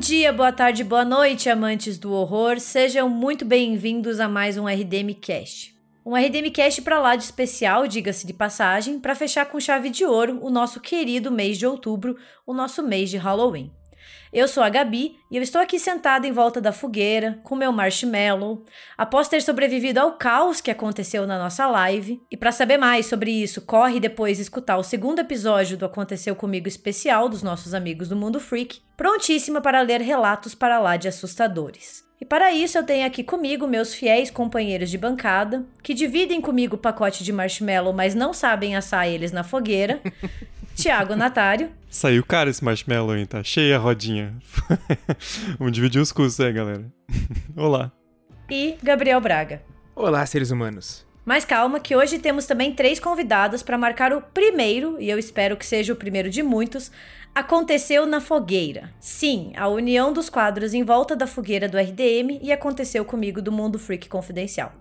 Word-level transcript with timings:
dia, 0.00 0.32
boa 0.32 0.50
tarde, 0.50 0.82
boa 0.82 1.04
noite, 1.04 1.50
amantes 1.50 1.98
do 1.98 2.10
horror. 2.10 2.58
Sejam 2.58 3.06
muito 3.06 3.44
bem-vindos 3.44 4.18
a 4.18 4.26
mais 4.26 4.56
um 4.56 4.66
RDM 4.66 5.12
Cast. 5.20 5.78
Um 6.04 6.16
RDM 6.16 6.50
Cast 6.50 6.80
para 6.80 6.98
lá 6.98 7.14
de 7.14 7.24
especial, 7.24 7.86
diga-se 7.86 8.26
de 8.26 8.32
passagem, 8.32 8.98
para 8.98 9.14
fechar 9.14 9.44
com 9.44 9.60
chave 9.60 9.90
de 9.90 10.06
ouro 10.06 10.38
o 10.40 10.48
nosso 10.48 10.80
querido 10.80 11.30
mês 11.30 11.58
de 11.58 11.66
outubro, 11.66 12.16
o 12.46 12.54
nosso 12.54 12.82
mês 12.82 13.10
de 13.10 13.18
Halloween. 13.18 13.70
Eu 14.32 14.46
sou 14.46 14.62
a 14.62 14.68
Gabi 14.68 15.18
e 15.30 15.36
eu 15.36 15.42
estou 15.42 15.60
aqui 15.60 15.78
sentada 15.78 16.26
em 16.26 16.32
volta 16.32 16.60
da 16.60 16.72
fogueira, 16.72 17.40
com 17.42 17.56
meu 17.56 17.72
marshmallow, 17.72 18.64
após 18.96 19.28
ter 19.28 19.42
sobrevivido 19.42 19.98
ao 19.98 20.12
caos 20.12 20.60
que 20.60 20.70
aconteceu 20.70 21.26
na 21.26 21.38
nossa 21.38 21.66
live. 21.66 22.22
E 22.30 22.36
para 22.36 22.52
saber 22.52 22.78
mais 22.78 23.06
sobre 23.06 23.30
isso, 23.30 23.60
corre 23.62 23.98
depois 23.98 24.38
escutar 24.38 24.76
o 24.76 24.84
segundo 24.84 25.18
episódio 25.18 25.76
do 25.76 25.84
Aconteceu 25.84 26.36
Comigo 26.36 26.68
especial 26.68 27.28
dos 27.28 27.42
nossos 27.42 27.74
amigos 27.74 28.08
do 28.08 28.14
Mundo 28.14 28.38
Freak, 28.38 28.80
prontíssima 28.96 29.60
para 29.60 29.80
ler 29.80 30.00
relatos 30.00 30.54
para 30.54 30.78
lá 30.78 30.96
de 30.96 31.08
assustadores. 31.08 32.08
E 32.20 32.24
para 32.24 32.52
isso 32.52 32.76
eu 32.76 32.84
tenho 32.84 33.06
aqui 33.06 33.24
comigo 33.24 33.66
meus 33.66 33.94
fiéis 33.94 34.30
companheiros 34.30 34.90
de 34.90 34.98
bancada, 34.98 35.64
que 35.82 35.94
dividem 35.94 36.40
comigo 36.40 36.76
o 36.76 36.78
pacote 36.78 37.24
de 37.24 37.32
marshmallow, 37.32 37.94
mas 37.94 38.14
não 38.14 38.34
sabem 38.34 38.76
assar 38.76 39.08
eles 39.08 39.32
na 39.32 39.42
fogueira. 39.42 40.00
Tiago 40.74 41.14
Natário. 41.14 41.70
Saiu 41.88 42.24
caro 42.24 42.48
esse 42.48 42.64
marshmallow, 42.64 43.16
hein? 43.16 43.26
Tá 43.26 43.42
cheia 43.42 43.76
a 43.76 43.78
rodinha. 43.78 44.34
Vamos 45.58 45.72
dividir 45.72 46.00
os 46.00 46.12
custos 46.12 46.44
aí, 46.44 46.52
galera. 46.52 46.84
Olá. 47.56 47.92
E 48.50 48.76
Gabriel 48.82 49.20
Braga. 49.20 49.62
Olá, 49.94 50.24
seres 50.24 50.50
humanos. 50.50 51.06
Mas 51.24 51.44
calma, 51.44 51.78
que 51.78 51.94
hoje 51.94 52.18
temos 52.18 52.46
também 52.46 52.72
três 52.74 52.98
convidadas 52.98 53.62
para 53.62 53.76
marcar 53.76 54.12
o 54.12 54.22
primeiro, 54.22 54.96
e 55.00 55.10
eu 55.10 55.18
espero 55.18 55.56
que 55.56 55.66
seja 55.66 55.92
o 55.92 55.96
primeiro 55.96 56.30
de 56.30 56.42
muitos, 56.42 56.90
aconteceu 57.34 58.06
na 58.06 58.20
fogueira. 58.20 58.90
Sim, 58.98 59.52
a 59.56 59.68
união 59.68 60.12
dos 60.12 60.28
quadros 60.28 60.74
em 60.74 60.82
volta 60.82 61.14
da 61.14 61.26
fogueira 61.26 61.68
do 61.68 61.78
RDM 61.78 62.40
e 62.42 62.50
aconteceu 62.50 63.04
comigo 63.04 63.40
do 63.42 63.52
Mundo 63.52 63.78
Freak 63.78 64.08
Confidencial. 64.08 64.72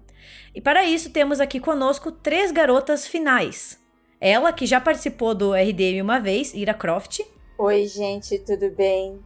E 0.54 0.62
para 0.62 0.84
isso 0.84 1.12
temos 1.12 1.40
aqui 1.40 1.60
conosco 1.60 2.12
três 2.12 2.52
garotas 2.52 3.06
finais. 3.06 3.79
Ela, 4.22 4.52
que 4.52 4.66
já 4.66 4.82
participou 4.82 5.34
do 5.34 5.54
RDM 5.54 6.02
uma 6.02 6.20
vez, 6.20 6.54
Ira 6.54 6.74
Croft. 6.74 7.22
Oi, 7.58 7.86
gente, 7.86 8.38
tudo 8.40 8.70
bem? 8.70 9.18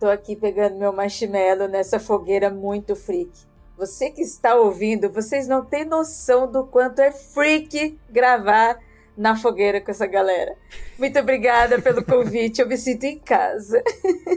Tô 0.00 0.06
aqui 0.06 0.34
pegando 0.34 0.78
meu 0.78 0.90
marshmallow 0.90 1.68
nessa 1.68 2.00
fogueira 2.00 2.48
muito 2.48 2.96
freak. 2.96 3.30
Você 3.76 4.10
que 4.10 4.22
está 4.22 4.54
ouvindo, 4.54 5.12
vocês 5.12 5.46
não 5.46 5.62
têm 5.62 5.84
noção 5.84 6.50
do 6.50 6.64
quanto 6.64 7.00
é 7.00 7.12
freak 7.12 7.98
gravar 8.08 8.78
na 9.14 9.36
fogueira 9.36 9.82
com 9.82 9.90
essa 9.90 10.06
galera. 10.06 10.56
Muito 10.98 11.18
obrigada 11.18 11.82
pelo 11.82 12.02
convite, 12.02 12.62
eu 12.62 12.66
me 12.66 12.78
sinto 12.78 13.04
em 13.04 13.18
casa. 13.18 13.82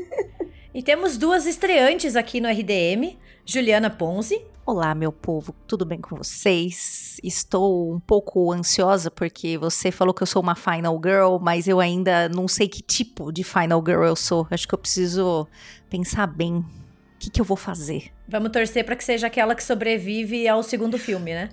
e 0.76 0.84
temos 0.84 1.18
duas 1.18 1.46
estreantes 1.46 2.18
aqui 2.18 2.42
no 2.42 2.50
RDM, 2.50 3.18
Juliana 3.46 3.90
Ponzi. 3.90 4.42
Olá, 4.66 4.94
meu 4.94 5.12
povo, 5.12 5.56
tudo 5.68 5.84
bem 5.84 6.00
com 6.00 6.16
vocês? 6.16 7.20
Estou 7.24 7.94
um 7.94 8.00
pouco 8.00 8.52
ansiosa 8.52 9.10
porque 9.10 9.58
você 9.58 9.92
falou 9.92 10.14
que 10.14 10.22
eu 10.22 10.28
sou 10.28 10.42
uma 10.42 10.56
Final 10.56 11.00
Girl, 11.04 11.38
mas 11.42 11.68
eu 11.68 11.80
ainda 11.80 12.30
não 12.30 12.48
sei 12.48 12.68
que 12.68 12.82
tipo 12.82 13.32
de 13.32 13.44
Final 13.44 13.84
Girl 13.86 14.04
eu 14.04 14.16
sou. 14.16 14.48
Acho 14.52 14.68
que 14.68 14.74
eu 14.74 14.80
preciso 14.80 15.48
pensar 15.90 16.28
bem 16.28 16.58
o 16.58 16.66
que, 17.20 17.30
que 17.32 17.42
eu 17.42 17.46
vou 17.46 17.58
fazer. 17.58 18.12
Vamos 18.28 18.52
torcer 18.52 18.86
para 18.86 18.96
que 18.96 19.04
seja 19.04 19.28
aquela 19.28 19.56
que 19.56 19.64
sobrevive 19.64 20.48
ao 20.48 20.62
segundo 20.64 20.98
filme, 20.98 21.34
né? 21.34 21.50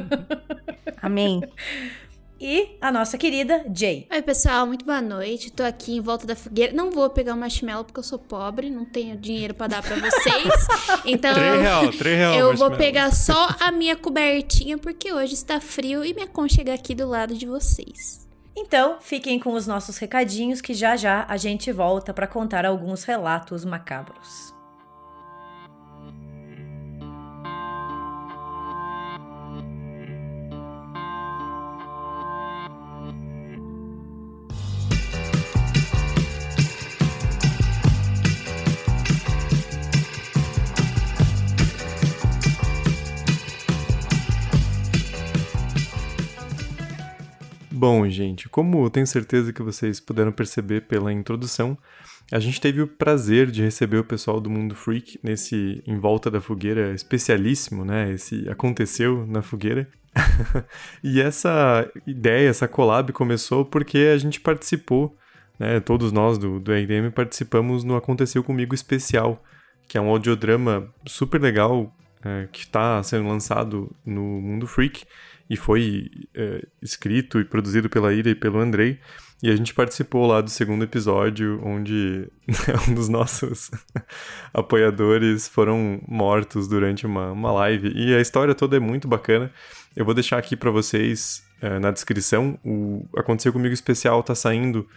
Amém. 1.02 1.40
e 2.40 2.76
a 2.80 2.92
nossa 2.92 3.16
querida 3.16 3.64
Jay. 3.74 4.06
Oi, 4.10 4.22
pessoal, 4.22 4.66
muito 4.66 4.84
boa 4.84 5.00
noite. 5.00 5.50
Tô 5.50 5.62
aqui 5.62 5.96
em 5.96 6.00
volta 6.00 6.26
da 6.26 6.36
fogueira. 6.36 6.72
Não 6.72 6.90
vou 6.90 7.08
pegar 7.10 7.34
o 7.34 7.36
marshmallow 7.36 7.84
porque 7.84 7.98
eu 7.98 8.04
sou 8.04 8.18
pobre, 8.18 8.70
não 8.70 8.84
tenho 8.84 9.16
dinheiro 9.16 9.54
para 9.54 9.68
dar 9.68 9.82
para 9.82 9.96
vocês. 9.96 10.66
Então, 11.04 11.34
3 11.34 11.60
real, 11.60 11.90
3 11.90 12.18
real 12.18 12.34
eu 12.34 12.56
vou 12.56 12.70
pegar 12.72 13.12
só 13.12 13.48
a 13.60 13.70
minha 13.70 13.96
cobertinha 13.96 14.76
porque 14.76 15.12
hoje 15.12 15.34
está 15.34 15.60
frio 15.60 16.04
e 16.04 16.12
me 16.14 16.22
aconchegar 16.22 16.74
aqui 16.74 16.94
do 16.94 17.06
lado 17.06 17.34
de 17.34 17.46
vocês. 17.46 18.26
Então, 18.56 18.96
fiquem 19.00 19.38
com 19.38 19.52
os 19.52 19.66
nossos 19.66 19.98
recadinhos 19.98 20.60
que 20.60 20.74
já 20.74 20.96
já 20.96 21.24
a 21.28 21.36
gente 21.36 21.70
volta 21.70 22.12
para 22.12 22.26
contar 22.26 22.64
alguns 22.64 23.04
relatos 23.04 23.64
macabros. 23.64 24.55
Bom, 47.88 48.08
gente, 48.08 48.48
como 48.48 48.90
tenho 48.90 49.06
certeza 49.06 49.52
que 49.52 49.62
vocês 49.62 50.00
puderam 50.00 50.32
perceber 50.32 50.88
pela 50.88 51.12
introdução, 51.12 51.78
a 52.32 52.40
gente 52.40 52.60
teve 52.60 52.82
o 52.82 52.88
prazer 52.88 53.48
de 53.48 53.62
receber 53.62 53.98
o 53.98 54.04
pessoal 54.04 54.40
do 54.40 54.50
Mundo 54.50 54.74
Freak 54.74 55.20
nesse 55.22 55.84
Em 55.86 55.96
Volta 55.96 56.28
da 56.28 56.40
Fogueira 56.40 56.92
especialíssimo, 56.92 57.84
né? 57.84 58.10
Esse 58.10 58.48
aconteceu 58.48 59.24
na 59.28 59.40
fogueira. 59.40 59.88
e 61.00 61.20
essa 61.20 61.88
ideia, 62.04 62.48
essa 62.48 62.66
collab 62.66 63.12
começou 63.12 63.64
porque 63.64 63.98
a 64.12 64.18
gente 64.18 64.40
participou, 64.40 65.16
né? 65.56 65.78
Todos 65.78 66.10
nós 66.10 66.38
do, 66.38 66.58
do 66.58 66.72
RDM 66.72 67.12
participamos 67.14 67.84
no 67.84 67.94
Aconteceu 67.94 68.42
Comigo 68.42 68.74
Especial, 68.74 69.40
que 69.86 69.96
é 69.96 70.00
um 70.00 70.08
audiodrama 70.08 70.92
super 71.06 71.40
legal 71.40 71.94
é, 72.24 72.48
que 72.50 72.62
está 72.62 73.00
sendo 73.04 73.28
lançado 73.28 73.94
no 74.04 74.40
Mundo 74.40 74.66
Freak 74.66 75.04
e 75.48 75.56
foi 75.56 76.10
é, 76.34 76.66
escrito 76.82 77.40
e 77.40 77.44
produzido 77.44 77.88
pela 77.88 78.12
Ira 78.12 78.30
e 78.30 78.34
pelo 78.34 78.58
Andrei. 78.58 78.98
E 79.42 79.50
a 79.50 79.56
gente 79.56 79.74
participou 79.74 80.26
lá 80.26 80.40
do 80.40 80.48
segundo 80.48 80.82
episódio, 80.82 81.60
onde 81.62 82.28
um 82.88 82.94
dos 82.94 83.08
nossos 83.08 83.70
apoiadores 84.52 85.46
foram 85.46 86.00
mortos 86.08 86.66
durante 86.66 87.04
uma, 87.04 87.32
uma 87.32 87.52
live. 87.52 87.92
E 87.94 88.14
a 88.14 88.20
história 88.20 88.54
toda 88.54 88.76
é 88.76 88.80
muito 88.80 89.06
bacana. 89.06 89.52
Eu 89.94 90.04
vou 90.04 90.14
deixar 90.14 90.38
aqui 90.38 90.56
para 90.56 90.70
vocês 90.70 91.44
é, 91.60 91.78
na 91.78 91.90
descrição. 91.90 92.58
O 92.64 93.06
Aconteceu 93.16 93.52
Comigo 93.52 93.74
Especial 93.74 94.22
tá 94.22 94.34
saindo 94.34 94.88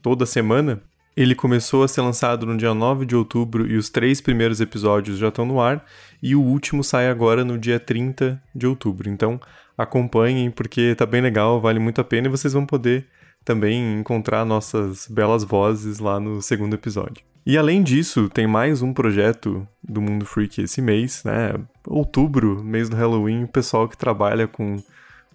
toda 0.00 0.24
semana. 0.24 0.80
Ele 1.16 1.34
começou 1.34 1.82
a 1.82 1.88
ser 1.88 2.00
lançado 2.00 2.46
no 2.46 2.56
dia 2.56 2.72
9 2.72 3.04
de 3.04 3.16
outubro 3.16 3.66
e 3.66 3.76
os 3.76 3.90
três 3.90 4.20
primeiros 4.20 4.60
episódios 4.60 5.18
já 5.18 5.28
estão 5.28 5.44
no 5.44 5.60
ar. 5.60 5.84
E 6.22 6.36
o 6.36 6.40
último 6.40 6.84
sai 6.84 7.08
agora 7.08 7.44
no 7.44 7.58
dia 7.58 7.80
30 7.80 8.40
de 8.54 8.66
outubro. 8.66 9.10
Então 9.10 9.40
acompanhem 9.78 10.50
porque 10.50 10.94
tá 10.96 11.06
bem 11.06 11.20
legal, 11.20 11.60
vale 11.60 11.78
muito 11.78 12.00
a 12.00 12.04
pena 12.04 12.26
e 12.26 12.30
vocês 12.30 12.52
vão 12.52 12.66
poder 12.66 13.06
também 13.44 14.00
encontrar 14.00 14.44
nossas 14.44 15.06
belas 15.06 15.44
vozes 15.44 16.00
lá 16.00 16.18
no 16.18 16.42
segundo 16.42 16.74
episódio. 16.74 17.24
E 17.46 17.56
além 17.56 17.82
disso, 17.82 18.28
tem 18.28 18.46
mais 18.46 18.82
um 18.82 18.92
projeto 18.92 19.66
do 19.82 20.02
Mundo 20.02 20.26
Freak 20.26 20.60
esse 20.60 20.82
mês, 20.82 21.22
né? 21.24 21.54
Outubro, 21.86 22.62
mês 22.62 22.90
do 22.90 22.96
Halloween, 22.96 23.44
o 23.44 23.48
pessoal 23.48 23.88
que 23.88 23.96
trabalha 23.96 24.46
com, 24.46 24.82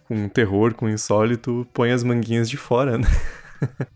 com 0.08 0.30
terror, 0.30 0.76
com 0.76 0.88
insólito, 0.88 1.66
põe 1.74 1.92
as 1.92 2.04
manguinhas 2.04 2.48
de 2.48 2.58
fora, 2.58 3.00
né? 3.00 3.08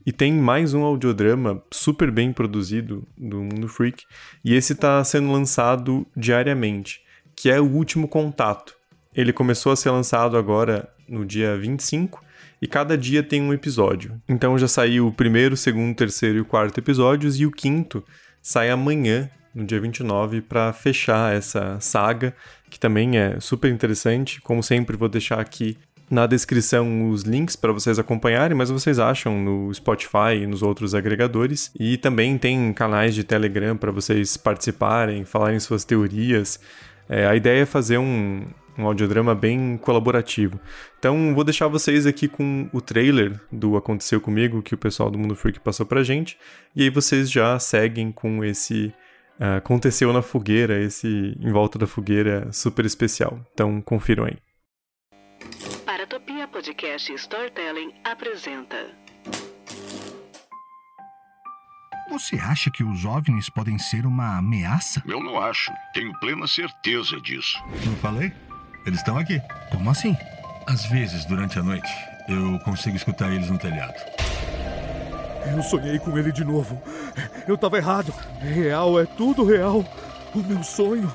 e 0.03 0.11
tem 0.11 0.33
mais 0.33 0.73
um 0.73 0.83
audiodrama 0.83 1.61
super 1.69 2.09
bem 2.09 2.33
produzido 2.33 3.05
do 3.15 3.37
Mundo 3.37 3.67
Freak, 3.67 4.05
e 4.43 4.55
esse 4.55 4.73
está 4.73 5.03
sendo 5.03 5.31
lançado 5.31 6.07
diariamente, 6.15 7.01
que 7.35 7.51
é 7.51 7.59
o 7.59 7.69
último 7.69 8.07
contato. 8.07 8.76
Ele 9.17 9.33
começou 9.33 9.71
a 9.71 9.75
ser 9.75 9.89
lançado 9.89 10.37
agora 10.37 10.87
no 11.09 11.25
dia 11.25 11.57
25 11.57 12.23
e 12.61 12.67
cada 12.67 12.95
dia 12.95 13.23
tem 13.23 13.41
um 13.41 13.51
episódio. 13.51 14.21
Então 14.29 14.55
já 14.59 14.67
saiu 14.67 15.07
o 15.07 15.11
primeiro, 15.11 15.57
segundo, 15.57 15.95
terceiro 15.95 16.37
e 16.37 16.43
quarto 16.43 16.77
episódios 16.77 17.39
e 17.39 17.45
o 17.45 17.51
quinto 17.51 18.03
sai 18.39 18.69
amanhã, 18.69 19.27
no 19.55 19.65
dia 19.65 19.81
29, 19.81 20.41
para 20.41 20.71
fechar 20.71 21.35
essa 21.35 21.79
saga, 21.79 22.35
que 22.69 22.79
também 22.79 23.17
é 23.17 23.39
super 23.39 23.71
interessante. 23.71 24.39
Como 24.39 24.61
sempre, 24.61 24.95
vou 24.95 25.09
deixar 25.09 25.39
aqui 25.39 25.75
na 26.09 26.27
descrição 26.27 27.09
os 27.09 27.23
links 27.23 27.55
para 27.55 27.73
vocês 27.73 27.97
acompanharem, 27.97 28.55
mas 28.55 28.69
vocês 28.69 28.99
acham 28.99 29.41
no 29.41 29.73
Spotify 29.73 30.35
e 30.41 30.45
nos 30.47 30.61
outros 30.61 30.93
agregadores. 30.93 31.71
E 31.77 31.97
também 31.97 32.37
tem 32.37 32.71
canais 32.71 33.15
de 33.15 33.23
Telegram 33.23 33.75
para 33.75 33.91
vocês 33.91 34.37
participarem, 34.37 35.25
falarem 35.25 35.59
suas 35.59 35.83
teorias. 35.83 36.59
É, 37.09 37.25
a 37.25 37.35
ideia 37.35 37.63
é 37.63 37.65
fazer 37.65 37.97
um, 37.97 38.45
um 38.77 38.85
audiodrama 38.85 39.33
bem 39.33 39.77
colaborativo. 39.77 40.59
Então, 40.99 41.33
vou 41.33 41.43
deixar 41.43 41.67
vocês 41.67 42.05
aqui 42.05 42.27
com 42.27 42.69
o 42.71 42.79
trailer 42.79 43.39
do 43.51 43.75
Aconteceu 43.75 44.21
Comigo, 44.21 44.61
que 44.61 44.75
o 44.75 44.77
pessoal 44.77 45.09
do 45.09 45.17
Mundo 45.17 45.35
Freak 45.35 45.59
passou 45.59 45.85
pra 45.85 46.03
gente, 46.03 46.37
e 46.75 46.83
aí 46.83 46.89
vocês 46.89 47.31
já 47.31 47.57
seguem 47.59 48.11
com 48.11 48.43
esse 48.43 48.93
uh, 49.39 49.57
Aconteceu 49.57 50.13
na 50.13 50.21
Fogueira, 50.21 50.79
esse 50.81 51.35
Em 51.39 51.51
Volta 51.51 51.79
da 51.79 51.87
Fogueira 51.87 52.51
super 52.51 52.85
especial. 52.85 53.39
Então, 53.53 53.81
confiram 53.81 54.25
aí. 54.25 54.37
Paratopia 55.85 56.47
Podcast 56.47 57.13
Storytelling 57.13 57.93
apresenta 58.03 58.75
Você 62.09 62.37
acha 62.37 62.71
que 62.71 62.83
os 62.83 63.03
OVNIs 63.03 63.49
podem 63.49 63.77
ser 63.77 64.05
uma 64.05 64.37
ameaça? 64.37 65.03
Eu 65.05 65.21
não 65.21 65.39
acho. 65.39 65.71
Tenho 65.93 66.17
plena 66.19 66.47
certeza 66.47 67.19
disso. 67.19 67.61
Não 67.85 67.95
falei? 67.97 68.31
Eles 68.87 68.99
estão 68.99 69.17
aqui. 69.17 69.41
Como 69.69 69.89
assim? 69.89 70.17
Às 70.65 70.85
vezes, 70.85 71.25
durante 71.25 71.59
a 71.59 71.63
noite, 71.63 71.91
eu 72.29 72.57
consigo 72.59 72.95
escutar 72.95 73.29
eles 73.33 73.49
no 73.49 73.57
telhado. 73.57 73.93
Eu 75.45 75.61
sonhei 75.61 75.99
com 75.99 76.17
ele 76.17 76.31
de 76.31 76.45
novo. 76.45 76.81
Eu 77.45 77.57
tava 77.57 77.77
errado. 77.77 78.13
Real, 78.39 78.97
é 78.97 79.05
tudo 79.05 79.43
real. 79.43 79.83
O 80.33 80.39
meu 80.39 80.63
sonho. 80.63 81.13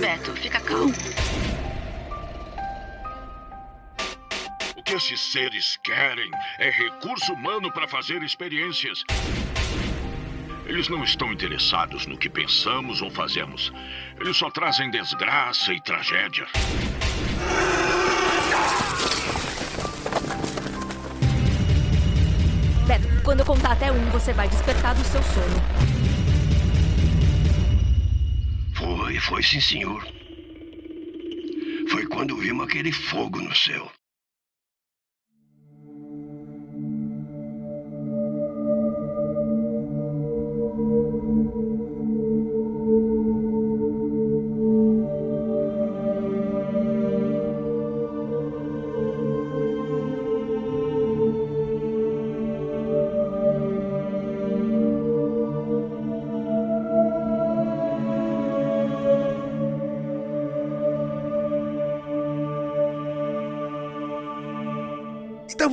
Beto, 0.00 0.32
fica 0.32 0.60
calmo. 0.60 0.92
O 4.76 4.82
que 4.82 4.94
esses 4.94 5.20
seres 5.20 5.78
querem 5.84 6.30
é 6.58 6.68
recurso 6.68 7.32
humano 7.32 7.72
para 7.72 7.86
fazer 7.86 8.24
experiências. 8.24 9.04
Eles 10.66 10.88
não 10.88 11.04
estão 11.04 11.32
interessados 11.32 12.06
no 12.06 12.18
que 12.18 12.28
pensamos 12.28 13.02
ou 13.02 13.10
fazemos. 13.10 13.72
Eles 14.18 14.36
só 14.36 14.50
trazem 14.50 14.90
desgraça 14.90 15.72
e 15.72 15.80
tragédia. 15.80 16.46
Quando 23.24 23.40
eu 23.40 23.46
contar 23.46 23.72
até 23.72 23.90
um, 23.90 24.10
você 24.10 24.32
vai 24.34 24.46
despertar 24.48 24.94
do 24.94 25.02
seu 25.02 25.22
sono. 25.22 25.56
Foi, 28.74 29.18
foi 29.18 29.42
sim, 29.42 29.60
senhor. 29.60 30.06
Foi 31.90 32.06
quando 32.06 32.36
vimos 32.36 32.66
aquele 32.66 32.92
fogo 32.92 33.40
no 33.40 33.54
céu. 33.56 33.90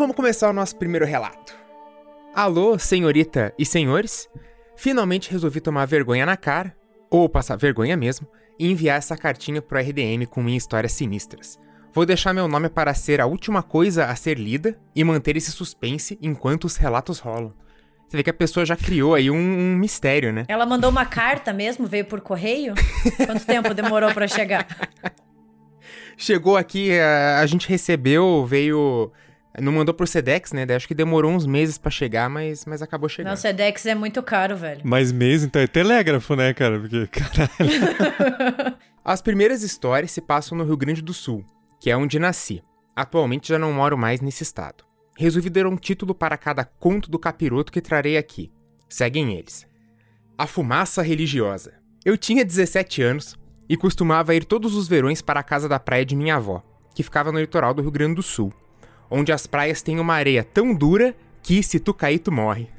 Vamos 0.02 0.16
começar 0.16 0.50
o 0.50 0.54
nosso 0.54 0.76
primeiro 0.78 1.06
relato. 1.06 1.56
Alô, 2.34 2.80
senhorita 2.80 3.54
e 3.56 3.64
senhores? 3.64 4.28
Finalmente 4.76 5.30
resolvi 5.30 5.62
tomar 5.62 5.86
vergonha 5.86 6.26
na 6.26 6.36
cara, 6.36 6.76
ou 7.08 7.30
passar 7.30 7.56
vergonha 7.56 7.96
mesmo, 7.96 8.28
e 8.58 8.68
enviar 8.72 8.98
essa 8.98 9.16
cartinha 9.16 9.62
pro 9.62 9.78
RDM 9.78 10.26
com 10.28 10.42
minhas 10.42 10.64
histórias 10.64 10.94
sinistras. 10.94 11.60
Vou 11.94 12.04
deixar 12.04 12.34
meu 12.34 12.48
nome 12.48 12.68
para 12.68 12.96
ser 12.96 13.22
a 13.22 13.28
última 13.28 13.62
coisa 13.62 14.06
a 14.06 14.16
ser 14.16 14.40
lida 14.40 14.76
e 14.96 15.04
manter 15.04 15.38
esse 15.38 15.52
suspense 15.52 16.18
enquanto 16.20 16.64
os 16.64 16.78
relatos 16.78 17.20
rolam. 17.20 17.54
Você 18.10 18.18
vê 18.18 18.24
que 18.24 18.30
a 18.32 18.34
pessoa 18.34 18.66
já 18.66 18.76
criou 18.76 19.14
aí 19.14 19.30
um, 19.30 19.36
um 19.36 19.76
mistério, 19.76 20.34
né? 20.34 20.46
Ela 20.48 20.66
mandou 20.66 20.90
uma 20.90 21.06
carta 21.06 21.54
mesmo? 21.54 21.86
Veio 21.86 22.06
por 22.06 22.22
correio? 22.22 22.74
Quanto 23.24 23.46
tempo 23.46 23.72
demorou 23.76 24.12
para 24.16 24.28
chegar? 24.28 24.66
Chegou 26.18 26.58
aqui, 26.58 26.92
a, 27.00 27.40
a 27.40 27.46
gente 27.46 27.70
recebeu, 27.70 28.46
veio 28.48 29.12
não 29.60 29.74
mandou 29.74 29.94
por 29.94 30.08
Sedex, 30.08 30.54
né? 30.54 30.66
Daí 30.66 30.78
acho 30.78 30.88
que 30.88 30.96
demorou 30.96 31.32
uns 31.32 31.46
meses 31.46 31.78
para 31.78 31.92
chegar, 31.92 32.30
mas, 32.30 32.66
mas 32.66 32.82
acabou 32.82 33.10
chegando. 33.10 33.32
Não, 33.32 33.38
Sedex 33.38 33.86
é 33.86 33.96
muito 33.96 34.24
caro, 34.24 34.56
velho. 34.56 34.82
Mais 34.86 35.12
meses, 35.12 35.46
então 35.46 35.62
é 35.62 35.68
telégrafo, 35.68 36.36
né, 36.36 36.54
cara? 36.54 36.80
Porque, 36.80 37.08
caralho. 37.12 38.78
As 39.04 39.22
primeiras 39.22 39.62
histórias 39.64 40.12
se 40.12 40.22
passam 40.22 40.58
no 40.58 40.64
Rio 40.64 40.78
Grande 40.78 41.02
do 41.02 41.14
Sul, 41.14 41.44
que 41.82 41.90
é 41.90 41.98
onde 41.98 42.20
nasci. 42.20 42.64
Atualmente 42.96 43.50
já 43.50 43.60
não 43.60 43.74
moro 43.74 43.98
mais 43.98 44.22
nesse 44.22 44.44
estado. 44.44 44.86
Resolvi 45.18 45.50
dar 45.50 45.68
um 45.68 45.76
título 45.76 46.16
para 46.16 46.38
cada 46.38 46.64
conto 46.64 47.12
do 47.12 47.20
capiroto 47.20 47.72
que 47.72 47.82
trarei 47.82 48.18
aqui. 48.18 48.52
Seguem 48.88 49.34
eles. 49.34 49.68
A 50.38 50.48
Fumaça 50.48 51.02
Religiosa. 51.02 51.74
Eu 52.06 52.18
tinha 52.18 52.46
17 52.46 53.02
anos 53.02 53.36
e 53.68 53.76
costumava 53.76 54.34
ir 54.34 54.46
todos 54.46 54.76
os 54.76 54.88
verões 54.88 55.22
para 55.22 55.40
a 55.40 55.44
casa 55.44 55.68
da 55.68 55.80
praia 55.80 56.06
de 56.06 56.16
minha 56.16 56.36
avó, 56.36 56.64
que 56.96 57.04
ficava 57.04 57.32
no 57.32 57.40
litoral 57.40 57.74
do 57.74 57.82
Rio 57.82 57.92
Grande 57.92 58.16
do 58.16 58.24
Sul 58.24 58.54
onde 59.12 59.34
as 59.34 59.46
praias 59.46 59.82
têm 59.82 60.00
uma 60.00 60.14
areia 60.14 60.44
tão 60.44 60.74
dura 60.74 61.14
que 61.44 61.62
se 61.62 61.80
tu 61.80 61.94
cair, 61.94 62.20
tu 62.20 62.32
morre. 62.32 62.70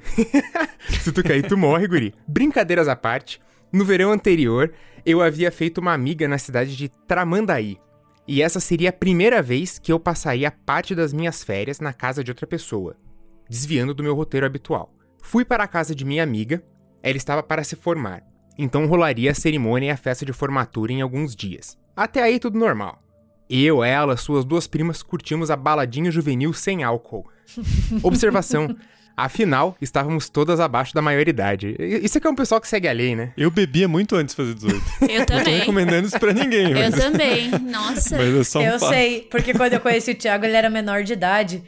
se 1.02 1.12
tu 1.12 1.23
cair, 1.23 1.46
tu 1.46 1.56
morre, 1.56 1.87
guri. 1.87 2.14
Brincadeiras 2.26 2.88
à 2.88 2.96
parte, 2.96 3.38
no 3.70 3.84
verão 3.84 4.11
anterior, 4.11 4.73
eu 5.05 5.20
havia 5.20 5.52
feito 5.52 5.79
uma 5.79 5.93
amiga 5.93 6.26
na 6.26 6.38
cidade 6.38 6.75
de 6.75 6.88
Tramandaí. 6.88 7.79
E 8.26 8.40
essa 8.40 8.61
seria 8.61 8.90
a 8.90 8.93
primeira 8.93 9.43
vez 9.43 9.79
que 9.79 9.93
eu 9.93 10.00
passaria 10.00 10.50
parte 10.50 10.94
das 10.94 11.12
minhas 11.12 11.43
férias 11.43 11.81
na 11.81 11.93
casa 11.93 12.23
de 12.23 12.31
outra 12.31 12.46
pessoa, 12.46 12.96
desviando 13.49 13.93
do 13.93 14.02
meu 14.02 14.14
roteiro 14.14 14.46
habitual. 14.46 14.94
Fui 15.20 15.44
para 15.44 15.64
a 15.64 15.69
casa 15.69 15.94
de 15.94 16.05
minha 16.05 16.23
amiga, 16.23 16.62
ela 17.02 17.17
estava 17.17 17.43
para 17.43 17.64
se 17.64 17.75
formar, 17.75 18.23
então 18.56 18.87
rolaria 18.87 19.32
a 19.32 19.34
cerimônia 19.34 19.88
e 19.88 19.90
a 19.90 19.96
festa 19.96 20.25
de 20.25 20.32
formatura 20.32 20.93
em 20.93 21.02
alguns 21.02 21.34
dias. 21.34 21.76
Até 21.96 22.23
aí 22.23 22.38
tudo 22.38 22.58
normal. 22.58 23.02
Eu, 23.54 23.84
ela, 23.84 24.16
suas 24.16 24.46
duas 24.46 24.66
primas 24.66 25.02
curtimos 25.02 25.50
a 25.50 25.56
baladinha 25.56 26.10
juvenil 26.10 26.54
sem 26.54 26.82
álcool. 26.82 27.28
Observação. 28.02 28.75
Afinal, 29.16 29.76
estávamos 29.80 30.28
todas 30.28 30.58
abaixo 30.60 30.94
da 30.94 31.02
maioridade. 31.02 31.76
Isso 31.78 32.18
aqui 32.18 32.26
é 32.26 32.30
um 32.30 32.34
pessoal 32.34 32.60
que 32.60 32.68
segue 32.68 32.88
a 32.88 32.92
lei, 32.92 33.14
né? 33.14 33.32
Eu 33.36 33.50
bebia 33.50 33.86
muito 33.86 34.16
antes 34.16 34.34
de 34.34 34.36
fazer 34.36 34.54
18. 34.54 34.82
Eu 35.12 35.26
também. 35.26 35.36
Não 35.36 35.44
tô 35.44 35.50
recomendando 35.60 36.08
isso 36.08 36.18
pra 36.18 36.32
ninguém. 36.32 36.72
Eu 36.72 36.90
também. 36.92 37.50
Nossa. 37.60 38.16
Mas 38.16 38.34
é 38.34 38.44
só 38.44 38.60
um 38.60 38.62
Eu 38.62 38.78
fato. 38.78 38.88
sei, 38.90 39.28
porque 39.30 39.52
quando 39.52 39.74
eu 39.74 39.80
conheci 39.80 40.12
o 40.12 40.14
Thiago, 40.14 40.44
ele 40.44 40.56
era 40.56 40.70
menor 40.70 41.02
de 41.02 41.12
idade. 41.12 41.62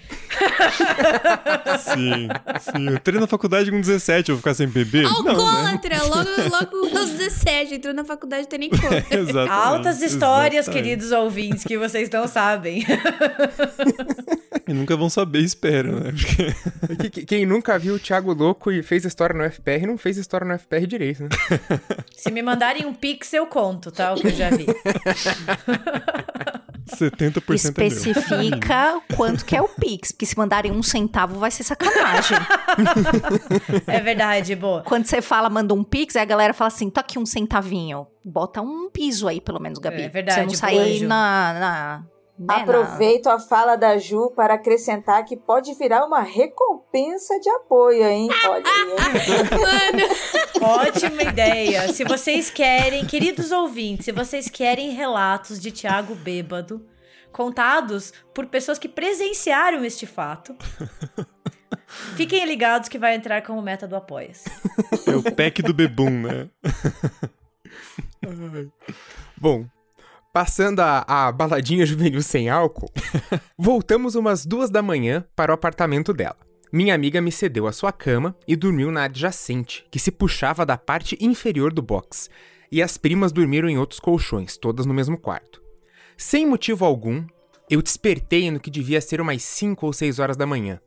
Sim, 1.78 2.28
sim. 2.60 2.86
Eu 2.86 2.94
entrei 2.94 3.20
na 3.20 3.26
faculdade 3.26 3.70
com 3.70 3.80
17, 3.80 4.30
eu 4.30 4.36
vou 4.36 4.40
ficar 4.40 4.54
sem 4.54 4.66
beber? 4.66 5.02
Não, 5.04 5.22
né? 5.22 5.30
Alcoólatra, 5.30 6.02
logo, 6.04 6.30
logo 6.50 6.98
aos 6.98 7.10
17, 7.10 7.74
entrou 7.74 7.94
na 7.94 8.04
faculdade, 8.04 8.42
não 8.42 8.48
tem 8.48 8.58
nem 8.58 8.70
como. 8.70 8.82
Exatamente. 9.10 9.50
Altas 9.50 10.02
histórias, 10.02 10.64
exatamente. 10.66 10.84
queridos 10.84 11.12
ouvintes, 11.12 11.64
que 11.64 11.76
vocês 11.78 12.08
não 12.10 12.26
sabem. 12.26 12.84
E 14.66 14.72
nunca 14.72 14.96
vão 14.96 15.10
saber, 15.10 15.40
espero, 15.40 16.00
né? 16.00 16.12
Porque... 16.12 16.96
Que- 16.96 17.10
que- 17.10 17.26
Quem 17.26 17.44
nunca 17.46 17.78
viu 17.78 17.94
o 17.94 17.98
Thiago 17.98 18.32
louco 18.32 18.72
e 18.72 18.82
fez 18.82 19.04
história 19.04 19.34
no 19.36 19.44
FPR, 19.50 19.86
não 19.86 19.98
fez 19.98 20.16
história 20.16 20.46
no 20.46 20.58
FPR 20.58 20.86
direito, 20.86 21.24
né? 21.24 21.28
Se 22.16 22.30
me 22.30 22.40
mandarem 22.42 22.86
um 22.86 22.94
pix, 22.94 23.32
eu 23.34 23.46
conto, 23.46 23.90
tá? 23.92 24.12
O 24.14 24.16
que 24.16 24.28
eu 24.28 24.30
já 24.32 24.48
vi. 24.50 24.66
70% 26.84 27.36
é 27.38 27.42
meu. 27.48 27.54
Especifica 27.54 29.00
quanto 29.16 29.44
que 29.44 29.56
é 29.56 29.62
o 29.62 29.68
Pix, 29.68 30.12
porque 30.12 30.26
se 30.26 30.36
mandarem 30.36 30.70
um 30.70 30.82
centavo 30.82 31.38
vai 31.38 31.50
ser 31.50 31.62
sacanagem. 31.64 32.36
É 33.86 34.00
verdade, 34.00 34.54
boa. 34.54 34.82
Quando 34.82 35.06
você 35.06 35.22
fala, 35.22 35.48
manda 35.48 35.72
um 35.74 35.82
Pix, 35.82 36.14
aí 36.14 36.22
a 36.22 36.26
galera 36.26 36.52
fala 36.52 36.68
assim, 36.68 36.90
tá 36.90 37.00
aqui 37.00 37.18
um 37.18 37.24
centavinho. 37.26 38.06
Bota 38.24 38.60
um 38.60 38.90
piso 38.90 39.26
aí, 39.28 39.40
pelo 39.40 39.58
menos, 39.60 39.78
Gabi. 39.78 40.02
É 40.02 40.08
verdade, 40.08 40.40
você 40.40 40.46
não 40.46 40.54
sair 40.54 41.00
na... 41.06 41.54
na 41.58 42.04
na- 42.38 42.56
Aproveito 42.56 43.28
a 43.28 43.38
fala 43.38 43.76
da 43.76 43.96
Ju 43.98 44.30
para 44.34 44.54
acrescentar 44.54 45.24
que 45.24 45.36
pode 45.36 45.72
virar 45.74 46.04
uma 46.04 46.20
recompensa 46.20 47.38
de 47.40 47.48
apoio, 47.50 48.04
hein? 48.06 48.28
Olha 48.48 48.64
aí. 48.66 50.00
hein? 50.00 50.08
Ótima 50.60 51.22
ideia. 51.22 51.92
Se 51.92 52.04
vocês 52.04 52.50
querem, 52.50 53.04
queridos 53.06 53.52
ouvintes, 53.52 54.06
se 54.06 54.12
vocês 54.12 54.48
querem 54.48 54.90
relatos 54.90 55.60
de 55.60 55.70
Thiago 55.70 56.14
bêbado, 56.14 56.84
contados 57.32 58.12
por 58.32 58.46
pessoas 58.46 58.78
que 58.78 58.88
presenciaram 58.88 59.84
este 59.84 60.06
fato, 60.06 60.56
fiquem 62.16 62.44
ligados 62.46 62.88
que 62.88 62.98
vai 62.98 63.14
entrar 63.14 63.42
como 63.42 63.60
meta 63.62 63.86
do 63.86 63.96
Apoia-se. 63.96 64.48
É 65.06 65.14
o 65.16 65.22
pack 65.34 65.62
do 65.62 65.74
bebum, 65.74 66.10
né? 66.10 66.48
Bom, 69.36 69.66
passando 70.34 70.80
a, 70.80 71.04
a 71.06 71.30
baladinha 71.30 71.86
juvenil 71.86 72.20
sem 72.20 72.50
álcool, 72.50 72.90
voltamos 73.56 74.16
umas 74.16 74.44
duas 74.44 74.68
da 74.68 74.82
manhã 74.82 75.24
para 75.36 75.52
o 75.52 75.54
apartamento 75.54 76.12
dela. 76.12 76.36
Minha 76.72 76.92
amiga 76.92 77.20
me 77.20 77.30
cedeu 77.30 77.68
a 77.68 77.72
sua 77.72 77.92
cama 77.92 78.36
e 78.48 78.56
dormiu 78.56 78.90
na 78.90 79.04
adjacente, 79.04 79.86
que 79.92 79.98
se 80.00 80.10
puxava 80.10 80.66
da 80.66 80.76
parte 80.76 81.16
inferior 81.20 81.72
do 81.72 81.80
box, 81.80 82.28
e 82.72 82.82
as 82.82 82.98
primas 82.98 83.30
dormiram 83.30 83.68
em 83.68 83.78
outros 83.78 84.00
colchões, 84.00 84.56
todas 84.56 84.84
no 84.84 84.92
mesmo 84.92 85.16
quarto. 85.16 85.62
Sem 86.16 86.44
motivo 86.44 86.84
algum, 86.84 87.24
eu 87.70 87.80
despertei 87.80 88.50
no 88.50 88.58
que 88.58 88.72
devia 88.72 89.00
ser 89.00 89.20
umas 89.20 89.40
5 89.44 89.86
ou 89.86 89.92
6 89.92 90.18
horas 90.18 90.36
da 90.36 90.46
manhã. 90.46 90.80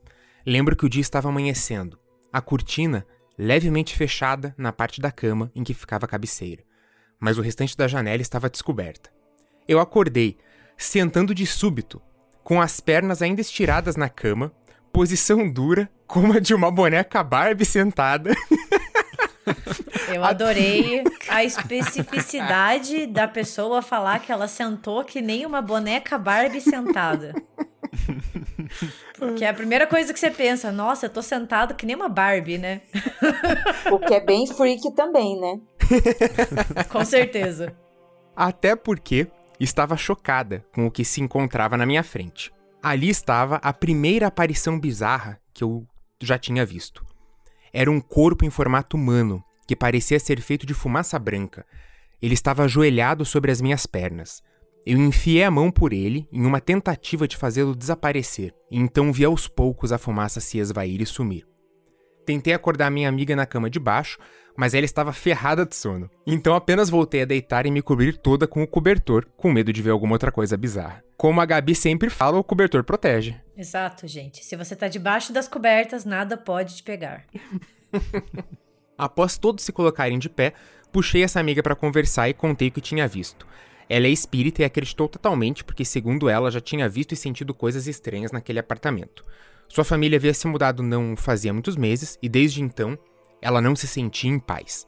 Lembro 0.44 0.76
que 0.76 0.84
o 0.84 0.90
dia 0.90 1.00
estava 1.00 1.30
amanhecendo. 1.30 1.98
A 2.30 2.42
cortina 2.42 3.06
levemente 3.38 3.96
fechada 3.96 4.54
na 4.58 4.72
parte 4.72 5.00
da 5.00 5.10
cama 5.10 5.50
em 5.54 5.64
que 5.64 5.72
ficava 5.72 6.04
a 6.04 6.08
cabeceira, 6.08 6.62
mas 7.18 7.38
o 7.38 7.42
restante 7.42 7.74
da 7.74 7.88
janela 7.88 8.20
estava 8.20 8.50
descoberta. 8.50 9.17
Eu 9.68 9.78
acordei, 9.78 10.38
sentando 10.78 11.34
de 11.34 11.46
súbito, 11.46 12.00
com 12.42 12.58
as 12.58 12.80
pernas 12.80 13.20
ainda 13.20 13.42
estiradas 13.42 13.96
na 13.96 14.08
cama, 14.08 14.50
posição 14.90 15.46
dura, 15.46 15.90
como 16.06 16.32
a 16.32 16.40
de 16.40 16.54
uma 16.54 16.70
boneca 16.70 17.22
Barbie 17.22 17.66
sentada. 17.66 18.34
Eu 20.14 20.24
adorei 20.24 21.04
a 21.28 21.44
especificidade 21.44 23.06
da 23.06 23.28
pessoa 23.28 23.82
falar 23.82 24.20
que 24.20 24.32
ela 24.32 24.48
sentou 24.48 25.04
que 25.04 25.20
nem 25.20 25.44
uma 25.44 25.60
boneca 25.60 26.16
Barbie 26.16 26.62
sentada. 26.62 27.34
Que 29.36 29.44
é 29.44 29.48
a 29.48 29.54
primeira 29.54 29.86
coisa 29.86 30.12
que 30.12 30.18
você 30.20 30.30
pensa, 30.30 30.70
nossa, 30.70 31.06
eu 31.06 31.10
tô 31.10 31.22
sentado 31.22 31.74
que 31.74 31.84
nem 31.84 31.96
uma 31.96 32.08
Barbie, 32.08 32.58
né? 32.58 32.82
O 33.90 33.98
que 33.98 34.14
é 34.14 34.20
bem 34.20 34.46
freak 34.46 34.94
também, 34.94 35.38
né? 35.40 35.60
Com 36.90 37.04
certeza. 37.04 37.74
Até 38.36 38.76
porque 38.76 39.26
estava 39.64 39.96
chocada 39.96 40.64
com 40.72 40.86
o 40.86 40.90
que 40.90 41.04
se 41.04 41.20
encontrava 41.20 41.76
na 41.76 41.86
minha 41.86 42.02
frente. 42.02 42.52
Ali 42.82 43.08
estava 43.08 43.56
a 43.56 43.72
primeira 43.72 44.26
aparição 44.26 44.78
bizarra 44.78 45.40
que 45.52 45.64
eu 45.64 45.86
já 46.20 46.38
tinha 46.38 46.64
visto. 46.64 47.04
Era 47.72 47.90
um 47.90 48.00
corpo 48.00 48.44
em 48.44 48.50
formato 48.50 48.96
humano, 48.96 49.42
que 49.66 49.76
parecia 49.76 50.18
ser 50.18 50.40
feito 50.40 50.64
de 50.64 50.74
fumaça 50.74 51.18
branca. 51.18 51.66
Ele 52.22 52.34
estava 52.34 52.64
ajoelhado 52.64 53.24
sobre 53.24 53.50
as 53.50 53.60
minhas 53.60 53.86
pernas. 53.86 54.42
Eu 54.86 54.96
enfiei 54.96 55.44
a 55.44 55.50
mão 55.50 55.70
por 55.70 55.92
ele 55.92 56.26
em 56.32 56.46
uma 56.46 56.60
tentativa 56.60 57.28
de 57.28 57.36
fazê-lo 57.36 57.76
desaparecer, 57.76 58.54
e 58.70 58.78
então 58.78 59.12
vi 59.12 59.24
aos 59.24 59.46
poucos 59.46 59.92
a 59.92 59.98
fumaça 59.98 60.40
se 60.40 60.58
esvair 60.58 61.00
e 61.00 61.06
sumir. 61.06 61.46
Tentei 62.24 62.54
acordar 62.54 62.90
minha 62.90 63.08
amiga 63.08 63.36
na 63.36 63.44
cama 63.44 63.68
de 63.68 63.78
baixo, 63.78 64.18
mas 64.58 64.74
ela 64.74 64.84
estava 64.84 65.12
ferrada 65.12 65.64
de 65.64 65.76
sono. 65.76 66.10
Então 66.26 66.52
apenas 66.52 66.90
voltei 66.90 67.22
a 67.22 67.24
deitar 67.24 67.64
e 67.64 67.70
me 67.70 67.80
cobrir 67.80 68.16
toda 68.16 68.44
com 68.44 68.60
o 68.60 68.66
cobertor, 68.66 69.24
com 69.36 69.52
medo 69.52 69.72
de 69.72 69.80
ver 69.80 69.90
alguma 69.90 70.16
outra 70.16 70.32
coisa 70.32 70.56
bizarra. 70.56 71.04
Como 71.16 71.40
a 71.40 71.46
Gabi 71.46 71.76
sempre 71.76 72.10
fala, 72.10 72.40
o 72.40 72.42
cobertor 72.42 72.82
protege. 72.82 73.36
Exato, 73.56 74.08
gente. 74.08 74.44
Se 74.44 74.56
você 74.56 74.74
tá 74.74 74.88
debaixo 74.88 75.32
das 75.32 75.46
cobertas, 75.46 76.04
nada 76.04 76.36
pode 76.36 76.74
te 76.74 76.82
pegar. 76.82 77.24
Após 78.98 79.38
todos 79.38 79.62
se 79.62 79.70
colocarem 79.70 80.18
de 80.18 80.28
pé, 80.28 80.52
puxei 80.90 81.22
essa 81.22 81.38
amiga 81.38 81.62
para 81.62 81.76
conversar 81.76 82.28
e 82.28 82.34
contei 82.34 82.66
o 82.66 82.72
que 82.72 82.80
tinha 82.80 83.06
visto. 83.06 83.46
Ela 83.88 84.08
é 84.08 84.10
espírita 84.10 84.62
e 84.62 84.64
acreditou 84.64 85.08
totalmente 85.08 85.62
porque, 85.62 85.84
segundo 85.84 86.28
ela, 86.28 86.50
já 86.50 86.60
tinha 86.60 86.88
visto 86.88 87.12
e 87.12 87.16
sentido 87.16 87.54
coisas 87.54 87.86
estranhas 87.86 88.32
naquele 88.32 88.58
apartamento. 88.58 89.24
Sua 89.68 89.84
família 89.84 90.16
havia 90.16 90.34
se 90.34 90.48
mudado 90.48 90.82
não 90.82 91.14
fazia 91.16 91.52
muitos 91.52 91.76
meses 91.76 92.18
e 92.20 92.28
desde 92.28 92.60
então 92.60 92.98
ela 93.40 93.60
não 93.60 93.76
se 93.76 93.86
sentia 93.86 94.30
em 94.30 94.38
paz. 94.38 94.86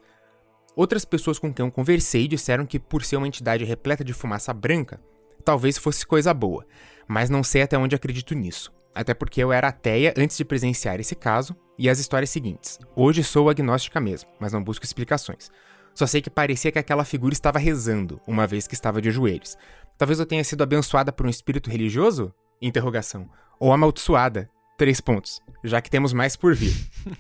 Outras 0.76 1.04
pessoas 1.04 1.38
com 1.38 1.52
quem 1.52 1.64
eu 1.64 1.73
conversei 1.73 2.28
disseram 2.28 2.64
que, 2.64 2.78
por 2.78 3.04
ser 3.04 3.16
uma 3.16 3.26
entidade 3.26 3.64
repleta 3.64 4.04
de 4.04 4.12
fumaça 4.12 4.52
branca, 4.52 5.00
talvez 5.45 5.76
fosse 5.76 6.07
coisa 6.07 6.33
boa, 6.33 6.66
mas 7.09 7.28
não 7.28 7.42
sei 7.42 7.62
até 7.62 7.76
onde 7.76 7.95
acredito 7.95 8.35
nisso. 8.35 8.73
Até 8.95 9.14
porque 9.14 9.42
eu 9.42 9.52
era 9.52 9.69
ateia 9.69 10.14
antes 10.16 10.37
de 10.37 10.45
presenciar 10.45 10.99
esse 10.99 11.14
caso 11.14 11.57
e 11.78 11.88
as 11.88 11.99
histórias 11.99 12.30
seguintes. 12.30 12.78
Hoje 12.95 13.23
sou 13.23 13.49
agnóstica 13.49 14.00
mesmo, 14.00 14.30
mas 14.40 14.52
não 14.52 14.62
busco 14.62 14.85
explicações. 14.85 15.50
Só 15.95 16.07
sei 16.07 16.23
que 16.23 16.30
parecia 16.30 16.73
que 16.73 16.78
aquela 16.78 17.04
figura 17.04 17.33
estava 17.33 17.59
rezando, 17.59 18.21
uma 18.26 18.47
vez 18.47 18.66
que 18.66 18.75
estava 18.75 19.00
de 19.00 19.11
joelhos. 19.11 19.57
Talvez 19.99 20.19
eu 20.19 20.26
tenha 20.26 20.45
sido 20.45 20.62
abençoada 20.62 21.12
por 21.12 21.26
um 21.26 21.30
espírito 21.30 21.71
religioso? 21.71 22.33
Interrogação. 22.61 23.28
Ou 23.59 23.73
amaldiçoada? 23.73 24.49
Três 24.78 25.00
pontos. 25.00 25.40
Já 25.62 25.80
que 25.80 25.90
temos 25.90 26.12
mais 26.12 26.37
por 26.37 26.54
vir. 26.54 26.75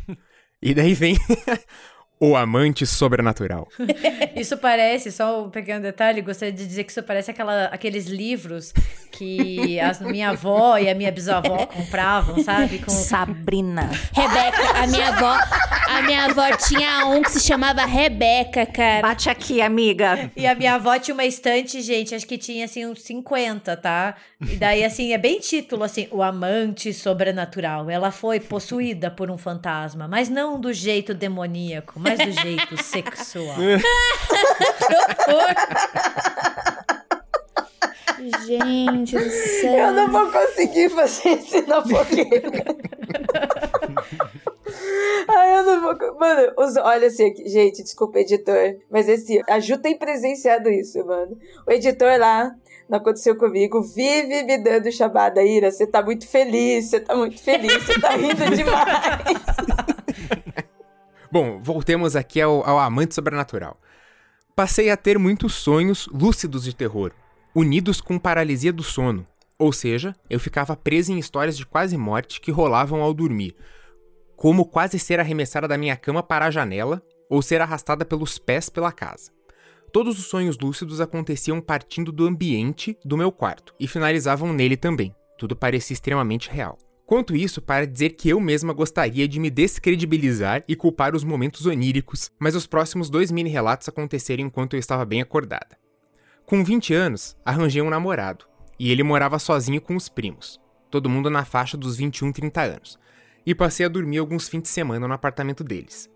e 0.62 0.74
daí 0.74 0.94
vem 0.94 1.16
o 2.20 2.36
amante 2.36 2.86
sobrenatural. 2.86 3.66
isso 4.36 4.58
parece, 4.58 5.10
só 5.10 5.46
um 5.46 5.50
pequeno 5.50 5.80
detalhe, 5.80 6.20
gostaria 6.20 6.52
de 6.52 6.66
dizer 6.66 6.84
que 6.84 6.90
isso 6.90 7.02
parece 7.02 7.30
aquela, 7.30 7.64
aqueles 7.66 8.06
livros 8.06 8.74
que 9.10 9.80
a 9.80 10.04
minha 10.04 10.30
avó 10.30 10.76
e 10.76 10.88
a 10.88 10.94
minha 10.94 11.10
bisavó 11.10 11.64
compravam, 11.66 12.42
sabe? 12.44 12.78
Com... 12.78 12.90
Sabrina. 12.90 13.90
Rebeca, 14.12 14.82
a 14.82 14.86
minha 14.86 15.08
avó, 15.08 15.38
a 15.88 16.02
minha 16.02 16.24
avó 16.26 16.56
tinha 16.56 17.06
um 17.06 17.22
que 17.22 17.30
se 17.30 17.40
chamava 17.40 17.86
Rebeca, 17.86 18.66
cara. 18.66 19.00
Bate 19.00 19.30
aqui, 19.30 19.62
amiga. 19.62 20.30
E 20.36 20.46
a 20.46 20.54
minha 20.54 20.74
avó 20.74 20.98
tinha 20.98 21.14
uma 21.14 21.24
estante, 21.24 21.80
gente, 21.80 22.14
acho 22.14 22.26
que 22.26 22.36
tinha 22.36 22.66
assim 22.66 22.86
uns 22.86 23.02
50, 23.02 23.76
tá? 23.78 24.14
E 24.40 24.56
daí 24.56 24.84
assim, 24.84 25.12
é 25.12 25.18
bem 25.18 25.40
título 25.40 25.84
assim, 25.84 26.06
O 26.10 26.22
amante 26.22 26.92
sobrenatural. 26.92 27.88
Ela 27.88 28.10
foi 28.10 28.40
possuída 28.40 29.10
por 29.10 29.30
um 29.30 29.38
fantasma, 29.38 30.06
mas 30.06 30.28
não 30.28 30.60
do 30.60 30.72
jeito 30.72 31.14
demoníaco, 31.14 31.98
mas 31.98 32.09
do 32.18 32.32
jeito 32.32 32.82
sexual. 32.82 33.56
horror! 33.56 33.80
Gente 38.46 39.16
do 39.16 39.30
céu. 39.30 39.72
Eu 39.72 39.92
não 39.92 40.10
vou 40.10 40.30
conseguir 40.30 40.90
fazer 40.90 41.38
isso 41.38 41.66
na 41.66 41.82
fogueira. 41.82 42.50
Ai, 45.28 45.58
eu 45.58 45.64
não 45.64 45.80
vou. 45.80 45.96
Mano, 46.18 46.52
os... 46.58 46.76
olha 46.76 47.06
assim, 47.06 47.28
aqui. 47.28 47.48
gente, 47.48 47.82
desculpa, 47.82 48.18
editor. 48.18 48.76
Mas 48.90 49.08
esse. 49.08 49.40
A 49.48 49.58
Ju 49.58 49.78
tem 49.78 49.96
presenciado 49.96 50.68
isso, 50.68 51.02
mano. 51.04 51.38
O 51.66 51.72
editor 51.72 52.18
lá, 52.18 52.54
não 52.88 52.98
aconteceu 52.98 53.36
comigo, 53.36 53.82
vive 53.82 54.42
me 54.42 54.58
dando 54.58 54.92
chamada, 54.92 55.42
Ira. 55.42 55.70
Você 55.70 55.86
tá 55.86 56.02
muito 56.02 56.28
feliz, 56.28 56.90
você 56.90 57.00
tá 57.00 57.14
muito 57.14 57.40
feliz, 57.40 57.82
você 57.84 57.98
tá 57.98 58.10
rindo 58.10 58.44
demais. 58.54 59.24
Bom, 61.32 61.60
voltemos 61.62 62.16
aqui 62.16 62.40
ao, 62.40 62.68
ao 62.68 62.78
amante 62.78 63.14
sobrenatural. 63.14 63.80
Passei 64.54 64.90
a 64.90 64.96
ter 64.96 65.18
muitos 65.18 65.54
sonhos 65.54 66.08
lúcidos 66.12 66.64
de 66.64 66.74
terror 66.74 67.12
unidos 67.54 68.00
com 68.00 68.18
paralisia 68.18 68.72
do 68.72 68.82
sono. 68.82 69.26
Ou 69.58 69.72
seja, 69.72 70.14
eu 70.28 70.40
ficava 70.40 70.76
preso 70.76 71.12
em 71.12 71.18
histórias 71.18 71.56
de 71.56 71.66
quase 71.66 71.96
morte 71.96 72.40
que 72.40 72.50
rolavam 72.50 73.02
ao 73.02 73.12
dormir, 73.12 73.54
como 74.36 74.64
quase 74.64 74.98
ser 74.98 75.20
arremessada 75.20 75.68
da 75.68 75.76
minha 75.76 75.96
cama 75.96 76.22
para 76.22 76.46
a 76.46 76.50
janela 76.50 77.02
ou 77.28 77.42
ser 77.42 77.60
arrastada 77.60 78.04
pelos 78.04 78.38
pés 78.38 78.68
pela 78.68 78.92
casa. 78.92 79.30
Todos 79.92 80.18
os 80.18 80.26
sonhos 80.26 80.56
lúcidos 80.58 81.00
aconteciam 81.00 81.60
partindo 81.60 82.12
do 82.12 82.26
ambiente 82.26 82.96
do 83.04 83.16
meu 83.16 83.30
quarto 83.30 83.74
e 83.78 83.86
finalizavam 83.86 84.52
nele 84.52 84.76
também. 84.76 85.14
Tudo 85.36 85.56
parecia 85.56 85.94
extremamente 85.94 86.48
real. 86.48 86.78
Quanto 87.10 87.34
isso 87.34 87.60
para 87.60 87.88
dizer 87.88 88.10
que 88.10 88.28
eu 88.28 88.38
mesma 88.38 88.72
gostaria 88.72 89.26
de 89.26 89.40
me 89.40 89.50
descredibilizar 89.50 90.62
e 90.68 90.76
culpar 90.76 91.16
os 91.16 91.24
momentos 91.24 91.66
oníricos, 91.66 92.30
mas 92.38 92.54
os 92.54 92.68
próximos 92.68 93.10
dois 93.10 93.32
mini 93.32 93.50
relatos 93.50 93.88
aconteceram 93.88 94.44
enquanto 94.44 94.74
eu 94.74 94.78
estava 94.78 95.04
bem 95.04 95.20
acordada. 95.20 95.76
Com 96.46 96.62
20 96.62 96.94
anos, 96.94 97.36
arranjei 97.44 97.82
um 97.82 97.90
namorado, 97.90 98.44
e 98.78 98.92
ele 98.92 99.02
morava 99.02 99.40
sozinho 99.40 99.80
com 99.80 99.96
os 99.96 100.08
primos, 100.08 100.60
todo 100.88 101.08
mundo 101.08 101.28
na 101.28 101.44
faixa 101.44 101.76
dos 101.76 101.96
21, 101.96 102.30
30 102.30 102.60
anos, 102.60 102.96
e 103.44 103.56
passei 103.56 103.84
a 103.84 103.88
dormir 103.88 104.18
alguns 104.18 104.48
fins 104.48 104.62
de 104.62 104.68
semana 104.68 105.08
no 105.08 105.14
apartamento 105.14 105.64
deles. 105.64 106.08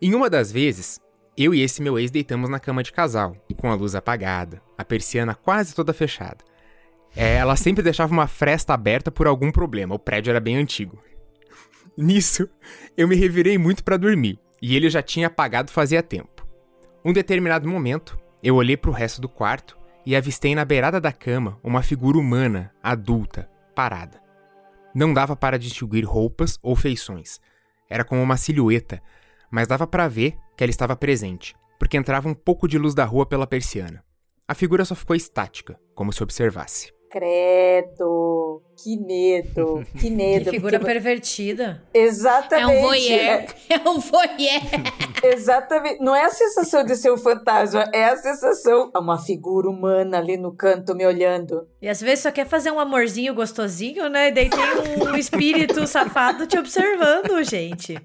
Em 0.00 0.14
uma 0.14 0.30
das 0.30 0.50
vezes, 0.50 0.98
eu 1.36 1.54
e 1.54 1.60
esse 1.60 1.82
meu 1.82 1.98
ex 1.98 2.10
deitamos 2.10 2.48
na 2.48 2.58
cama 2.58 2.82
de 2.82 2.90
casal, 2.90 3.36
com 3.58 3.70
a 3.70 3.74
luz 3.74 3.94
apagada, 3.94 4.62
a 4.78 4.82
persiana 4.82 5.34
quase 5.34 5.74
toda 5.74 5.92
fechada. 5.92 6.42
É, 7.20 7.34
ela 7.34 7.56
sempre 7.56 7.82
deixava 7.82 8.12
uma 8.12 8.28
fresta 8.28 8.72
aberta 8.72 9.10
por 9.10 9.26
algum 9.26 9.50
problema, 9.50 9.92
o 9.92 9.98
prédio 9.98 10.30
era 10.30 10.38
bem 10.38 10.54
antigo. 10.54 11.02
Nisso, 11.96 12.48
eu 12.96 13.08
me 13.08 13.16
revirei 13.16 13.58
muito 13.58 13.82
para 13.82 13.96
dormir, 13.96 14.38
e 14.62 14.76
ele 14.76 14.88
já 14.88 15.02
tinha 15.02 15.26
apagado 15.26 15.72
fazia 15.72 16.00
tempo. 16.00 16.46
Um 17.04 17.12
determinado 17.12 17.68
momento, 17.68 18.16
eu 18.40 18.54
olhei 18.54 18.76
para 18.76 18.90
o 18.92 18.94
resto 18.94 19.20
do 19.20 19.28
quarto 19.28 19.76
e 20.06 20.14
avistei 20.14 20.54
na 20.54 20.64
beirada 20.64 21.00
da 21.00 21.10
cama 21.10 21.58
uma 21.60 21.82
figura 21.82 22.16
humana, 22.16 22.72
adulta, 22.80 23.50
parada. 23.74 24.22
Não 24.94 25.12
dava 25.12 25.34
para 25.34 25.58
distinguir 25.58 26.04
roupas 26.04 26.56
ou 26.62 26.76
feições. 26.76 27.40
Era 27.90 28.04
como 28.04 28.22
uma 28.22 28.36
silhueta, 28.36 29.02
mas 29.50 29.66
dava 29.66 29.88
para 29.88 30.06
ver 30.06 30.36
que 30.56 30.62
ela 30.62 30.70
estava 30.70 30.94
presente, 30.94 31.56
porque 31.80 31.96
entrava 31.96 32.28
um 32.28 32.34
pouco 32.34 32.68
de 32.68 32.78
luz 32.78 32.94
da 32.94 33.04
rua 33.04 33.26
pela 33.26 33.44
persiana. 33.44 34.04
A 34.46 34.54
figura 34.54 34.84
só 34.84 34.94
ficou 34.94 35.16
estática, 35.16 35.76
como 35.96 36.12
se 36.12 36.22
observasse. 36.22 36.96
Credo, 37.10 38.62
que 38.76 38.96
medo, 38.98 39.82
que 39.98 40.10
medo. 40.10 40.44
Que 40.44 40.50
figura 40.50 40.78
porque... 40.78 40.92
pervertida. 40.92 41.82
Exatamente. 41.92 42.70
É 42.70 42.78
um 42.78 42.82
voyeur. 42.82 43.46
É 43.68 43.88
um 43.88 43.98
voyeur. 43.98 44.62
Exatamente. 45.22 46.00
Não 46.00 46.14
é 46.14 46.24
a 46.24 46.30
sensação 46.30 46.84
de 46.84 46.96
ser 46.96 47.10
um 47.12 47.16
fantasma, 47.16 47.88
é 47.92 48.04
a 48.04 48.16
sensação 48.16 48.90
de 48.90 48.98
uma 48.98 49.18
figura 49.18 49.68
humana 49.68 50.18
ali 50.18 50.36
no 50.36 50.52
canto 50.52 50.94
me 50.94 51.06
olhando. 51.06 51.66
E 51.80 51.88
às 51.88 52.00
vezes 52.00 52.20
só 52.20 52.30
quer 52.30 52.46
fazer 52.46 52.70
um 52.70 52.80
amorzinho 52.80 53.34
gostosinho, 53.34 54.08
né? 54.08 54.28
E 54.28 54.32
daí 54.32 54.50
tem 54.50 55.08
um 55.08 55.16
espírito 55.16 55.86
safado 55.86 56.46
te 56.46 56.58
observando, 56.58 57.42
gente. 57.42 57.98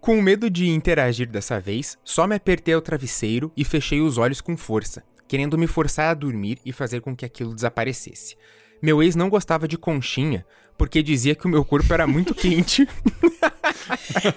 Com 0.00 0.20
medo 0.20 0.50
de 0.50 0.68
interagir 0.68 1.28
dessa 1.28 1.58
vez, 1.58 1.96
só 2.04 2.26
me 2.26 2.34
apertei 2.36 2.74
ao 2.74 2.82
travesseiro 2.82 3.50
e 3.56 3.64
fechei 3.64 4.00
os 4.00 4.18
olhos 4.18 4.40
com 4.40 4.56
força, 4.56 5.02
querendo 5.34 5.58
me 5.58 5.66
forçar 5.66 6.12
a 6.12 6.14
dormir 6.14 6.60
e 6.64 6.70
fazer 6.70 7.00
com 7.00 7.16
que 7.16 7.24
aquilo 7.24 7.52
desaparecesse. 7.52 8.36
Meu 8.80 9.02
ex 9.02 9.16
não 9.16 9.28
gostava 9.28 9.66
de 9.66 9.76
conchinha, 9.76 10.46
porque 10.78 11.02
dizia 11.02 11.34
que 11.34 11.44
o 11.44 11.48
meu 11.48 11.64
corpo 11.64 11.92
era 11.92 12.06
muito 12.06 12.32
quente. 12.38 12.86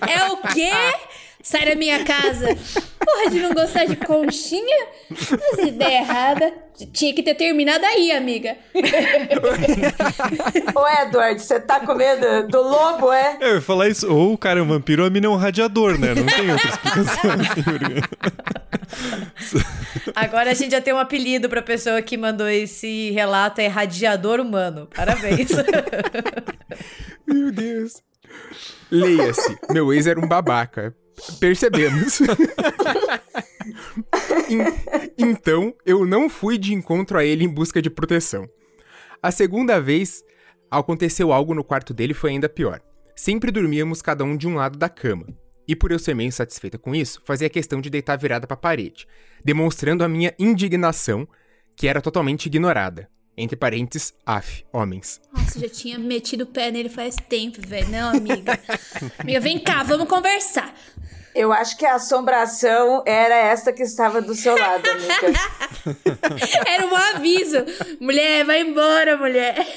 É 0.10 0.32
o 0.32 0.38
quê? 0.52 0.72
Sai 1.42 1.66
da 1.66 1.76
minha 1.76 2.04
casa. 2.04 2.48
Porra, 3.00 3.30
de 3.30 3.40
não 3.40 3.54
gostar 3.54 3.86
de 3.86 3.96
conchinha? 3.96 4.88
As 5.12 5.60
ideias 5.60 6.02
erradas. 6.02 6.52
Tinha 6.94 7.14
que 7.14 7.24
ter 7.24 7.34
terminado 7.36 7.84
aí, 7.86 8.12
amiga. 8.12 8.56
Ô, 10.76 10.88
Edward, 11.02 11.42
você 11.42 11.60
tá 11.60 11.80
com 11.80 11.96
medo 11.96 12.48
do 12.48 12.62
lobo, 12.62 13.12
é? 13.12 13.38
Eu 13.42 13.56
ia 13.56 13.62
falar 13.62 13.88
isso, 13.88 14.12
ou 14.12 14.34
o 14.34 14.38
cara 14.38 14.60
é 14.60 14.64
um 14.64 14.68
vampiro 14.68 15.02
ou 15.02 15.08
a 15.08 15.10
mina 15.10 15.26
é 15.26 15.30
um 15.30 15.36
radiador, 15.36 15.98
né? 15.98 16.14
Não 16.14 16.26
tem 16.26 16.52
outra 16.52 16.70
explicação 16.70 17.32
assim, 19.40 19.62
Agora 20.16 20.52
a 20.52 20.54
gente 20.54 20.72
já 20.72 20.82
tem 20.82 20.94
um 20.94 21.00
apelido 21.00 21.50
pra 21.50 21.62
pessoa 21.64 22.02
que 22.02 22.16
mandou 22.16 22.48
esse 22.48 23.10
relato, 23.12 23.60
é 23.60 23.68
radiador 23.68 24.40
humano. 24.40 24.88
Parabéns. 24.94 25.50
Meu 27.26 27.52
Deus. 27.52 28.04
Leia-se. 28.92 29.58
Meu 29.72 29.94
ex 29.94 30.06
era 30.06 30.20
um 30.20 30.28
babaca. 30.28 30.96
Percebemos. 31.40 32.20
então, 35.18 35.74
eu 35.86 36.06
não 36.06 36.30
fui 36.30 36.58
de 36.58 36.74
encontro 36.74 37.18
a 37.18 37.26
ele 37.26 37.44
em 37.44 37.50
busca 37.50 37.82
de 37.82 37.90
proteção. 37.90 38.48
A 39.22 39.32
segunda 39.32 39.82
vez, 39.82 40.24
aconteceu 40.70 41.34
algo 41.34 41.54
no 41.54 41.64
quarto 41.64 41.94
dele 41.94 42.14
foi 42.14 42.32
ainda 42.32 42.48
pior. 42.48 42.82
Sempre 43.16 43.52
dormíamos 43.52 44.02
cada 44.02 44.24
um 44.24 44.38
de 44.38 44.48
um 44.48 44.56
lado 44.56 44.78
da 44.78 44.90
cama. 44.90 45.26
E 45.68 45.76
por 45.76 45.92
eu 45.92 46.00
ser 46.00 46.14
meio 46.14 46.30
insatisfeita 46.30 46.78
com 46.78 46.96
isso, 46.96 47.22
fazia 47.26 47.50
questão 47.50 47.82
de 47.82 47.90
deitar 47.90 48.18
virada 48.18 48.48
para 48.48 48.54
a 48.54 48.60
parede, 48.60 49.06
demonstrando 49.44 50.04
a 50.04 50.08
minha 50.08 50.34
indignação, 50.40 51.28
que 51.76 51.88
era 51.88 52.02
totalmente 52.02 52.46
ignorada. 52.46 53.10
Entre 53.38 53.56
parênteses, 53.56 54.16
af, 54.26 54.66
homens. 54.74 55.22
Nossa, 55.32 55.60
já 55.60 55.70
tinha 55.70 56.00
metido 56.00 56.44
o 56.44 56.48
pé 56.48 56.72
nele 56.72 56.90
faz 56.90 57.16
tempo, 57.16 57.60
velho. 57.66 57.88
Não, 57.90 58.10
amiga. 58.10 58.60
amiga, 59.20 59.40
vem 59.40 59.60
cá, 59.60 59.84
vamos 59.84 60.10
conversar. 60.10 60.74
Eu 61.36 61.54
acho 61.54 61.78
que 61.78 61.86
a 61.86 61.96
assombração 61.96 63.04
era 63.06 63.36
essa 63.36 63.72
que 63.72 63.84
estava 63.84 64.20
do 64.24 64.34
seu 64.34 64.58
lado, 64.58 64.84
amiga. 64.90 65.40
era 66.66 66.88
um 66.88 66.96
aviso. 66.96 67.58
Mulher, 68.02 68.44
vai 68.44 68.62
embora, 68.62 69.16
mulher. 69.16 69.68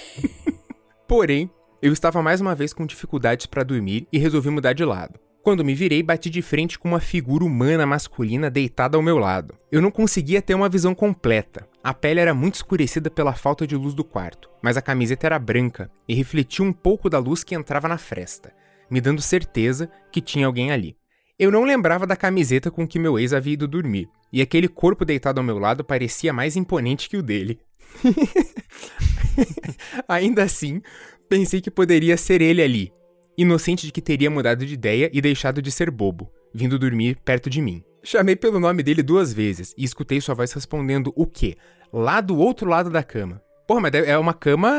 Porém, 1.07 1.51
eu 1.83 1.93
estava 1.93 2.23
mais 2.23 2.41
uma 2.41 2.55
vez 2.55 2.73
com 2.73 2.87
dificuldades 2.87 3.45
para 3.45 3.63
dormir 3.63 4.09
e 4.11 4.19
resolvi 4.19 4.49
mudar 4.49 4.73
de 4.73 4.87
lado. 4.87 5.21
Quando 5.43 5.65
me 5.65 5.75
virei, 5.75 6.03
bati 6.03 6.29
de 6.29 6.43
frente 6.43 6.79
com 6.79 6.87
uma 6.87 7.01
figura 7.01 7.45
humana 7.45 7.87
masculina 7.87 8.51
deitada 8.51 8.99
ao 8.99 9.03
meu 9.03 9.17
lado. 9.17 9.57
Eu 9.73 9.81
não 9.81 9.91
conseguia 9.91 10.43
ter 10.43 10.55
uma 10.55 10.69
visão 10.69 10.95
completa. 10.95 11.67
A 11.83 11.95
pele 11.95 12.21
era 12.21 12.35
muito 12.35 12.57
escurecida 12.57 13.11
pela 13.11 13.33
falta 13.33 13.67
de 13.67 13.75
luz 13.75 13.95
do 13.95 14.05
quarto, 14.05 14.51
mas 14.63 14.77
a 14.77 14.83
camiseta 14.83 15.27
era 15.27 15.39
branca 15.39 15.91
e 16.07 16.15
refletia 16.15 16.63
um 16.63 16.75
pouco 16.75 17.09
da 17.09 17.19
luz 17.19 17.43
que 17.43 17.55
entrava 17.55 17.89
na 17.89 17.97
fresta, 17.97 18.53
me 18.91 19.01
dando 19.01 19.23
certeza 19.23 19.91
que 20.13 20.21
tinha 20.21 20.47
alguém 20.47 20.73
ali. 20.73 20.95
Eu 21.39 21.51
não 21.51 21.65
lembrava 21.65 22.07
da 22.07 22.17
camiseta 22.17 22.71
com 22.71 22.87
que 22.87 22.99
meu 22.99 23.19
ex 23.19 23.33
havia 23.33 23.55
ido 23.55 23.67
dormir, 23.67 24.11
e 24.31 24.43
aquele 24.43 24.69
corpo 24.69 25.07
deitado 25.07 25.39
ao 25.39 25.45
meu 25.45 25.59
lado 25.59 25.83
parecia 25.83 26.35
mais 26.35 26.55
imponente 26.55 27.09
que 27.09 27.17
o 27.17 27.23
dele. 27.23 27.59
Ainda 30.07 30.43
assim, 30.43 30.83
pensei 31.31 31.63
que 31.63 31.71
poderia 31.71 32.19
ser 32.19 32.43
ele 32.43 32.63
ali, 32.63 32.93
inocente 33.37 33.87
de 33.87 33.93
que 33.93 34.01
teria 34.01 34.31
mudado 34.31 34.65
de 34.67 34.75
ideia 34.75 35.11
e 35.13 35.21
deixado 35.21 35.63
de 35.63 35.71
ser 35.71 35.91
bobo, 35.91 36.31
vindo 36.53 36.79
dormir 36.79 37.19
perto 37.25 37.49
de 37.49 37.61
mim. 37.61 37.83
Chamei 38.03 38.35
pelo 38.35 38.59
nome 38.59 38.83
dele 38.83 39.03
duas 39.03 39.33
vezes 39.33 39.75
e 39.77 39.85
escutei 39.85 40.21
sua 40.21 40.35
voz 40.35 40.53
respondendo 40.53 41.13
o 41.15 41.27
quê? 41.27 41.57
Lá 41.93 42.21
do 42.21 42.37
outro 42.37 42.69
lado 42.69 42.91
da 42.91 43.03
cama. 43.03 43.43
Porra, 43.67 43.81
mas 43.81 43.95
é 43.95 44.17
uma 44.19 44.33
cama. 44.35 44.71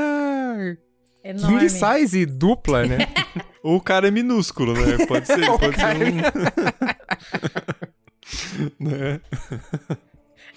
Enorme. 1.24 1.60
King 1.60 1.70
size 1.70 2.25
dupla, 2.25 2.86
né? 2.86 2.98
Ou 3.63 3.75
o 3.75 3.81
cara 3.81 4.08
é 4.08 4.12
minúsculo, 4.12 4.74
né? 4.74 5.05
Pode 5.05 5.27
ser, 5.27 5.46
pode 5.60 5.75
ser 5.75 5.96
um. 6.03 6.17
né? 8.90 9.22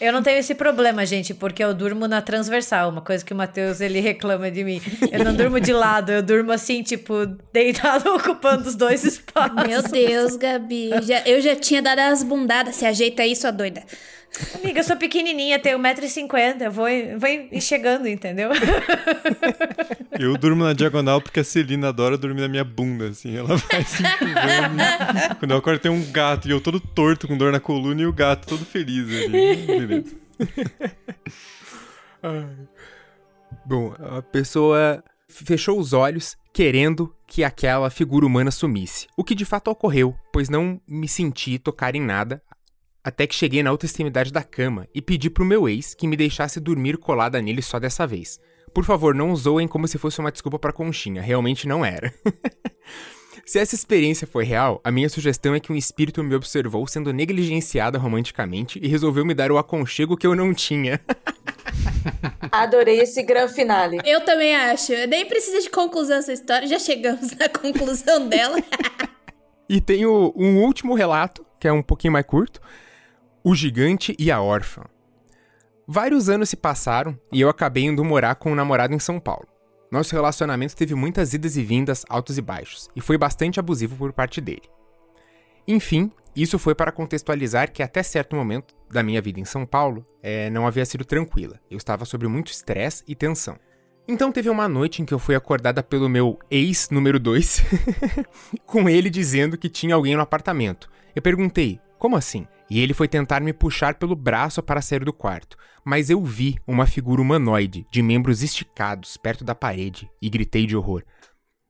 Eu 0.01 0.13
não 0.13 0.23
tenho 0.23 0.39
esse 0.39 0.55
problema, 0.55 1.07
gente, 1.07 1.33
porque 1.33 1.63
eu 1.63 1.73
durmo 1.73 2.09
na 2.09 2.21
transversal, 2.21 2.91
uma 2.91 3.01
coisa 3.01 3.25
que 3.25 3.33
o 3.33 3.37
Matheus 3.37 3.81
ele 3.81 4.01
reclama 4.01 4.51
de 4.51 4.65
mim. 4.65 4.81
Eu 5.11 5.25
não 5.25 5.35
durmo 5.35 5.61
de 5.61 5.73
lado, 5.73 6.11
eu 6.11 6.23
durmo 6.23 6.51
assim, 6.53 6.83
tipo, 6.83 7.27
deitado 7.53 8.11
ocupando 8.15 8.69
os 8.69 8.75
dois 8.75 9.05
espaços. 9.05 9.67
Meu 9.67 9.83
Deus, 9.83 10.37
Gabi, 10.37 10.91
já, 11.03 11.21
eu 11.21 11.41
já 11.41 11.55
tinha 11.55 11.81
dado 11.81 12.01
as 12.01 12.23
bundadas, 12.23 12.75
se 12.75 12.85
ajeita 12.85 13.23
aí, 13.23 13.37
sua 13.37 13.51
doida. 13.51 13.83
Amiga, 14.55 14.81
eu 14.81 14.85
sou 14.85 14.97
pequenininha, 14.97 15.61
tenho 15.61 15.79
1,50m, 15.79 16.63
eu 16.63 16.73
vou, 16.73 16.87
vou 17.19 17.61
chegando, 17.61 18.09
entendeu? 18.09 18.51
Eu 20.19 20.37
durmo 20.39 20.63
na 20.63 20.73
diagonal 20.73 21.21
porque 21.21 21.41
a 21.41 21.45
Celina 21.45 21.89
adora 21.89 22.17
dormir 22.17 22.43
na 22.43 22.49
minha 22.49 22.63
bunda, 22.63 23.09
assim. 23.09 23.37
Ela 23.37 23.57
vai 23.57 23.83
se 23.83 24.01
empurrando. 24.01 24.79
Quando 25.41 25.51
eu 25.51 25.57
acordo 25.57 25.81
tem 25.81 25.91
um 25.91 26.09
gato 26.13 26.47
e 26.47 26.53
eu 26.53 26.61
todo 26.61 26.79
torto 26.79 27.27
com 27.27 27.37
dor 27.37 27.51
na 27.51 27.59
coluna 27.59 28.01
e 28.01 28.07
o 28.07 28.13
gato 28.13 28.47
todo 28.47 28.65
feliz 28.65 29.09
ali. 29.09 29.57
Beleza. 29.67 30.17
Bom, 33.67 33.93
a 33.99 34.23
pessoa 34.23 35.03
fechou 35.29 35.81
os 35.81 35.93
olhos 35.93 36.37
querendo 36.53 37.13
que 37.27 37.43
aquela 37.43 37.91
figura 37.91 38.25
humana 38.25 38.53
sumisse. 38.53 39.09
O 39.17 39.25
que 39.25 39.35
de 39.35 39.45
fato 39.45 39.69
ocorreu, 39.69 40.15
pois 40.33 40.49
não 40.49 40.81
me 40.87 41.09
senti 41.09 41.59
tocar 41.59 41.97
em 41.97 42.01
nada, 42.01 42.41
até 43.05 43.27
que 43.27 43.35
cheguei 43.35 43.63
na 43.63 43.71
outra 43.71 43.85
extremidade 43.85 44.33
da 44.33 44.43
cama 44.43 44.89
e 44.95 45.03
pedi 45.03 45.29
pro 45.29 45.45
meu 45.45 45.69
ex 45.69 45.95
que 45.95 46.09
me 46.09 46.17
deixasse 46.17 46.59
dormir 46.59 46.97
colada 46.97 47.43
nele 47.43 47.61
só 47.61 47.79
dessa 47.79 48.07
vez. 48.07 48.41
Por 48.73 48.83
favor, 48.83 49.15
não 49.15 49.37
zoem 49.37 49.69
como 49.69 49.87
se 49.87 49.99
fosse 49.99 50.19
uma 50.19 50.33
desculpa 50.33 50.59
para 50.59 50.73
conchinha, 50.73 51.21
realmente 51.21 51.69
não 51.69 51.85
era. 51.85 52.13
se 53.45 53.59
essa 53.59 53.75
experiência 53.75 54.27
foi 54.27 54.45
real, 54.45 54.81
a 54.83 54.91
minha 54.91 55.09
sugestão 55.09 55.55
é 55.55 55.61
que 55.61 55.71
um 55.71 55.77
espírito 55.77 56.25
me 56.25 56.35
observou 56.35 56.87
sendo 56.87 57.13
negligenciada 57.13 57.99
romanticamente 57.99 58.81
e 58.83 58.89
resolveu 58.89 59.25
me 59.25 59.35
dar 59.35 59.53
o 59.53 59.59
aconchego 59.59 60.17
que 60.17 60.27
eu 60.27 60.35
não 60.35 60.55
tinha. 60.55 60.99
Adorei 62.51 63.01
esse 63.01 63.23
gran 63.23 63.49
finale. 63.49 64.01
Eu 64.05 64.25
também 64.25 64.57
acho. 64.57 64.93
Nem 65.09 65.27
precisa 65.27 65.61
de 65.61 65.69
conclusão 65.69 66.17
essa 66.17 66.33
história, 66.33 66.67
já 66.67 66.79
chegamos 66.79 67.33
na 67.37 67.49
conclusão 67.51 68.29
dela. 68.29 68.57
e 69.69 69.81
tenho 69.81 70.33
um 70.35 70.63
último 70.63 70.95
relato, 70.95 71.45
que 71.61 71.69
é 71.69 71.73
um 71.73 71.83
pouquinho 71.83 72.13
mais 72.13 72.27
curto, 72.27 72.61
o 73.47 73.55
Gigante 73.55 74.17
e 74.19 74.31
a 74.31 74.41
Órfã. 74.41 74.85
Vários 75.87 76.31
anos 76.31 76.49
se 76.49 76.57
passaram 76.57 77.19
e 77.31 77.43
eu 77.43 77.51
acabei 77.51 77.85
indo 77.85 78.03
morar 78.03 78.37
com 78.37 78.51
um 78.51 78.55
namorado 78.55 78.95
em 78.95 78.99
São 78.99 79.21
Paulo. 79.21 79.47
Nosso 79.91 80.15
relacionamento 80.15 80.75
teve 80.75 80.95
muitas 80.95 81.35
idas 81.35 81.55
e 81.59 81.63
vindas, 81.63 82.07
altos 82.09 82.39
e 82.39 82.43
baixos, 82.43 82.89
e 82.97 83.03
foi 83.03 83.19
bastante 83.19 83.61
abusivo 83.61 83.97
por 83.97 84.15
parte 84.15 84.41
dele. 84.41 84.63
Enfim, 85.69 86.11
isso 86.35 86.59
foi 86.59 86.75
para 86.75 86.91
contextualizar 86.91 87.71
que 87.71 87.83
até 87.83 88.03
certo 88.03 88.35
momento 88.35 88.75
da 88.91 89.03
minha 89.03 89.21
vida 89.21 89.39
em 89.39 89.45
São 89.45 89.67
Paulo 89.67 90.07
é, 90.23 90.49
não 90.49 90.67
havia 90.67 90.87
sido 90.87 91.05
tranquila. 91.05 91.61
Eu 91.71 91.77
estava 91.77 92.07
sob 92.07 92.27
muito 92.27 92.51
estresse 92.51 93.05
e 93.07 93.15
tensão. 93.15 93.59
Então 94.09 94.33
teve 94.33 94.49
uma 94.49 94.67
noite 94.67 95.03
em 95.03 95.05
que 95.05 95.13
eu 95.13 95.19
fui 95.19 95.35
acordada 95.35 95.83
pelo 95.83 96.09
meu 96.09 96.39
ex 96.51 96.89
número 96.89 97.21
2, 97.21 97.63
com 98.65 98.89
ele 98.89 99.11
dizendo 99.11 99.59
que 99.59 99.69
tinha 99.69 99.95
alguém 99.95 100.17
no 100.17 100.23
apartamento. 100.23 100.91
Eu 101.15 101.21
perguntei, 101.21 101.79
como 101.99 102.17
assim? 102.17 102.47
E 102.71 102.81
ele 102.81 102.95
foi 102.95 103.07
tentar 103.07 103.41
me 103.41 103.53
puxar 103.53 103.95
pelo 103.95 104.17
braço 104.17 104.63
para 104.63 104.81
sair 104.81 105.05
do 105.05 105.13
quarto, 105.13 105.57
mas 105.85 106.09
eu 106.09 106.23
vi 106.25 106.57
uma 106.67 106.87
figura 106.87 107.21
humanoide, 107.21 107.87
de 107.91 108.03
membros 108.03 108.43
esticados, 108.43 109.17
perto 109.17 109.45
da 109.45 109.55
parede, 109.55 110.11
e 110.21 110.31
gritei 110.31 110.67
de 110.67 110.77
horror. 110.77 111.03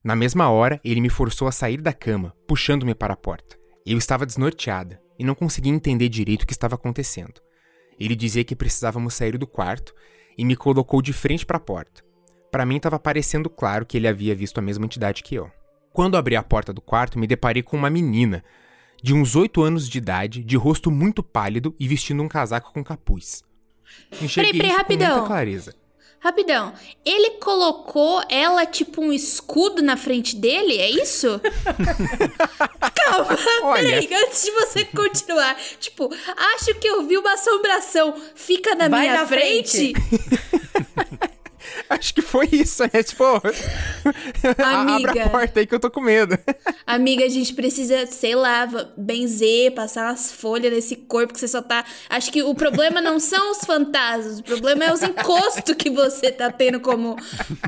Na 0.04 0.14
mesma 0.14 0.50
hora, 0.50 0.80
ele 0.84 1.00
me 1.00 1.08
forçou 1.08 1.48
a 1.48 1.52
sair 1.52 1.80
da 1.80 1.92
cama, 1.92 2.34
puxando-me 2.46 2.94
para 2.94 3.14
a 3.14 3.16
porta. 3.16 3.58
Eu 3.84 3.98
estava 3.98 4.26
desnorteada 4.26 5.00
e 5.18 5.24
não 5.24 5.34
conseguia 5.34 5.72
entender 5.72 6.08
direito 6.08 6.42
o 6.42 6.46
que 6.46 6.52
estava 6.52 6.74
acontecendo. 6.74 7.40
Ele 7.98 8.14
dizia 8.14 8.44
que 8.44 8.56
precisávamos 8.56 9.14
sair 9.14 9.38
do 9.38 9.46
quarto 9.46 9.94
e 10.36 10.44
me 10.44 10.56
colocou 10.56 11.00
de 11.00 11.12
frente 11.12 11.46
para 11.46 11.56
a 11.56 11.60
porta. 11.60 12.02
Para 12.50 12.66
mim 12.66 12.76
estava 12.76 12.98
parecendo 12.98 13.50
claro 13.50 13.86
que 13.86 13.96
ele 13.96 14.08
havia 14.08 14.34
visto 14.34 14.58
a 14.58 14.62
mesma 14.62 14.84
entidade 14.84 15.22
que 15.22 15.34
eu. 15.34 15.50
Quando 15.92 16.16
abri 16.16 16.36
a 16.36 16.42
porta 16.42 16.72
do 16.72 16.80
quarto, 16.80 17.18
me 17.18 17.26
deparei 17.26 17.62
com 17.62 17.76
uma 17.76 17.90
menina 17.90 18.44
de 19.02 19.12
uns 19.14 19.36
oito 19.36 19.62
anos 19.62 19.88
de 19.88 19.98
idade, 19.98 20.42
de 20.42 20.56
rosto 20.56 20.90
muito 20.90 21.22
pálido 21.22 21.74
e 21.78 21.86
vestindo 21.86 22.22
um 22.22 22.28
casaco 22.28 22.72
com 22.72 22.82
capuz. 22.82 23.42
Enxerguei 24.20 24.52
peraí, 24.52 24.52
peraí, 24.52 24.70
isso 24.70 24.78
rapidão. 24.78 25.08
com 25.08 25.14
muita 25.14 25.26
clareza. 25.28 25.74
Rapidão, 26.24 26.72
ele 27.04 27.32
colocou 27.32 28.22
ela 28.30 28.64
tipo 28.64 29.02
um 29.02 29.12
escudo 29.12 29.82
na 29.82 29.94
frente 29.94 30.34
dele? 30.36 30.78
É 30.78 30.88
isso? 30.88 31.38
Calma, 32.96 33.38
Olha. 33.62 33.82
peraí, 33.82 34.08
antes 34.24 34.42
de 34.42 34.50
você 34.52 34.86
continuar. 34.86 35.54
Tipo, 35.78 36.08
acho 36.54 36.74
que 36.76 36.88
eu 36.88 37.06
vi 37.06 37.18
uma 37.18 37.34
assombração. 37.34 38.14
Fica 38.34 38.74
na 38.74 38.88
Vai 38.88 39.00
minha 39.02 39.20
na 39.20 39.26
frente. 39.26 39.92
Acho 41.88 42.14
que 42.14 42.22
foi 42.22 42.48
isso, 42.52 42.82
né? 42.92 43.02
Tipo, 43.02 43.24
a- 43.24 43.40
abre 44.80 44.92
Amiga. 45.08 45.24
a 45.24 45.28
porta 45.28 45.60
aí 45.60 45.66
que 45.66 45.74
eu 45.74 45.80
tô 45.80 45.90
com 45.90 46.00
medo. 46.00 46.38
Amiga, 46.86 47.24
a 47.24 47.28
gente 47.28 47.52
precisa, 47.54 48.06
sei 48.06 48.34
lá, 48.34 48.66
benzer, 48.96 49.72
passar 49.74 50.10
umas 50.10 50.32
folhas 50.32 50.72
nesse 50.72 50.96
corpo 50.96 51.32
que 51.32 51.40
você 51.40 51.48
só 51.48 51.62
tá. 51.62 51.84
Acho 52.08 52.30
que 52.32 52.42
o 52.42 52.54
problema 52.54 53.00
não 53.00 53.18
são 53.18 53.50
os 53.52 53.58
fantasmas, 53.64 54.38
o 54.38 54.42
problema 54.42 54.84
é 54.84 54.92
os 54.92 55.02
encostos 55.02 55.74
que 55.76 55.90
você 55.90 56.30
tá 56.30 56.50
tendo 56.50 56.80
como, 56.80 57.16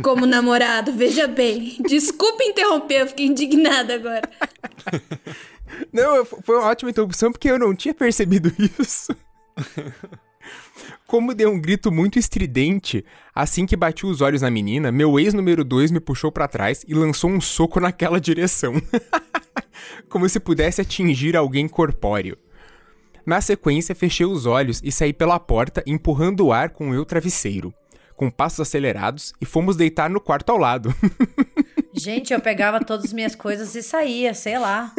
como 0.02 0.26
namorado. 0.26 0.92
Veja 0.92 1.26
bem. 1.26 1.76
Desculpa 1.86 2.44
interromper, 2.44 3.02
eu 3.02 3.06
fiquei 3.08 3.26
indignada 3.26 3.94
agora. 3.94 4.22
Não, 5.92 6.24
foi 6.24 6.56
uma 6.56 6.66
ótima 6.68 6.90
interrupção 6.90 7.30
porque 7.32 7.50
eu 7.50 7.58
não 7.58 7.74
tinha 7.74 7.92
percebido 7.94 8.52
isso. 8.80 9.14
Como 11.06 11.34
deu 11.34 11.50
um 11.50 11.60
grito 11.60 11.92
muito 11.92 12.18
estridente, 12.18 13.04
assim 13.34 13.64
que 13.64 13.76
bati 13.76 14.04
os 14.04 14.20
olhos 14.20 14.42
na 14.42 14.50
menina, 14.50 14.90
meu 14.90 15.18
ex 15.18 15.32
número 15.32 15.64
2 15.64 15.90
me 15.90 16.00
puxou 16.00 16.32
para 16.32 16.48
trás 16.48 16.84
e 16.86 16.94
lançou 16.94 17.30
um 17.30 17.40
soco 17.40 17.80
naquela 17.80 18.20
direção. 18.20 18.74
Como 20.08 20.28
se 20.28 20.40
pudesse 20.40 20.80
atingir 20.80 21.36
alguém 21.36 21.68
corpóreo. 21.68 22.36
Na 23.26 23.40
sequência, 23.40 23.94
fechei 23.94 24.24
os 24.24 24.46
olhos 24.46 24.80
e 24.84 24.92
saí 24.92 25.12
pela 25.12 25.40
porta, 25.40 25.82
empurrando 25.84 26.46
o 26.46 26.52
ar 26.52 26.70
com 26.70 26.86
o 26.86 26.90
meu 26.90 27.04
travesseiro. 27.04 27.74
Com 28.14 28.30
passos 28.30 28.60
acelerados, 28.60 29.32
e 29.40 29.44
fomos 29.44 29.76
deitar 29.76 30.08
no 30.08 30.20
quarto 30.20 30.50
ao 30.50 30.58
lado. 30.58 30.94
Gente, 31.92 32.32
eu 32.32 32.40
pegava 32.40 32.78
todas 32.78 33.06
as 33.06 33.12
minhas 33.12 33.34
coisas 33.34 33.74
e 33.74 33.82
saía, 33.82 34.32
sei 34.32 34.58
lá. 34.58 34.92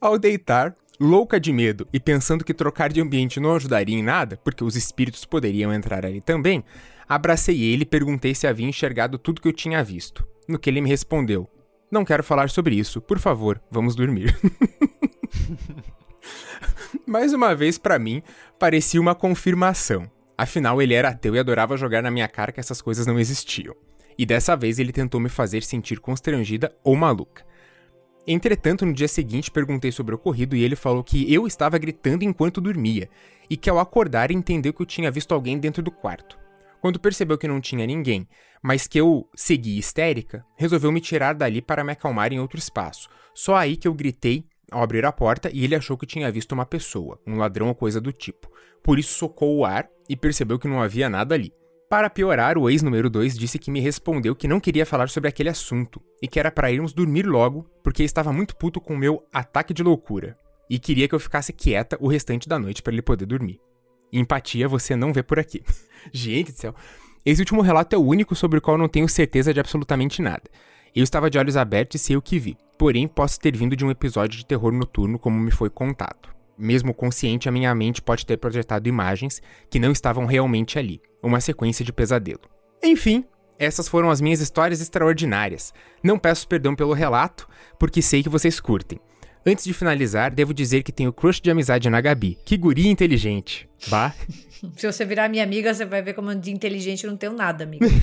Ao 0.00 0.18
deitar, 0.18 0.76
louca 0.98 1.38
de 1.38 1.52
medo 1.52 1.86
e 1.92 2.00
pensando 2.00 2.44
que 2.44 2.54
trocar 2.54 2.92
de 2.92 3.00
ambiente 3.00 3.40
não 3.40 3.54
ajudaria 3.54 3.96
em 3.96 4.02
nada, 4.02 4.38
porque 4.42 4.64
os 4.64 4.76
espíritos 4.76 5.24
poderiam 5.24 5.72
entrar 5.72 6.04
ali 6.04 6.20
também, 6.20 6.64
abracei 7.08 7.62
ele 7.62 7.82
e 7.82 7.86
perguntei 7.86 8.34
se 8.34 8.46
havia 8.46 8.66
enxergado 8.66 9.18
tudo 9.18 9.40
que 9.40 9.48
eu 9.48 9.52
tinha 9.52 9.82
visto. 9.82 10.26
No 10.48 10.58
que 10.58 10.70
ele 10.70 10.80
me 10.80 10.88
respondeu: 10.88 11.48
Não 11.90 12.04
quero 12.04 12.24
falar 12.24 12.50
sobre 12.50 12.74
isso, 12.74 13.00
por 13.00 13.18
favor, 13.18 13.60
vamos 13.70 13.94
dormir. 13.94 14.36
Mais 17.06 17.32
uma 17.32 17.54
vez, 17.54 17.78
para 17.78 17.98
mim, 17.98 18.22
parecia 18.58 19.00
uma 19.00 19.14
confirmação. 19.14 20.10
Afinal, 20.36 20.82
ele 20.82 20.94
era 20.94 21.10
ateu 21.10 21.34
e 21.34 21.38
adorava 21.38 21.76
jogar 21.76 22.02
na 22.02 22.10
minha 22.10 22.28
cara 22.28 22.52
que 22.52 22.60
essas 22.60 22.82
coisas 22.82 23.06
não 23.06 23.18
existiam. 23.18 23.74
E 24.18 24.24
dessa 24.24 24.56
vez 24.56 24.78
ele 24.78 24.92
tentou 24.92 25.20
me 25.20 25.28
fazer 25.28 25.62
sentir 25.62 26.00
constrangida 26.00 26.74
ou 26.82 26.96
maluca. 26.96 27.44
Entretanto, 28.26 28.84
no 28.84 28.92
dia 28.92 29.06
seguinte 29.06 29.50
perguntei 29.50 29.92
sobre 29.92 30.14
o 30.14 30.16
ocorrido 30.16 30.56
e 30.56 30.64
ele 30.64 30.74
falou 30.74 31.04
que 31.04 31.32
eu 31.32 31.46
estava 31.46 31.78
gritando 31.78 32.24
enquanto 32.24 32.60
dormia 32.60 33.08
e 33.48 33.56
que 33.56 33.70
ao 33.70 33.78
acordar 33.78 34.32
entendeu 34.32 34.72
que 34.72 34.82
eu 34.82 34.86
tinha 34.86 35.10
visto 35.10 35.32
alguém 35.32 35.58
dentro 35.58 35.82
do 35.82 35.92
quarto. 35.92 36.36
Quando 36.80 36.98
percebeu 36.98 37.38
que 37.38 37.46
não 37.46 37.60
tinha 37.60 37.86
ninguém, 37.86 38.28
mas 38.62 38.88
que 38.88 38.98
eu 38.98 39.28
segui 39.34 39.78
histérica, 39.78 40.44
resolveu 40.56 40.90
me 40.90 41.00
tirar 41.00 41.34
dali 41.34 41.62
para 41.62 41.84
me 41.84 41.92
acalmar 41.92 42.32
em 42.32 42.40
outro 42.40 42.58
espaço. 42.58 43.08
Só 43.32 43.54
aí 43.54 43.76
que 43.76 43.86
eu 43.86 43.94
gritei 43.94 44.44
ao 44.72 44.82
abrir 44.82 45.04
a 45.04 45.12
porta 45.12 45.48
e 45.52 45.62
ele 45.62 45.76
achou 45.76 45.96
que 45.96 46.06
tinha 46.06 46.30
visto 46.30 46.52
uma 46.52 46.66
pessoa, 46.66 47.20
um 47.24 47.36
ladrão 47.36 47.68
ou 47.68 47.74
coisa 47.74 48.00
do 48.00 48.12
tipo. 48.12 48.50
Por 48.82 48.98
isso 48.98 49.14
socou 49.14 49.56
o 49.56 49.64
ar 49.64 49.88
e 50.08 50.16
percebeu 50.16 50.58
que 50.58 50.68
não 50.68 50.82
havia 50.82 51.08
nada 51.08 51.34
ali. 51.34 51.52
Para 51.88 52.10
piorar, 52.10 52.58
o 52.58 52.68
ex 52.68 52.82
número 52.82 53.08
2 53.08 53.38
disse 53.38 53.60
que 53.60 53.70
me 53.70 53.78
respondeu 53.78 54.34
que 54.34 54.48
não 54.48 54.58
queria 54.58 54.84
falar 54.84 55.08
sobre 55.08 55.28
aquele 55.28 55.48
assunto 55.48 56.02
e 56.20 56.26
que 56.26 56.40
era 56.40 56.50
para 56.50 56.72
irmos 56.72 56.92
dormir 56.92 57.24
logo, 57.24 57.64
porque 57.80 58.02
estava 58.02 58.32
muito 58.32 58.56
puto 58.56 58.80
com 58.80 58.94
o 58.94 58.98
meu 58.98 59.24
ataque 59.32 59.72
de 59.72 59.84
loucura 59.84 60.36
e 60.68 60.80
queria 60.80 61.06
que 61.06 61.14
eu 61.14 61.20
ficasse 61.20 61.52
quieta 61.52 61.96
o 62.00 62.08
restante 62.08 62.48
da 62.48 62.58
noite 62.58 62.82
para 62.82 62.92
ele 62.92 63.02
poder 63.02 63.24
dormir. 63.24 63.60
Empatia 64.12 64.66
você 64.66 64.96
não 64.96 65.12
vê 65.12 65.22
por 65.22 65.38
aqui. 65.38 65.62
Gente 66.12 66.50
do 66.50 66.58
céu. 66.58 66.74
Esse 67.24 67.40
último 67.40 67.62
relato 67.62 67.94
é 67.94 67.98
o 67.98 68.04
único 68.04 68.34
sobre 68.34 68.58
o 68.58 68.62
qual 68.62 68.76
não 68.76 68.88
tenho 68.88 69.08
certeza 69.08 69.54
de 69.54 69.60
absolutamente 69.60 70.20
nada. 70.20 70.42
Eu 70.92 71.04
estava 71.04 71.30
de 71.30 71.38
olhos 71.38 71.56
abertos 71.56 72.00
e 72.00 72.04
sei 72.04 72.16
o 72.16 72.22
que 72.22 72.38
vi, 72.38 72.56
porém 72.76 73.06
posso 73.06 73.38
ter 73.38 73.56
vindo 73.56 73.76
de 73.76 73.84
um 73.84 73.92
episódio 73.92 74.36
de 74.36 74.46
terror 74.46 74.72
noturno 74.72 75.20
como 75.20 75.38
me 75.38 75.52
foi 75.52 75.70
contado. 75.70 76.35
Mesmo 76.58 76.94
consciente, 76.94 77.48
a 77.48 77.52
minha 77.52 77.74
mente 77.74 78.00
pode 78.00 78.24
ter 78.24 78.36
projetado 78.38 78.88
imagens 78.88 79.42
que 79.68 79.78
não 79.78 79.92
estavam 79.92 80.24
realmente 80.24 80.78
ali, 80.78 81.00
uma 81.22 81.40
sequência 81.40 81.84
de 81.84 81.92
pesadelo. 81.92 82.40
Enfim, 82.82 83.24
essas 83.58 83.88
foram 83.88 84.10
as 84.10 84.20
minhas 84.20 84.40
histórias 84.40 84.80
extraordinárias. 84.80 85.72
Não 86.02 86.18
peço 86.18 86.48
perdão 86.48 86.74
pelo 86.74 86.92
relato, 86.92 87.48
porque 87.78 88.00
sei 88.00 88.22
que 88.22 88.28
vocês 88.28 88.60
curtem. 88.60 88.98
Antes 89.44 89.64
de 89.64 89.72
finalizar, 89.72 90.34
devo 90.34 90.52
dizer 90.52 90.82
que 90.82 90.90
tenho 90.90 91.12
crush 91.12 91.40
de 91.40 91.50
amizade 91.50 91.88
na 91.88 92.00
Gabi. 92.00 92.36
Que 92.44 92.56
guria 92.56 92.90
inteligente. 92.90 93.68
Bah. 93.88 94.12
Se 94.76 94.90
você 94.90 95.04
virar 95.04 95.28
minha 95.28 95.44
amiga, 95.44 95.72
você 95.72 95.84
vai 95.84 96.02
ver 96.02 96.14
como 96.14 96.34
de 96.34 96.50
inteligente 96.50 97.04
eu 97.04 97.10
não 97.10 97.16
tenho 97.16 97.32
nada, 97.32 97.62
amiga. 97.62 97.86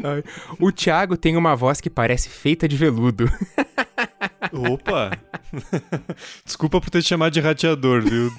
o 0.58 0.72
Thiago 0.72 1.16
tem 1.16 1.36
uma 1.36 1.54
voz 1.54 1.80
que 1.80 1.90
parece 1.90 2.28
feita 2.28 2.68
de 2.68 2.76
veludo. 2.76 3.30
Opa! 4.52 5.10
Desculpa 6.44 6.80
por 6.80 6.90
ter 6.90 7.02
te 7.02 7.08
chamado 7.08 7.32
de 7.32 7.40
rateador, 7.40 8.02
viu? 8.02 8.30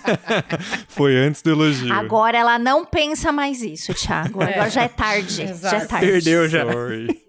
Foi 0.88 1.16
antes 1.16 1.40
do 1.42 1.50
elogio. 1.50 1.92
Agora 1.92 2.36
ela 2.36 2.58
não 2.58 2.84
pensa 2.84 3.32
mais 3.32 3.62
isso, 3.62 3.94
Thiago. 3.94 4.42
Agora 4.42 4.66
é. 4.66 4.70
já 4.70 4.82
é 4.82 4.88
tarde. 4.88 5.42
Exato. 5.42 5.76
Já 5.76 5.82
é 5.82 5.86
tarde. 5.86 6.06
Perdeu 6.06 6.48
já. 6.48 6.70
Sorry. 6.70 7.20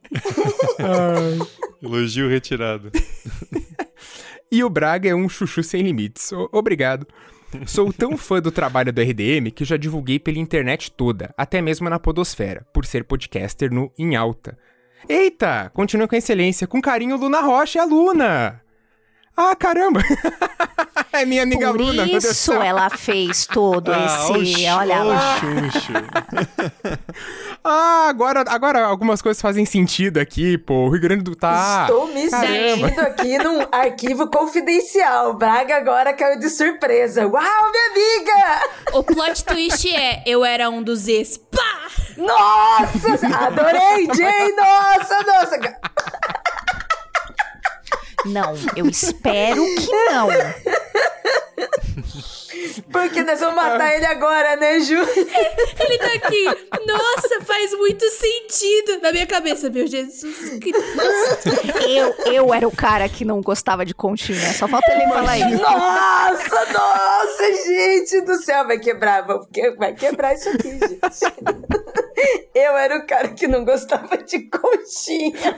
elogio 1.81 2.29
retirado. 2.29 2.91
E 4.51 4.63
o 4.63 4.69
Braga 4.69 5.09
é 5.09 5.15
um 5.15 5.29
chuchu 5.29 5.63
sem 5.63 5.81
limites. 5.81 6.31
O 6.33 6.49
obrigado. 6.51 7.07
Sou 7.65 7.91
tão 7.91 8.17
fã 8.17 8.41
do 8.41 8.51
trabalho 8.51 8.93
do 8.93 9.01
RDM 9.01 9.51
que 9.53 9.65
já 9.65 9.75
divulguei 9.77 10.19
pela 10.19 10.39
internet 10.39 10.91
toda, 10.91 11.33
até 11.37 11.61
mesmo 11.61 11.89
na 11.89 11.99
podosfera, 11.99 12.65
por 12.73 12.85
ser 12.85 13.03
podcaster 13.03 13.71
no 13.73 13.91
Em 13.97 14.15
Alta. 14.15 14.57
Eita, 15.07 15.71
continua 15.73 16.07
com 16.07 16.15
excelência. 16.15 16.67
Com 16.67 16.81
carinho, 16.81 17.17
Luna 17.17 17.41
Rocha 17.41 17.79
e 17.79 17.81
a 17.81 17.85
Luna. 17.85 18.61
Ah, 19.35 19.55
caramba! 19.55 20.01
é 21.13 21.25
minha 21.25 21.43
amiga 21.43 21.71
Por 21.71 21.81
Luna. 21.81 22.07
Por 22.07 22.17
isso 22.17 22.53
ela 22.53 22.89
fez 22.89 23.45
todo 23.45 23.91
ah, 23.91 24.05
esse. 24.05 24.31
Oxi, 24.31 24.67
olha 24.67 25.03
lá. 25.03 25.37
ah, 27.63 28.07
agora, 28.09 28.43
agora 28.47 28.83
algumas 28.83 29.21
coisas 29.21 29.41
fazem 29.41 29.65
sentido 29.65 30.19
aqui, 30.19 30.57
pô. 30.57 30.85
O 30.85 30.89
Rio 30.89 31.01
Grande 31.01 31.23
do 31.23 31.35
tá. 31.35 31.87
Estou 31.89 32.07
me 32.07 32.29
caramba. 32.29 32.87
sentindo 32.87 33.01
aqui 33.01 33.37
num 33.37 33.67
arquivo 33.71 34.27
confidencial. 34.27 35.33
Braga 35.33 35.77
agora 35.77 36.13
caiu 36.13 36.39
de 36.39 36.49
surpresa. 36.49 37.25
Uau, 37.25 37.71
minha 37.71 37.91
amiga! 37.91 38.61
O 38.93 39.03
plot 39.03 39.45
twist 39.45 39.89
é: 39.93 40.23
eu 40.25 40.43
era 40.43 40.69
um 40.69 40.83
dos 40.83 41.07
ex. 41.07 41.37
Pá! 41.37 42.00
Nossa! 42.17 43.27
Adorei, 43.45 44.07
Jay! 44.15 44.55
Nossa, 44.55 45.23
nossa! 45.23 45.59
Não, 48.25 48.53
eu 48.75 48.87
espero 48.87 49.63
que 49.63 49.91
não. 50.11 50.27
Porque 52.91 53.23
nós 53.23 53.39
vamos 53.39 53.55
matar 53.55 53.95
ele 53.95 54.05
agora, 54.05 54.55
né, 54.55 54.79
Ju? 54.79 54.95
Ele 54.95 55.97
tá 55.97 56.13
aqui. 56.15 56.45
Nossa, 56.85 57.41
faz 57.45 57.71
muito 57.73 58.05
sentido. 58.09 59.01
Na 59.01 59.11
minha 59.11 59.27
cabeça, 59.27 59.69
meu 59.69 59.87
Jesus 59.87 60.59
Cristo. 60.59 60.81
Eu, 61.87 62.33
eu 62.33 62.53
era 62.53 62.67
o 62.67 62.75
cara 62.75 63.07
que 63.07 63.25
não 63.25 63.41
gostava 63.41 63.85
de 63.85 63.93
continha. 63.93 64.53
Só 64.53 64.67
falta 64.67 64.91
ele 64.91 65.07
falar 65.07 65.37
isso. 65.37 65.61
Nossa, 65.61 66.73
nossa, 66.73 67.53
gente 67.65 68.21
do 68.21 68.35
céu. 68.35 68.65
Vai 68.67 68.79
quebrar, 68.79 69.25
vai 69.77 69.93
quebrar 69.93 70.33
isso 70.33 70.49
aqui, 70.49 70.79
gente. 70.79 71.01
Eu 72.53 72.77
era 72.77 72.97
o 72.97 73.05
cara 73.05 73.29
que 73.29 73.47
não 73.47 73.65
gostava 73.65 74.17
de 74.17 74.49
conchinha. 74.49 75.57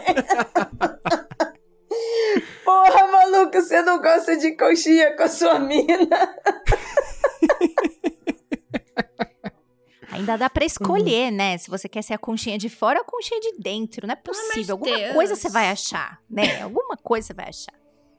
Porra, 2.64 3.08
maluco, 3.08 3.54
você 3.54 3.82
não 3.82 4.02
gosta 4.02 4.38
de 4.38 4.52
coxinha 4.54 5.16
com 5.16 5.24
a 5.24 5.28
sua 5.28 5.60
mina? 5.60 6.36
Ainda 10.14 10.38
dá 10.38 10.50
para 10.50 10.64
escolher, 10.64 11.32
uhum. 11.32 11.38
né? 11.38 11.58
Se 11.58 11.70
você 11.70 11.90
quer 11.90 12.04
ser 12.04 12.14
a 12.14 12.18
conchinha 12.18 12.58
de 12.58 12.70
fora 12.70 13.00
ou 13.00 13.04
a 13.04 13.06
conchinha 13.06 13.40
de 13.40 13.54
dentro. 13.60 14.06
Não 14.06 14.14
é 14.14 14.16
possível. 14.16 14.76
Alguma 14.76 14.96
Deus. 14.96 15.14
coisa 15.14 15.36
você 15.36 15.50
vai 15.50 15.70
achar, 15.70 16.20
né? 16.30 16.62
Alguma 16.62 16.96
coisa 16.96 17.28
você 17.28 17.34
vai 17.34 17.50
achar. 17.50 17.74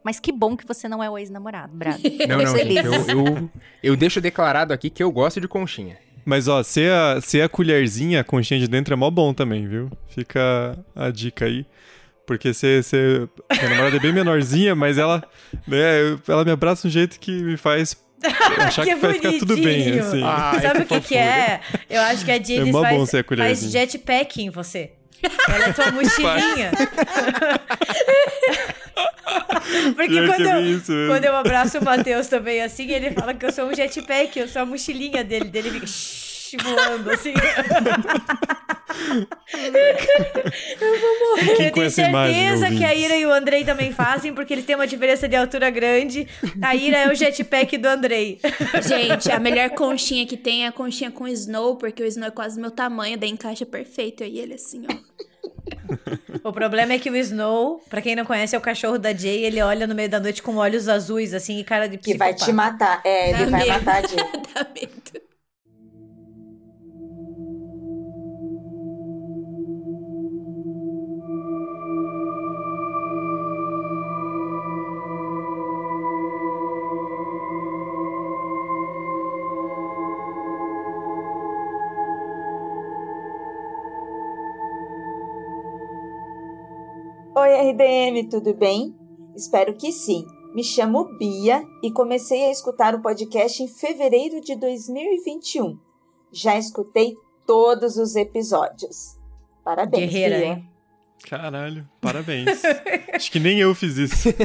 Mas 0.04 0.20
que 0.20 0.32
bom 0.32 0.56
que 0.56 0.66
você 0.66 0.88
não 0.88 1.02
é 1.02 1.08
o 1.08 1.16
ex-namorado, 1.16 1.74
Braga. 1.74 1.98
Não, 2.28 2.38
não, 2.38 2.56
gente, 2.56 2.76
eu, 2.76 2.92
eu, 2.92 3.50
eu 3.82 3.96
deixo 3.96 4.20
declarado 4.20 4.74
aqui 4.74 4.90
que 4.90 5.02
eu 5.02 5.10
gosto 5.10 5.40
de 5.40 5.48
conchinha. 5.48 5.96
Mas 6.26 6.46
ó, 6.46 6.62
ser 6.62 6.90
a, 6.90 7.20
ser 7.22 7.42
a 7.42 7.48
colherzinha, 7.48 8.20
a 8.20 8.24
conchinha 8.24 8.60
de 8.60 8.68
dentro 8.68 8.92
é 8.92 8.96
mó 8.96 9.10
bom 9.10 9.32
também, 9.32 9.66
viu? 9.66 9.90
Fica 10.08 10.78
a 10.94 11.10
dica 11.10 11.46
aí. 11.46 11.64
Porque 12.26 12.54
você, 12.54 12.82
você, 12.82 13.28
a 13.48 13.68
namorada 13.68 13.96
é 13.96 14.00
bem 14.00 14.12
menorzinha, 14.12 14.74
mas 14.74 14.96
ela, 14.96 15.22
né, 15.66 16.18
ela 16.26 16.44
me 16.44 16.50
abraça 16.50 16.82
de 16.82 16.88
um 16.88 16.90
jeito 16.90 17.20
que 17.20 17.30
me 17.42 17.56
faz 17.56 17.96
achar 18.58 18.84
que, 18.84 18.94
que 18.94 19.00
vai 19.00 19.14
ficar 19.14 19.32
tudo 19.32 19.56
bem, 19.56 19.98
assim. 19.98 20.22
Ai, 20.22 20.60
Sabe 20.60 20.80
o 20.80 20.86
que, 20.86 21.00
que 21.00 21.16
é? 21.16 21.60
Eu 21.88 22.00
acho 22.02 22.24
que 22.24 22.30
a 22.30 22.42
Jenny 22.42 22.70
é 22.70 22.72
faz, 22.72 23.10
faz 23.38 23.60
jetpack 23.70 24.42
em 24.42 24.50
você. 24.50 24.92
Ela 25.48 25.68
é 25.68 25.72
tua 25.72 25.90
mochilinha. 25.92 26.70
Porque 29.96 30.26
quando 30.26 30.46
eu, 30.46 30.66
isso, 30.66 30.92
quando 31.08 31.24
eu 31.24 31.34
abraço 31.36 31.78
o 31.78 31.84
Matheus 31.84 32.26
também 32.28 32.60
assim, 32.62 32.90
ele 32.90 33.10
fala 33.12 33.34
que 33.34 33.44
eu 33.44 33.52
sou 33.52 33.66
um 33.66 33.74
jetpack, 33.74 34.38
eu 34.38 34.48
sou 34.48 34.62
a 34.62 34.66
mochilinha 34.66 35.24
dele. 35.24 35.46
Dele 35.46 35.70
fica 35.70 35.86
voando 36.62 37.10
assim. 37.10 37.32
eu 40.80 41.00
vou 41.00 41.20
morrer. 41.20 41.66
Eu 41.66 41.72
tenho 41.72 41.90
certeza 41.90 42.08
imagem, 42.08 42.78
que 42.78 42.84
a 42.84 42.94
Ira 42.94 43.16
e 43.16 43.26
o 43.26 43.32
Andrei 43.32 43.64
também 43.64 43.92
fazem, 43.92 44.32
porque 44.32 44.52
eles 44.54 44.64
têm 44.64 44.76
uma 44.76 44.86
diferença 44.86 45.28
de 45.28 45.36
altura 45.36 45.70
grande. 45.70 46.28
A 46.62 46.74
Ira 46.74 46.98
é 46.98 47.08
o 47.08 47.14
jetpack 47.14 47.76
do 47.78 47.86
Andrei. 47.86 48.40
Gente, 48.86 49.30
a 49.30 49.38
melhor 49.38 49.70
conchinha 49.70 50.26
que 50.26 50.36
tem 50.36 50.64
é 50.64 50.68
a 50.68 50.72
conchinha 50.72 51.10
com 51.10 51.24
o 51.24 51.28
Snow, 51.28 51.76
porque 51.76 52.02
o 52.02 52.06
Snow 52.06 52.28
é 52.28 52.30
quase 52.30 52.60
meu 52.60 52.70
tamanho, 52.70 53.18
daí 53.18 53.30
encaixa 53.30 53.66
perfeito. 53.66 54.22
E 54.24 54.38
ele 54.38 54.54
assim, 54.54 54.84
ó. 54.90 54.94
O 56.42 56.52
problema 56.52 56.92
é 56.92 56.98
que 56.98 57.10
o 57.10 57.16
Snow, 57.16 57.82
pra 57.88 58.02
quem 58.02 58.14
não 58.14 58.24
conhece, 58.24 58.54
é 58.54 58.58
o 58.58 58.60
cachorro 58.60 58.98
da 58.98 59.12
Jay, 59.14 59.44
ele 59.44 59.60
olha 59.62 59.86
no 59.86 59.94
meio 59.94 60.08
da 60.08 60.20
noite 60.20 60.42
com 60.42 60.56
olhos 60.56 60.88
azuis, 60.88 61.32
assim, 61.32 61.58
e 61.58 61.64
cara 61.64 61.88
de 61.88 61.96
Que 61.96 62.16
vai 62.16 62.34
te 62.34 62.52
matar. 62.52 63.00
É, 63.04 63.30
ele 63.30 63.44
Dá 63.44 63.50
vai 63.50 63.60
medo. 63.60 63.72
matar 63.72 64.04
a 64.04 64.06
Jay. 64.06 64.18
Dá 64.54 64.66
medo. 64.74 65.23
Oi, 87.36 87.72
RDM, 87.72 88.28
tudo 88.30 88.54
bem? 88.54 88.94
Espero 89.36 89.74
que 89.74 89.90
sim. 89.92 90.24
Me 90.54 90.62
chamo 90.62 91.16
Bia 91.18 91.64
e 91.82 91.90
comecei 91.90 92.44
a 92.46 92.50
escutar 92.50 92.94
o 92.94 93.02
podcast 93.02 93.62
em 93.62 93.66
fevereiro 93.68 94.40
de 94.40 94.54
2021. 94.54 95.78
Já 96.32 96.56
escutei 96.56 97.16
todos 97.46 97.96
os 97.96 98.14
episódios. 98.14 99.18
Parabéns, 99.64 100.04
Guerreira, 100.12 100.38
Bia. 100.38 100.46
hein? 100.46 100.70
Caralho, 101.28 101.88
parabéns. 102.00 102.62
Acho 103.12 103.32
que 103.32 103.40
nem 103.40 103.58
eu 103.58 103.74
fiz 103.74 103.96
isso. 103.96 104.28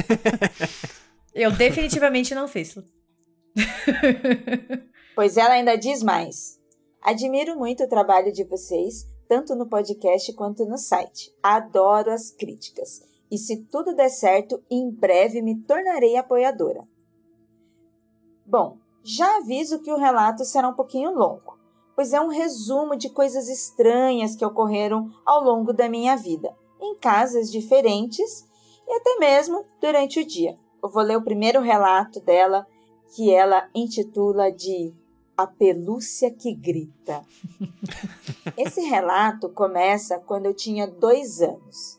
Eu 1.33 1.51
definitivamente 1.51 2.33
não 2.33 2.47
fiz. 2.47 2.75
Pois 5.15 5.37
ela 5.37 5.53
ainda 5.53 5.77
diz 5.77 6.01
mais. 6.01 6.59
Admiro 7.01 7.55
muito 7.55 7.83
o 7.83 7.87
trabalho 7.87 8.31
de 8.31 8.43
vocês, 8.43 9.07
tanto 9.29 9.55
no 9.55 9.67
podcast 9.67 10.33
quanto 10.33 10.65
no 10.65 10.75
site. 10.75 11.31
Adoro 11.41 12.11
as 12.11 12.31
críticas. 12.31 13.03
E 13.29 13.37
se 13.37 13.57
tudo 13.57 13.93
der 13.93 14.09
certo, 14.09 14.59
em 14.71 14.89
breve 14.89 15.39
me 15.39 15.55
tornarei 15.55 16.17
apoiadora. 16.17 16.83
Bom, 18.43 18.77
já 19.03 19.37
aviso 19.37 19.81
que 19.81 19.91
o 19.93 19.97
relato 19.97 20.43
será 20.43 20.67
um 20.67 20.73
pouquinho 20.73 21.13
longo, 21.13 21.59
pois 21.95 22.11
é 22.11 22.19
um 22.19 22.29
resumo 22.29 22.95
de 22.95 23.11
coisas 23.11 23.47
estranhas 23.47 24.35
que 24.35 24.43
ocorreram 24.43 25.11
ao 25.23 25.43
longo 25.43 25.71
da 25.71 25.87
minha 25.87 26.17
vida, 26.17 26.51
em 26.81 26.97
casas 26.97 27.51
diferentes 27.51 28.47
e 28.87 28.93
até 28.93 29.17
mesmo 29.19 29.63
durante 29.79 30.19
o 30.19 30.25
dia. 30.25 30.57
Eu 30.81 30.89
vou 30.89 31.03
ler 31.03 31.17
o 31.17 31.23
primeiro 31.23 31.61
relato 31.61 32.19
dela, 32.19 32.65
que 33.15 33.31
ela 33.31 33.69
intitula 33.75 34.51
de 34.51 34.91
A 35.39 35.47
Pelúcia 35.47 36.29
que 36.29 36.53
Grita. 36.53 37.23
Esse 38.57 38.81
relato 38.81 39.47
começa 39.47 40.19
quando 40.19 40.47
eu 40.47 40.53
tinha 40.53 40.85
dois 40.85 41.41
anos. 41.41 41.97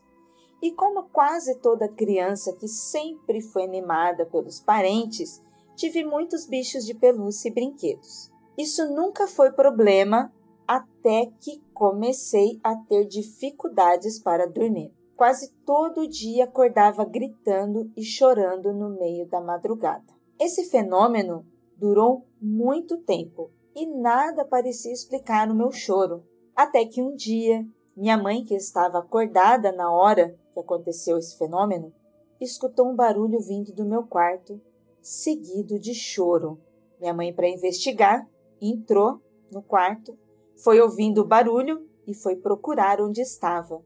E 0.60 0.70
como 0.72 1.04
quase 1.04 1.54
toda 1.54 1.88
criança 1.88 2.52
que 2.52 2.68
sempre 2.68 3.40
foi 3.40 3.64
animada 3.64 4.26
pelos 4.26 4.60
parentes, 4.60 5.42
tive 5.74 6.04
muitos 6.04 6.44
bichos 6.44 6.84
de 6.84 6.92
pelúcia 6.92 7.48
e 7.48 7.54
brinquedos. 7.54 8.30
Isso 8.58 8.84
nunca 8.94 9.26
foi 9.26 9.50
problema 9.52 10.30
até 10.68 11.32
que 11.40 11.62
comecei 11.72 12.60
a 12.62 12.76
ter 12.76 13.06
dificuldades 13.06 14.18
para 14.18 14.46
dormir. 14.46 14.92
Quase 15.16 15.50
todo 15.64 16.06
dia 16.06 16.44
acordava 16.44 17.06
gritando 17.06 17.90
e 17.96 18.04
chorando 18.04 18.70
no 18.74 18.90
meio 18.90 19.26
da 19.26 19.40
madrugada. 19.40 20.12
Esse 20.38 20.64
fenômeno 20.68 21.46
durou 21.80 22.26
muito 22.40 22.98
tempo 22.98 23.50
e 23.74 23.86
nada 23.86 24.44
parecia 24.44 24.92
explicar 24.92 25.50
o 25.50 25.54
meu 25.54 25.72
choro. 25.72 26.22
Até 26.54 26.84
que 26.84 27.02
um 27.02 27.14
dia, 27.14 27.66
minha 27.96 28.18
mãe, 28.18 28.44
que 28.44 28.54
estava 28.54 28.98
acordada 28.98 29.72
na 29.72 29.90
hora 29.90 30.38
que 30.52 30.60
aconteceu 30.60 31.16
esse 31.16 31.38
fenômeno, 31.38 31.92
escutou 32.38 32.90
um 32.90 32.94
barulho 32.94 33.40
vindo 33.40 33.72
do 33.72 33.86
meu 33.86 34.02
quarto, 34.02 34.60
seguido 35.00 35.78
de 35.78 35.94
choro. 35.94 36.60
Minha 37.00 37.14
mãe, 37.14 37.32
para 37.32 37.48
investigar, 37.48 38.28
entrou 38.60 39.20
no 39.50 39.62
quarto, 39.62 40.18
foi 40.62 40.80
ouvindo 40.80 41.22
o 41.22 41.26
barulho 41.26 41.88
e 42.06 42.12
foi 42.12 42.36
procurar 42.36 43.00
onde 43.00 43.22
estava. 43.22 43.82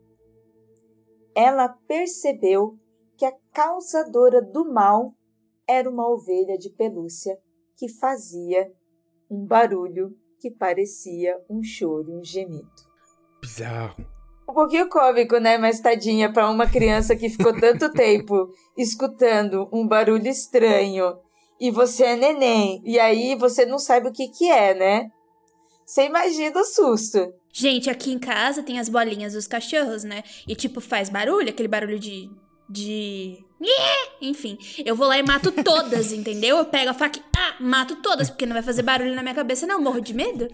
Ela 1.32 1.68
percebeu 1.68 2.76
que 3.16 3.24
a 3.24 3.32
causadora 3.52 4.42
do 4.42 4.64
mal 4.64 5.14
era 5.66 5.88
uma 5.88 6.08
ovelha 6.08 6.58
de 6.58 6.70
pelúcia 6.70 7.38
que 7.76 7.88
fazia 7.88 8.70
um 9.30 9.44
barulho 9.44 10.16
que 10.40 10.50
parecia 10.50 11.38
um 11.48 11.62
choro, 11.62 12.18
um 12.18 12.24
gemido. 12.24 12.68
Bizarro. 13.40 14.04
Um 14.48 14.52
pouquinho 14.52 14.88
cômico, 14.88 15.38
né? 15.38 15.56
Mas 15.56 15.80
tadinha, 15.80 16.32
para 16.32 16.50
uma 16.50 16.66
criança 16.66 17.16
que 17.16 17.30
ficou 17.30 17.58
tanto 17.58 17.90
tempo 17.92 18.50
escutando 18.76 19.68
um 19.72 19.86
barulho 19.86 20.28
estranho 20.28 21.18
e 21.60 21.70
você 21.70 22.04
é 22.04 22.16
neném, 22.16 22.82
e 22.84 22.98
aí 22.98 23.34
você 23.36 23.64
não 23.64 23.78
sabe 23.78 24.08
o 24.08 24.12
que 24.12 24.28
que 24.28 24.50
é, 24.50 24.74
né? 24.74 25.10
Você 25.86 26.04
imagina 26.06 26.60
o 26.60 26.64
susto. 26.64 27.32
Gente, 27.52 27.88
aqui 27.88 28.12
em 28.12 28.18
casa 28.18 28.62
tem 28.62 28.78
as 28.78 28.88
bolinhas 28.88 29.34
dos 29.34 29.46
cachorros, 29.46 30.02
né? 30.02 30.24
E 30.46 30.56
tipo, 30.56 30.80
faz 30.80 31.08
barulho, 31.08 31.50
aquele 31.50 31.68
barulho 31.68 31.98
de. 31.98 32.28
De. 32.68 33.44
Enfim, 34.20 34.58
eu 34.84 34.94
vou 34.94 35.06
lá 35.06 35.18
e 35.18 35.22
mato 35.22 35.50
todas, 35.50 36.12
entendeu? 36.12 36.58
Eu 36.58 36.64
pego 36.64 36.90
a 36.90 36.94
faca 36.94 37.18
e 37.18 37.22
ah, 37.36 37.56
mato 37.60 37.96
todas, 37.96 38.28
porque 38.28 38.46
não 38.46 38.54
vai 38.54 38.62
fazer 38.62 38.82
barulho 38.82 39.14
na 39.14 39.22
minha 39.22 39.34
cabeça, 39.34 39.66
não. 39.66 39.80
Morro 39.80 40.00
de 40.00 40.14
medo. 40.14 40.48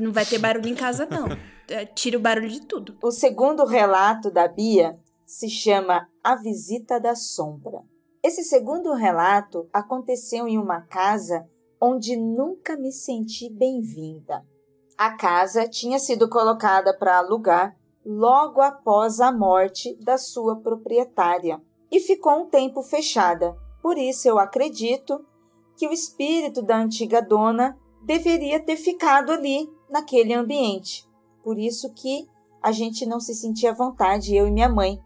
Não 0.00 0.12
vai 0.12 0.24
ter 0.24 0.38
barulho 0.38 0.68
em 0.68 0.74
casa, 0.74 1.06
não. 1.10 1.28
É, 1.68 1.84
Tira 1.86 2.18
o 2.18 2.20
barulho 2.20 2.48
de 2.48 2.60
tudo. 2.62 2.96
O 3.02 3.10
segundo 3.10 3.64
relato 3.64 4.30
da 4.30 4.48
Bia 4.48 4.98
se 5.26 5.48
chama 5.48 6.08
A 6.22 6.36
Visita 6.36 7.00
da 7.00 7.14
Sombra. 7.14 7.82
Esse 8.22 8.44
segundo 8.44 8.92
relato 8.92 9.68
aconteceu 9.72 10.46
em 10.46 10.58
uma 10.58 10.82
casa 10.82 11.44
onde 11.80 12.16
nunca 12.16 12.76
me 12.76 12.92
senti 12.92 13.50
bem-vinda. 13.50 14.44
A 14.96 15.16
casa 15.16 15.68
tinha 15.68 15.98
sido 15.98 16.28
colocada 16.28 16.96
para 16.96 17.18
alugar 17.18 17.74
logo 18.04 18.60
após 18.60 19.20
a 19.20 19.30
morte 19.30 19.96
da 20.02 20.18
sua 20.18 20.56
proprietária 20.56 21.60
e 21.90 22.00
ficou 22.00 22.42
um 22.42 22.48
tempo 22.48 22.82
fechada. 22.82 23.56
Por 23.82 23.98
isso 23.98 24.28
eu 24.28 24.38
acredito 24.38 25.24
que 25.76 25.86
o 25.86 25.92
espírito 25.92 26.62
da 26.62 26.78
antiga 26.78 27.20
dona 27.20 27.78
deveria 28.04 28.60
ter 28.60 28.76
ficado 28.76 29.32
ali 29.32 29.68
naquele 29.90 30.34
ambiente. 30.34 31.08
Por 31.42 31.58
isso 31.58 31.92
que 31.92 32.26
a 32.62 32.72
gente 32.72 33.04
não 33.04 33.20
se 33.20 33.34
sentia 33.34 33.70
à 33.70 33.74
vontade, 33.74 34.34
eu 34.34 34.46
e 34.46 34.50
minha 34.50 34.68
mãe. 34.68 35.00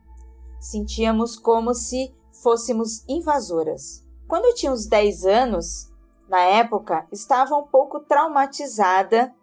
Sentíamos 0.61 1.37
como 1.37 1.74
se 1.74 2.14
fôssemos 2.42 3.04
invasoras. 3.09 4.04
Quando 4.28 4.46
eu 4.46 4.54
tinha 4.54 4.72
uns 4.72 4.87
10 4.87 5.24
anos, 5.24 5.90
na 6.28 6.40
época, 6.40 7.06
estava 7.12 7.56
um 7.56 7.66
pouco 7.66 8.00
traumatizada 8.00 9.35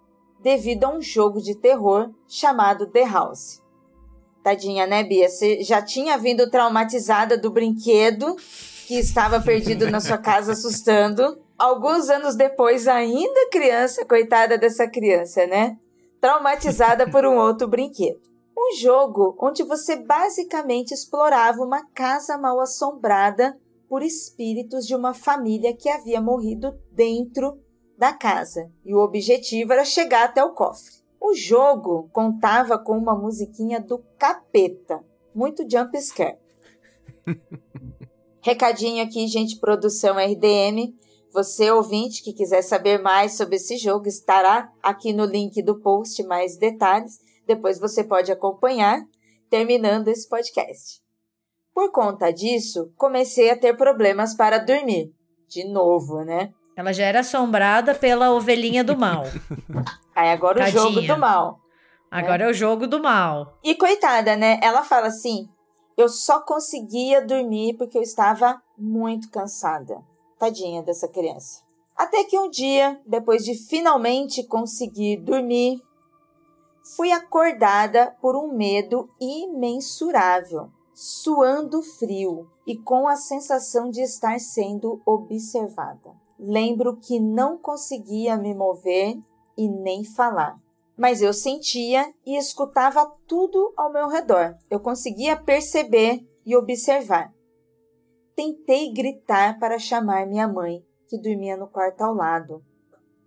devido 0.44 0.84
a 0.84 0.90
um 0.90 1.02
jogo 1.02 1.42
de 1.42 1.56
terror 1.56 2.12
chamado 2.28 2.86
The 2.88 3.06
House. 3.06 3.64
Tadinha, 4.44 4.86
né, 4.86 5.02
Bia? 5.02 5.30
Você 5.30 5.64
já 5.64 5.82
tinha 5.82 6.18
vindo 6.18 6.50
traumatizada 6.50 7.38
do 7.38 7.50
brinquedo 7.50 8.36
que 8.86 8.96
estava 8.96 9.40
perdido 9.40 9.90
na 9.90 10.02
sua 10.02 10.18
casa 10.18 10.52
assustando. 10.52 11.42
Alguns 11.58 12.10
anos 12.10 12.36
depois, 12.36 12.90
ainda 12.90 13.50
criança, 13.50 14.06
coitada 14.06 14.58
dessa 14.58 14.86
criança, 14.86 15.48
né? 15.48 15.78
Traumatizada 16.20 17.10
por 17.10 17.26
um 17.26 17.38
outro 17.38 17.70
brinquedo. 17.70 18.20
Um 18.58 18.76
jogo 18.76 19.38
onde 19.40 19.64
você 19.64 19.96
basicamente 19.96 20.94
explorava 20.94 21.64
uma 21.64 21.86
casa 21.94 22.38
mal 22.38 22.60
assombrada 22.60 23.58
por 23.88 24.04
espíritos 24.04 24.86
de 24.86 24.94
uma 24.94 25.14
família 25.14 25.74
que 25.74 25.88
havia 25.88 26.20
morrido 26.20 26.78
dentro 26.92 27.63
da 28.04 28.12
casa. 28.12 28.70
E 28.84 28.94
o 28.94 29.00
objetivo 29.00 29.72
era 29.72 29.86
chegar 29.86 30.26
até 30.26 30.44
o 30.44 30.54
cofre. 30.54 30.96
O 31.22 31.34
jogo 31.34 32.10
contava 32.12 32.78
com 32.78 32.98
uma 32.98 33.16
musiquinha 33.16 33.80
do 33.80 34.04
capeta, 34.18 35.02
muito 35.34 35.64
jump 35.70 35.98
scare. 36.02 36.38
Recadinho 38.44 39.02
aqui, 39.02 39.26
gente, 39.26 39.58
produção 39.58 40.18
RDM. 40.18 40.94
Você, 41.32 41.72
ouvinte, 41.72 42.22
que 42.22 42.34
quiser 42.34 42.62
saber 42.62 43.02
mais 43.02 43.38
sobre 43.38 43.56
esse 43.56 43.78
jogo, 43.78 44.06
estará 44.06 44.70
aqui 44.84 45.14
no 45.14 45.24
link 45.24 45.64
do 45.64 45.80
post 45.80 46.22
mais 46.24 46.58
detalhes. 46.58 47.20
Depois 47.48 47.80
você 47.80 48.04
pode 48.04 48.34
acompanhar, 48.34 49.02
terminando 49.50 50.10
esse 50.10 50.28
podcast. 50.28 51.02
Por 51.74 51.90
conta 51.90 52.32
disso, 52.32 52.92
comecei 52.98 53.50
a 53.50 53.58
ter 53.58 53.78
problemas 53.78 54.36
para 54.36 54.58
dormir. 54.58 55.14
De 55.48 55.64
novo, 55.64 56.22
né? 56.26 56.54
Ela 56.76 56.92
já 56.92 57.06
era 57.06 57.20
assombrada 57.20 57.94
pela 57.94 58.32
ovelhinha 58.32 58.84
do 58.84 58.98
mal. 58.98 59.24
Aí 60.16 60.30
agora 60.30 60.60
Tadinha. 60.60 60.82
o 60.82 60.86
jogo 60.86 61.02
do 61.08 61.18
mal. 61.18 61.60
Agora 62.10 62.44
é 62.44 62.48
o 62.50 62.54
jogo 62.54 62.88
do 62.88 63.02
mal. 63.02 63.58
E 63.64 63.76
coitada, 63.76 64.36
né? 64.36 64.60
Ela 64.62 64.84
fala 64.84 65.08
assim: 65.08 65.50
eu 65.96 66.10
só 66.10 66.42
conseguia 66.42 67.26
dormir 67.26 67.76
porque 67.78 67.98
eu 67.98 68.02
estava 68.02 68.62
muito 68.78 69.30
cansada. 69.30 70.02
Tadinha 70.40 70.82
dessa 70.82 71.08
criança. 71.08 71.62
Até 71.96 72.24
que 72.24 72.38
um 72.38 72.50
dia, 72.50 73.00
depois 73.06 73.46
de 73.46 73.54
finalmente 73.54 74.44
conseguir 74.44 75.18
dormir, 75.18 75.80
fui 76.96 77.12
acordada 77.12 78.16
por 78.20 78.36
um 78.36 78.52
medo 78.52 79.10
imensurável, 79.22 80.72
suando 80.94 81.84
frio 81.84 82.50
e 82.66 82.76
com 82.76 83.08
a 83.08 83.16
sensação 83.16 83.90
de 83.90 84.02
estar 84.02 84.40
sendo 84.40 85.02
observada. 85.06 86.23
Lembro 86.46 86.98
que 86.98 87.22
não 87.22 87.58
conseguia 87.58 88.36
me 88.36 88.54
mover 88.54 89.18
e 89.58 89.70
nem 89.70 90.04
falar, 90.04 90.60
mas 90.98 91.22
eu 91.22 91.32
sentia 91.32 92.14
e 92.26 92.38
escutava 92.38 93.10
tudo 93.26 93.74
ao 93.78 93.90
meu 93.94 94.10
redor. 94.10 94.58
Eu 94.70 94.82
conseguia 94.82 95.38
perceber 95.38 96.28
e 96.46 96.54
observar. 96.54 97.34
Tentei 98.36 98.92
gritar 98.92 99.58
para 99.58 99.80
chamar 99.80 100.28
minha 100.28 100.46
mãe, 100.46 100.86
que 101.08 101.18
dormia 101.18 101.56
no 101.56 101.70
quarto 101.70 102.02
ao 102.02 102.14
lado, 102.14 102.62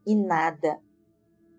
e 0.07 0.15
nada. 0.15 0.79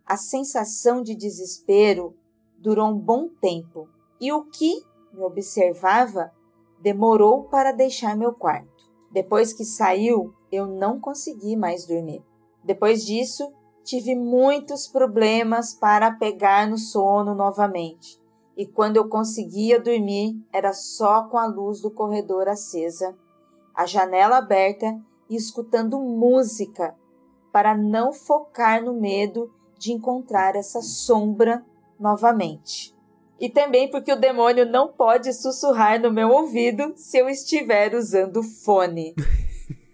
A 0.06 0.16
sensação 0.16 1.02
de 1.02 1.16
desespero 1.16 2.16
durou 2.60 2.90
um 2.90 3.00
bom 3.00 3.30
tempo 3.42 3.90
e 4.22 4.32
o 4.32 4.46
que 4.46 4.76
me 5.12 5.24
observava 5.24 6.32
demorou 6.80 7.46
para 7.46 7.72
deixar 7.72 8.16
meu 8.16 8.34
quarto. 8.34 8.92
Depois 9.12 9.54
que 9.54 9.66
saiu, 9.66 10.37
eu 10.52 10.68
não 10.68 11.00
consegui 11.00 11.56
mais 11.56 11.86
dormir. 11.86 12.24
Depois 12.64 13.06
disso, 13.06 13.52
tive 13.84 14.16
muitos 14.16 14.88
problemas 14.88 15.74
para 15.74 16.12
pegar 16.12 16.68
no 16.68 16.78
sono 16.78 17.34
novamente. 17.34 18.20
E 18.56 18.66
quando 18.66 18.98
eu 18.98 19.08
conseguia 19.08 19.80
dormir, 19.80 20.36
era 20.52 20.74
só 20.74 21.24
com 21.24 21.38
a 21.38 21.46
luz 21.46 21.82
do 21.82 21.92
corredor 21.92 22.48
acesa, 22.48 23.16
a 23.74 23.86
janela 23.86 24.38
aberta 24.38 25.00
e 25.30 25.36
escutando 25.36 26.00
música 26.00 26.96
para 27.52 27.76
não 27.78 28.12
focar 28.12 28.84
no 28.84 28.94
medo 28.94 29.52
de 29.78 29.94
encontrar 29.94 30.56
essa 30.56 30.82
sombra 30.82 31.64
novamente. 32.00 32.96
E 33.40 33.50
também 33.50 33.90
porque 33.90 34.12
o 34.12 34.20
demônio 34.20 34.66
não 34.66 34.88
pode 34.88 35.32
sussurrar 35.32 36.02
no 36.02 36.12
meu 36.12 36.30
ouvido 36.30 36.94
se 36.96 37.18
eu 37.18 37.30
estiver 37.30 37.94
usando 37.94 38.42
fone. 38.42 39.14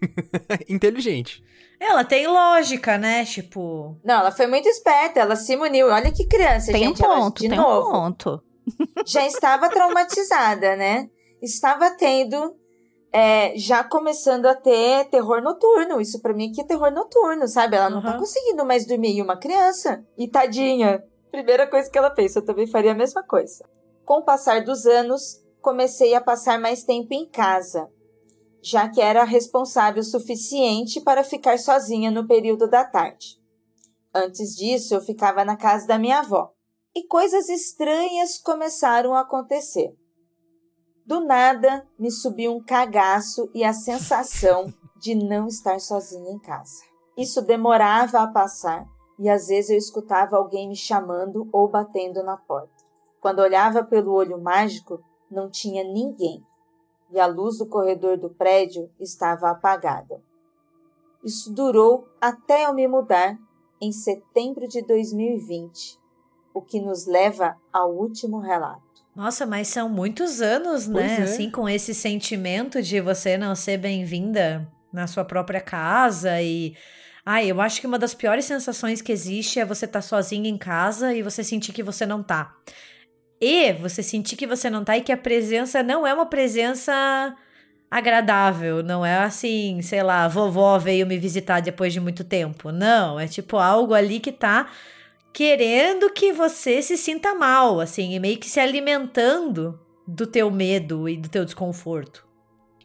Inteligente. 0.68 1.42
Ela 1.78 2.04
tem 2.04 2.26
lógica, 2.26 2.96
né? 2.96 3.24
Tipo. 3.24 3.96
Não, 4.04 4.20
ela 4.20 4.30
foi 4.30 4.46
muito 4.46 4.68
esperta, 4.68 5.20
ela 5.20 5.36
se 5.36 5.56
muniu. 5.56 5.88
Olha 5.88 6.12
que 6.12 6.26
criança, 6.26 6.72
tem 6.72 6.84
gente. 6.84 7.02
Um 7.02 7.04
ela, 7.04 7.16
ponto, 7.16 7.42
de 7.42 7.48
tem 7.48 7.58
novo. 7.58 7.88
Um 7.88 7.92
ponto. 7.92 8.42
Já 9.06 9.26
estava 9.26 9.68
traumatizada, 9.68 10.76
né? 10.76 11.08
Estava 11.42 11.90
tendo 11.90 12.56
é, 13.12 13.56
já 13.56 13.84
começando 13.84 14.46
a 14.46 14.56
ter 14.56 15.04
terror 15.04 15.40
noturno. 15.40 16.00
Isso 16.00 16.20
para 16.20 16.34
mim 16.34 16.50
aqui 16.50 16.60
é 16.60 16.64
terror 16.64 16.90
noturno, 16.90 17.46
sabe? 17.46 17.76
Ela 17.76 17.88
não 17.88 18.02
tá 18.02 18.18
conseguindo 18.18 18.64
mais 18.64 18.86
dormir. 18.86 19.16
E 19.16 19.22
uma 19.22 19.36
criança. 19.36 20.04
E 20.18 20.26
tadinha, 20.26 21.04
primeira 21.30 21.66
coisa 21.66 21.88
que 21.88 21.96
ela 21.96 22.14
fez, 22.14 22.34
eu 22.34 22.44
também 22.44 22.66
faria 22.66 22.90
a 22.90 22.94
mesma 22.94 23.22
coisa. 23.22 23.64
Com 24.04 24.18
o 24.18 24.24
passar 24.24 24.64
dos 24.64 24.84
anos, 24.84 25.40
comecei 25.60 26.14
a 26.14 26.20
passar 26.20 26.58
mais 26.58 26.82
tempo 26.82 27.14
em 27.14 27.24
casa, 27.28 27.88
já 28.64 28.88
que 28.88 28.98
era 28.98 29.24
responsável 29.24 30.00
o 30.00 30.04
suficiente 30.04 30.98
para 30.98 31.22
ficar 31.22 31.58
sozinha 31.58 32.10
no 32.10 32.26
período 32.26 32.66
da 32.66 32.82
tarde. 32.82 33.38
Antes 34.14 34.56
disso, 34.56 34.94
eu 34.94 35.02
ficava 35.02 35.44
na 35.44 35.54
casa 35.54 35.86
da 35.86 35.98
minha 35.98 36.20
avó. 36.20 36.50
E 36.96 37.06
coisas 37.06 37.50
estranhas 37.50 38.38
começaram 38.38 39.14
a 39.14 39.20
acontecer. 39.20 39.94
Do 41.04 41.20
nada, 41.20 41.86
me 41.98 42.10
subiu 42.10 42.56
um 42.56 42.64
cagaço 42.64 43.50
e 43.54 43.62
a 43.62 43.74
sensação 43.74 44.72
de 44.98 45.14
não 45.14 45.46
estar 45.46 45.78
sozinha 45.78 46.30
em 46.30 46.38
casa. 46.38 46.82
Isso 47.18 47.42
demorava 47.42 48.20
a 48.20 48.28
passar 48.28 48.86
e 49.18 49.28
às 49.28 49.48
vezes 49.48 49.70
eu 49.70 49.76
escutava 49.76 50.38
alguém 50.38 50.68
me 50.68 50.76
chamando 50.76 51.46
ou 51.52 51.68
batendo 51.68 52.22
na 52.22 52.38
porta. 52.38 52.72
Quando 53.20 53.40
olhava 53.40 53.84
pelo 53.84 54.14
olho 54.14 54.40
mágico, 54.40 55.04
não 55.30 55.50
tinha 55.50 55.84
ninguém 55.84 56.42
e 57.10 57.20
a 57.20 57.26
luz 57.26 57.58
do 57.58 57.66
corredor 57.66 58.16
do 58.16 58.30
prédio 58.30 58.90
estava 58.98 59.50
apagada. 59.50 60.20
Isso 61.24 61.52
durou 61.52 62.08
até 62.20 62.66
eu 62.66 62.74
me 62.74 62.86
mudar 62.86 63.38
em 63.80 63.92
setembro 63.92 64.68
de 64.68 64.82
2020, 64.82 65.98
o 66.52 66.60
que 66.60 66.80
nos 66.80 67.06
leva 67.06 67.56
ao 67.72 67.92
último 67.94 68.38
relato. 68.38 68.82
Nossa, 69.14 69.46
mas 69.46 69.68
são 69.68 69.88
muitos 69.88 70.42
anos, 70.42 70.88
né? 70.88 71.16
Pois 71.16 71.18
é. 71.18 71.22
Assim, 71.22 71.50
com 71.50 71.68
esse 71.68 71.94
sentimento 71.94 72.82
de 72.82 73.00
você 73.00 73.38
não 73.38 73.54
ser 73.54 73.78
bem-vinda 73.78 74.68
na 74.92 75.06
sua 75.06 75.24
própria 75.24 75.60
casa 75.60 76.40
e. 76.42 76.76
Ai, 77.26 77.50
eu 77.50 77.58
acho 77.60 77.80
que 77.80 77.86
uma 77.86 77.98
das 77.98 78.12
piores 78.12 78.44
sensações 78.44 79.00
que 79.00 79.10
existe 79.10 79.58
é 79.58 79.64
você 79.64 79.86
estar 79.86 80.00
tá 80.00 80.02
sozinha 80.02 80.48
em 80.48 80.58
casa 80.58 81.14
e 81.14 81.22
você 81.22 81.42
sentir 81.42 81.72
que 81.72 81.82
você 81.82 82.04
não 82.04 82.22
tá. 82.22 82.54
E 83.46 83.74
você 83.74 84.02
sentir 84.02 84.36
que 84.36 84.46
você 84.46 84.70
não 84.70 84.82
tá 84.82 84.96
e 84.96 85.02
que 85.02 85.12
a 85.12 85.18
presença 85.18 85.82
não 85.82 86.06
é 86.06 86.14
uma 86.14 86.24
presença 86.24 87.36
agradável, 87.90 88.82
não 88.82 89.04
é 89.04 89.18
assim, 89.18 89.82
sei 89.82 90.02
lá, 90.02 90.26
vovó 90.26 90.78
veio 90.78 91.06
me 91.06 91.18
visitar 91.18 91.60
depois 91.60 91.92
de 91.92 92.00
muito 92.00 92.24
tempo. 92.24 92.72
Não, 92.72 93.20
é 93.20 93.28
tipo 93.28 93.58
algo 93.58 93.92
ali 93.92 94.18
que 94.18 94.32
tá 94.32 94.70
querendo 95.30 96.08
que 96.08 96.32
você 96.32 96.80
se 96.80 96.96
sinta 96.96 97.34
mal, 97.34 97.80
assim, 97.80 98.14
e 98.14 98.18
meio 98.18 98.38
que 98.38 98.48
se 98.48 98.60
alimentando 98.60 99.78
do 100.08 100.26
teu 100.26 100.50
medo 100.50 101.06
e 101.06 101.14
do 101.14 101.28
teu 101.28 101.44
desconforto. 101.44 102.26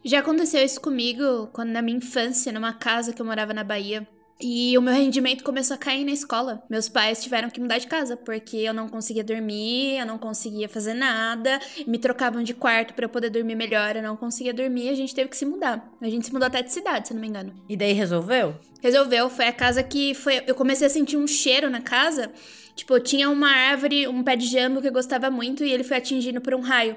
Já 0.04 0.18
aconteceu 0.18 0.62
isso 0.62 0.78
comigo 0.78 1.48
quando 1.54 1.70
na 1.70 1.80
minha 1.80 1.96
infância, 1.96 2.52
numa 2.52 2.74
casa 2.74 3.14
que 3.14 3.22
eu 3.22 3.26
morava 3.26 3.54
na 3.54 3.64
Bahia. 3.64 4.06
E 4.40 4.76
o 4.78 4.82
meu 4.82 4.94
rendimento 4.94 5.44
começou 5.44 5.74
a 5.74 5.78
cair 5.78 6.04
na 6.04 6.12
escola. 6.12 6.62
Meus 6.68 6.88
pais 6.88 7.22
tiveram 7.22 7.50
que 7.50 7.60
mudar 7.60 7.78
de 7.78 7.86
casa 7.86 8.16
porque 8.16 8.56
eu 8.56 8.72
não 8.72 8.88
conseguia 8.88 9.22
dormir, 9.22 9.98
eu 9.98 10.06
não 10.06 10.18
conseguia 10.18 10.68
fazer 10.68 10.94
nada, 10.94 11.60
me 11.86 11.98
trocavam 11.98 12.42
de 12.42 12.54
quarto 12.54 12.94
para 12.94 13.04
eu 13.04 13.08
poder 13.08 13.30
dormir 13.30 13.54
melhor, 13.54 13.96
eu 13.96 14.02
não 14.02 14.16
conseguia 14.16 14.54
dormir, 14.54 14.88
a 14.88 14.94
gente 14.94 15.14
teve 15.14 15.28
que 15.28 15.36
se 15.36 15.44
mudar. 15.44 15.90
A 16.00 16.08
gente 16.08 16.26
se 16.26 16.32
mudou 16.32 16.46
até 16.46 16.62
de 16.62 16.72
cidade, 16.72 17.08
se 17.08 17.14
não 17.14 17.20
me 17.20 17.28
engano. 17.28 17.52
E 17.68 17.76
daí 17.76 17.92
resolveu? 17.92 18.54
Resolveu, 18.80 19.28
foi 19.28 19.46
a 19.46 19.52
casa 19.52 19.82
que 19.82 20.14
foi, 20.14 20.42
eu 20.46 20.54
comecei 20.54 20.86
a 20.86 20.90
sentir 20.90 21.16
um 21.16 21.26
cheiro 21.26 21.68
na 21.68 21.82
casa. 21.82 22.32
Tipo, 22.74 22.98
tinha 22.98 23.28
uma 23.28 23.50
árvore, 23.50 24.08
um 24.08 24.22
pé 24.22 24.36
de 24.36 24.46
jambo 24.46 24.80
que 24.80 24.88
eu 24.88 24.92
gostava 24.92 25.30
muito 25.30 25.62
e 25.62 25.70
ele 25.70 25.84
foi 25.84 25.98
atingido 25.98 26.40
por 26.40 26.54
um 26.54 26.60
raio. 26.60 26.96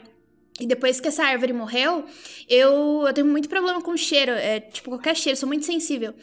E 0.59 0.67
depois 0.67 0.99
que 0.99 1.07
essa 1.07 1.23
árvore 1.23 1.51
morreu, 1.51 2.05
eu, 2.47 3.05
eu 3.07 3.13
tenho 3.13 3.27
muito 3.27 3.49
problema 3.49 3.81
com 3.81 3.97
cheiro. 3.97 4.31
É, 4.31 4.59
tipo, 4.59 4.91
qualquer 4.91 5.15
cheiro, 5.15 5.37
sou 5.37 5.47
muito 5.47 5.65
sensível. 5.65 6.13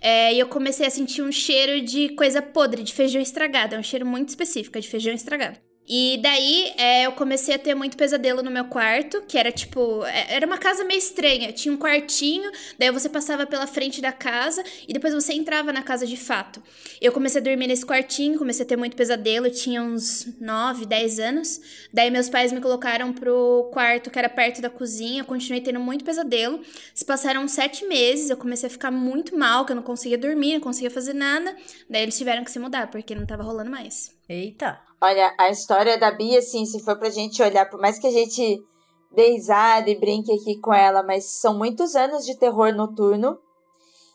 É, 0.00 0.32
e 0.32 0.38
eu 0.38 0.46
comecei 0.46 0.86
a 0.86 0.90
sentir 0.90 1.22
um 1.22 1.32
cheiro 1.32 1.84
de 1.84 2.10
coisa 2.10 2.40
podre, 2.40 2.82
de 2.82 2.94
feijão 2.94 3.20
estragado. 3.20 3.74
É 3.74 3.78
um 3.78 3.82
cheiro 3.82 4.06
muito 4.06 4.28
específico, 4.28 4.78
é 4.78 4.80
de 4.80 4.88
feijão 4.88 5.12
estragado. 5.12 5.58
E 5.92 6.18
daí 6.22 6.72
é, 6.76 7.06
eu 7.06 7.12
comecei 7.12 7.52
a 7.52 7.58
ter 7.58 7.74
muito 7.74 7.96
pesadelo 7.96 8.44
no 8.44 8.50
meu 8.50 8.66
quarto, 8.66 9.22
que 9.26 9.36
era 9.36 9.50
tipo. 9.50 10.04
é- 10.04 10.34
Era 10.36 10.46
uma 10.46 10.56
casa 10.56 10.84
meio 10.84 10.98
estranha. 10.98 11.52
Tinha 11.52 11.74
um 11.74 11.76
quartinho, 11.76 12.48
daí 12.78 12.92
você 12.92 13.08
passava 13.08 13.44
pela 13.44 13.66
frente 13.66 14.00
da 14.00 14.12
casa 14.12 14.62
e 14.86 14.92
depois 14.92 15.12
você 15.12 15.32
entrava 15.32 15.72
na 15.72 15.82
casa 15.82 16.06
de 16.06 16.16
fato. 16.16 16.62
Eu 17.00 17.10
comecei 17.10 17.40
a 17.40 17.44
dormir 17.44 17.66
nesse 17.66 17.84
quartinho, 17.84 18.38
comecei 18.38 18.64
a 18.64 18.68
ter 18.68 18.76
muito 18.76 18.94
pesadelo, 18.96 19.50
tinha 19.50 19.82
uns 19.82 20.28
9, 20.40 20.86
10 20.86 21.18
anos. 21.18 21.60
Daí 21.92 22.08
meus 22.08 22.28
pais 22.28 22.52
me 22.52 22.60
colocaram 22.60 23.12
pro 23.12 23.68
quarto 23.72 24.10
que 24.10 24.18
era 24.18 24.28
perto 24.28 24.62
da 24.62 24.70
cozinha, 24.70 25.22
eu 25.22 25.26
continuei 25.26 25.60
tendo 25.60 25.80
muito 25.80 26.04
pesadelo. 26.04 26.60
Se 26.94 27.04
passaram 27.04 27.48
sete 27.48 27.84
meses, 27.86 28.30
eu 28.30 28.36
comecei 28.36 28.68
a 28.68 28.70
ficar 28.70 28.92
muito 28.92 29.36
mal, 29.36 29.64
que 29.66 29.72
eu 29.72 29.76
não 29.76 29.82
conseguia 29.82 30.16
dormir, 30.16 30.52
não 30.54 30.60
conseguia 30.60 30.90
fazer 30.90 31.14
nada. 31.14 31.56
Daí 31.88 32.02
eles 32.02 32.16
tiveram 32.16 32.44
que 32.44 32.50
se 32.52 32.60
mudar, 32.60 32.92
porque 32.92 33.12
não 33.12 33.26
tava 33.26 33.42
rolando 33.42 33.72
mais. 33.72 34.19
Eita. 34.30 34.80
Olha, 35.00 35.34
a 35.36 35.50
história 35.50 35.98
da 35.98 36.12
Bia, 36.12 36.38
assim, 36.38 36.64
se 36.64 36.78
for 36.84 36.96
pra 36.96 37.10
gente 37.10 37.42
olhar, 37.42 37.68
por 37.68 37.80
mais 37.80 37.98
que 37.98 38.06
a 38.06 38.12
gente 38.12 38.64
dê 39.10 39.32
risada 39.32 39.90
e 39.90 39.98
brinque 39.98 40.32
aqui 40.32 40.56
com 40.60 40.72
ela, 40.72 41.02
mas 41.02 41.40
são 41.40 41.58
muitos 41.58 41.96
anos 41.96 42.24
de 42.24 42.38
terror 42.38 42.72
noturno. 42.72 43.40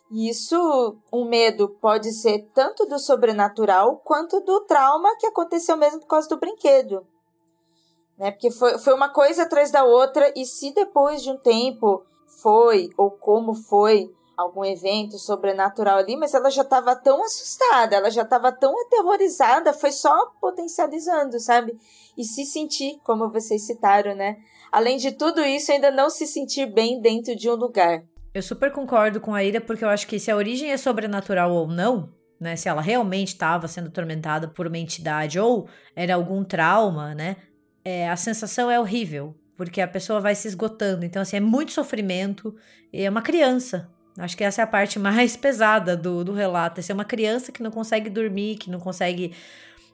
E 0.09 0.29
isso, 0.29 0.95
um 1.11 1.27
medo 1.27 1.67
pode 1.81 2.13
ser 2.13 2.49
tanto 2.53 2.85
do 2.85 2.97
sobrenatural 2.97 3.97
quanto 4.05 4.39
do 4.39 4.61
trauma 4.61 5.17
que 5.19 5.27
aconteceu 5.27 5.75
mesmo 5.75 5.99
por 5.99 6.07
causa 6.07 6.29
do 6.29 6.39
brinquedo. 6.39 7.05
Né? 8.17 8.31
Porque 8.31 8.51
foi, 8.51 8.77
foi 8.77 8.93
uma 8.93 9.09
coisa 9.09 9.43
atrás 9.43 9.69
da 9.69 9.83
outra, 9.83 10.31
e 10.33 10.45
se 10.45 10.73
depois 10.73 11.23
de 11.23 11.29
um 11.29 11.37
tempo 11.37 12.05
foi, 12.41 12.89
ou 12.97 13.11
como 13.11 13.53
foi, 13.53 14.09
algum 14.37 14.65
evento 14.65 15.17
sobrenatural 15.17 15.97
ali, 15.97 16.15
mas 16.17 16.33
ela 16.33 16.49
já 16.49 16.61
estava 16.61 16.95
tão 16.95 17.23
assustada, 17.23 17.95
ela 17.95 18.09
já 18.09 18.23
estava 18.23 18.51
tão 18.51 18.73
aterrorizada, 18.85 19.73
foi 19.73 19.91
só 19.91 20.33
potencializando, 20.41 21.39
sabe? 21.39 21.77
E 22.17 22.23
se 22.23 22.45
sentir, 22.45 22.99
como 23.03 23.29
vocês 23.29 23.65
citaram, 23.65 24.15
né? 24.15 24.37
Além 24.71 24.97
de 24.97 25.11
tudo 25.11 25.41
isso, 25.41 25.71
ainda 25.71 25.91
não 25.91 26.09
se 26.09 26.27
sentir 26.27 26.65
bem 26.65 27.01
dentro 27.01 27.35
de 27.35 27.49
um 27.49 27.55
lugar. 27.55 28.03
Eu 28.33 28.41
super 28.41 28.71
concordo 28.71 29.21
com 29.21 29.33
a 29.33 29.43
Ira, 29.43 29.61
porque 29.61 29.85
eu 29.85 29.89
acho 29.89 30.07
que 30.07 30.19
se 30.19 30.29
a 30.29 30.35
origem 30.35 30.71
é 30.71 30.77
sobrenatural 30.77 31.51
ou 31.51 31.67
não, 31.67 32.13
né? 32.39 32.55
Se 32.55 32.67
ela 32.67 32.81
realmente 32.81 33.29
estava 33.29 33.67
sendo 33.67 33.87
atormentada 33.87 34.47
por 34.47 34.67
uma 34.67 34.77
entidade 34.77 35.39
ou 35.39 35.69
era 35.95 36.15
algum 36.15 36.43
trauma, 36.43 37.15
né? 37.15 37.37
É, 37.83 38.09
a 38.09 38.15
sensação 38.17 38.69
é 38.69 38.79
horrível, 38.79 39.33
porque 39.55 39.79
a 39.79 39.87
pessoa 39.87 40.19
vai 40.19 40.35
se 40.35 40.47
esgotando. 40.47 41.05
Então, 41.05 41.21
assim, 41.21 41.37
é 41.37 41.39
muito 41.39 41.71
sofrimento. 41.71 42.53
E 42.91 43.03
é 43.03 43.09
uma 43.09 43.21
criança. 43.21 43.89
Acho 44.17 44.37
que 44.37 44.43
essa 44.43 44.61
é 44.61 44.63
a 44.63 44.67
parte 44.67 44.97
mais 44.97 45.35
pesada 45.37 45.95
do, 45.95 46.23
do 46.23 46.33
relato. 46.33 46.79
É 46.79 46.83
ser 46.83 46.93
uma 46.93 47.05
criança 47.05 47.51
que 47.51 47.61
não 47.61 47.71
consegue 47.71 48.09
dormir, 48.09 48.57
que 48.57 48.69
não 48.69 48.79
consegue 48.79 49.33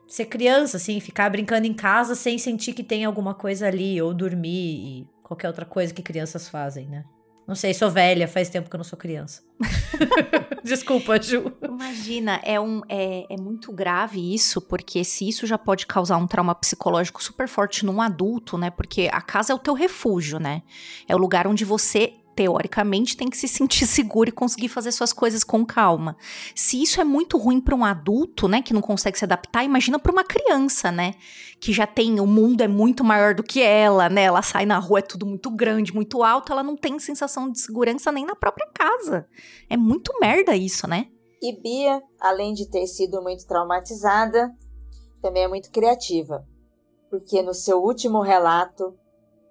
ser 0.08 0.26
criança, 0.26 0.78
assim, 0.78 1.00
ficar 1.00 1.30
brincando 1.30 1.66
em 1.66 1.74
casa 1.74 2.16
sem 2.16 2.38
sentir 2.38 2.74
que 2.74 2.84
tem 2.84 3.06
alguma 3.06 3.34
coisa 3.34 3.68
ali, 3.68 4.02
ou 4.02 4.14
dormir 4.14 4.50
e 4.50 5.08
qualquer 5.24 5.48
outra 5.48 5.66
coisa 5.66 5.94
que 5.94 6.02
crianças 6.02 6.50
fazem, 6.50 6.86
né? 6.88 7.06
Não 7.48 7.56
sei, 7.56 7.74
sou 7.74 7.90
velha, 7.90 8.28
faz 8.28 8.50
tempo 8.50 8.70
que 8.70 8.76
eu 8.76 8.78
não 8.78 8.84
sou 8.84 8.98
criança. 8.98 9.42
Desculpa, 10.64 11.22
Ju. 11.22 11.52
Imagina, 11.62 12.40
é, 12.44 12.60
um, 12.60 12.82
é, 12.88 13.26
é 13.30 13.38
muito 13.38 13.74
grave 13.74 14.34
isso, 14.34 14.62
porque 14.62 15.04
se 15.04 15.28
isso 15.28 15.48
já 15.48 15.58
pode 15.58 15.88
causar 15.88 16.18
um 16.18 16.28
trauma 16.28 16.54
psicológico 16.54 17.22
super 17.22 17.48
forte 17.48 17.86
num 17.86 18.02
adulto, 18.02 18.58
né? 18.58 18.70
Porque 18.70 19.10
a 19.12 19.22
casa 19.22 19.52
é 19.52 19.56
o 19.56 19.60
teu 19.60 19.74
refúgio, 19.74 20.40
né? 20.40 20.62
É 21.08 21.16
o 21.16 21.18
lugar 21.18 21.48
onde 21.48 21.66
você 21.66 22.14
teoricamente 22.42 23.16
tem 23.16 23.30
que 23.30 23.38
se 23.38 23.48
sentir 23.48 23.86
seguro 23.86 24.30
e 24.30 24.32
conseguir 24.32 24.68
fazer 24.68 24.92
suas 24.92 25.14
coisas 25.14 25.44
com 25.44 25.64
calma. 25.64 26.18
Se 26.56 26.82
isso 26.82 27.00
é 27.00 27.04
muito 27.04 27.38
ruim 27.38 27.62
para 27.62 27.76
um 27.76 27.86
adulto, 27.86 28.48
né, 28.48 28.64
que 28.64 28.74
não 28.74 28.82
consegue 28.82 29.18
se 29.18 29.26
adaptar, 29.26 29.64
imagina 29.64 30.00
para 30.00 30.12
uma 30.12 30.24
criança, 30.24 30.92
né, 30.92 31.14
que 31.60 31.72
já 31.72 31.86
tem 31.86 32.20
o 32.20 32.26
mundo 32.26 32.62
é 32.62 32.68
muito 32.68 33.04
maior 33.04 33.36
do 33.36 33.44
que 33.44 33.62
ela, 33.62 34.10
né? 34.10 34.24
Ela 34.24 34.42
sai 34.42 34.66
na 34.66 34.80
rua 34.80 35.00
é 35.00 35.04
tudo 35.04 35.28
muito 35.28 35.52
grande, 35.52 35.94
muito 35.94 36.24
alto, 36.24 36.52
ela 36.52 36.64
não 36.64 36.76
tem 36.76 36.98
sensação 36.98 37.52
de 37.52 37.60
segurança 37.60 38.12
nem 38.12 38.26
na 38.26 38.36
própria 38.36 38.68
casa. 38.74 39.28
É 39.70 39.78
muito 39.78 40.12
merda 40.20 40.56
isso, 40.56 40.88
né? 40.88 41.06
E 41.40 41.60
Bia, 41.62 42.02
além 42.20 42.54
de 42.54 42.68
ter 42.68 42.88
sido 42.88 43.22
muito 43.22 43.46
traumatizada, 43.46 44.52
também 45.22 45.44
é 45.44 45.48
muito 45.48 45.70
criativa. 45.70 46.44
Porque 47.12 47.44
no 47.44 47.54
seu 47.54 47.84
último 47.84 48.22
relato, 48.22 48.96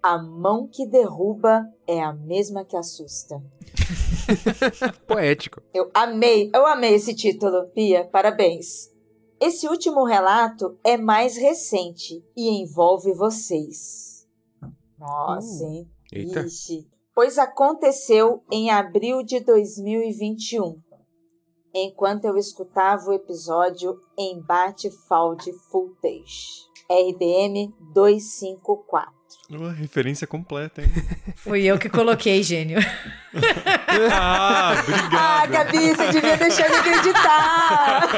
a 0.03 0.19
mão 0.19 0.67
que 0.67 0.87
derruba 0.87 1.67
é 1.87 2.03
a 2.03 2.13
mesma 2.13 2.65
que 2.65 2.77
assusta. 2.77 3.43
Poético. 5.07 5.63
Eu 5.75 5.91
amei, 5.95 6.51
eu 6.55 6.67
amei 6.67 6.95
esse 6.95 7.15
título, 7.15 7.69
Pia, 7.75 8.05
parabéns. 8.05 8.91
Esse 9.41 9.67
último 9.67 10.05
relato 10.05 10.79
é 10.85 10.97
mais 10.97 11.37
recente 11.37 12.23
e 12.37 12.49
envolve 12.63 13.13
vocês. 13.15 14.27
Nossa, 14.99 15.65
hein? 15.65 15.91
Eita. 16.13 16.41
Ixi. 16.41 16.87
Pois 17.15 17.39
aconteceu 17.39 18.43
em 18.51 18.71
abril 18.71 19.23
de 19.23 19.41
2021, 19.41 20.81
enquanto 21.75 22.27
eu 22.27 22.37
escutava 22.37 23.11
o 23.11 23.13
episódio 23.13 23.99
Embate 24.19 24.91
Found 25.09 25.51
Footage. 25.71 26.71
RDM 26.91 27.73
254. 27.95 29.20
Uma 29.49 29.73
referência 29.73 30.27
completa, 30.27 30.83
hein? 30.83 30.89
Fui 31.37 31.65
eu 31.65 31.79
que 31.79 31.89
coloquei, 31.89 32.43
gênio. 32.43 32.79
ah, 34.13 34.75
obrigado. 34.81 35.15
Ah, 35.15 35.47
Gabi, 35.47 35.95
você 35.95 36.13
devia 36.13 36.37
deixar 36.37 36.69
eu 36.69 36.77
acreditar. 36.77 38.09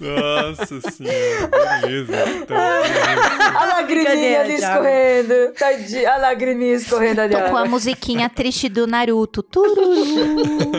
Nossa 0.00 0.90
senhora, 0.90 1.48
beleza. 1.80 2.30
Então, 2.30 2.56
a 2.56 3.64
lagriminha 3.64 4.40
ali 4.40 4.54
escorrendo. 4.54 5.52
Tadinha, 5.58 6.12
a 6.12 6.16
lagriminha 6.18 6.74
escorrendo 6.74 7.20
ali. 7.22 7.34
Tocou 7.34 7.56
a 7.56 7.64
musiquinha 7.64 8.28
triste 8.28 8.68
do 8.68 8.86
Naruto. 8.86 9.42
Tururu. 9.42 10.72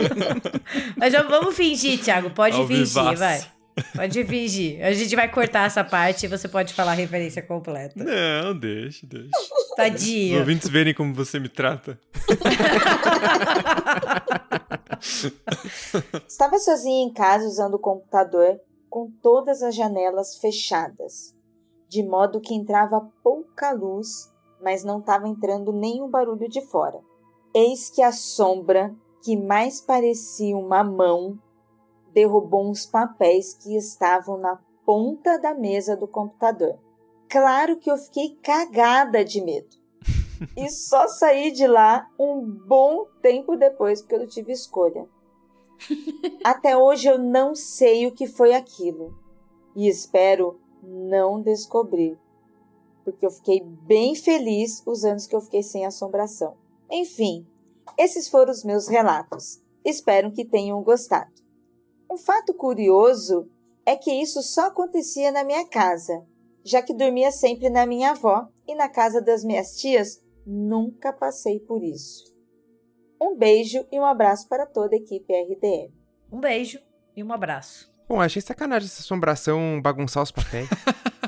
Mas 0.96 1.12
já 1.12 1.22
vamos 1.22 1.54
fingir, 1.54 1.98
Thiago. 2.00 2.30
Pode 2.30 2.56
Ao 2.56 2.66
fingir, 2.66 2.86
vivaço. 2.86 3.16
vai. 3.16 3.59
Pode 3.94 4.24
fingir. 4.24 4.84
A 4.84 4.92
gente 4.92 5.14
vai 5.14 5.30
cortar 5.30 5.66
essa 5.66 5.84
parte 5.84 6.26
e 6.26 6.28
você 6.28 6.48
pode 6.48 6.74
falar 6.74 6.92
a 6.92 6.94
referência 6.94 7.42
completa. 7.42 7.94
Não, 7.96 8.58
deixa, 8.58 9.06
deixa. 9.06 9.30
Os 9.36 9.76
Tadinho. 9.76 10.40
ouvintes 10.40 10.68
verem 10.68 10.94
como 10.94 11.14
você 11.14 11.38
me 11.38 11.48
trata. 11.48 11.98
Estava 16.28 16.58
sozinha 16.58 17.04
em 17.04 17.12
casa 17.12 17.46
usando 17.46 17.74
o 17.74 17.78
computador 17.78 18.60
com 18.88 19.10
todas 19.22 19.62
as 19.62 19.74
janelas 19.74 20.36
fechadas, 20.36 21.34
de 21.88 22.02
modo 22.02 22.40
que 22.40 22.54
entrava 22.54 23.08
pouca 23.22 23.72
luz, 23.72 24.30
mas 24.60 24.84
não 24.84 24.98
estava 24.98 25.28
entrando 25.28 25.72
nenhum 25.72 26.10
barulho 26.10 26.48
de 26.48 26.60
fora. 26.66 26.98
Eis 27.54 27.88
que 27.88 28.02
a 28.02 28.12
sombra, 28.12 28.94
que 29.22 29.36
mais 29.36 29.80
parecia 29.80 30.56
uma 30.56 30.84
mão, 30.84 31.38
derrubou 32.12 32.68
uns 32.68 32.86
papéis 32.86 33.54
que 33.54 33.76
estavam 33.76 34.38
na 34.38 34.58
ponta 34.84 35.38
da 35.38 35.54
mesa 35.54 35.96
do 35.96 36.08
computador. 36.08 36.78
Claro 37.28 37.76
que 37.76 37.90
eu 37.90 37.96
fiquei 37.96 38.36
cagada 38.42 39.24
de 39.24 39.40
medo. 39.40 39.76
e 40.56 40.68
só 40.70 41.06
saí 41.06 41.50
de 41.52 41.66
lá 41.66 42.08
um 42.18 42.40
bom 42.40 43.06
tempo 43.22 43.56
depois, 43.56 44.00
porque 44.00 44.14
eu 44.14 44.20
não 44.20 44.26
tive 44.26 44.52
escolha. 44.52 45.06
Até 46.44 46.76
hoje 46.76 47.08
eu 47.08 47.18
não 47.18 47.54
sei 47.54 48.06
o 48.06 48.12
que 48.12 48.26
foi 48.26 48.52
aquilo 48.52 49.14
e 49.74 49.88
espero 49.88 50.60
não 50.82 51.40
descobrir, 51.40 52.18
porque 53.04 53.24
eu 53.24 53.30
fiquei 53.30 53.60
bem 53.60 54.14
feliz 54.14 54.82
os 54.86 55.04
anos 55.04 55.26
que 55.26 55.34
eu 55.34 55.40
fiquei 55.40 55.62
sem 55.62 55.86
assombração. 55.86 56.56
Enfim, 56.90 57.46
esses 57.96 58.28
foram 58.28 58.50
os 58.52 58.64
meus 58.64 58.88
relatos. 58.88 59.60
Espero 59.84 60.32
que 60.32 60.44
tenham 60.44 60.82
gostado. 60.82 61.30
Um 62.10 62.16
fato 62.16 62.52
curioso 62.52 63.48
é 63.86 63.94
que 63.96 64.10
isso 64.10 64.42
só 64.42 64.66
acontecia 64.66 65.30
na 65.30 65.44
minha 65.44 65.64
casa, 65.68 66.26
já 66.64 66.82
que 66.82 66.92
dormia 66.92 67.30
sempre 67.30 67.70
na 67.70 67.86
minha 67.86 68.10
avó 68.10 68.48
e 68.66 68.74
na 68.74 68.88
casa 68.88 69.22
das 69.22 69.44
minhas 69.44 69.76
tias 69.76 70.20
nunca 70.44 71.12
passei 71.12 71.60
por 71.60 71.84
isso. 71.84 72.34
Um 73.22 73.36
beijo 73.36 73.86
e 73.92 74.00
um 74.00 74.04
abraço 74.04 74.48
para 74.48 74.66
toda 74.66 74.96
a 74.96 74.98
equipe 74.98 75.32
RDM. 75.32 75.92
Um 76.32 76.40
beijo 76.40 76.80
e 77.14 77.22
um 77.22 77.32
abraço. 77.32 77.88
Bom, 78.08 78.20
achei 78.20 78.42
sacanagem 78.42 78.88
essa 78.88 79.02
assombração 79.02 79.80
bagunçar 79.80 80.24
os 80.24 80.32
papéis. 80.32 80.68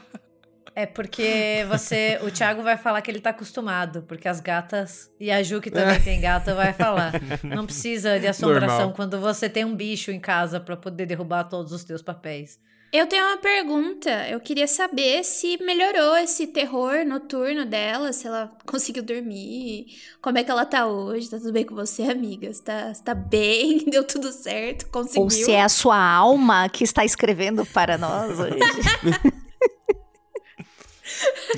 É 0.74 0.86
porque 0.86 1.66
você, 1.68 2.18
o 2.22 2.30
Thiago 2.30 2.62
vai 2.62 2.76
falar 2.76 3.02
que 3.02 3.10
ele 3.10 3.20
tá 3.20 3.30
acostumado, 3.30 4.02
porque 4.02 4.26
as 4.26 4.40
gatas 4.40 5.10
e 5.20 5.30
a 5.30 5.42
Ju 5.42 5.60
que 5.60 5.70
também 5.70 6.00
tem 6.00 6.20
gata 6.20 6.54
vai 6.54 6.72
falar. 6.72 7.12
Não 7.42 7.66
precisa 7.66 8.18
de 8.18 8.26
assombração 8.26 8.78
Normal. 8.78 8.94
quando 8.94 9.20
você 9.20 9.48
tem 9.48 9.64
um 9.64 9.76
bicho 9.76 10.10
em 10.10 10.20
casa 10.20 10.58
pra 10.58 10.76
poder 10.76 11.06
derrubar 11.06 11.44
todos 11.44 11.72
os 11.72 11.84
teus 11.84 12.00
papéis. 12.00 12.58
Eu 12.92 13.06
tenho 13.06 13.24
uma 13.24 13.38
pergunta. 13.38 14.10
Eu 14.28 14.38
queria 14.38 14.66
saber 14.68 15.24
se 15.24 15.56
melhorou 15.64 16.14
esse 16.18 16.48
terror 16.48 17.06
noturno 17.06 17.64
dela, 17.64 18.12
se 18.12 18.26
ela 18.26 18.52
conseguiu 18.66 19.02
dormir, 19.02 19.86
como 20.20 20.36
é 20.36 20.44
que 20.44 20.50
ela 20.50 20.66
tá 20.66 20.86
hoje. 20.86 21.30
Tá 21.30 21.38
tudo 21.38 21.52
bem 21.52 21.64
com 21.64 21.74
você, 21.74 22.02
amiga? 22.02 22.52
Você 22.52 22.62
tá, 22.62 22.92
você 22.92 23.02
tá 23.02 23.14
bem? 23.14 23.84
Deu 23.90 24.04
tudo 24.04 24.30
certo? 24.30 24.86
Conseguiu? 24.90 25.22
Ou 25.22 25.30
se 25.30 25.50
é 25.50 25.62
a 25.62 25.70
sua 25.70 25.98
alma 25.98 26.68
que 26.68 26.84
está 26.84 27.02
escrevendo 27.02 27.64
para 27.64 27.96
nós 27.96 28.38
hoje. 28.38 28.58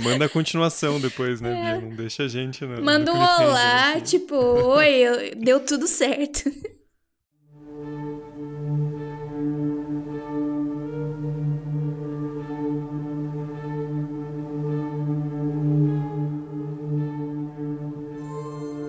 Manda 0.00 0.24
a 0.24 0.28
continuação 0.28 1.00
depois, 1.00 1.40
né, 1.40 1.50
Bia? 1.50 1.80
Não 1.80 1.96
deixa 1.96 2.24
a 2.24 2.28
gente. 2.28 2.64
No, 2.64 2.82
Manda 2.82 3.12
um 3.12 3.16
olá, 3.16 3.90
aqui. 3.92 4.02
tipo, 4.02 4.34
oi, 4.36 4.88
eu- 4.90 5.34
deu 5.36 5.60
tudo 5.60 5.86
certo. 5.86 6.50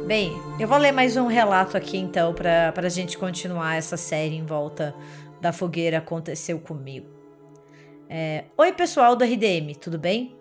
Bem, 0.08 0.32
eu 0.60 0.68
vou 0.68 0.78
ler 0.78 0.92
mais 0.92 1.18
um 1.18 1.28
relato 1.28 1.76
aqui 1.76 1.98
então 1.98 2.34
pra, 2.34 2.72
pra 2.72 2.90
gente 2.90 3.18
continuar 3.18 3.76
essa 3.76 3.98
série 3.98 4.36
em 4.36 4.46
volta 4.46 4.94
da 5.42 5.52
fogueira 5.52 5.98
Aconteceu 5.98 6.60
Comigo. 6.60 7.08
É, 8.08 8.44
Oi, 8.56 8.72
pessoal 8.74 9.16
do 9.16 9.24
RDM, 9.24 9.74
tudo 9.80 9.98
bem? 9.98 10.36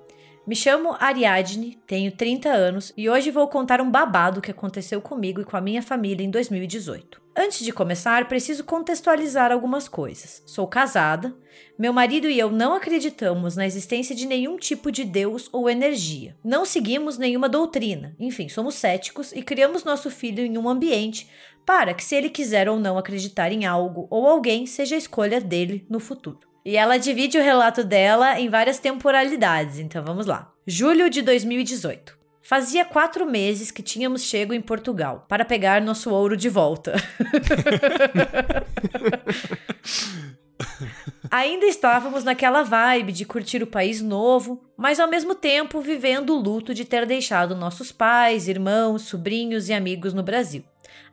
Me 0.47 0.55
chamo 0.55 0.95
Ariadne, 1.01 1.78
tenho 1.86 2.12
30 2.12 2.51
anos 2.51 2.92
e 2.99 3.09
hoje 3.09 3.30
vou 3.30 3.49
contar 3.49 3.80
um 3.80 3.90
babado 3.90 4.42
que 4.42 4.51
aconteceu 4.51 5.01
comigo 5.01 5.40
e 5.40 5.45
com 5.45 5.57
a 5.57 5.61
minha 5.61 5.80
família 5.80 6.22
em 6.22 6.30
2018. 6.30 7.18
Antes 7.34 7.64
de 7.64 7.72
começar, 7.72 8.28
preciso 8.28 8.62
contextualizar 8.62 9.51
algumas 9.51 9.88
coisas. 9.88 10.42
Sou 10.45 10.66
casada, 10.66 11.34
meu 11.78 11.95
marido 11.95 12.28
e 12.28 12.38
eu 12.38 12.51
não 12.51 12.74
acreditamos 12.74 13.57
na 13.57 13.64
existência 13.64 14.14
de 14.14 14.26
nenhum 14.26 14.59
tipo 14.59 14.92
de 14.92 15.03
Deus 15.03 15.49
ou 15.51 15.70
energia. 15.70 16.36
Não 16.45 16.66
seguimos 16.66 17.16
nenhuma 17.16 17.49
doutrina. 17.49 18.14
Enfim, 18.20 18.47
somos 18.47 18.74
céticos 18.74 19.32
e 19.32 19.42
criamos 19.42 19.82
nosso 19.82 20.11
filho 20.11 20.45
em 20.45 20.59
um 20.59 20.68
ambiente 20.68 21.26
para 21.64 21.95
que, 21.95 22.05
se 22.05 22.14
ele 22.14 22.28
quiser 22.28 22.68
ou 22.68 22.78
não 22.78 22.99
acreditar 22.99 23.51
em 23.51 23.64
algo 23.64 24.07
ou 24.11 24.26
alguém, 24.26 24.66
seja 24.66 24.95
a 24.95 24.99
escolha 24.99 25.40
dele 25.40 25.86
no 25.88 25.99
futuro. 25.99 26.53
E 26.64 26.76
ela 26.78 26.96
divide 26.96 27.36
o 27.36 27.42
relato 27.42 27.84
dela 27.84 28.40
em 28.40 28.48
várias 28.48 28.78
temporalidades, 28.78 29.78
então 29.78 30.02
vamos 30.02 30.24
lá. 30.24 30.50
Julho 30.66 31.10
de 31.10 31.20
2018. 31.20 32.16
Fazia 32.40 32.86
quatro 32.86 33.26
meses 33.26 33.70
que 33.70 33.82
tínhamos 33.82 34.22
chego 34.22 34.54
em 34.54 34.62
Portugal 34.62 35.26
para 35.28 35.44
pegar 35.44 35.82
nosso 35.82 36.10
ouro 36.10 36.36
de 36.36 36.48
volta. 36.48 36.94
Ainda 41.30 41.66
estávamos 41.66 42.24
naquela 42.24 42.62
vibe 42.62 43.12
de 43.12 43.24
curtir 43.26 43.62
o 43.62 43.66
país 43.66 44.00
novo, 44.00 44.62
mas 44.76 44.98
ao 45.00 45.08
mesmo 45.08 45.34
tempo 45.34 45.80
vivendo 45.80 46.34
o 46.34 46.40
luto 46.40 46.72
de 46.72 46.84
ter 46.84 47.04
deixado 47.04 47.54
nossos 47.54 47.92
pais, 47.92 48.48
irmãos, 48.48 49.02
sobrinhos 49.02 49.68
e 49.68 49.74
amigos 49.74 50.14
no 50.14 50.22
Brasil. 50.22 50.64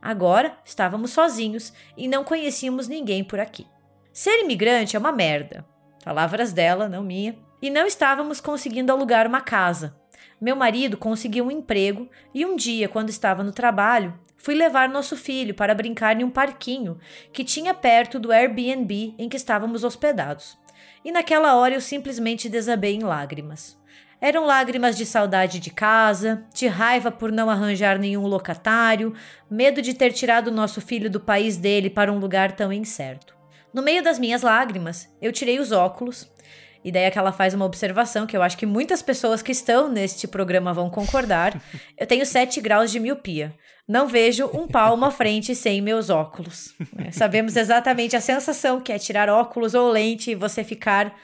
Agora 0.01 0.57
estávamos 0.63 1.11
sozinhos 1.11 1.73
e 1.97 2.07
não 2.07 2.23
conhecíamos 2.23 2.87
ninguém 2.87 3.21
por 3.23 3.39
aqui. 3.39 3.65
Ser 4.13 4.41
imigrante 4.41 4.95
é 4.95 4.99
uma 4.99 5.11
merda. 5.11 5.65
palavras 6.03 6.51
dela, 6.51 6.89
não 6.89 7.01
minha, 7.01 7.37
e 7.61 7.69
não 7.69 7.85
estávamos 7.85 8.41
conseguindo 8.41 8.91
alugar 8.91 9.25
uma 9.25 9.39
casa. 9.39 9.95
Meu 10.39 10.55
marido 10.55 10.97
conseguiu 10.97 11.45
um 11.45 11.51
emprego 11.51 12.09
e 12.33 12.45
um 12.45 12.55
dia, 12.55 12.89
quando 12.89 13.09
estava 13.09 13.43
no 13.43 13.51
trabalho, 13.51 14.19
fui 14.35 14.53
levar 14.53 14.89
nosso 14.89 15.15
filho 15.15 15.53
para 15.53 15.75
brincar 15.75 16.19
em 16.19 16.23
um 16.23 16.29
parquinho 16.29 16.97
que 17.31 17.43
tinha 17.43 17.73
perto 17.73 18.19
do 18.19 18.31
Airbnb 18.31 19.15
em 19.17 19.29
que 19.29 19.37
estávamos 19.37 19.83
hospedados. 19.83 20.57
E 21.05 21.11
naquela 21.11 21.55
hora 21.55 21.75
eu 21.75 21.81
simplesmente 21.81 22.49
desabei 22.49 22.95
em 22.95 23.03
lágrimas. 23.03 23.79
Eram 24.19 24.45
lágrimas 24.45 24.97
de 24.97 25.05
saudade 25.05 25.59
de 25.59 25.69
casa, 25.69 26.43
de 26.53 26.67
raiva 26.67 27.11
por 27.11 27.31
não 27.31 27.49
arranjar 27.49 27.97
nenhum 27.97 28.27
locatário, 28.27 29.13
medo 29.49 29.81
de 29.81 29.93
ter 29.93 30.11
tirado 30.11 30.51
nosso 30.51 30.81
filho 30.81 31.09
do 31.09 31.19
país 31.19 31.55
dele 31.55 31.89
para 31.89 32.11
um 32.11 32.19
lugar 32.19 32.51
tão 32.51 32.73
incerto. 32.73 33.40
No 33.73 33.81
meio 33.81 34.03
das 34.03 34.19
minhas 34.19 34.41
lágrimas, 34.41 35.07
eu 35.21 35.31
tirei 35.31 35.59
os 35.59 35.71
óculos, 35.71 36.29
e 36.83 36.91
daí 36.91 37.03
é 37.03 37.11
que 37.11 37.17
ela 37.17 37.31
faz 37.31 37.53
uma 37.53 37.65
observação 37.65 38.25
que 38.25 38.35
eu 38.35 38.41
acho 38.41 38.57
que 38.57 38.65
muitas 38.65 39.01
pessoas 39.01 39.41
que 39.41 39.51
estão 39.51 39.87
neste 39.87 40.27
programa 40.27 40.73
vão 40.73 40.89
concordar. 40.89 41.61
Eu 41.97 42.07
tenho 42.07 42.25
7 42.25 42.59
graus 42.59 42.91
de 42.91 42.99
miopia. 42.99 43.53
Não 43.87 44.07
vejo 44.07 44.49
um 44.53 44.67
palmo 44.67 45.05
à 45.05 45.11
frente 45.11 45.53
sem 45.53 45.81
meus 45.81 46.09
óculos. 46.09 46.73
É, 47.05 47.11
sabemos 47.11 47.55
exatamente 47.55 48.15
a 48.15 48.21
sensação 48.21 48.81
que 48.81 48.91
é 48.91 48.97
tirar 48.97 49.29
óculos 49.29 49.75
ou 49.75 49.89
lente 49.89 50.31
e 50.31 50.35
você 50.35 50.63
ficar 50.63 51.15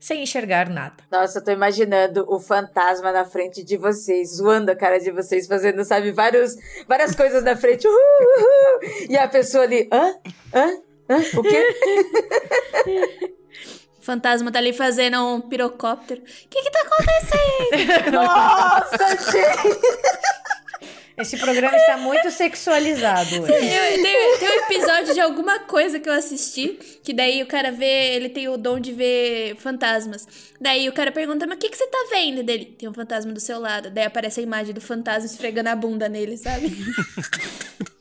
sem 0.00 0.22
enxergar 0.22 0.68
nada. 0.68 1.04
Nossa, 1.10 1.38
eu 1.38 1.44
tô 1.44 1.52
imaginando 1.52 2.24
o 2.28 2.40
fantasma 2.40 3.12
na 3.12 3.24
frente 3.24 3.62
de 3.62 3.76
vocês, 3.76 4.36
zoando 4.36 4.70
a 4.70 4.74
cara 4.74 4.98
de 4.98 5.12
vocês, 5.12 5.46
fazendo, 5.46 5.84
sabe, 5.84 6.10
vários, 6.10 6.56
várias 6.88 7.14
coisas 7.14 7.44
na 7.44 7.54
frente. 7.54 7.86
Uhul, 7.86 7.96
uhul, 7.96 9.10
e 9.10 9.16
a 9.16 9.28
pessoa 9.28 9.62
ali, 9.62 9.88
hã? 9.92 10.14
Hã? 10.52 10.91
O 11.08 11.42
quê? 11.42 13.32
fantasma 14.02 14.50
tá 14.50 14.58
ali 14.58 14.72
fazendo 14.72 15.16
um 15.34 15.40
pirocóptero. 15.40 16.20
O 16.20 16.24
que 16.24 16.62
que 16.62 16.70
tá 16.70 16.80
acontecendo? 16.80 18.12
Nossa, 18.12 19.32
gente! 19.32 19.78
Esse 21.16 21.36
programa 21.36 21.76
está 21.76 21.98
muito 21.98 22.30
sexualizado 22.30 23.42
hoje. 23.42 23.52
Tem, 23.52 24.02
tem, 24.02 24.38
tem, 24.38 24.48
um 24.48 24.62
episódio 24.62 25.14
de 25.14 25.20
alguma 25.20 25.60
coisa 25.60 26.00
que 26.00 26.08
eu 26.08 26.12
assisti, 26.12 26.78
que 27.04 27.12
daí 27.12 27.42
o 27.42 27.46
cara 27.46 27.70
vê, 27.70 28.14
ele 28.14 28.30
tem 28.30 28.48
o 28.48 28.56
dom 28.56 28.80
de 28.80 28.92
ver 28.92 29.54
fantasmas. 29.56 30.26
Daí 30.60 30.88
o 30.88 30.92
cara 30.92 31.12
pergunta, 31.12 31.46
mas 31.46 31.56
o 31.56 31.60
que, 31.60 31.68
que 31.68 31.76
você 31.76 31.86
tá 31.86 32.06
vendo 32.10 32.42
dele? 32.42 32.64
Tem 32.64 32.88
um 32.88 32.94
fantasma 32.94 33.30
do 33.30 33.40
seu 33.40 33.60
lado. 33.60 33.90
Daí 33.90 34.04
aparece 34.04 34.40
a 34.40 34.42
imagem 34.42 34.74
do 34.74 34.80
fantasma 34.80 35.26
esfregando 35.26 35.68
a 35.68 35.76
bunda 35.76 36.08
nele, 36.08 36.36
sabe? 36.38 36.72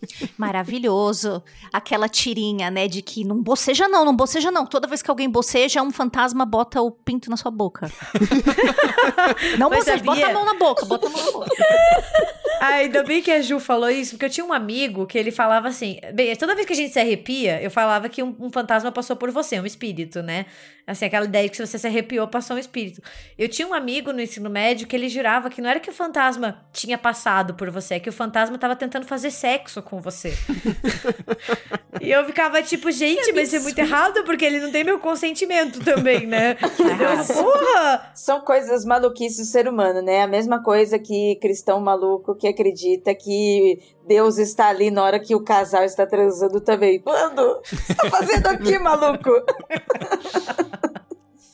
Maravilhoso. 0.42 1.44
Aquela 1.72 2.10
tirinha, 2.10 2.72
né, 2.72 2.88
de 2.88 3.04
que 3.04 3.24
não 3.24 3.42
boceja 3.42 3.88
não, 3.88 4.04
não 4.04 4.16
boceja 4.16 4.50
não. 4.50 4.66
Toda 4.66 4.88
vez 4.88 5.04
que 5.04 5.12
alguém 5.12 5.30
boceja, 5.30 5.84
um 5.84 5.92
fantasma 5.92 6.46
bota 6.46 6.82
o 6.82 6.90
pinto 6.90 7.30
na 7.30 7.38
sua 7.38 7.52
boca. 7.52 7.92
não 9.60 9.70
Mas 9.70 9.86
boceja, 9.86 10.04
sabia? 10.04 10.14
bota 10.14 10.26
a 10.26 10.34
mão 10.34 10.46
na 10.46 10.54
boca, 10.56 10.86
bota 10.86 11.06
a 11.06 11.10
mão 11.12 11.26
na 11.26 11.32
boca. 11.32 11.52
Ainda 12.62 13.04
bem 13.04 13.24
que 13.24 13.32
a 13.32 13.42
Ju 13.42 13.60
falou 13.60 13.90
isso, 13.90 14.12
porque 14.12 14.26
eu 14.26 14.30
tinha 14.30 14.46
um 14.46 14.54
amigo 14.54 15.08
que 15.08 15.18
ele 15.18 15.32
falava 15.32 15.68
assim. 15.68 16.00
Bem, 16.14 16.36
toda 16.36 16.54
vez 16.54 16.68
que 16.68 16.74
a 16.74 16.76
gente 16.76 16.94
se 16.94 17.00
arrepia, 17.00 17.62
eu 17.62 17.72
falava 17.72 18.08
que 18.08 18.22
um, 18.22 18.36
um 18.40 18.52
fantasma 18.52 18.92
passou 18.92 19.16
por 19.16 19.32
você, 19.32 19.60
um 19.60 19.66
espírito, 19.66 20.22
né? 20.22 20.46
Assim, 20.92 21.06
aquela 21.06 21.26
ideia 21.26 21.46
de 21.46 21.52
que 21.52 21.58
se 21.58 21.66
você 21.66 21.80
se 21.80 21.88
arrepiou, 21.88 22.28
passou 22.28 22.58
um 22.58 22.60
espírito. 22.60 23.02
Eu 23.38 23.48
tinha 23.48 23.66
um 23.66 23.74
amigo 23.74 24.12
no 24.12 24.22
ensino 24.22 24.50
médio 24.50 24.86
que 24.86 24.94
ele 24.94 25.08
jurava 25.08 25.50
que 25.50 25.62
não 25.62 25.70
era 25.70 25.80
que 25.80 25.90
o 25.90 25.94
fantasma 25.94 26.66
tinha 26.74 26.98
passado 26.98 27.54
por 27.54 27.70
você, 27.72 27.96
é 27.96 28.00
que 28.00 28.10
o 28.10 28.14
fantasma 28.14 28.58
tava 28.58 28.76
tentando 28.76 29.06
fazer 29.06 29.32
sexo 29.32 29.82
com 29.82 30.02
você. 30.02 30.34
e 32.02 32.12
eu 32.12 32.26
ficava 32.26 32.62
tipo, 32.62 32.92
gente, 32.92 33.32
mas 33.32 33.48
isso 33.48 33.56
é 33.56 33.60
muito 33.60 33.80
errado, 33.80 34.26
porque 34.26 34.44
ele 34.44 34.60
não 34.60 34.70
tem 34.70 34.84
meu 34.84 35.00
consentimento 35.00 35.80
também, 35.80 36.28
né? 36.28 36.56
Porra! 37.34 38.12
São 38.14 38.42
coisas 38.42 38.84
maluquices 38.84 39.48
do 39.48 39.50
ser 39.50 39.70
humano, 39.70 40.02
né? 40.02 40.24
A 40.24 40.28
mesma 40.28 40.62
coisa 40.62 41.00
que 41.00 41.38
cristão 41.38 41.80
maluco 41.80 42.36
que 42.36 42.50
acredita 42.50 43.16
que 43.16 43.80
Deus 44.12 44.38
está 44.38 44.68
ali 44.68 44.92
na 44.92 45.04
hora 45.04 45.18
que 45.22 45.34
o 45.34 45.42
casal 45.42 45.86
está 45.86 46.06
transando 46.06 46.60
também. 46.60 47.00
Quando? 47.00 47.40
O 47.40 47.62
que 47.62 47.78
você 47.78 47.96
tá 47.96 48.10
fazendo 48.10 48.48
aqui, 48.48 48.76
maluco? 48.78 49.30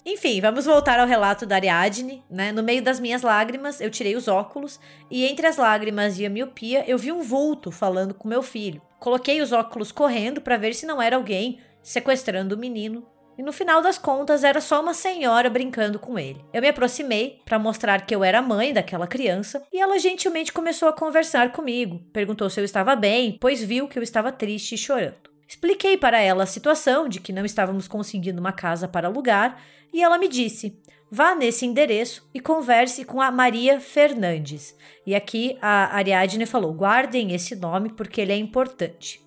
Enfim, 0.03 0.41
vamos 0.41 0.65
voltar 0.65 0.99
ao 0.99 1.05
relato 1.05 1.45
da 1.45 1.53
Ariadne, 1.53 2.23
né? 2.27 2.51
No 2.51 2.63
meio 2.63 2.81
das 2.81 2.99
minhas 2.99 3.21
lágrimas, 3.21 3.79
eu 3.79 3.91
tirei 3.91 4.15
os 4.15 4.27
óculos 4.27 4.79
e 5.11 5.23
entre 5.23 5.45
as 5.45 5.57
lágrimas 5.57 6.17
e 6.17 6.25
a 6.25 6.31
miopia, 6.31 6.83
eu 6.87 6.97
vi 6.97 7.11
um 7.11 7.21
vulto 7.21 7.69
falando 7.69 8.15
com 8.15 8.27
meu 8.27 8.41
filho. 8.41 8.81
Coloquei 8.99 9.39
os 9.39 9.51
óculos 9.51 9.91
correndo 9.91 10.41
para 10.41 10.57
ver 10.57 10.73
se 10.73 10.87
não 10.87 10.99
era 10.99 11.15
alguém 11.15 11.59
sequestrando 11.83 12.55
o 12.55 12.57
menino 12.57 13.05
e 13.37 13.43
no 13.43 13.53
final 13.53 13.81
das 13.81 13.97
contas 13.97 14.43
era 14.43 14.59
só 14.59 14.81
uma 14.81 14.93
senhora 14.93 15.49
brincando 15.49 15.99
com 15.99 16.17
ele. 16.17 16.43
Eu 16.51 16.61
me 16.61 16.67
aproximei 16.67 17.39
para 17.45 17.59
mostrar 17.59 18.05
que 18.05 18.15
eu 18.15 18.23
era 18.23 18.41
mãe 18.41 18.73
daquela 18.73 19.05
criança 19.05 19.63
e 19.71 19.79
ela 19.79 19.99
gentilmente 19.99 20.51
começou 20.51 20.89
a 20.89 20.93
conversar 20.93 21.51
comigo. 21.51 22.01
Perguntou 22.11 22.49
se 22.49 22.59
eu 22.59 22.65
estava 22.65 22.95
bem, 22.95 23.37
pois 23.39 23.63
viu 23.63 23.87
que 23.87 23.99
eu 23.99 24.03
estava 24.03 24.31
triste 24.31 24.75
e 24.75 24.77
chorando. 24.77 25.27
Expliquei 25.47 25.95
para 25.95 26.19
ela 26.19 26.43
a 26.43 26.47
situação 26.47 27.07
de 27.07 27.21
que 27.21 27.31
não 27.31 27.45
estávamos 27.45 27.87
conseguindo 27.87 28.39
uma 28.41 28.51
casa 28.51 28.87
para 28.87 29.07
alugar 29.07 29.61
e 29.93 30.03
ela 30.03 30.17
me 30.17 30.27
disse: 30.27 30.77
vá 31.09 31.35
nesse 31.35 31.65
endereço 31.65 32.27
e 32.33 32.39
converse 32.39 33.05
com 33.05 33.21
a 33.21 33.31
Maria 33.31 33.79
Fernandes. 33.79 34.75
E 35.05 35.15
aqui 35.15 35.57
a 35.61 35.95
Ariadne 35.95 36.45
falou: 36.45 36.73
guardem 36.73 37.33
esse 37.33 37.55
nome 37.55 37.89
porque 37.89 38.19
ele 38.19 38.33
é 38.33 38.37
importante 38.37 39.25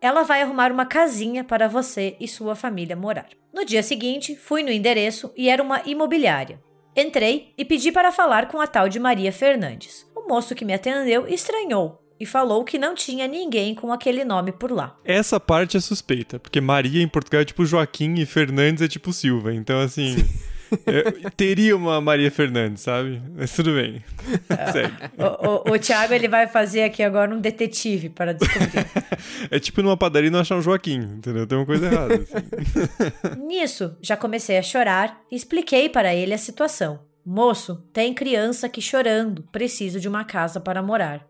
ela 0.00 0.22
vai 0.22 0.42
arrumar 0.42 0.72
uma 0.72 0.86
casinha 0.86 1.42
para 1.42 1.68
você 1.68 2.16
e 2.20 2.28
sua 2.28 2.54
família 2.54 2.96
morar. 2.96 3.28
No 3.52 3.64
dia 3.64 3.82
seguinte, 3.82 4.36
fui 4.36 4.62
no 4.62 4.70
endereço 4.70 5.32
e 5.36 5.48
era 5.48 5.62
uma 5.62 5.82
imobiliária. 5.86 6.60
Entrei 6.96 7.52
e 7.56 7.64
pedi 7.64 7.92
para 7.92 8.12
falar 8.12 8.48
com 8.48 8.60
a 8.60 8.66
tal 8.66 8.88
de 8.88 8.98
Maria 8.98 9.32
Fernandes. 9.32 10.06
O 10.14 10.28
moço 10.28 10.54
que 10.54 10.64
me 10.64 10.74
atendeu 10.74 11.26
estranhou 11.28 12.02
e 12.18 12.24
falou 12.24 12.64
que 12.64 12.78
não 12.78 12.94
tinha 12.94 13.28
ninguém 13.28 13.74
com 13.74 13.92
aquele 13.92 14.24
nome 14.24 14.52
por 14.52 14.70
lá. 14.70 14.96
Essa 15.04 15.38
parte 15.38 15.76
é 15.76 15.80
suspeita, 15.80 16.38
porque 16.38 16.60
Maria 16.60 17.02
em 17.02 17.08
Portugal 17.08 17.42
é 17.42 17.44
tipo 17.44 17.66
Joaquim 17.66 18.14
e 18.14 18.26
Fernandes 18.26 18.82
é 18.82 18.88
tipo 18.88 19.12
Silva. 19.12 19.52
Então, 19.54 19.80
assim. 19.80 20.16
É, 20.86 21.30
teria 21.36 21.76
uma 21.76 22.00
Maria 22.00 22.30
Fernandes, 22.30 22.82
sabe? 22.82 23.20
Mas 23.34 23.54
tudo 23.54 23.72
bem. 23.72 24.02
Segue. 24.72 24.94
O, 25.18 25.70
o, 25.70 25.74
o 25.74 25.78
Thiago 25.78 26.14
ele 26.14 26.28
vai 26.28 26.46
fazer 26.46 26.84
aqui 26.84 27.02
agora 27.02 27.34
um 27.34 27.40
detetive 27.40 28.08
para 28.08 28.32
descobrir. 28.32 28.86
é 29.50 29.58
tipo 29.58 29.82
numa 29.82 29.96
padaria 29.96 30.30
não 30.30 30.40
achar 30.40 30.56
um 30.56 30.62
Joaquim, 30.62 30.98
entendeu? 30.98 31.46
Tem 31.46 31.58
uma 31.58 31.66
coisa 31.66 31.86
errada. 31.86 32.14
Assim. 32.14 33.46
Nisso, 33.46 33.96
já 34.00 34.16
comecei 34.16 34.58
a 34.58 34.62
chorar 34.62 35.20
e 35.30 35.36
expliquei 35.36 35.88
para 35.88 36.14
ele 36.14 36.34
a 36.34 36.38
situação. 36.38 37.00
Moço, 37.24 37.82
tem 37.92 38.14
criança 38.14 38.66
aqui 38.66 38.80
chorando, 38.80 39.42
preciso 39.50 39.98
de 39.98 40.08
uma 40.08 40.24
casa 40.24 40.60
para 40.60 40.82
morar. 40.82 41.26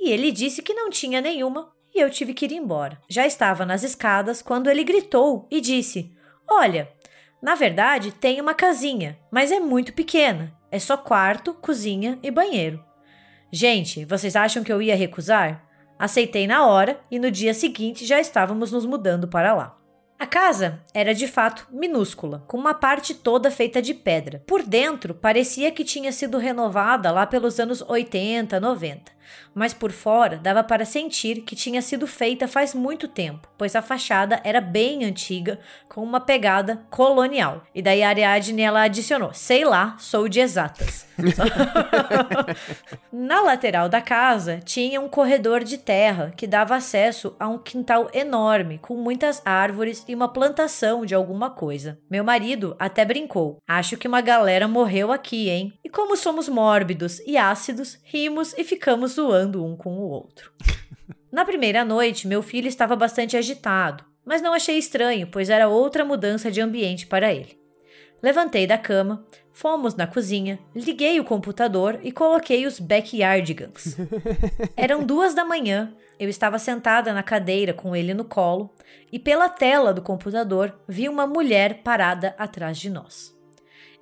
E 0.00 0.10
ele 0.10 0.30
disse 0.30 0.62
que 0.62 0.74
não 0.74 0.90
tinha 0.90 1.20
nenhuma 1.20 1.72
e 1.94 2.00
eu 2.00 2.10
tive 2.10 2.34
que 2.34 2.44
ir 2.44 2.52
embora. 2.52 3.00
Já 3.08 3.26
estava 3.26 3.64
nas 3.64 3.82
escadas 3.82 4.42
quando 4.42 4.68
ele 4.68 4.84
gritou 4.84 5.46
e 5.50 5.60
disse: 5.60 6.12
Olha, 6.48 6.88
na 7.44 7.54
verdade, 7.54 8.10
tem 8.10 8.40
uma 8.40 8.54
casinha, 8.54 9.18
mas 9.30 9.52
é 9.52 9.60
muito 9.60 9.92
pequena. 9.92 10.50
É 10.70 10.78
só 10.78 10.96
quarto, 10.96 11.52
cozinha 11.52 12.18
e 12.22 12.30
banheiro. 12.30 12.82
Gente, 13.52 14.06
vocês 14.06 14.34
acham 14.34 14.64
que 14.64 14.72
eu 14.72 14.80
ia 14.80 14.96
recusar? 14.96 15.62
Aceitei 15.98 16.46
na 16.46 16.64
hora 16.66 16.98
e 17.10 17.18
no 17.18 17.30
dia 17.30 17.52
seguinte 17.52 18.06
já 18.06 18.18
estávamos 18.18 18.72
nos 18.72 18.86
mudando 18.86 19.28
para 19.28 19.52
lá. 19.52 19.76
A 20.18 20.24
casa 20.24 20.80
era 20.94 21.14
de 21.14 21.28
fato 21.28 21.68
minúscula, 21.70 22.42
com 22.48 22.56
uma 22.56 22.72
parte 22.72 23.12
toda 23.12 23.50
feita 23.50 23.82
de 23.82 23.92
pedra. 23.92 24.42
Por 24.46 24.62
dentro, 24.62 25.12
parecia 25.12 25.70
que 25.70 25.84
tinha 25.84 26.12
sido 26.12 26.38
renovada 26.38 27.10
lá 27.10 27.26
pelos 27.26 27.60
anos 27.60 27.82
80, 27.82 28.58
90 28.58 29.13
mas 29.54 29.72
por 29.72 29.92
fora 29.92 30.36
dava 30.36 30.62
para 30.64 30.84
sentir 30.84 31.42
que 31.42 31.56
tinha 31.56 31.80
sido 31.80 32.06
feita 32.06 32.48
faz 32.48 32.74
muito 32.74 33.08
tempo, 33.08 33.48
pois 33.56 33.76
a 33.76 33.82
fachada 33.82 34.40
era 34.44 34.60
bem 34.60 35.04
antiga, 35.04 35.58
com 35.88 36.02
uma 36.02 36.20
pegada 36.20 36.82
colonial. 36.90 37.62
E 37.74 37.80
daí 37.80 38.02
a 38.02 38.08
Ariadne 38.08 38.62
ela 38.62 38.82
adicionou: 38.82 39.32
sei 39.32 39.64
lá, 39.64 39.96
sou 39.98 40.28
de 40.28 40.40
exatas. 40.40 41.06
Na 43.12 43.40
lateral 43.40 43.88
da 43.88 44.00
casa 44.00 44.60
tinha 44.64 45.00
um 45.00 45.08
corredor 45.08 45.62
de 45.62 45.78
terra 45.78 46.32
que 46.36 46.46
dava 46.46 46.74
acesso 46.74 47.36
a 47.38 47.48
um 47.48 47.58
quintal 47.58 48.08
enorme, 48.12 48.78
com 48.78 48.96
muitas 48.96 49.40
árvores 49.44 50.04
e 50.08 50.14
uma 50.14 50.28
plantação 50.28 51.06
de 51.06 51.14
alguma 51.14 51.50
coisa. 51.50 51.98
Meu 52.10 52.24
marido 52.24 52.74
até 52.78 53.04
brincou: 53.04 53.58
acho 53.66 53.96
que 53.96 54.08
uma 54.08 54.20
galera 54.20 54.66
morreu 54.66 55.12
aqui, 55.12 55.48
hein? 55.48 55.72
E 55.84 55.88
como 55.88 56.16
somos 56.16 56.48
mórbidos 56.48 57.20
e 57.20 57.36
ácidos, 57.36 57.98
rimos 58.04 58.54
e 58.58 58.64
ficamos 58.64 59.13
zoando 59.14 59.64
um 59.64 59.76
com 59.76 59.96
o 59.96 60.08
outro. 60.08 60.52
Na 61.32 61.44
primeira 61.44 61.84
noite, 61.84 62.28
meu 62.28 62.42
filho 62.42 62.68
estava 62.68 62.94
bastante 62.94 63.36
agitado, 63.36 64.04
mas 64.24 64.40
não 64.40 64.52
achei 64.52 64.78
estranho, 64.78 65.26
pois 65.26 65.50
era 65.50 65.68
outra 65.68 66.04
mudança 66.04 66.50
de 66.50 66.60
ambiente 66.60 67.06
para 67.06 67.32
ele. 67.32 67.58
Levantei 68.22 68.66
da 68.66 68.78
cama, 68.78 69.24
fomos 69.52 69.94
na 69.94 70.06
cozinha, 70.06 70.58
liguei 70.74 71.20
o 71.20 71.24
computador 71.24 72.00
e 72.02 72.10
coloquei 72.10 72.66
os 72.66 72.80
backyardigans. 72.80 73.96
Eram 74.76 75.04
duas 75.04 75.34
da 75.34 75.44
manhã, 75.44 75.94
eu 76.18 76.28
estava 76.28 76.58
sentada 76.58 77.12
na 77.12 77.22
cadeira 77.22 77.74
com 77.74 77.94
ele 77.94 78.14
no 78.14 78.24
colo 78.24 78.72
e 79.12 79.18
pela 79.18 79.48
tela 79.48 79.92
do 79.92 80.00
computador 80.00 80.80
vi 80.88 81.08
uma 81.08 81.26
mulher 81.26 81.82
parada 81.82 82.34
atrás 82.38 82.78
de 82.78 82.88
nós. 82.88 83.36